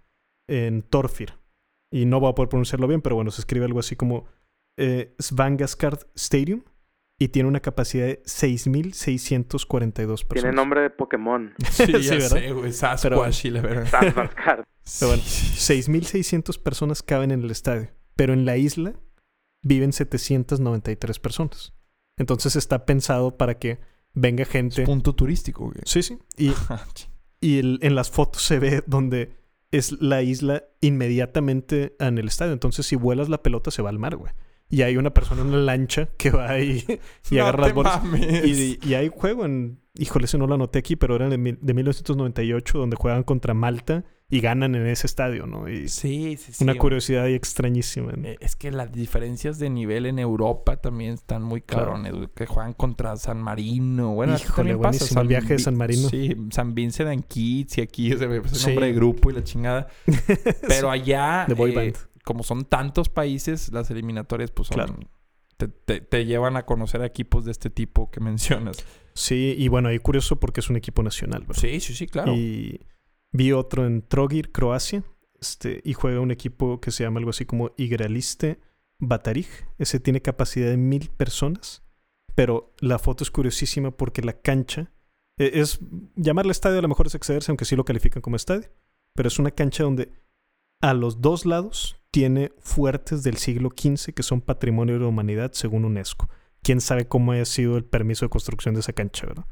en 0.48 0.82
Torfir. 0.82 1.36
Y 1.90 2.06
no 2.06 2.20
voy 2.20 2.32
a 2.32 2.36
poder 2.36 2.50
pronunciarlo 2.50 2.88
bien, 2.88 3.02
pero 3.02 3.16
bueno, 3.16 3.32
se 3.32 3.40
escribe 3.40 3.66
algo 3.66 3.80
así 3.80 3.96
como 3.96 4.26
eh, 4.78 5.14
Svangaskard 5.20 6.08
Stadium 6.16 6.64
y 7.24 7.30
tiene 7.30 7.48
una 7.48 7.60
capacidad 7.62 8.06
de 8.06 8.22
6.642 8.24 9.94
personas. 9.94 10.28
Tiene 10.30 10.52
nombre 10.54 10.82
de 10.82 10.90
Pokémon. 10.90 11.54
Sí, 11.72 11.92
ya 11.92 12.00
Sí, 12.00 12.10
¿verdad? 12.10 12.28
sé, 12.30 12.52
güey. 12.52 12.72
Sasquatch 12.74 13.46
y 13.46 13.50
la 13.52 13.62
verdad. 13.62 13.88
Sandbaskard. 13.90 14.64
Pero 15.00 15.08
bueno, 15.12 15.24
6.600 15.24 16.62
personas 16.62 17.02
caben 17.04 17.32
en 17.32 17.42
el 17.44 17.52
estadio, 17.52 17.90
pero 18.18 18.34
en 18.34 18.44
la 18.46 18.58
isla 18.58 18.94
viven 19.64 19.94
793 19.94 21.20
personas. 21.20 21.74
Entonces 22.18 22.58
está 22.58 22.86
pensado 22.86 23.38
para 23.38 23.58
que 23.58 23.80
venga 24.14 24.44
Es 24.44 24.50
gente. 24.50 24.84
punto 24.84 25.16
turístico, 25.16 25.64
güey. 25.66 25.78
Sí, 25.86 26.04
sí. 26.04 26.20
Y 26.38 26.52
Y 27.40 27.60
el- 27.60 27.80
en 27.82 27.96
las 27.96 28.10
fotos 28.12 28.42
se 28.44 28.60
ve 28.60 28.84
donde 28.86 29.34
es 29.72 29.94
la 30.02 30.22
isla 30.22 30.66
inmediatamente 30.82 31.96
en 32.00 32.18
el 32.18 32.28
estadio. 32.28 32.52
Entonces, 32.54 32.86
si 32.86 32.96
vuelas 32.98 33.30
la 33.30 33.42
pelota, 33.42 33.72
se 33.72 33.82
va 33.82 33.90
al 33.90 34.00
mar, 34.00 34.16
güey. 34.18 34.34
Y 34.70 34.82
hay 34.82 34.98
una 34.98 35.14
persona 35.14 35.42
en 35.42 35.48
una 35.50 35.58
lancha 35.60 36.10
que 36.18 36.32
va 36.32 36.50
ahí 36.50 36.84
y 37.30 37.36
No 37.36 37.42
agarra 37.44 37.62
las 37.66 37.74
bolas. 37.74 38.02
Y, 38.44 38.80
y 38.88 38.94
hay 38.96 39.10
juego 39.14 39.46
en. 39.46 39.80
Híjole, 39.96 40.26
ese 40.26 40.40
no 40.40 40.48
lo 40.48 40.56
anoté 40.56 40.80
aquí, 40.80 40.96
pero 40.96 41.16
era 41.16 41.30
de, 41.30 41.38
mil- 41.38 41.60
de 41.62 41.74
1998, 41.76 42.80
donde 42.80 42.96
juegan 42.96 43.22
contra 43.22 43.54
Malta 43.54 44.04
y 44.28 44.40
ganan 44.40 44.74
en 44.74 44.88
ese 44.88 45.06
estadio, 45.06 45.46
¿no? 45.46 45.70
Y 45.70 45.88
Sí, 45.90 46.36
sí, 46.38 46.52
sí. 46.54 46.64
una 46.64 46.74
curiosidad 46.74 47.26
ahí 47.26 47.36
extrañísima. 47.36 48.14
¿no? 48.14 48.28
Eh, 48.28 48.38
Es 48.40 48.56
que 48.56 48.72
las 48.72 48.92
diferencias 48.92 49.60
de 49.60 49.70
nivel 49.70 50.08
en 50.08 50.18
Europa 50.18 50.78
también 50.78 51.14
están 51.14 51.44
muy 51.44 51.62
cabrones, 51.62 52.12
Que 52.34 52.48
juegan 52.48 52.74
contra 52.74 53.16
San 53.18 53.40
Marino. 53.44 54.16
Bueno, 54.16 54.34
Híjole, 54.34 54.56
también 54.56 54.78
pasa. 54.82 54.90
buenísimo 54.98 55.22
el 55.22 55.28
viaje 55.28 55.54
de 55.54 55.60
San 55.60 55.76
Marino. 55.78 56.10
Sí, 56.10 56.36
San 56.50 56.74
Vincent 56.74 57.10
and 57.12 57.26
Kitts 57.28 57.78
y 57.78 57.82
aquí 57.82 58.12
ese 58.12 58.26
es 58.26 58.32
el 58.32 58.50
Sí. 58.50 58.68
nombre 58.70 58.88
de 58.88 58.94
grupo 58.94 59.30
y 59.30 59.34
la 59.36 59.44
chingada. 59.44 59.88
Pero 60.68 60.90
allá, 60.90 61.46
De 61.48 61.54
boy 61.54 61.72
eh, 61.72 61.76
band. 61.76 61.98
Como 62.24 62.44
son 62.44 62.66
tantos 62.66 63.10
países, 63.10 63.72
las 63.72 63.90
eliminatorias 63.92 64.52
pues 64.52 64.70
son... 64.70 64.76
Claro. 64.76 64.96
Te, 65.58 65.68
te- 65.68 66.02
te 66.02 66.26
llevan 66.26 66.58
a 66.58 66.66
conocer 66.66 67.02
a 67.02 67.06
equipos 67.06 67.46
de 67.46 67.52
este 67.52 67.70
tipo 67.70 68.10
que 68.10 68.20
mencionas. 68.22 68.78
Sí, 69.14 69.56
y 69.58 69.68
bueno, 69.68 69.90
ahí 69.90 70.00
curioso 70.00 70.40
porque 70.40 70.62
es 70.62 70.70
un 70.70 70.76
equipo 70.78 71.04
nacional, 71.04 71.42
¿verdad? 71.42 71.62
Sí, 71.62 71.80
sí, 71.80 71.94
sí, 71.94 72.08
claro. 72.08 72.34
Y 72.34 72.82
vi 73.32 73.52
otro 73.52 73.86
en 73.86 74.02
Trogir, 74.02 74.52
Croacia. 74.52 75.04
Este, 75.40 75.82
y 75.84 75.94
juega 75.94 76.20
un 76.22 76.32
equipo 76.32 76.80
que 76.82 76.90
se 76.92 77.04
llama 77.04 77.20
algo 77.20 77.30
así 77.30 77.46
como 77.46 77.72
Igraliste 77.78 78.60
Batarij. 79.00 79.48
Ese 79.78 80.00
tiene 80.00 80.22
capacidad 80.22 80.70
de 80.70 80.78
mil 80.78 81.10
personas. 81.10 81.84
Pero 82.34 82.74
la 82.80 82.98
foto 82.98 83.24
es 83.24 83.30
curiosísima 83.30 83.92
porque 83.92 84.24
la 84.24 84.34
cancha 84.34 84.92
eh, 85.38 85.52
es. 85.56 85.80
Llamarle 86.16 86.52
estadio 86.52 86.80
a 86.80 86.82
lo 86.82 86.88
mejor 86.88 87.06
es 87.08 87.14
excederse, 87.16 87.52
aunque 87.52 87.66
sí 87.66 87.76
lo 87.76 87.86
califican 87.86 88.22
como 88.24 88.38
estadio. 88.38 88.70
Pero 89.14 89.28
es 89.28 89.38
una 89.38 89.52
cancha 89.52 89.84
donde 89.84 90.12
a 90.82 90.94
los 90.96 91.22
dos 91.22 91.46
lados 91.46 91.98
tiene 92.14 92.52
fuertes 92.60 93.24
del 93.24 93.38
siglo 93.38 93.70
XV 93.76 94.14
que 94.14 94.22
son 94.22 94.40
patrimonio 94.40 94.94
de 94.94 95.00
la 95.02 95.08
humanidad 95.08 95.52
según 95.54 95.84
UNESCO. 95.84 96.30
Quién 96.62 96.80
sabe 96.80 97.08
cómo 97.08 97.32
haya 97.32 97.46
sido 97.46 97.76
el 97.76 97.86
permiso 97.86 98.24
de 98.24 98.30
construcción 98.30 98.76
de 98.76 98.82
esa 98.82 98.94
cancha, 98.94 99.26
¿verdad? 99.26 99.46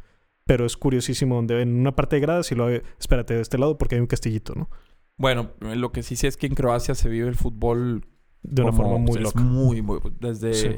Pero 0.46 0.68
es 0.68 0.78
curiosísimo 0.78 1.34
donde 1.36 1.60
en 1.64 1.74
una 1.80 1.96
parte 1.96 2.18
de 2.18 2.22
gradas 2.22 2.52
y 2.52 2.56
luego, 2.56 2.84
espérate, 3.00 3.34
de 3.34 3.42
este 3.42 3.58
lado 3.58 3.80
porque 3.80 3.96
hay 3.96 4.02
un 4.02 4.06
castillito, 4.06 4.54
¿no? 4.54 4.70
Bueno, 5.18 5.54
lo 5.60 5.92
que 5.92 6.04
sí 6.04 6.16
sé 6.16 6.28
es 6.28 6.38
que 6.38 6.46
en 6.46 6.54
Croacia 6.54 6.94
se 6.94 7.10
vive 7.10 7.28
el 7.28 7.36
fútbol 7.36 8.06
De 8.44 8.62
una 8.62 8.70
como- 8.72 8.84
forma 8.84 8.98
muy 9.00 9.18
es 9.18 9.24
loca. 9.24 9.42
Muy, 9.42 9.82
muy... 9.82 10.00
Desde... 10.20 10.54
Sí. 10.54 10.70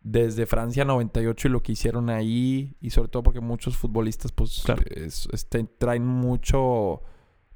Desde 0.00 0.46
Francia 0.46 0.84
98 0.84 1.48
y 1.48 1.50
lo 1.50 1.62
que 1.62 1.72
hicieron 1.72 2.08
ahí, 2.08 2.76
y 2.80 2.90
sobre 2.90 3.08
todo 3.08 3.24
porque 3.24 3.40
muchos 3.40 3.76
futbolistas, 3.76 4.30
pues, 4.30 4.62
Claro. 4.64 4.82
es- 4.94 5.28
este, 5.32 5.64
traen 5.64 6.06
mucho 6.06 7.02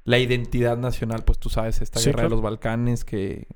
la 0.05 0.19
identidad 0.19 0.77
nacional, 0.77 1.23
pues 1.25 1.39
tú 1.39 1.49
sabes, 1.49 1.81
esta 1.81 1.99
Sí, 1.99 2.09
guerra 2.09 2.23
de 2.23 2.29
los 2.29 2.41
Balcanes 2.41 3.05
que, 3.05 3.47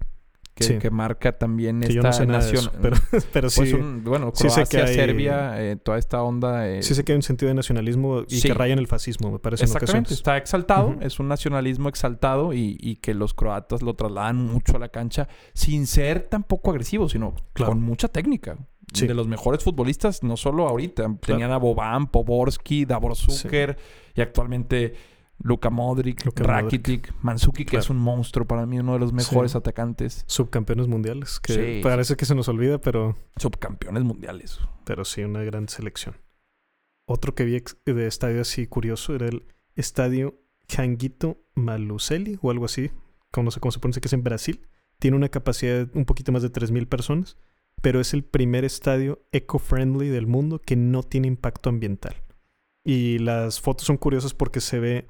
que, 0.55 0.63
Sí. 0.63 0.77
que 0.79 0.89
marca 0.89 1.37
también 1.37 1.81
Que 1.81 1.87
esta 1.87 1.95
yo 1.95 2.01
no 2.03 2.13
sé 2.13 2.25
nada 2.25 2.39
de 2.45 2.51
nación. 2.53 2.71
eso, 2.73 2.79
pero, 2.81 2.95
pero 3.33 3.49
sí, 3.49 3.59
Pues 3.59 3.73
un- 3.73 4.03
bueno, 4.03 4.31
sí 4.33 4.47
Croacia, 4.47 4.85
hay- 4.85 4.95
Serbia, 4.95 5.61
eh, 5.63 5.75
toda 5.75 5.97
esta 5.99 6.23
onda. 6.23 6.67
eh, 6.67 6.81
sí 6.81 6.95
sé 6.95 7.03
que 7.03 7.11
hay 7.11 7.17
un 7.17 7.21
sentido 7.21 7.49
de 7.49 7.53
nacionalismo 7.53 8.23
y 8.27 8.39
Sí. 8.39 8.47
que 8.47 8.53
raya 8.55 8.73
en 8.73 8.79
el 8.79 8.87
fascismo, 8.87 9.29
me 9.31 9.37
parece 9.39 9.65
en 9.65 9.67
Exactamente, 9.71 10.13
está 10.15 10.35
exaltado, 10.37 10.95
es 11.01 11.19
un 11.19 11.27
nacionalismo 11.27 11.89
exaltado 11.89 12.53
y, 12.53 12.75
y 12.79 12.95
que 12.95 13.13
los 13.13 13.33
croatas 13.35 13.83
lo 13.83 13.93
trasladan 13.93 14.37
mucho 14.37 14.77
a 14.77 14.79
la 14.79 14.89
cancha 14.89 15.27
sin 15.53 15.85
ser 15.85 16.21
tampoco 16.23 16.71
agresivos, 16.71 17.11
sino 17.11 17.35
Claro. 17.53 17.73
con 17.73 17.81
mucha 17.83 18.07
técnica. 18.07 18.57
Sí. 18.93 19.05
De 19.05 19.13
los 19.13 19.27
mejores 19.27 19.63
futbolistas, 19.65 20.23
no 20.23 20.37
solo 20.37 20.65
ahorita. 20.69 21.13
Tenían 21.23 21.51
a 21.51 21.57
Boban, 21.57 22.07
Poborski, 22.07 22.85
Davor 22.85 23.17
Zucker 23.17 23.77
y 24.15 24.21
actualmente 24.21 24.93
Luka 25.39 25.69
Modric, 25.69 26.25
Luka 26.25 26.43
Rakitic, 26.43 27.13
Mansuki, 27.21 27.63
que 27.65 27.71
Claro. 27.71 27.83
es 27.83 27.89
un 27.89 27.97
monstruo 27.97 28.47
para 28.47 28.65
mí, 28.65 28.79
uno 28.79 28.93
de 28.93 28.99
los 28.99 29.13
mejores 29.13 29.51
Sí. 29.51 29.57
atacantes. 29.57 30.23
Subcampeones 30.27 30.87
mundiales, 30.87 31.39
que 31.39 31.53
Sí, 31.53 31.79
parece 31.83 32.15
que 32.15 32.25
se 32.25 32.33
nos 32.35 32.47
olvida, 32.47 32.79
pero, 32.81 33.15
Subcampeones 33.37 34.03
mundiales. 34.03 34.59
pero 34.83 35.05
sí, 35.05 35.23
una 35.23 35.43
gran 35.43 35.69
selección. 35.69 36.15
Otro 37.07 37.35
que 37.35 37.45
vi 37.45 37.61
de 37.85 38.07
estadio 38.07 38.41
así 38.41 38.67
curioso 38.67 39.15
era 39.15 39.27
el 39.27 39.45
estadio 39.75 40.41
Janguito 40.69 41.37
Malucelli 41.55 42.37
o 42.41 42.51
algo 42.51 42.65
así, 42.65 42.91
como 43.31 43.45
no 43.45 43.51
sé 43.51 43.59
cómo 43.59 43.71
se 43.71 43.79
pronuncia, 43.79 44.01
que 44.01 44.07
es 44.07 44.13
en 44.13 44.23
Brasil. 44.23 44.67
Tiene 44.99 45.15
una 45.15 45.29
capacidad 45.29 45.85
de 45.87 45.97
un 45.97 46.05
poquito 46.05 46.31
más 46.31 46.41
de 46.41 46.49
3.000 46.49 46.87
personas, 46.87 47.37
pero 47.81 48.01
es 48.01 48.13
el 48.13 48.23
primer 48.23 48.65
estadio 48.65 49.21
eco-friendly 49.31 50.09
del 50.09 50.25
mundo 50.27 50.59
que 50.59 50.75
no 50.75 51.03
tiene 51.03 51.27
impacto 51.27 51.69
ambiental. 51.69 52.15
Y 52.83 53.19
las 53.19 53.61
fotos 53.61 53.85
son 53.85 53.97
curiosas 53.97 54.33
porque 54.33 54.59
se 54.59 54.79
ve 54.79 55.07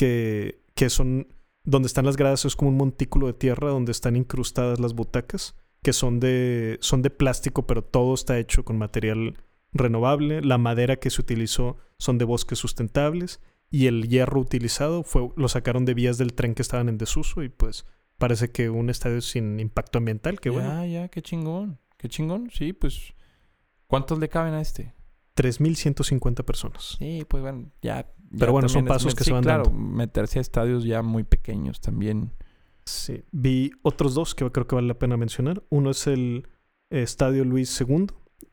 que, 0.00 0.62
que 0.74 0.88
son, 0.88 1.28
donde 1.62 1.86
están 1.86 2.06
las 2.06 2.16
gradas 2.16 2.46
es 2.46 2.56
como 2.56 2.70
un 2.70 2.78
montículo 2.78 3.26
de 3.26 3.34
tierra 3.34 3.68
donde 3.68 3.92
están 3.92 4.16
incrustadas 4.16 4.80
las 4.80 4.94
butacas, 4.94 5.54
que 5.82 5.92
son 5.92 6.20
de, 6.20 6.78
son 6.80 7.02
de 7.02 7.10
plástico, 7.10 7.66
pero 7.66 7.84
todo 7.84 8.14
está 8.14 8.38
hecho 8.38 8.64
con 8.64 8.78
material 8.78 9.36
renovable. 9.74 10.40
La 10.40 10.56
madera 10.56 10.96
que 10.96 11.10
se 11.10 11.20
utilizó 11.20 11.76
son 11.98 12.16
de 12.16 12.24
bosques 12.24 12.58
sustentables 12.58 13.42
y 13.68 13.88
el 13.88 14.08
hierro 14.08 14.40
utilizado 14.40 15.02
fue, 15.02 15.28
lo 15.36 15.48
sacaron 15.48 15.84
de 15.84 15.92
vías 15.92 16.16
del 16.16 16.32
tren 16.32 16.54
que 16.54 16.62
estaban 16.62 16.88
en 16.88 16.96
desuso 16.96 17.42
y 17.42 17.50
pues 17.50 17.84
parece 18.16 18.50
que 18.50 18.70
un 18.70 18.88
estadio 18.88 19.20
sin 19.20 19.60
impacto 19.60 19.98
ambiental, 19.98 20.40
que 20.40 20.48
ya, 20.48 20.54
bueno, 20.54 20.86
ya, 20.86 21.08
qué 21.08 21.20
chingón. 21.20 21.78
Qué 21.98 22.08
chingón, 22.08 22.48
sí, 22.50 22.72
pues. 22.72 23.12
¿Cuántos 23.86 24.18
le 24.18 24.30
caben 24.30 24.54
a 24.54 24.62
este? 24.62 24.94
3.150 25.36 26.42
personas. 26.42 26.96
Sí, 26.98 27.26
pues 27.28 27.42
bueno, 27.42 27.70
ya. 27.82 28.10
Pero 28.38 28.52
bueno, 28.52 28.68
son 28.68 28.84
es 28.84 28.88
pasos 28.88 29.14
que 29.14 29.24
sí, 29.24 29.28
se 29.28 29.32
van 29.34 29.42
claro, 29.42 29.64
dando. 29.64 29.78
meterse 29.78 30.38
a 30.38 30.42
estadios 30.42 30.84
ya 30.84 31.02
muy 31.02 31.24
pequeños 31.24 31.80
también. 31.80 32.32
Sí. 32.84 33.24
Vi 33.32 33.72
otros 33.82 34.14
dos 34.14 34.34
que 34.34 34.50
creo 34.50 34.66
que 34.66 34.74
vale 34.74 34.88
la 34.88 34.98
pena 34.98 35.16
mencionar. 35.16 35.62
Uno 35.68 35.90
es 35.90 36.06
el 36.06 36.46
eh, 36.90 37.02
Estadio 37.02 37.44
Luis 37.44 37.78
II, 37.80 38.06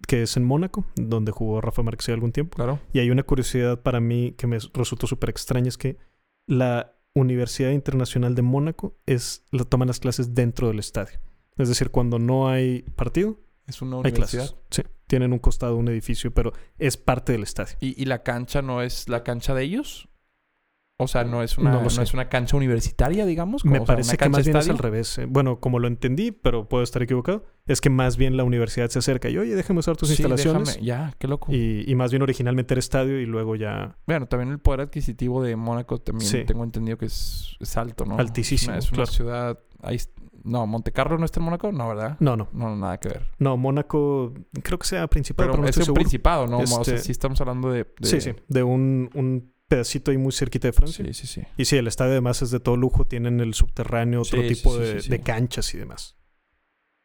que 0.08 0.24
es 0.24 0.36
en 0.38 0.44
Mónaco, 0.46 0.86
donde 0.96 1.32
jugó 1.32 1.62
Rafa 1.62 1.84
Márquez 1.84 2.10
algún 2.10 2.32
tiempo. 2.32 2.56
Claro. 2.56 2.80
Y 2.94 3.00
hay 3.00 3.10
una 3.12 3.24
curiosidad 3.24 3.82
para 3.82 4.00
mí 4.00 4.34
que 4.38 4.48
me 4.48 4.58
resultó 4.74 5.08
súper 5.08 5.30
extraña, 5.30 5.68
es 5.70 5.78
que 5.78 5.98
la 6.48 6.96
Universidad 7.14 7.72
Internacional 7.72 8.36
de 8.36 8.42
Mónaco 8.42 8.96
es, 9.06 9.44
lo 9.52 9.66
toman 9.66 9.88
las 9.88 10.00
clases 10.00 10.34
dentro 10.36 10.68
del 10.68 10.80
estadio. 10.80 11.20
Es 11.58 11.68
decir, 11.70 11.90
cuando 11.90 12.20
no 12.20 12.50
hay 12.50 12.84
partido, 12.96 13.40
Es 13.66 13.82
una 13.82 13.98
hay 13.98 14.12
universidad. 14.12 14.44
clases. 14.48 14.58
Sí, 14.70 14.84
tienen 15.08 15.34
un 15.34 15.40
costado 15.40 15.76
un 15.78 15.88
edificio, 15.88 16.34
pero 16.34 16.54
es 16.78 16.98
parte 16.98 17.32
del 17.32 17.44
estadio. 17.44 17.76
¿Y, 17.80 18.02
y 18.02 18.06
la 18.06 18.24
cancha 18.24 18.62
no 18.62 18.82
es 18.82 19.10
la 19.10 19.24
cancha 19.24 19.54
de 19.54 19.64
ellos? 19.64 20.10
O 21.00 21.08
sea, 21.08 21.24
no 21.24 21.44
es 21.44 21.60
una, 21.60 21.70
No 21.74 21.82
no 21.84 21.88
es 22.02 22.14
una 22.16 22.28
cancha 22.28 22.58
universitaria, 22.58 23.28
digamos. 23.28 23.64
Me 23.64 23.74
como, 23.74 23.84
o 23.84 23.86
sea, 23.86 23.96
parece 23.96 24.18
que 24.18 24.30
más 24.30 24.44
bien 24.46 24.58
es 24.58 24.68
al 24.68 24.80
revés. 24.80 25.20
eh. 25.20 25.28
Bueno, 25.30 25.60
como 25.60 25.78
lo 25.78 25.88
entendí, 25.88 26.32
pero 26.32 26.68
puedo 26.68 26.84
estar 26.84 27.04
equivocado, 27.04 27.46
es 27.68 27.82
que 27.82 27.92
más 27.92 28.18
bien 28.18 28.36
la 28.36 28.44
universidad 28.44 28.90
se 28.90 28.98
acerca 28.98 29.30
y, 29.30 29.38
oye, 29.38 29.54
déjame 29.56 29.80
usar 29.82 29.96
tus 29.96 30.10
Sí, 30.10 30.16
instalaciones. 30.16 30.70
déjame- 30.70 30.84
Ya, 30.86 31.14
qué 31.20 31.28
loco. 31.28 31.54
Y, 31.54 31.84
y 31.88 31.94
más 31.94 32.10
bien 32.10 32.24
originalmente 32.24 32.74
era 32.74 32.80
estadio 32.80 33.20
y 33.22 33.28
luego 33.28 33.56
ya 33.56 33.96
Bueno, 34.08 34.26
también 34.26 34.50
el 34.50 34.58
poder 34.58 34.82
adquisitivo 34.82 35.44
de 35.44 35.56
Mónaco 35.56 36.00
también 36.00 36.32
Sí. 36.32 36.44
tengo 36.46 36.64
entendido 36.64 36.98
que 36.98 37.06
es, 37.06 37.56
es 37.60 37.78
alto, 37.78 38.04
¿no? 38.06 38.18
Altísimo, 38.18 38.58
Es 38.58 38.68
una, 38.68 38.78
es 38.80 38.88
una 38.88 38.96
claro. 38.96 39.12
ciudad... 39.12 39.60
Ahí, 39.84 40.00
no, 40.48 40.66
Monte 40.68 40.92
Carlo 40.92 41.18
no 41.18 41.26
está 41.26 41.40
en 41.40 41.46
Mónaco, 41.46 41.72
no, 41.72 41.88
¿verdad? 41.90 42.18
No, 42.20 42.36
no. 42.38 42.48
No, 42.54 42.76
nada 42.76 43.00
que 43.00 43.10
ver. 43.10 43.26
No, 43.38 43.58
Mónaco 43.58 44.34
creo 44.64 44.80
que 44.80 44.88
sea 44.88 45.08
principal, 45.08 45.46
pero, 45.46 45.54
Pero 45.54 45.64
no 45.64 45.70
es 45.70 45.78
un 45.78 45.84
seguro. 45.84 46.00
principado, 46.02 46.48
¿no? 46.48 46.60
O 46.60 46.66
sea, 46.68 46.80
Este- 46.82 46.98
sí 47.00 47.12
estamos 47.12 47.40
hablando 47.42 47.70
de... 47.72 47.84
de- 48.00 48.08
Sí, 48.08 48.22
sí, 48.22 48.32
de 48.48 48.64
un, 48.64 49.10
un 49.14 49.54
pedacito 49.68 50.12
ahí 50.12 50.18
muy 50.18 50.32
cerquita 50.32 50.68
de 50.68 50.74
Francia. 50.74 51.06
Sí, 51.06 51.14
sí, 51.14 51.28
sí. 51.28 51.42
Y 51.58 51.66
sí, 51.66 51.76
el 51.78 51.88
estadio 51.88 52.12
además 52.14 52.42
es 52.42 52.52
de 52.52 52.60
todo 52.60 52.78
lujo, 52.78 53.06
tienen 53.06 53.40
el 53.42 53.54
subterráneo, 53.54 54.22
otro 54.22 54.42
Sí, 54.42 54.48
tipo 54.48 54.74
sí, 54.76 54.80
de, 54.80 55.02
sí, 55.02 55.10
de 55.10 55.20
canchas 55.22 55.74
y 55.74 55.78
demás. 55.78 56.16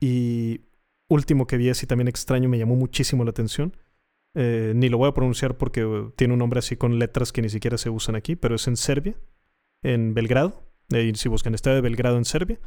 Y 0.01 0.63
último 1.09 1.47
que 1.47 1.57
vi 1.57 1.69
así 1.71 1.87
también 1.87 2.09
extraño, 2.09 2.49
me 2.49 2.59
llamó 2.59 2.77
muchísimo 2.77 3.25
la 3.25 3.31
atención. 3.31 3.77
Eh, 4.35 4.73
ni 4.75 4.89
lo 4.89 4.97
voy 4.99 5.09
a 5.09 5.15
pronunciar 5.15 5.59
porque 5.59 6.11
tiene 6.17 6.33
un 6.33 6.39
nombre 6.39 6.59
así 6.59 6.77
con 6.77 6.99
letras 6.99 7.33
que 7.33 7.43
ni 7.43 7.51
siquiera 7.51 7.77
se 7.77 7.91
usan 7.91 8.15
aquí, 8.17 8.35
pero 8.35 8.55
es 8.55 8.67
en 8.67 8.77
Serbia, 8.77 9.15
en 9.83 10.15
Belgrado. 10.15 10.63
Eh, 10.91 11.13
si 11.15 11.29
buscan 11.29 11.55
estadio 11.55 11.77
de 11.77 11.81
Belgrado 11.83 12.17
en 12.17 12.25
Serbia, 12.25 12.59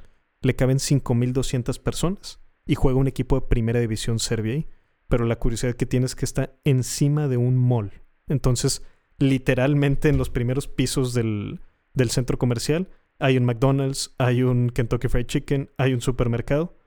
le 0.46 0.56
caben 0.56 0.78
5.200 0.78 1.80
personas 1.80 2.40
y 2.68 2.76
juega 2.76 3.00
un 3.00 3.08
equipo 3.08 3.40
de 3.40 3.48
primera 3.48 3.80
división 3.80 4.20
serbia 4.20 4.54
ahí. 4.54 4.68
Pero 5.08 5.26
la 5.26 5.38
curiosidad 5.38 5.74
que 5.74 5.88
tiene 5.88 6.06
es 6.06 6.16
que 6.16 6.26
está 6.26 6.56
encima 6.64 7.28
de 7.28 7.38
un 7.38 7.58
mall. 7.58 8.04
Entonces, 8.28 8.84
literalmente 9.18 10.08
en 10.10 10.18
los 10.20 10.30
primeros 10.30 10.68
pisos 10.68 11.16
del, 11.16 11.62
del 11.94 12.12
centro 12.12 12.38
comercial 12.38 12.90
hay 13.18 13.38
un 13.38 13.46
McDonald's, 13.46 14.14
hay 14.20 14.44
un 14.44 14.70
Kentucky 14.70 15.08
Fried 15.08 15.26
Chicken, 15.26 15.72
hay 15.78 15.94
un 15.94 16.02
supermercado 16.02 16.78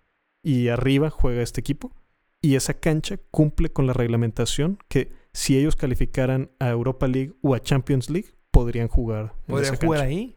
y 0.43 0.69
arriba 0.69 1.11
juega 1.11 1.43
este 1.43 1.61
equipo. 1.61 1.97
Y 2.41 2.55
esa 2.55 2.75
cancha 2.75 3.19
cumple 3.33 3.73
con 3.73 3.89
la 3.89 3.93
reglamentación 3.93 4.79
que 4.89 5.11
si 5.33 5.59
ellos 5.59 5.75
calificaran 5.75 6.53
a 6.61 6.69
Europa 6.69 7.09
League 7.09 7.35
o 7.43 7.57
a 7.57 7.61
Champions 7.61 8.09
League, 8.09 8.37
podrían 8.53 8.87
jugar. 8.87 9.35
en 9.47 9.47
¿Podrían 9.47 9.75
esa 9.75 9.85
jugar 9.85 10.01
cancha. 10.03 10.17
ahí? 10.17 10.35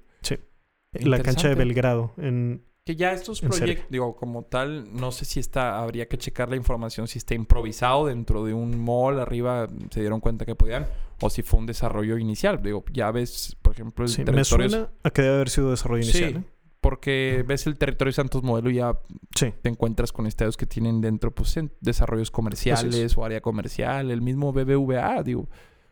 La 0.94 1.22
cancha 1.22 1.48
de. 1.48 1.56
Belgrado. 1.56 2.14
En, 2.18 2.64
Ya 2.96 3.12
estos 3.14 3.42
proyectos, 3.42 3.86
digo, 3.90 4.16
como 4.16 4.44
tal, 4.44 4.94
no 4.94 5.12
sé 5.12 5.26
si 5.26 5.40
está, 5.40 5.80
habría 5.80 6.08
que 6.08 6.18
checar 6.18 6.50
la 6.50 6.56
información, 6.56 7.08
si 7.08 7.18
está 7.18 7.34
improvisado 7.34 8.06
dentro 8.08 8.44
de 8.46 8.54
un 8.54 8.80
mall, 8.84 9.20
arriba 9.20 9.68
se 9.90 10.00
dieron 10.02 10.20
cuenta 10.20 10.46
que 10.46 10.56
podían, 10.56 10.88
o 11.22 11.30
si 11.30 11.42
fue 11.44 11.60
un 11.60 11.66
desarrollo 11.66 12.18
inicial. 12.18 12.62
Digo, 12.62 12.84
ya 12.94 13.12
ves, 13.12 13.58
por 13.62 13.74
ejemplo, 13.74 14.06
el 14.06 14.10
sí, 14.12 14.22
me 14.22 14.26
territorio... 14.26 14.70
suena 14.70 14.90
a 15.04 15.10
que 15.12 15.22
debe 15.22 15.36
haber 15.36 15.50
sido 15.50 15.72
desarrollo 15.72 16.04
Sí, 16.04 16.18
inicial. 16.18 16.44
¿eh? 16.44 16.48
porque 16.82 17.46
ves 17.48 17.68
el 17.68 17.78
territorio 17.78 18.12
Santos 18.12 18.42
Modelo 18.42 18.72
y 18.72 18.76
ya 18.78 18.98
Sí. 19.36 19.54
te 19.62 19.70
encuentras 19.70 20.12
con 20.12 20.26
estadios 20.26 20.58
que 20.58 20.66
tienen 20.66 21.00
dentro, 21.00 21.30
pues, 21.30 21.56
en 21.58 21.72
desarrollos 21.80 22.32
comerciales 22.32 23.16
o 23.18 23.24
área 23.24 23.40
comercial, 23.40 24.10
el 24.10 24.22
mismo 24.22 24.52
BBVA, 24.52 25.22
digo, 25.22 25.48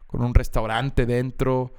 con 0.08 0.24
un 0.24 0.34
restaurante 0.34 1.06
dentro. 1.06 1.72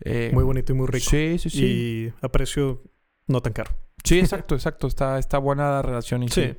eh, 0.00 0.30
Muy 0.32 0.44
bonito 0.44 0.72
y 0.72 0.76
muy 0.76 0.86
rico. 0.86 1.10
Sí, 1.10 1.36
sí, 1.38 1.50
sí. 1.50 1.64
Y 1.64 2.12
a 2.24 2.28
precio 2.30 2.82
no 3.26 3.42
tan 3.42 3.52
caro. 3.52 3.72
Sí, 4.04 4.18
exacto, 4.18 4.54
exacto. 4.54 4.86
Está, 4.86 5.18
está 5.18 5.38
buena 5.38 5.70
la 5.70 5.82
relación 5.82 6.22
y 6.22 6.28
sí. 6.28 6.42
Sí. 6.42 6.56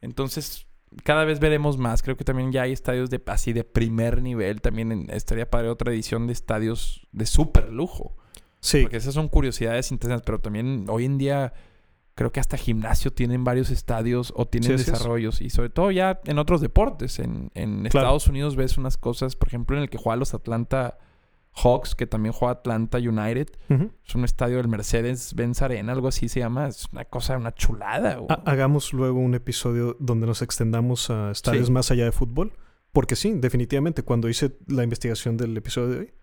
Entonces, 0.00 0.66
cada 1.04 1.24
vez 1.24 1.40
veremos 1.40 1.78
más. 1.78 2.02
Creo 2.02 2.16
que 2.16 2.24
también 2.24 2.52
ya 2.52 2.62
hay 2.62 2.72
estadios 2.72 3.10
de 3.10 3.22
así 3.26 3.52
de 3.52 3.64
primer 3.64 4.22
nivel. 4.22 4.60
También 4.60 4.92
en- 4.92 5.10
estaría 5.10 5.50
padre 5.50 5.68
otra 5.68 5.92
edición 5.92 6.26
de 6.26 6.32
estadios 6.32 7.06
de 7.12 7.26
súper 7.26 7.72
lujo. 7.72 8.16
Sí, 8.60 8.82
Porque 8.82 8.96
esas 8.96 9.14
son 9.14 9.28
curiosidades 9.28 9.90
interesantes. 9.92 10.24
Pero 10.26 10.40
también 10.40 10.86
hoy 10.88 11.04
en 11.04 11.18
día 11.18 11.52
creo 12.14 12.32
que 12.32 12.40
hasta 12.40 12.56
gimnasio 12.56 13.12
tienen 13.12 13.44
varios 13.44 13.70
estadios 13.70 14.32
o 14.36 14.46
tienen 14.46 14.68
Sí, 14.68 14.74
así 14.74 14.82
es. 14.82 14.92
desarrollos. 14.92 15.40
Y 15.42 15.50
sobre 15.50 15.68
todo 15.70 15.90
ya 15.90 16.20
en 16.24 16.38
otros 16.38 16.60
deportes. 16.60 17.18
En, 17.18 17.50
en 17.54 17.84
Claro. 17.88 18.06
Estados 18.06 18.26
Unidos 18.28 18.56
ves 18.56 18.78
unas 18.78 18.96
cosas, 18.96 19.36
por 19.36 19.48
ejemplo, 19.48 19.76
en 19.76 19.82
el 19.82 19.90
que 19.90 19.98
juegan 19.98 20.20
los 20.20 20.32
Atlanta 20.34 20.98
Hawks, 21.62 21.94
que 21.94 22.06
también 22.06 22.32
juega 22.32 22.52
Atlanta 22.52 22.98
United. 22.98 23.48
Es 24.06 24.14
un 24.14 24.24
estadio 24.24 24.58
del 24.58 24.68
Mercedes-Benz 24.68 25.62
Arena, 25.62 25.92
algo 25.92 26.08
así 26.08 26.28
se 26.28 26.40
llama. 26.40 26.68
Es 26.68 26.86
una 26.92 27.04
cosa, 27.06 27.36
una 27.36 27.52
chulada. 27.54 28.16
güey. 28.16 28.26
Ha- 28.30 28.42
hagamos 28.50 28.92
luego 28.92 29.18
un 29.20 29.34
episodio 29.34 29.96
donde 29.98 30.26
nos 30.26 30.42
extendamos 30.42 31.08
a 31.10 31.30
estadios 31.30 31.66
Sí. 31.66 31.72
más 31.72 31.90
allá 31.90 32.04
de 32.04 32.12
fútbol. 32.12 32.52
Porque 32.92 33.16
sí, 33.16 33.32
definitivamente, 33.36 34.02
cuando 34.02 34.28
hice 34.28 34.56
la 34.68 34.82
investigación 34.84 35.36
del 35.36 35.56
episodio 35.56 35.88
de 35.88 35.98
hoy, 35.98 36.14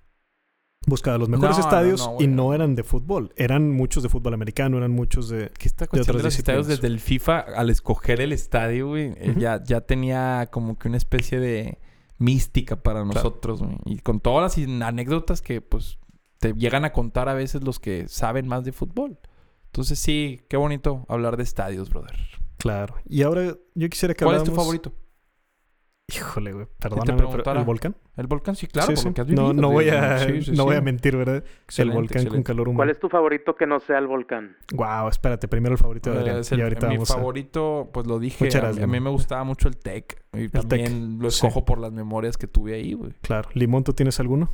buscaba 0.85 1.17
los 1.17 1.29
mejores 1.29 1.57
No, 1.57 1.63
estadios 1.63 2.05
no, 2.07 2.17
y 2.19 2.27
no 2.27 2.53
eran 2.53 2.75
de 2.75 2.83
fútbol. 2.83 3.31
Eran 3.37 3.71
muchos 3.71 4.03
de 4.03 4.09
fútbol 4.09 4.33
americano, 4.33 4.77
eran 4.77 4.91
muchos 4.91 5.29
de... 5.29 5.49
que 5.57 5.67
esta 5.67 5.87
cuestión 5.87 6.17
de, 6.17 6.23
los 6.23 6.37
estadios 6.37 6.67
desde 6.67 6.87
el 6.87 6.99
FIFA, 6.99 7.39
al 7.39 7.69
escoger 7.69 8.21
el 8.21 8.33
estadio, 8.33 8.87
güey, 8.89 9.13
eh, 9.17 9.33
ya, 9.37 9.63
ya 9.63 9.81
tenía 9.81 10.49
como 10.51 10.77
que 10.77 10.87
una 10.89 10.97
especie 10.97 11.39
de 11.39 11.77
mística 12.17 12.81
para 12.81 13.03
nosotros. 13.05 13.61
Y 13.85 13.99
con 13.99 14.19
todas 14.19 14.57
las 14.57 14.81
anécdotas 14.81 15.41
que, 15.41 15.61
pues, 15.61 15.97
te 16.39 16.53
llegan 16.53 16.85
a 16.85 16.91
contar 16.91 17.29
a 17.29 17.33
veces 17.33 17.63
los 17.63 17.79
que 17.79 18.07
saben 18.07 18.47
más 18.47 18.63
de 18.63 18.71
fútbol. 18.71 19.19
Entonces, 19.65 19.99
sí, 19.99 20.41
qué 20.49 20.57
bonito 20.57 21.05
hablar 21.09 21.37
de 21.37 21.43
estadios, 21.43 21.89
brother. 21.89 22.15
Claro. 22.57 22.95
Y 23.05 23.23
ahora 23.23 23.55
yo 23.75 23.89
quisiera 23.89 24.13
que 24.13 24.23
¿Cuál 24.23 24.37
es 24.37 24.43
tu 24.43 24.53
favorito? 24.53 24.93
Híjole, 26.11 26.51
güey, 26.51 26.67
perdóname, 26.79 27.23
pero. 27.43 27.57
¿el 27.59 27.63
volcán? 27.63 27.95
El 28.17 28.27
volcán, 28.27 28.55
sí, 28.57 28.67
claro, 28.67 28.93
Sí, 28.95 29.07
has 29.07 29.17
No, 29.17 29.23
vivido. 29.23 29.53
no 29.53 29.71
voy 29.71 29.87
a, 29.89 30.19
Sí, 30.19 30.41
sí, 30.41 30.51
no 30.51 30.65
voy 30.65 30.75
a 30.75 30.81
mentir, 30.81 31.15
¿verdad? 31.15 31.43
Excelente, 31.63 31.97
el 31.97 32.01
volcán 32.01 32.25
con 32.27 32.43
calor 32.43 32.67
humano. 32.67 32.77
¿Cuál 32.79 32.89
es 32.89 32.99
tu 32.99 33.07
favorito 33.07 33.55
que 33.55 33.65
no 33.65 33.79
sea 33.79 33.99
el 33.99 34.07
volcán? 34.07 34.57
Wow, 34.73 35.07
espérate, 35.07 35.47
primero 35.47 35.73
el 35.73 35.79
favorito 35.79 36.11
de 36.11 36.17
Eh, 36.17 36.19
Adrián. 36.19 36.41
el- 36.51 36.59
y 36.59 36.61
ahorita 36.61 36.87
mi 36.89 36.95
vamos 36.97 37.09
a... 37.09 37.13
favorito, 37.15 37.89
pues 37.93 38.05
lo 38.05 38.19
dije. 38.19 38.49
A- 38.57 38.71
mí 38.85 38.99
me 38.99 39.09
gustaba 39.09 39.45
mucho 39.45 39.69
el 39.69 39.77
tech. 39.77 40.21
Y 40.33 40.49
también 40.49 41.19
lo 41.19 41.31
sí. 41.31 41.37
escojo 41.47 41.63
por 41.63 41.79
las 41.79 41.93
memorias 41.93 42.37
que 42.37 42.47
tuve 42.47 42.73
ahí, 42.75 42.93
güey. 42.93 43.13
Claro. 43.21 43.47
Limón, 43.53 43.83
¿tú 43.85 43.93
tienes 43.93 44.19
alguno? 44.19 44.51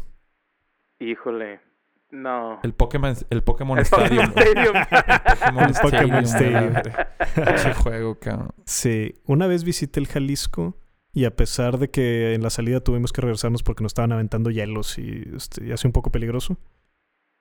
Híjole, 1.00 1.62
no. 2.12 2.60
El 2.62 2.74
Pokémon, 2.74 3.16
el 3.30 3.42
Pokémon 3.44 3.78
El 3.80 3.86
Stadium. 3.86 4.32
Pokémon 4.34 4.46
Stadium. 4.48 4.86
Pokémon 5.40 5.70
El 5.70 5.74
Pokémon. 5.82 6.24
Stadium. 6.26 6.74
Ese 7.56 7.74
juego, 7.74 8.20
cabrón. 8.20 8.52
Sí, 8.66 9.16
una 9.26 9.48
vez 9.48 9.64
visité 9.64 10.00
el 10.00 10.08
Jalisco 10.08 10.76
y 11.14 11.26
a 11.26 11.36
pesar 11.36 11.78
de 11.80 11.90
que 11.90 12.34
en 12.34 12.44
la 12.44 12.50
salida 12.50 12.80
tuvimos 12.82 13.12
que 13.12 13.22
regresarnos 13.22 13.64
porque 13.64 13.84
nos 13.84 13.92
estaban 13.92 14.12
aventando 14.12 14.50
hielos 14.52 14.98
y, 15.00 15.24
este, 15.36 15.66
y 15.68 15.72
hace 15.72 15.88
un 15.88 15.94
poco 15.94 16.12
peligroso, 16.12 16.58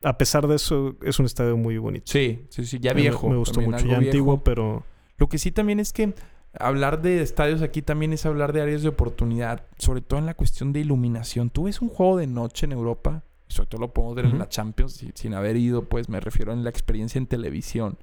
a 0.03 0.17
pesar 0.17 0.47
de 0.47 0.57
eso 0.57 0.97
es 1.03 1.19
un 1.19 1.27
estadio 1.27 1.57
muy 1.57 1.77
bonito. 1.79 2.07
Sí, 2.07 2.47
sí, 2.51 2.65
sí, 2.65 2.79
ya 2.81 2.93
viejo. 2.93 3.29
Me, 3.29 3.37
gustó 3.37 3.61
mucho, 3.61 3.87
ya 3.87 3.99
antiguo, 3.99 4.43
pero 4.45 4.85
Lo 5.17 5.29
que 5.29 5.39
sí 5.39 5.51
también 5.53 5.81
es 5.81 5.93
que 5.93 6.15
hablar 6.59 7.03
de 7.03 7.21
estadios 7.21 7.61
aquí 7.63 7.83
también 7.83 8.13
es 8.13 8.25
hablar 8.25 8.53
de 8.53 8.63
áreas 8.63 8.83
de 8.83 8.89
oportunidad, 8.89 9.67
sobre 9.77 10.01
todo 10.01 10.19
en 10.21 10.27
la 10.27 10.35
cuestión 10.35 10.73
de 10.73 10.81
iluminación. 10.81 11.51
Tú 11.51 11.65
ves 11.65 11.81
un 11.83 11.89
juego 11.89 12.17
de 12.17 12.27
noche 12.29 12.67
en 12.67 12.73
Europa, 12.73 13.25
sobre 13.49 13.69
todo 13.69 13.81
lo 13.83 13.93
podemos 13.93 14.15
ver 14.15 14.27
en 14.27 14.39
la 14.39 14.49
Champions, 14.49 14.93
si- 14.93 15.11
sin 15.15 15.35
haber 15.35 15.57
ido, 15.57 15.89
pues 15.89 16.09
me 16.09 16.21
refiero 16.21 16.53
en 16.53 16.63
la 16.65 16.71
experiencia 16.71 17.19
en 17.19 17.27
televisión. 17.27 17.99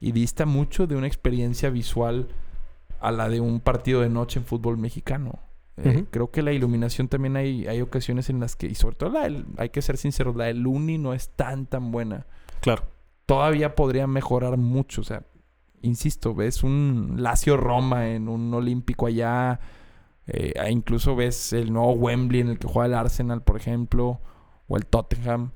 Y 0.00 0.12
dista 0.12 0.46
mucho 0.46 0.86
de 0.86 0.96
una 0.96 1.06
experiencia 1.06 1.68
visual 1.70 2.28
a 3.00 3.10
la 3.12 3.28
de 3.28 3.40
un 3.40 3.60
partido 3.60 4.00
de 4.00 4.08
noche 4.08 4.38
en 4.40 4.44
fútbol 4.46 4.78
mexicano. 4.78 5.38
Eh. 5.78 6.04
Creo 6.10 6.30
que 6.30 6.40
la 6.42 6.52
iluminación 6.52 7.06
también 7.08 7.36
hay, 7.36 7.66
hay 7.66 7.82
ocasiones 7.82 8.30
en 8.30 8.40
las 8.40 8.56
que, 8.56 8.66
y 8.66 8.74
sobre 8.74 8.96
todo 8.96 9.10
la 9.10 9.24
del- 9.24 9.44
hay 9.58 9.68
que 9.68 9.82
ser 9.82 9.98
sinceros, 9.98 10.34
la 10.34 10.44
del 10.46 10.66
Uni 10.66 10.96
no 10.96 11.12
es 11.12 11.28
tan 11.36 11.66
tan 11.66 11.92
buena 11.92 12.24
claro. 12.60 12.84
todavía 13.26 13.74
podría 13.74 14.06
mejorar 14.06 14.56
mucho. 14.56 15.02
O 15.02 15.04
sea, 15.04 15.24
insisto, 15.82 16.34
ves 16.34 16.62
un 16.62 17.16
Lazio 17.18 17.58
Roma 17.58 18.08
en 18.08 18.28
un 18.28 18.52
Olímpico 18.54 19.06
allá. 19.06 19.60
eh, 20.28 20.54
e 20.56 20.70
incluso 20.72 21.14
ves 21.14 21.52
el 21.52 21.72
nuevo 21.72 21.92
Wembley 21.92 22.40
en 22.40 22.48
el 22.48 22.58
que 22.58 22.66
juega 22.66 22.86
el 22.86 22.94
Arsenal, 22.94 23.42
por 23.42 23.56
ejemplo, 23.58 24.20
o 24.66 24.76
el 24.78 24.86
Tottenham. 24.86 25.50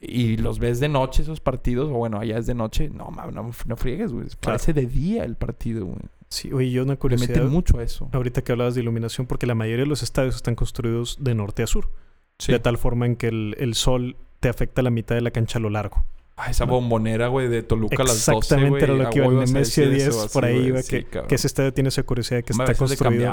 Y 0.00 0.36
los 0.36 0.58
ves 0.58 0.78
de 0.78 0.88
noche 0.90 1.22
esos 1.22 1.40
partidos, 1.40 1.88
o 1.90 1.94
bueno, 1.94 2.20
allá 2.20 2.36
es 2.38 2.46
de 2.46 2.54
noche. 2.54 2.90
No, 2.90 3.10
no, 3.10 3.50
no 3.66 3.76
friegues, 3.76 4.12
güey. 4.12 4.26
Parece 4.40 4.72
de 4.74 4.86
día 4.86 5.24
el 5.24 5.34
partido, 5.36 5.86
güey. 5.86 5.98
Sí, 6.28 6.52
oye, 6.52 6.70
yo 6.70 6.82
una 6.82 6.96
curiosidad 6.96 7.36
meten 7.36 7.48
mucho 7.50 7.78
a 7.78 7.82
eso. 7.82 8.08
ahorita 8.12 8.42
que 8.42 8.52
hablabas 8.52 8.74
de 8.74 8.80
iluminación, 8.80 9.26
porque 9.26 9.46
la 9.46 9.54
mayoría 9.54 9.84
de 9.84 9.88
los 9.88 10.02
estadios 10.02 10.34
están 10.36 10.54
construidos 10.56 11.18
de 11.20 11.34
norte 11.34 11.62
a 11.62 11.66
sur, 11.66 11.90
Sí. 12.38 12.52
de 12.52 12.58
tal 12.58 12.76
forma 12.78 13.06
en 13.06 13.16
que 13.16 13.28
el, 13.28 13.54
el 13.58 13.74
sol 13.74 14.16
te 14.40 14.48
afecta 14.48 14.82
la 14.82 14.90
mitad 14.90 15.14
de 15.14 15.20
la 15.22 15.30
cancha 15.30 15.58
a 15.58 15.62
lo 15.62 15.70
largo. 15.70 16.04
Ah, 16.38 16.50
esa 16.50 16.66
bombonera, 16.66 17.28
güey, 17.28 17.48
de 17.48 17.62
Toluca 17.62 18.02
a 18.02 18.04
las 18.04 18.26
12, 18.26 18.30
Exactamente 18.36 18.84
era 18.84 18.92
lo 18.94 19.08
que 19.08 19.18
iba. 19.20 19.28
Nemesio 19.28 19.88
decir 19.88 19.90
10, 19.90 20.08
eso, 20.08 20.28
por 20.34 20.44
ahí 20.44 20.66
iba, 20.66 20.82
que, 20.82 21.06
que 21.06 21.34
ese 21.34 21.46
estadio 21.46 21.72
tiene 21.72 21.88
esa 21.88 22.02
curiosidad 22.02 22.44
que 22.44 22.52
está 22.52 22.74
construido 22.74 23.32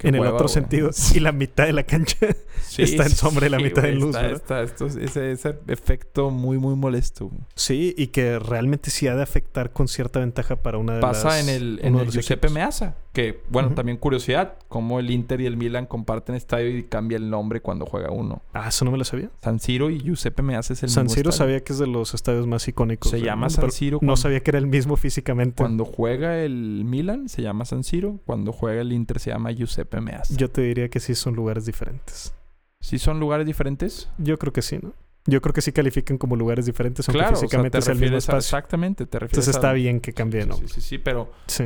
en 0.00 0.14
el 0.14 0.26
otro 0.26 0.46
sentido. 0.46 0.90
Y 1.14 1.20
la 1.20 1.32
mitad 1.32 1.66
de 1.66 1.72
la 1.72 1.82
cancha 1.82 2.16
está 2.78 3.02
en 3.02 3.10
sombra 3.10 3.46
y 3.46 3.50
la 3.50 3.58
mitad 3.58 3.84
en 3.86 3.98
luz, 3.98 4.14
está- 4.16 4.62
ese, 4.62 5.32
ese 5.32 5.58
efecto 5.66 6.30
muy, 6.30 6.58
muy 6.58 6.76
molesto. 6.76 7.32
Sí, 7.56 7.92
y 7.98 8.08
que 8.08 8.38
realmente 8.38 8.90
sí 8.90 9.08
ha 9.08 9.16
de 9.16 9.24
afectar 9.24 9.72
con 9.72 9.88
cierta 9.88 10.20
ventaja 10.20 10.54
para 10.62 10.78
una 10.78 10.94
de 10.94 11.00
Pasa 11.00 11.28
las... 11.28 11.48
en 11.48 11.48
el, 11.48 11.80
en 11.82 11.96
el 11.96 12.10
Giuseppe. 12.10 12.48
Meazza. 12.48 12.94
Que, 13.16 13.40
bueno, 13.48 13.72
también 13.72 13.96
curiosidad. 13.96 14.58
Cómo 14.68 14.98
el 15.00 15.10
Inter 15.10 15.40
y 15.40 15.46
el 15.46 15.56
Milan 15.56 15.86
comparten 15.86 16.34
estadio 16.34 16.68
y 16.76 16.82
cambia 16.82 17.16
el 17.16 17.30
nombre 17.30 17.62
cuando 17.62 17.86
juega 17.86 18.10
uno. 18.10 18.42
Ah, 18.52 18.68
eso 18.68 18.84
no 18.84 18.90
me 18.90 18.98
lo 18.98 19.04
sabía. 19.04 19.30
San 19.42 19.58
Siro 19.58 19.88
y 19.88 20.00
Giuseppe 20.00 20.42
Meazza 20.42 20.74
es 20.74 20.82
el 20.82 20.90
San 20.90 21.04
mismo 21.04 21.14
Siro 21.14 21.30
estadio. 21.30 21.46
sabía 21.48 21.64
que 21.64 21.72
es 21.72 21.78
de 21.78 21.86
los 21.86 22.12
estadios 22.12 22.46
más 22.46 22.68
icónicos. 22.68 23.10
Se 23.10 23.20
llama 23.22 23.46
mundo, 23.46 23.62
San 23.62 23.70
Siro 23.70 23.98
No 24.02 24.16
sabía 24.18 24.40
que 24.40 24.50
era 24.50 24.58
el 24.58 24.66
mismo 24.66 24.96
físicamente. 24.96 25.62
Cuando 25.62 25.86
juega 25.86 26.38
el 26.40 26.82
Milan 26.84 27.30
se 27.30 27.40
llama 27.40 27.64
San 27.64 27.84
Siro. 27.84 28.20
Cuando 28.26 28.52
juega 28.52 28.82
el 28.82 28.92
Inter 28.92 29.18
se 29.18 29.30
llama 29.30 29.50
Giuseppe 29.50 30.00
Meazza. 30.02 30.34
Yo 30.36 30.50
te 30.50 30.60
diría 30.60 30.90
que 30.90 31.00
sí 31.00 31.14
son 31.14 31.34
lugares 31.34 31.64
diferentes. 31.64 32.34
¿Sí 32.80 32.98
son 32.98 33.18
lugares 33.18 33.46
diferentes? 33.46 34.10
Yo 34.18 34.38
creo 34.38 34.52
que 34.52 34.60
sí, 34.60 34.78
¿no? 34.82 34.92
Yo 35.24 35.40
creo 35.40 35.54
que 35.54 35.62
sí 35.62 35.72
califican 35.72 36.18
como 36.18 36.36
lugares 36.36 36.66
diferentes, 36.66 37.08
aunque 37.08 37.18
claro, 37.18 37.32
o 37.32 37.36
sea, 37.40 37.48
físicamente 37.48 37.78
es 37.78 37.86
el 37.88 37.94
mismo 37.94 38.04
refieres 38.04 38.28
a... 38.28 38.32
espacio. 38.32 38.58
Exactamente, 38.58 39.06
te 39.06 39.18
refieres 39.18 39.48
Entonces 39.48 39.54
a- 39.56 39.58
está 39.58 39.72
bien 39.72 40.00
que 40.00 40.12
cambie 40.12 40.38
de 40.40 40.44
Sí, 40.44 40.48
nombre. 40.50 40.68
sí, 40.68 40.74
sí, 40.74 40.80
sí, 40.82 40.98
pero, 40.98 41.32
Sí. 41.46 41.64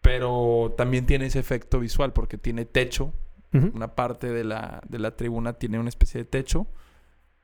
Pero 0.00 0.74
también 0.76 1.06
tiene 1.06 1.26
ese 1.26 1.38
efecto 1.38 1.80
visual 1.80 2.12
porque 2.12 2.38
tiene 2.38 2.64
techo. 2.64 3.12
Una 3.52 3.96
parte 3.96 4.28
de 4.32 4.44
la, 4.44 4.80
de 4.88 5.00
la 5.00 5.16
tribuna 5.16 5.54
tiene 5.54 5.80
una 5.80 5.88
especie 5.88 6.20
de 6.20 6.24
techo. 6.24 6.68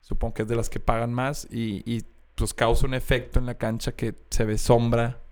Supongo 0.01 0.35
que 0.35 0.43
es 0.43 0.49
de 0.49 0.55
las 0.55 0.71
que 0.71 0.79
pagan 0.79 1.13
más. 1.13 1.49
Y, 1.51 1.83
y, 1.85 2.05
pues 2.37 2.55
causa 2.55 2.87
un 2.87 2.95
efecto 2.95 3.41
en 3.41 3.47
la 3.47 3.55
cancha 3.55 3.93
que 3.93 4.15
se 4.31 4.45
ve 4.45 4.57
sombra 4.57 5.23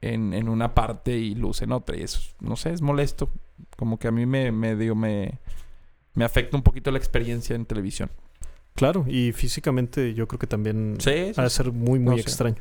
en, 0.00 0.32
en 0.34 0.48
una 0.48 0.72
parte 0.72 1.16
y 1.16 1.34
luz 1.34 1.62
en 1.62 1.72
otra. 1.72 1.96
Y 1.96 2.02
eso, 2.02 2.20
no 2.38 2.54
sé, 2.54 2.70
es 2.72 2.80
molesto. 2.80 3.28
Como 3.76 3.98
que 3.98 4.06
a 4.06 4.12
mí 4.12 4.24
me, 4.24 4.52
me, 4.52 4.76
digo, 4.76 4.94
me, 4.94 5.40
me 6.14 6.24
afecta 6.24 6.56
un 6.56 6.62
poquito 6.62 6.92
la 6.92 6.98
experiencia 6.98 7.56
en 7.56 7.66
televisión. 7.66 8.10
Claro, 8.74 9.04
y 9.08 9.32
físicamente 9.32 10.14
yo 10.14 10.28
creo 10.28 10.38
que 10.38 10.46
también 10.46 10.96
Sí, 11.00 11.10
sí, 11.10 11.32
ha 11.36 11.42
de 11.42 11.50
ser 11.50 11.72
muy, 11.72 11.98
muy 11.98 12.16
No 12.16 12.22
sé. 12.22 12.54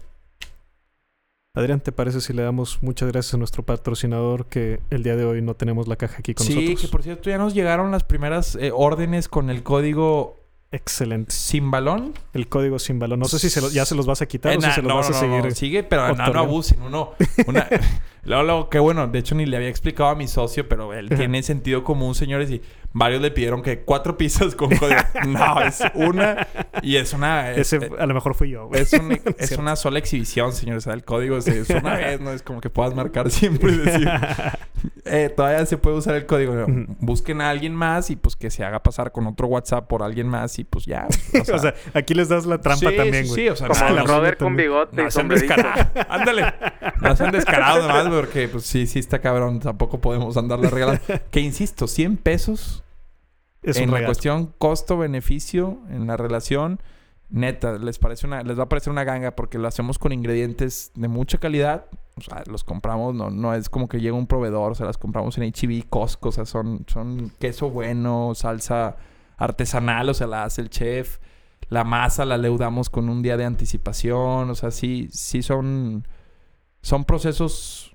Adrián, 1.56 1.80
¿te 1.80 1.92
parece 1.92 2.22
si 2.22 2.32
le 2.32 2.44
damos 2.44 2.78
muchas 2.84 3.12
gracias 3.12 3.34
a 3.34 3.38
nuestro 3.38 3.64
patrocinador 3.64 4.46
que 4.46 4.80
el 4.92 5.02
día 5.02 5.16
de 5.16 5.26
hoy 5.26 5.42
no 5.42 5.56
tenemos 5.56 5.88
la 5.88 5.96
caja 5.96 6.18
aquí 6.20 6.36
con 6.36 6.46
Sí, 6.46 6.54
nosotros? 6.54 6.82
que 6.82 6.88
por 6.90 7.02
cierto 7.04 7.30
ya 7.32 7.40
nos 7.40 7.56
llegaron 7.56 7.90
las 7.92 8.04
primeras 8.04 8.56
eh, 8.56 8.72
órdenes 8.74 9.28
con 9.28 9.50
el 9.50 9.64
código 9.64 10.38
Excelente. 10.72 11.32
sin 11.32 11.72
balón. 11.72 12.14
El 12.34 12.48
código 12.48 12.78
sin 12.78 13.00
balón. 13.00 13.20
No 13.20 13.26
sé 13.26 13.40
si 13.40 13.50
se 13.50 13.62
lo- 13.62 13.72
ya 13.72 13.84
se 13.86 13.96
los 13.96 14.06
vas 14.06 14.22
a 14.22 14.28
quitar 14.28 14.54
Eh, 14.54 14.58
o 14.58 14.62
si 14.62 14.68
na- 14.68 14.76
se 14.76 14.82
los 14.84 14.90
no, 14.90 14.96
vas 14.98 15.10
a 15.10 15.14
seguir. 15.14 15.44
no, 15.44 15.50
sigue, 15.52 15.82
pero 15.82 16.14
no, 16.16 16.24
abusen. 16.24 16.84
Uno, 16.84 17.14
una, 17.48 17.68
luego, 18.24 18.44
luego, 18.44 18.70
qué 18.70 18.80
bueno. 18.80 19.08
De 19.08 19.20
hecho, 19.20 19.36
ni 19.36 19.46
le 19.46 19.58
había 19.58 19.70
explicado 19.70 20.10
a 20.10 20.16
mi 20.16 20.28
socio, 20.28 20.68
pero 20.68 20.94
él 20.94 21.10
tiene 21.10 21.42
sentido 21.44 21.84
común, 21.84 22.16
señores. 22.16 22.50
Y 22.52 22.62
varios 22.94 23.22
le 23.22 23.32
pidieron 23.32 23.62
que 23.62 23.82
cuatro 23.82 24.18
pizzas 24.18 24.56
con 24.56 24.76
código. 24.76 25.00
no, 25.28 25.62
es 25.62 25.82
una. 25.94 26.48
Y 26.82 26.96
es 26.98 27.14
una. 27.14 27.52
Es, 27.52 27.74
Ese 27.74 27.90
a 28.00 28.06
lo 28.06 28.14
mejor 28.14 28.36
fui 28.36 28.50
yo. 28.50 28.68
güey. 28.68 28.82
es, 28.82 28.94
un- 28.94 29.20
es 29.38 29.52
una 29.58 29.76
sola 29.76 30.00
exhibición, 30.00 30.54
señores. 30.54 30.84
O 30.84 30.86
sea, 30.86 30.94
el 30.94 31.04
código 31.04 31.38
es, 31.38 31.48
es 31.48 31.70
una 31.70 31.96
vez, 31.98 32.20
¿no? 32.22 32.32
Es 32.32 32.42
como 32.44 32.62
que 32.62 32.70
puedas 32.70 32.94
marcar 32.96 33.30
siempre 33.32 33.72
y 33.72 33.78
decir. 33.80 34.10
eh, 35.06 35.32
todavía 35.36 35.66
se 35.66 35.78
puede 35.78 35.98
usar 35.98 36.16
el 36.16 36.26
código. 36.26 36.66
Busquen 37.00 37.42
a 37.42 37.50
alguien 37.50 37.74
más 37.76 38.10
y 38.10 38.16
pues 38.16 38.36
que 38.36 38.50
se 38.50 38.64
haga 38.64 38.82
pasar 38.84 39.12
con 39.12 39.28
otro 39.28 39.48
WhatsApp 39.48 39.88
por 39.88 40.04
alguien 40.04 40.28
más 40.28 40.58
y 40.60 40.64
pues 40.64 40.86
ya. 40.86 41.08
o 41.54 41.60
sea, 41.60 41.74
aquí 41.94 42.14
les 42.14 42.30
das 42.30 42.46
la 42.46 42.60
trampa 42.60 42.90
sí, 42.90 42.96
también, 42.96 43.26
sí, 43.26 43.30
güey. 43.30 43.42
sí, 43.44 43.50
o 43.50 43.56
sea, 43.56 43.68
Como 43.68 44.04
no- 44.06 44.38
con 44.38 44.56
bigote 44.56 44.96
no 45.02 45.08
y 45.08 45.12
sombrerito. 45.12 45.54
descarados. 45.56 45.88
Ándale. 46.10 46.54
No 47.02 47.16
sean 47.16 47.32
descarados 47.32 47.88
nomás 47.88 48.08
porque 48.20 48.50
pues 48.50 48.66
sí, 48.66 48.86
sí 48.86 49.00
está 49.00 49.20
cabrón. 49.20 49.62
Tampoco 49.62 50.02
podemos 50.02 50.36
andarle 50.36 50.70
regalando. 50.70 51.02
Que 51.32 51.40
insisto, 51.40 51.88
100 51.88 52.18
pesos 52.18 52.84
Es 53.62 53.78
en 53.78 53.92
la 53.92 54.04
cuestión 54.06 54.54
costo-beneficio 54.58 55.80
en 55.90 56.06
la 56.06 56.18
relación. 56.18 56.82
Neta, 57.30 57.78
les 57.78 57.98
parece 57.98 58.28
una, 58.28 58.42
les 58.42 58.60
va 58.60 58.64
a 58.64 58.70
parecer 58.70 58.92
una 58.92 59.06
ganga 59.06 59.38
porque 59.38 59.58
lo 59.58 59.70
hacemos 59.70 60.00
con 60.00 60.12
ingredientes 60.12 60.92
de 60.96 61.08
mucha 61.08 61.38
calidad. 61.38 61.86
O 62.18 62.22
sea, 62.22 62.44
los 62.48 62.66
compramos, 62.66 63.16
no, 63.16 63.30
no 63.30 63.54
es 63.54 63.70
como 63.70 63.88
que 63.88 64.02
llega 64.02 64.18
un 64.18 64.28
proveedor, 64.28 64.74
o 64.74 64.76
sea, 64.76 64.86
las 64.86 64.98
compramos 64.98 65.38
en 65.38 65.46
HB, 65.46 65.88
Costco, 65.88 66.30
o 66.30 66.32
sea, 66.34 66.46
son, 66.46 66.84
son 66.88 67.32
queso 67.40 67.70
bueno, 67.70 68.34
salsa 68.36 68.98
artesanal, 69.38 70.10
o 70.10 70.14
sea, 70.14 70.28
la 70.28 70.44
hace 70.44 70.62
el 70.62 70.70
chef. 70.70 71.20
La 71.70 71.86
masa 71.86 72.26
la 72.26 72.38
leudamos 72.38 72.90
con 72.90 73.08
un 73.08 73.22
día 73.22 73.38
de 73.38 73.46
anticipación, 73.46 74.50
o 74.50 74.56
sea, 74.56 74.72
sí, 74.72 75.08
sí 75.14 75.42
son, 75.42 76.06
son 76.82 77.06
procesos 77.06 77.89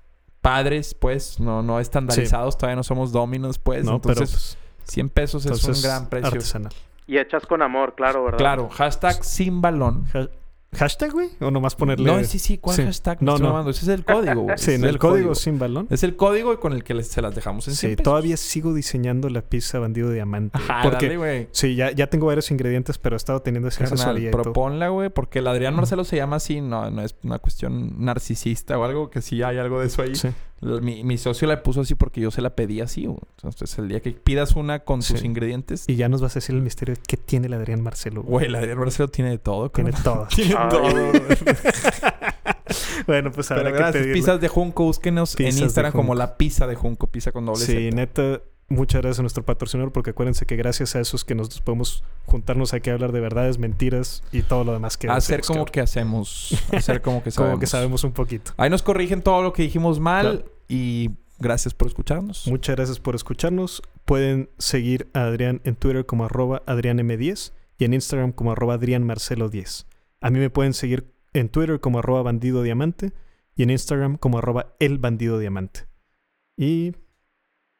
padres, 0.45 0.93
pues, 0.93 1.39
no, 1.39 1.63
no 1.63 1.79
estandarizados, 1.79 2.55
todavía 2.55 2.75
no 2.75 2.83
somos 2.83 3.11
dominos, 3.11 3.57
pues, 3.57 3.83
No, 3.83 3.99
pero 3.99 4.13
entonces 4.13 4.57
pues, 4.79 4.93
100 4.93 5.09
pesos 5.09 5.45
es 5.47 5.63
un 5.63 5.81
gran 5.81 6.07
precio. 6.07 6.27
artesanal. 6.27 6.71
Y 7.07 7.17
hechas 7.17 7.45
con 7.47 7.63
amor, 7.63 7.95
claro, 7.95 8.23
¿verdad? 8.25 8.37
Claro, 8.37 8.69
hashtag 8.69 9.23
sin 9.23 9.61
balón. 9.61 10.05
Ha- 10.75 10.79
¿Hashtag, 10.79 11.11
güey? 11.11 11.29
¿O 11.41 11.51
nomás 11.51 11.75
ponerle...? 11.75 12.05
No, 12.11 12.23
sí, 12.23 12.39
sí, 12.39 12.57
¿cuál 12.57 12.75
Sí. 12.75 12.83
hashtag? 12.83 13.21
No, 13.21 13.37
No. 13.37 13.69
Ese 13.69 13.81
es 13.81 13.87
el 13.87 14.03
código, 14.05 14.41
güey. 14.41 14.57
Sí, 14.57 14.71
en 14.73 14.83
es 14.83 14.89
el 14.89 14.97
código 14.99 15.33
sin 15.35 15.57
balón. 15.59 15.87
Es 15.89 16.03
el 16.03 16.15
código 16.15 16.59
con 16.59 16.73
el 16.73 16.83
que 16.83 16.93
les- 16.93 17.07
se 17.07 17.21
las 17.21 17.33
dejamos 17.35 17.67
en 17.67 17.75
100 17.75 17.91
Sí, 17.91 17.95
pesos. 17.95 18.03
todavía 18.03 18.37
sigo 18.37 18.73
diseñando 18.73 19.29
la 19.29 19.41
pizza 19.41 19.79
bandido 19.79 20.11
diamante. 20.11 20.57
Ajá, 20.57 20.81
porque 20.83 21.05
dale, 21.07 21.17
güey. 21.17 21.47
sí, 21.51 21.75
ya, 21.75 21.91
ya 21.91 22.07
tengo 22.07 22.25
varios 22.27 22.49
ingredientes, 22.51 22.97
pero 22.97 23.15
he 23.15 23.17
estado 23.17 23.41
teniendo 23.41 23.69
esa 23.69 23.83
asesoría 23.85 24.31
proponla, 24.31 24.89
güey, 24.89 25.09
porque 25.09 25.39
el 25.39 25.47
Adrián 25.47 25.75
Marcelo 25.75 26.03
se 26.03 26.15
llama 26.17 26.37
así, 26.37 26.61
no, 26.61 26.89
no 26.91 27.01
es 27.01 27.15
una 27.23 27.39
cuestión 27.39 28.03
narcisista 28.03 28.77
o 28.77 28.83
algo, 28.83 29.09
que 29.09 29.21
sí 29.21 29.41
hay 29.43 29.57
algo 29.57 29.79
de 29.79 29.87
eso 29.87 30.01
ahí. 30.01 30.15
Sí. 30.15 30.29
Mi, 30.81 31.03
mi 31.03 31.17
socio 31.17 31.47
la 31.47 31.61
puso 31.63 31.81
así 31.81 31.95
porque 31.95 32.21
yo 32.21 32.31
se 32.31 32.41
la 32.41 32.55
pedí 32.55 32.81
así, 32.81 33.05
güey. 33.05 33.19
Entonces, 33.37 33.77
el 33.77 33.87
día 33.87 33.99
que 33.99 34.11
pidas 34.11 34.55
una 34.55 34.79
con 34.79 35.01
sus 35.01 35.19
Sí. 35.21 35.25
ingredientes, 35.25 35.85
Y 35.87 35.95
ya 35.95 36.09
nos 36.09 36.21
vas 36.21 36.35
a 36.35 36.39
decir 36.39 36.55
el 36.55 36.61
misterio 36.61 36.95
de 36.95 37.01
qué 37.07 37.17
tiene 37.17 37.47
el 37.47 37.53
Adrián 37.53 37.81
Marcelo. 37.81 38.21
güey. 38.23 38.31
güey, 38.31 38.45
el 38.47 38.55
Adrián 38.55 38.79
Marcelo 38.79 39.09
tiene 39.09 39.31
de 39.31 39.37
todo, 39.37 39.69
Tiene 39.69 39.91
todo. 40.03 40.27
Tiene 40.35 40.55
Ay. 40.57 40.69
todo. 40.69 40.85
bueno, 43.07 43.31
pues 43.31 43.47
Pero 43.47 43.59
habrá 43.59 43.71
que 43.71 43.77
gracias, 43.77 43.93
pedirle. 44.01 44.13
pizzas 44.13 44.41
de 44.41 44.47
Junco, 44.47 44.83
búsquenos 44.85 45.35
Pizzas 45.35 45.57
en 45.57 45.63
Instagram 45.63 45.93
como 45.93 46.15
la 46.15 46.37
pizza 46.37 46.67
de 46.67 46.75
Junco, 46.75 47.07
pizza 47.07 47.31
con 47.31 47.45
doble 47.45 47.63
Sí, 47.65 47.73
Z. 47.89 47.95
neta, 47.95 48.41
muchas 48.67 49.01
gracias 49.01 49.19
a 49.19 49.23
nuestro 49.23 49.43
patrocinador 49.45 49.91
porque 49.93 50.11
acuérdense 50.11 50.45
que 50.45 50.55
gracias 50.55 50.95
a 50.95 50.99
eso 50.99 51.15
es 51.15 51.23
que 51.23 51.35
nos 51.35 51.61
podemos 51.61 52.03
juntarnos 52.25 52.73
aquí 52.73 52.89
a 52.89 52.93
hablar 52.93 53.11
de 53.11 53.19
verdades, 53.19 53.59
mentiras 53.59 54.23
y 54.31 54.41
todo 54.41 54.63
lo 54.63 54.73
demás 54.73 54.97
que 54.97 55.07
Hacer 55.07 55.41
como 55.41 55.65
que 55.65 55.81
hacemos. 55.81 56.55
Hacer 56.73 57.01
como 57.01 57.23
que 57.23 57.31
sabemos. 57.31 57.45
Como 57.55 57.59
que 57.59 57.67
sabemos 57.67 58.03
un 58.03 58.11
poquito. 58.11 58.51
Ahí 58.57 58.69
nos 58.71 58.81
corrigen 58.81 59.21
todo 59.21 59.43
lo 59.43 59.53
que 59.53 59.61
dijimos 59.63 59.99
mal. 59.99 60.39
Claro. 60.39 60.54
Y 60.67 61.11
gracias 61.39 61.73
por 61.73 61.87
escucharnos. 61.87 62.47
Muchas 62.47 62.75
gracias 62.75 62.99
por 62.99 63.15
escucharnos. 63.15 63.81
Pueden 64.05 64.49
seguir 64.57 65.09
a 65.13 65.23
Adrián 65.25 65.61
en 65.63 65.75
Twitter 65.75 66.05
como 66.05 66.25
arroba 66.25 66.63
AdriánM10 66.65 67.53
y 67.77 67.85
en 67.85 67.93
Instagram 67.93 68.31
como 68.31 68.51
arroba 68.51 68.79
AdriánMarcelo10. 68.79 69.85
A 70.21 70.29
mí 70.29 70.39
me 70.39 70.49
pueden 70.49 70.73
seguir 70.73 71.13
en 71.33 71.49
Twitter 71.49 71.79
como 71.79 71.99
arroba 71.99 72.23
Bandido 72.23 72.63
Diamante 72.63 73.11
y 73.55 73.63
en 73.63 73.69
Instagram 73.69 74.17
como 74.17 74.37
arroba 74.37 74.75
El 74.79 74.97
Bandido 74.97 75.39
Diamante. 75.39 75.87
Y 76.57 76.93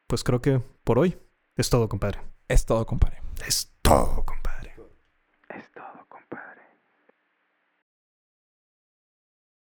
pues 0.06 0.22
creo 0.22 0.40
que 0.40 0.60
por 0.84 0.98
hoy 0.98 1.16
es 1.56 1.70
todo, 1.70 1.88
compadre. 1.88 2.20
Es 2.48 2.66
todo, 2.66 2.86
compadre. 2.86 3.22
Es 3.46 3.72
todo, 3.82 4.24
compadre. 4.24 4.45